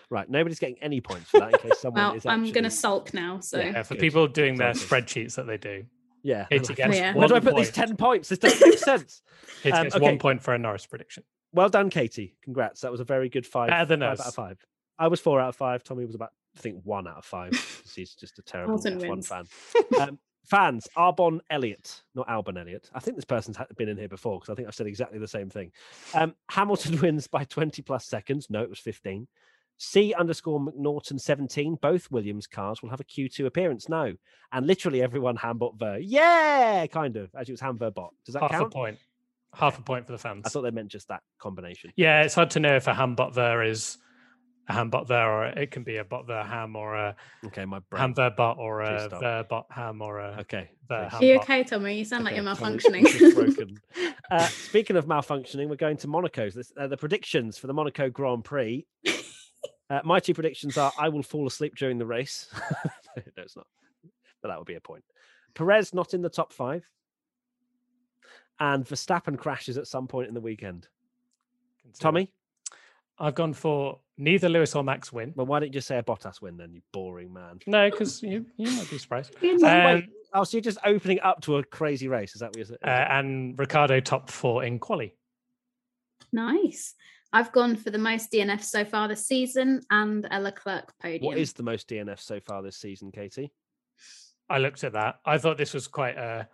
Right. 0.09 0.29
Nobody's 0.29 0.59
getting 0.59 0.77
any 0.81 0.99
points 0.99 1.29
for 1.29 1.39
that 1.39 1.53
in 1.53 1.59
case 1.59 1.79
someone 1.79 2.03
well, 2.03 2.13
is 2.13 2.25
I'm 2.25 2.51
gonna 2.51 2.69
sulk 2.71 3.13
now. 3.13 3.39
So 3.39 3.57
Yeah. 3.59 3.71
Yeah, 3.71 3.83
for 3.83 3.93
Good. 3.93 4.01
people 4.01 4.27
doing 4.27 4.55
their 4.57 4.73
spreadsheets 4.73 5.35
that 5.35 5.47
they 5.47 5.57
do. 5.57 5.85
Yeah. 6.23 6.45
Katie 6.45 6.67
like, 6.67 6.77
gets 6.77 6.95
Yeah. 6.97 7.13
Where 7.13 7.27
do 7.27 7.33
I 7.35 7.39
one 7.39 7.43
put 7.53 7.55
these 7.57 7.71
ten 7.71 7.95
points? 7.97 8.29
This 8.29 8.39
doesn't 8.39 8.67
make 8.67 8.77
sense. 8.79 9.21
Katie 9.63 9.73
Um, 9.75 9.83
gets 9.83 9.95
okay. 9.95 10.03
one 10.05 10.19
point 10.19 10.41
for 10.41 10.53
a 10.53 10.57
Norris 10.57 10.85
prediction. 10.85 11.23
Well 11.53 11.69
done, 11.69 11.89
Katie. 11.89 12.35
Congrats. 12.43 12.81
That 12.81 12.91
was 12.91 12.99
a 13.01 13.03
very 13.05 13.27
good 13.29 13.45
five. 13.45 13.69
Better 13.69 13.85
than 13.85 13.99
five 14.01 14.13
us. 14.13 14.21
out 14.21 14.27
of 14.27 14.33
five. 14.35 14.65
I 14.99 15.07
was 15.07 15.19
four 15.19 15.39
out 15.41 15.49
of 15.49 15.55
five. 15.55 15.83
Tommy 15.83 16.05
was 16.05 16.15
about, 16.15 16.31
I 16.55 16.59
think, 16.59 16.81
one 16.83 17.07
out 17.07 17.17
of 17.17 17.25
five. 17.25 17.51
'cause 17.83 17.93
He's 17.95 18.13
just 18.15 18.39
a 18.39 18.41
terrible 18.41 18.77
F1 18.77 19.09
wins. 19.09 19.27
fan. 19.27 19.45
Um, 19.99 20.19
fans, 20.45 20.87
Arbon 20.97 21.39
Elliott, 21.49 22.01
not 22.15 22.27
Albon 22.27 22.59
Elliott. 22.59 22.89
I 22.93 22.99
think 22.99 23.15
this 23.17 23.25
person's 23.25 23.57
been 23.77 23.89
in 23.89 23.97
here 23.97 24.07
before 24.09 24.39
because 24.39 24.51
I 24.51 24.55
think 24.55 24.67
I've 24.67 24.75
said 24.75 24.87
exactly 24.87 25.19
the 25.19 25.27
same 25.27 25.49
thing. 25.49 25.71
Um, 26.13 26.35
Hamilton 26.49 26.99
wins 27.01 27.27
by 27.27 27.43
20 27.45 27.81
plus 27.81 28.05
seconds. 28.05 28.47
No, 28.49 28.61
it 28.61 28.69
was 28.69 28.79
15. 28.79 29.27
C 29.83 30.13
underscore 30.13 30.59
McNaughton 30.59 31.19
17. 31.19 31.79
Both 31.81 32.11
Williams 32.11 32.45
cars 32.45 32.83
will 32.83 32.91
have 32.91 32.99
a 32.99 33.03
Q2 33.03 33.47
appearance. 33.47 33.89
No. 33.89 34.13
And 34.51 34.67
literally 34.67 35.01
everyone 35.01 35.35
Hambot 35.37 35.79
Ver. 35.79 35.97
Yeah, 35.97 36.85
kind 36.85 37.17
of. 37.17 37.31
Actually, 37.35 37.53
it 37.53 37.61
was 37.61 37.61
Hamver 37.61 37.91
Bot. 37.91 38.13
Does 38.23 38.33
that 38.33 38.43
Half 38.43 38.51
count? 38.51 38.67
a 38.67 38.69
point. 38.69 38.97
Half 39.55 39.79
a 39.79 39.81
point 39.81 40.05
for 40.05 40.11
the 40.11 40.19
fans. 40.19 40.43
I 40.45 40.49
thought 40.49 40.61
they 40.61 40.69
meant 40.69 40.89
just 40.89 41.07
that 41.07 41.23
combination. 41.39 41.91
Yeah, 41.95 42.21
it's 42.21 42.35
hard 42.35 42.51
to 42.51 42.59
know 42.59 42.75
if 42.75 42.85
a 42.85 42.93
ham 42.93 43.15
bot 43.15 43.33
there 43.33 43.63
is 43.63 43.97
a 44.69 44.73
ham 44.73 44.91
bot 44.91 45.07
there, 45.07 45.27
or 45.29 45.45
it 45.47 45.71
can 45.71 45.83
be 45.83 45.97
a 45.97 46.03
bot 46.05 46.27
there 46.27 46.43
ham, 46.43 46.75
or 46.75 46.95
a 46.95 47.15
Okay, 47.47 47.65
my 47.65 47.79
brain. 47.89 48.01
ham 48.01 48.13
bot, 48.13 48.57
or 48.59 48.81
a 48.81 49.07
stop. 49.07 49.19
ver 49.19 49.43
bot 49.49 49.65
ham, 49.71 49.99
or 50.03 50.19
a 50.19 50.37
Okay. 50.41 50.69
ver. 50.87 51.09
Are 51.11 51.23
you 51.23 51.35
okay, 51.39 51.63
Tommy? 51.63 51.97
You 51.97 52.05
sound 52.05 52.23
like 52.25 52.35
you're 52.35 52.43
malfunctioning. 52.45 53.77
Uh, 54.31 54.45
speaking 54.47 54.95
of 54.95 55.07
malfunctioning, 55.07 55.67
we're 55.67 55.75
going 55.75 55.97
to 55.97 56.07
Monaco's. 56.07 56.53
This, 56.53 56.71
uh, 56.79 56.87
the 56.87 56.95
predictions 56.95 57.57
for 57.57 57.67
the 57.67 57.73
Monaco 57.73 58.09
Grand 58.09 58.45
Prix. 58.45 58.85
Uh, 59.91 59.99
my 60.05 60.21
two 60.21 60.33
predictions 60.33 60.77
are: 60.77 60.93
I 60.97 61.09
will 61.09 61.21
fall 61.21 61.45
asleep 61.45 61.75
during 61.75 61.97
the 61.97 62.05
race. 62.05 62.47
no, 63.17 63.23
it's 63.43 63.57
not, 63.57 63.67
but 64.41 64.47
that 64.47 64.57
would 64.57 64.67
be 64.67 64.75
a 64.75 64.81
point. 64.81 65.03
Perez 65.53 65.93
not 65.93 66.13
in 66.13 66.21
the 66.21 66.29
top 66.29 66.53
five, 66.53 66.87
and 68.57 68.85
Verstappen 68.85 69.37
crashes 69.37 69.77
at 69.77 69.87
some 69.87 70.07
point 70.07 70.29
in 70.29 70.33
the 70.33 70.39
weekend. 70.39 70.87
Can 71.81 71.93
see. 71.93 72.01
Tommy, 72.01 72.31
I've 73.19 73.35
gone 73.35 73.53
for 73.53 73.99
neither 74.17 74.47
Lewis 74.47 74.75
or 74.75 74.83
Max 74.83 75.11
win. 75.11 75.33
well, 75.35 75.45
why 75.45 75.59
don't 75.59 75.67
you 75.67 75.73
just 75.73 75.89
say 75.89 75.97
a 75.97 76.03
Bottas 76.03 76.41
win 76.41 76.55
then? 76.55 76.73
You 76.73 76.81
boring 76.93 77.33
man. 77.33 77.59
No, 77.67 77.89
because 77.91 78.23
you, 78.23 78.45
you 78.55 78.71
might 78.71 78.89
be 78.89 78.97
surprised. 78.97 79.35
Oh, 79.43 79.67
Um. 79.67 80.07
Oh, 80.33 80.45
so 80.45 80.55
you're 80.55 80.61
just 80.61 80.77
opening 80.85 81.19
up 81.19 81.41
to 81.41 81.57
a 81.57 81.63
crazy 81.65 82.07
race? 82.07 82.33
Is 82.33 82.39
that 82.39 82.51
what 82.51 82.55
you're 82.55 82.65
saying? 82.65 82.77
uh, 82.85 82.87
and 82.87 83.59
Ricciardo 83.59 83.99
top 83.99 84.29
four 84.29 84.63
in 84.63 84.79
quali. 84.79 85.13
nice. 86.31 86.95
I've 87.33 87.51
gone 87.51 87.75
for 87.75 87.89
the 87.91 87.97
most 87.97 88.31
DNF 88.31 88.61
so 88.63 88.83
far 88.83 89.07
this 89.07 89.25
season 89.25 89.81
and 89.89 90.27
a 90.31 90.39
Leclerc 90.41 90.91
podium. 91.01 91.23
what 91.25 91.37
is 91.37 91.53
the 91.53 91.63
most 91.63 91.87
DNF 91.89 92.19
so 92.19 92.39
far 92.39 92.61
this 92.61 92.77
season, 92.77 93.11
Katie? 93.11 93.51
I 94.49 94.57
looked 94.57 94.83
at 94.83 94.93
that. 94.93 95.19
I 95.25 95.37
thought 95.37 95.57
this 95.57 95.73
was 95.73 95.87
quite 95.87 96.17
a 96.17 96.47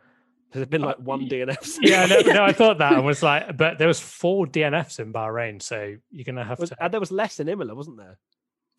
Has 0.53 0.61
it 0.61 0.69
been 0.69 0.83
like 0.83 0.97
one 0.99 1.21
DNF? 1.29 1.77
yeah. 1.81 2.05
No, 2.05 2.19
no, 2.33 2.43
I 2.43 2.51
thought 2.53 2.77
that 2.77 2.93
and 2.93 3.03
was 3.05 3.23
like, 3.23 3.57
but 3.57 3.79
there 3.79 3.87
was 3.87 3.99
four 3.99 4.45
DNFs 4.45 4.99
in 4.99 5.11
Bahrain, 5.11 5.61
so 5.61 5.95
you're 6.11 6.23
gonna 6.25 6.43
have 6.45 6.59
Was, 6.59 6.69
to. 6.69 6.83
and 6.83 6.93
there 6.93 6.99
was 6.99 7.11
less 7.11 7.39
in 7.39 7.49
Imola, 7.49 7.73
wasn't 7.73 7.97
there? 7.97 8.19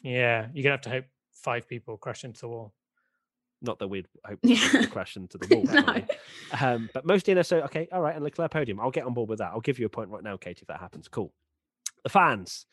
Yeah, 0.04 0.46
you're 0.54 0.62
gonna 0.62 0.74
have 0.74 0.82
to 0.82 0.90
hope 0.90 1.04
five 1.32 1.66
people 1.68 1.96
crash 1.96 2.22
into 2.22 2.40
the 2.42 2.48
wall. 2.48 2.72
Not 3.60 3.80
that 3.80 3.88
we'd 3.88 4.06
hope 4.24 4.38
Yeah. 4.44 4.68
to 4.82 4.86
crash 4.86 5.16
into 5.16 5.36
the 5.36 5.52
wall. 5.56 5.64
No. 5.64 6.02
um, 6.60 6.88
but 6.94 7.04
most 7.04 7.26
DNFs. 7.26 7.46
so 7.46 7.58
okay, 7.62 7.88
all 7.90 8.00
right, 8.00 8.14
and 8.14 8.22
Leclerc 8.22 8.52
podium. 8.52 8.78
I'll 8.78 8.92
get 8.92 9.02
on 9.04 9.14
board 9.14 9.28
with 9.28 9.40
that. 9.40 9.50
I'll 9.52 9.60
give 9.60 9.80
you 9.80 9.86
a 9.86 9.88
point 9.90 10.10
right 10.10 10.22
now, 10.22 10.36
Katie, 10.36 10.60
if 10.62 10.68
that 10.68 10.78
happens. 10.78 11.08
Cool. 11.08 11.32
The 12.02 12.10
fans, 12.10 12.66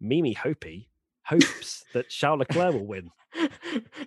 Mimi 0.00 0.32
Hopi 0.32 0.88
hopes 1.24 1.84
that 1.92 2.08
Charles 2.08 2.40
Leclerc 2.40 2.74
will 2.74 2.86
win. 2.86 3.10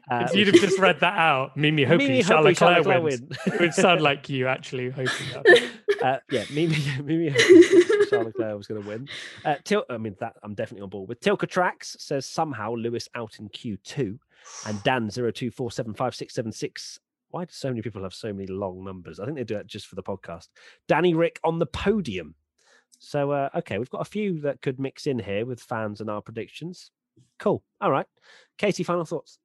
Uh, 0.09 0.25
if 0.27 0.33
you'd 0.33 0.47
have 0.47 0.55
just 0.55 0.79
read 0.79 0.99
that 1.01 1.17
out, 1.17 1.55
Mimi 1.55 1.83
hoping 1.83 2.07
Mimi 2.07 2.23
Charles 2.23 2.45
Leclerc 2.45 2.83
Charles 2.83 3.03
wins, 3.03 3.21
Leclerc 3.29 3.47
it 3.47 3.61
would 3.61 3.73
sound 3.73 4.01
like 4.01 4.29
you 4.29 4.47
actually 4.47 4.89
hoping 4.89 5.27
that. 5.33 5.71
uh, 6.03 6.17
yeah, 6.31 6.45
Mimi, 6.51 6.77
Mimi 7.03 7.29
Charles 8.09 8.27
Leclerc 8.27 8.57
was 8.57 8.67
going 8.67 8.81
to 8.81 8.87
win. 8.87 9.07
Uh, 9.45 9.55
Til- 9.63 9.85
I 9.89 9.97
mean, 9.97 10.15
that 10.19 10.33
I'm 10.43 10.55
definitely 10.55 10.83
on 10.83 10.89
board 10.89 11.09
with. 11.09 11.19
Tilka 11.19 11.47
Tracks 11.47 11.95
says 11.99 12.25
somehow 12.25 12.73
Lewis 12.73 13.07
out 13.15 13.37
in 13.39 13.49
Q2, 13.49 14.17
and 14.65 14.83
Dan 14.83 15.09
zero 15.09 15.31
two 15.31 15.51
four 15.51 15.71
seven 15.71 15.93
five 15.93 16.15
six 16.15 16.33
seven 16.33 16.51
six. 16.51 16.99
Why 17.31 17.45
do 17.45 17.51
so 17.51 17.69
many 17.69 17.81
people 17.81 18.01
have 18.01 18.13
so 18.13 18.33
many 18.33 18.47
long 18.47 18.83
numbers? 18.83 19.19
I 19.19 19.25
think 19.25 19.37
they 19.37 19.43
do 19.43 19.55
that 19.55 19.67
just 19.67 19.85
for 19.85 19.95
the 19.95 20.01
podcast. 20.01 20.47
Danny 20.87 21.13
Ric 21.13 21.39
on 21.43 21.59
the 21.59 21.67
podium. 21.67 22.33
So 22.99 23.31
uh, 23.31 23.49
okay, 23.55 23.77
we've 23.77 23.89
got 23.89 24.01
a 24.01 24.09
few 24.09 24.41
that 24.41 24.61
could 24.61 24.79
mix 24.79 25.07
in 25.07 25.19
here 25.19 25.45
with 25.45 25.61
fans 25.61 26.01
and 26.01 26.09
our 26.09 26.21
predictions. 26.21 26.91
Cool. 27.39 27.63
All 27.81 27.91
right, 27.91 28.05
Katie, 28.57 28.83
final 28.83 29.05
thoughts. 29.05 29.39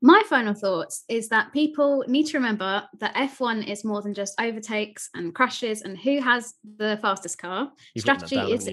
My 0.00 0.22
final 0.28 0.54
thoughts 0.54 1.04
is 1.08 1.28
that 1.30 1.52
people 1.52 2.04
need 2.06 2.26
to 2.26 2.38
remember 2.38 2.84
that 3.00 3.16
F1 3.16 3.68
is 3.68 3.84
more 3.84 4.00
than 4.00 4.14
just 4.14 4.40
overtakes 4.40 5.10
and 5.14 5.34
crashes 5.34 5.82
and 5.82 5.98
who 5.98 6.20
has 6.20 6.54
the 6.76 7.00
fastest 7.02 7.38
car. 7.38 7.72
You've 7.94 8.02
Strategy 8.02 8.36
down, 8.36 8.52
is 8.52 8.70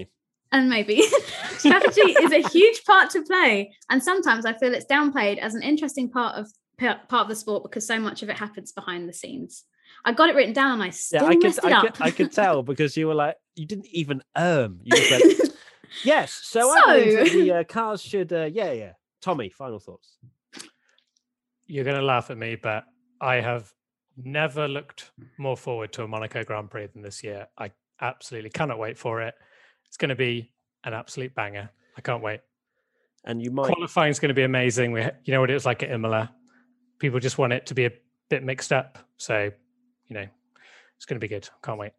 and 0.52 0.68
maybe 0.68 1.02
strategy 1.58 2.12
is 2.22 2.32
a 2.32 2.48
huge 2.48 2.84
part 2.84 3.10
to 3.10 3.22
play 3.22 3.74
and 3.90 4.02
sometimes 4.02 4.44
i 4.46 4.52
feel 4.52 4.74
it's 4.74 4.86
downplayed 4.86 5.38
as 5.38 5.54
an 5.54 5.62
interesting 5.62 6.08
part 6.08 6.36
of 6.36 6.50
part 6.78 7.22
of 7.22 7.28
the 7.28 7.34
sport 7.34 7.62
because 7.62 7.86
so 7.86 7.98
much 7.98 8.22
of 8.22 8.28
it 8.28 8.36
happens 8.36 8.72
behind 8.72 9.08
the 9.08 9.12
scenes 9.12 9.64
i 10.04 10.12
got 10.12 10.28
it 10.28 10.36
written 10.36 10.52
down 10.52 10.72
and 10.72 10.82
i 10.82 10.90
still 10.90 11.22
Yeah, 11.22 11.28
I 11.28 11.34
could, 11.34 11.42
messed 11.44 11.58
it 11.58 11.64
I 11.64 11.72
up 11.72 11.82
could, 11.82 12.02
I 12.02 12.10
could 12.10 12.32
tell 12.32 12.62
because 12.70 12.96
you 12.96 13.06
were 13.06 13.14
like, 13.14 13.36
you 13.54 13.66
didn't 13.66 13.86
even 13.86 14.22
um. 14.34 14.80
You 14.82 14.96
just 14.96 15.10
went, 15.10 15.52
Yes. 16.04 16.40
So, 16.42 16.70
I 16.70 16.98
believe 16.98 17.32
the 17.32 17.52
uh, 17.58 17.64
cars 17.64 18.02
should. 18.02 18.32
Uh, 18.32 18.44
yeah, 18.52 18.72
yeah. 18.72 18.92
Tommy, 19.20 19.50
final 19.50 19.78
thoughts. 19.78 20.18
You're 21.66 21.84
going 21.84 21.96
to 21.96 22.02
laugh 22.02 22.30
at 22.30 22.38
me, 22.38 22.56
but 22.56 22.84
I 23.20 23.36
have 23.36 23.72
never 24.16 24.68
looked 24.68 25.10
more 25.38 25.56
forward 25.56 25.92
to 25.94 26.04
a 26.04 26.08
Monaco 26.08 26.44
Grand 26.44 26.70
Prix 26.70 26.88
than 26.88 27.02
this 27.02 27.24
year. 27.24 27.48
I 27.58 27.72
absolutely 28.00 28.50
cannot 28.50 28.78
wait 28.78 28.98
for 28.98 29.22
it. 29.22 29.34
It's 29.86 29.96
going 29.96 30.10
to 30.10 30.16
be 30.16 30.52
an 30.84 30.94
absolute 30.94 31.34
banger. 31.34 31.70
I 31.96 32.00
can't 32.00 32.22
wait. 32.22 32.40
And 33.24 33.42
you 33.42 33.50
might. 33.50 33.72
Qualifying 33.72 34.10
is 34.10 34.20
going 34.20 34.28
to 34.28 34.34
be 34.34 34.44
amazing. 34.44 34.92
We, 34.92 35.02
you 35.24 35.32
know 35.32 35.40
what 35.40 35.50
it 35.50 35.54
was 35.54 35.66
like 35.66 35.82
at 35.82 35.90
Imola. 35.90 36.32
People 36.98 37.18
just 37.18 37.38
want 37.38 37.52
it 37.52 37.66
to 37.66 37.74
be 37.74 37.86
a 37.86 37.92
bit 38.28 38.44
mixed 38.44 38.72
up. 38.72 38.98
So, 39.16 39.50
you 40.08 40.14
know, 40.14 40.26
it's 40.96 41.04
going 41.06 41.16
to 41.20 41.24
be 41.24 41.28
good. 41.28 41.48
Can't 41.62 41.78
wait. 41.78 41.92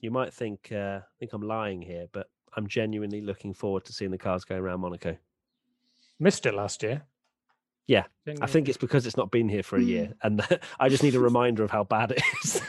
You 0.00 0.10
might 0.10 0.32
think. 0.32 0.70
Uh, 0.72 1.00
think 1.18 1.32
I'm 1.32 1.42
lying 1.42 1.80
here, 1.82 2.06
but 2.12 2.28
I'm 2.56 2.66
genuinely 2.66 3.20
looking 3.20 3.54
forward 3.54 3.84
to 3.86 3.92
seeing 3.92 4.10
the 4.10 4.18
cars 4.18 4.44
going 4.44 4.60
around 4.60 4.80
Monaco. 4.80 5.16
Missed 6.18 6.46
it 6.46 6.54
last 6.54 6.82
year. 6.82 7.02
Yeah, 7.88 8.04
Didn't 8.24 8.42
I 8.42 8.46
think 8.46 8.68
it's 8.68 8.78
because 8.78 9.06
it's 9.06 9.16
not 9.16 9.30
been 9.32 9.48
here 9.48 9.62
for 9.64 9.76
a 9.76 9.82
year, 9.82 10.06
Mm. 10.06 10.16
and 10.22 10.60
I 10.80 10.88
just 10.88 11.02
need 11.02 11.14
a 11.16 11.20
reminder 11.20 11.64
of 11.64 11.70
how 11.70 11.82
bad 11.84 12.12
it 12.12 12.22
is. 12.44 12.62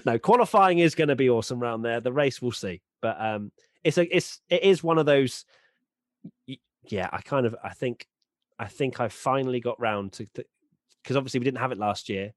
no, 0.04 0.18
qualifying 0.18 0.80
is 0.80 0.94
going 0.96 1.08
to 1.08 1.16
be 1.16 1.30
awesome 1.30 1.60
round 1.60 1.84
there. 1.84 2.00
The 2.00 2.12
race 2.12 2.42
we'll 2.42 2.50
see, 2.52 2.82
but 3.00 3.16
um, 3.20 3.52
it's 3.84 3.96
a 3.96 4.14
it's 4.16 4.40
it 4.48 4.64
is 4.64 4.82
one 4.82 4.98
of 4.98 5.06
those. 5.06 5.44
Yeah, 6.88 7.08
I 7.12 7.20
kind 7.22 7.46
of 7.46 7.54
I 7.62 7.70
think 7.70 8.06
I 8.58 8.66
think 8.66 9.00
I 9.00 9.08
finally 9.08 9.60
got 9.60 9.78
round 9.80 10.12
to 10.14 10.26
because 11.02 11.16
obviously 11.16 11.38
we 11.40 11.44
didn't 11.44 11.58
have 11.58 11.72
it 11.72 11.78
last 11.78 12.08
year, 12.08 12.32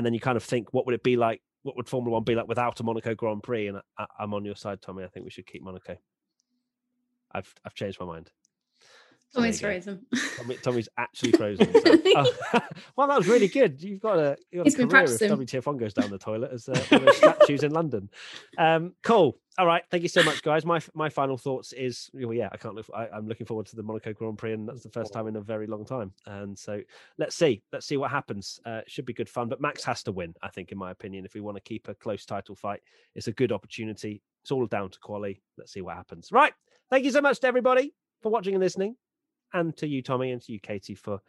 and 0.00 0.06
then 0.06 0.14
you 0.14 0.20
kind 0.20 0.38
of 0.38 0.42
think, 0.42 0.72
what 0.72 0.86
would 0.86 0.94
it 0.94 1.02
be 1.02 1.18
like? 1.18 1.42
What 1.62 1.76
would 1.76 1.86
Formula 1.86 2.14
One 2.14 2.24
be 2.24 2.34
like 2.34 2.48
without 2.48 2.80
a 2.80 2.82
Monaco 2.82 3.14
Grand 3.14 3.42
Prix? 3.42 3.66
And 3.66 3.82
I, 3.98 4.06
I'm 4.18 4.32
on 4.32 4.46
your 4.46 4.56
side, 4.56 4.80
Tommy. 4.80 5.04
I 5.04 5.08
think 5.08 5.24
we 5.24 5.30
should 5.30 5.46
keep 5.46 5.62
Monaco. 5.62 5.98
I've 7.32 7.54
I've 7.66 7.74
changed 7.74 8.00
my 8.00 8.06
mind. 8.06 8.30
Tommy's 9.34 9.60
frozen. 9.60 10.04
Tommy, 10.36 10.56
Tommy's 10.56 10.88
actually 10.98 11.32
frozen. 11.32 11.72
so- 11.72 11.96
Oh, 12.16 12.32
well, 12.96 13.06
that 13.08 13.16
was 13.18 13.28
really 13.28 13.48
good. 13.48 13.80
You've 13.82 14.00
got 14.00 14.18
a, 14.18 14.36
you've 14.50 14.60
got 14.60 14.66
He's 14.66 14.74
a 14.74 14.78
career 14.78 14.86
if 14.86 14.90
practicing. 14.90 15.30
WTF1 15.30 15.78
goes 15.78 15.94
down 15.94 16.10
the 16.10 16.18
toilet 16.18 16.50
as 16.52 16.68
uh, 16.68 16.72
one 16.88 17.00
of 17.02 17.06
those 17.06 17.16
statues 17.18 17.62
in 17.62 17.72
London. 17.72 18.10
Um, 18.58 18.94
cool. 19.02 19.38
All 19.58 19.66
right. 19.66 19.82
Thank 19.90 20.02
you 20.02 20.08
so 20.08 20.22
much, 20.22 20.42
guys. 20.42 20.64
My 20.64 20.80
my 20.94 21.08
final 21.08 21.36
thoughts 21.36 21.72
is, 21.72 22.10
well, 22.14 22.32
yeah, 22.32 22.48
I 22.50 22.56
can't 22.56 22.74
look. 22.74 22.86
I, 22.94 23.08
I'm 23.08 23.28
looking 23.28 23.46
forward 23.46 23.66
to 23.66 23.76
the 23.76 23.82
Monaco 23.82 24.12
Grand 24.12 24.38
Prix, 24.38 24.54
and 24.54 24.68
that's 24.68 24.82
the 24.82 24.88
first 24.90 25.12
time 25.12 25.26
in 25.26 25.36
a 25.36 25.40
very 25.40 25.66
long 25.66 25.84
time. 25.84 26.12
And 26.26 26.58
so 26.58 26.80
let's 27.18 27.36
see, 27.36 27.62
let's 27.72 27.86
see 27.86 27.96
what 27.96 28.10
happens. 28.10 28.58
Uh, 28.64 28.80
should 28.86 29.04
be 29.06 29.12
good 29.12 29.28
fun. 29.28 29.48
But 29.48 29.60
Max 29.60 29.84
has 29.84 30.02
to 30.04 30.12
win, 30.12 30.34
I 30.42 30.48
think, 30.48 30.72
in 30.72 30.78
my 30.78 30.90
opinion, 30.90 31.24
if 31.24 31.34
we 31.34 31.40
want 31.40 31.56
to 31.56 31.62
keep 31.62 31.88
a 31.88 31.94
close 31.94 32.24
title 32.24 32.54
fight. 32.54 32.80
It's 33.14 33.26
a 33.28 33.32
good 33.32 33.52
opportunity. 33.52 34.22
It's 34.42 34.50
all 34.50 34.66
down 34.66 34.90
to 34.90 34.98
quali. 35.00 35.42
Let's 35.58 35.72
see 35.72 35.82
what 35.82 35.96
happens. 35.96 36.32
Right. 36.32 36.54
Thank 36.88 37.04
you 37.04 37.10
so 37.10 37.20
much 37.20 37.40
to 37.40 37.46
everybody 37.46 37.92
for 38.22 38.30
watching 38.32 38.54
and 38.54 38.62
listening 38.62 38.96
and 39.52 39.76
to 39.76 39.86
you, 39.86 40.02
Tommy, 40.02 40.32
and 40.32 40.42
to 40.42 40.52
you, 40.52 40.60
Katie, 40.60 40.94
for 40.94 41.20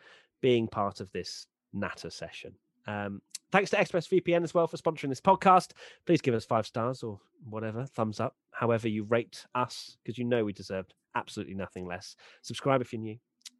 being 0.41 0.67
part 0.67 0.99
of 0.99 1.11
this 1.11 1.47
natter 1.73 2.09
session. 2.09 2.53
Um, 2.87 3.21
thanks 3.51 3.69
to 3.71 3.77
ExpressVPN 3.77 4.43
as 4.43 4.53
well 4.53 4.67
for 4.67 4.77
sponsoring 4.77 5.09
this 5.09 5.21
podcast. 5.21 5.71
Please 6.05 6.21
give 6.21 6.33
us 6.33 6.45
five 6.45 6.65
stars 6.65 7.03
or 7.03 7.19
whatever, 7.49 7.85
thumbs 7.85 8.19
up, 8.19 8.35
however 8.51 8.87
you 8.87 9.03
rate 9.03 9.45
us, 9.55 9.97
because 10.03 10.17
you 10.17 10.25
know 10.25 10.43
we 10.43 10.53
deserved 10.53 10.93
absolutely 11.15 11.53
nothing 11.53 11.85
less. 11.85 12.15
Subscribe 12.41 12.81
if 12.81 12.93
you're 12.93 13.01
new 13.01 13.17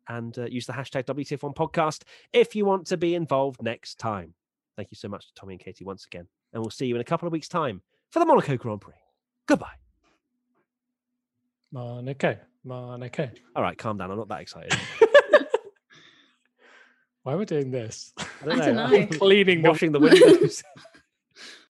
and 0.10 0.38
uh, 0.40 0.46
use 0.46 0.66
the 0.66 0.74
hashtag 0.74 1.06
WTF1 1.06 1.56
podcast 1.56 2.04
if 2.34 2.56
you 2.56 2.66
want 2.66 2.88
to 2.88 2.98
be 2.98 3.16
involved 3.16 3.62
next 3.62 4.00
time. 4.00 4.34
Thank 4.76 4.92
you 4.92 4.96
so 4.98 5.10
much 5.10 5.28
to 5.28 5.34
Tommy 5.36 5.54
and 5.54 5.64
Katie 5.64 5.86
once 5.86 6.06
again. 6.06 6.28
And 6.54 6.62
we'll 6.62 6.72
see 6.72 6.86
you 6.86 6.96
in 6.96 7.02
a 7.02 7.06
couple 7.06 7.28
of 7.28 7.32
weeks' 7.32 7.48
time 7.48 7.82
for 8.10 8.20
the 8.20 8.26
Monaco 8.26 8.58
Grand 8.58 8.82
Prix. 8.82 8.96
Goodbye. 9.48 9.91
Monaco. 11.72 12.38
Monaco. 12.64 13.30
All 13.56 13.64
right, 13.64 13.78
calm 13.78 13.98
down. 13.98 14.12
I'm 14.12 14.18
not 14.18 14.28
that 14.30 14.42
excited. 14.42 14.74
Why 17.24 17.34
are 17.34 17.38
we 17.38 17.46
doing 17.46 17.72
this? 17.72 18.14
I 18.18 18.56
don't 18.56 18.76
know. 18.76 19.08
Cleaning 19.18 19.62
Washing 19.62 19.92
the 19.92 20.00
windows. 20.00 20.64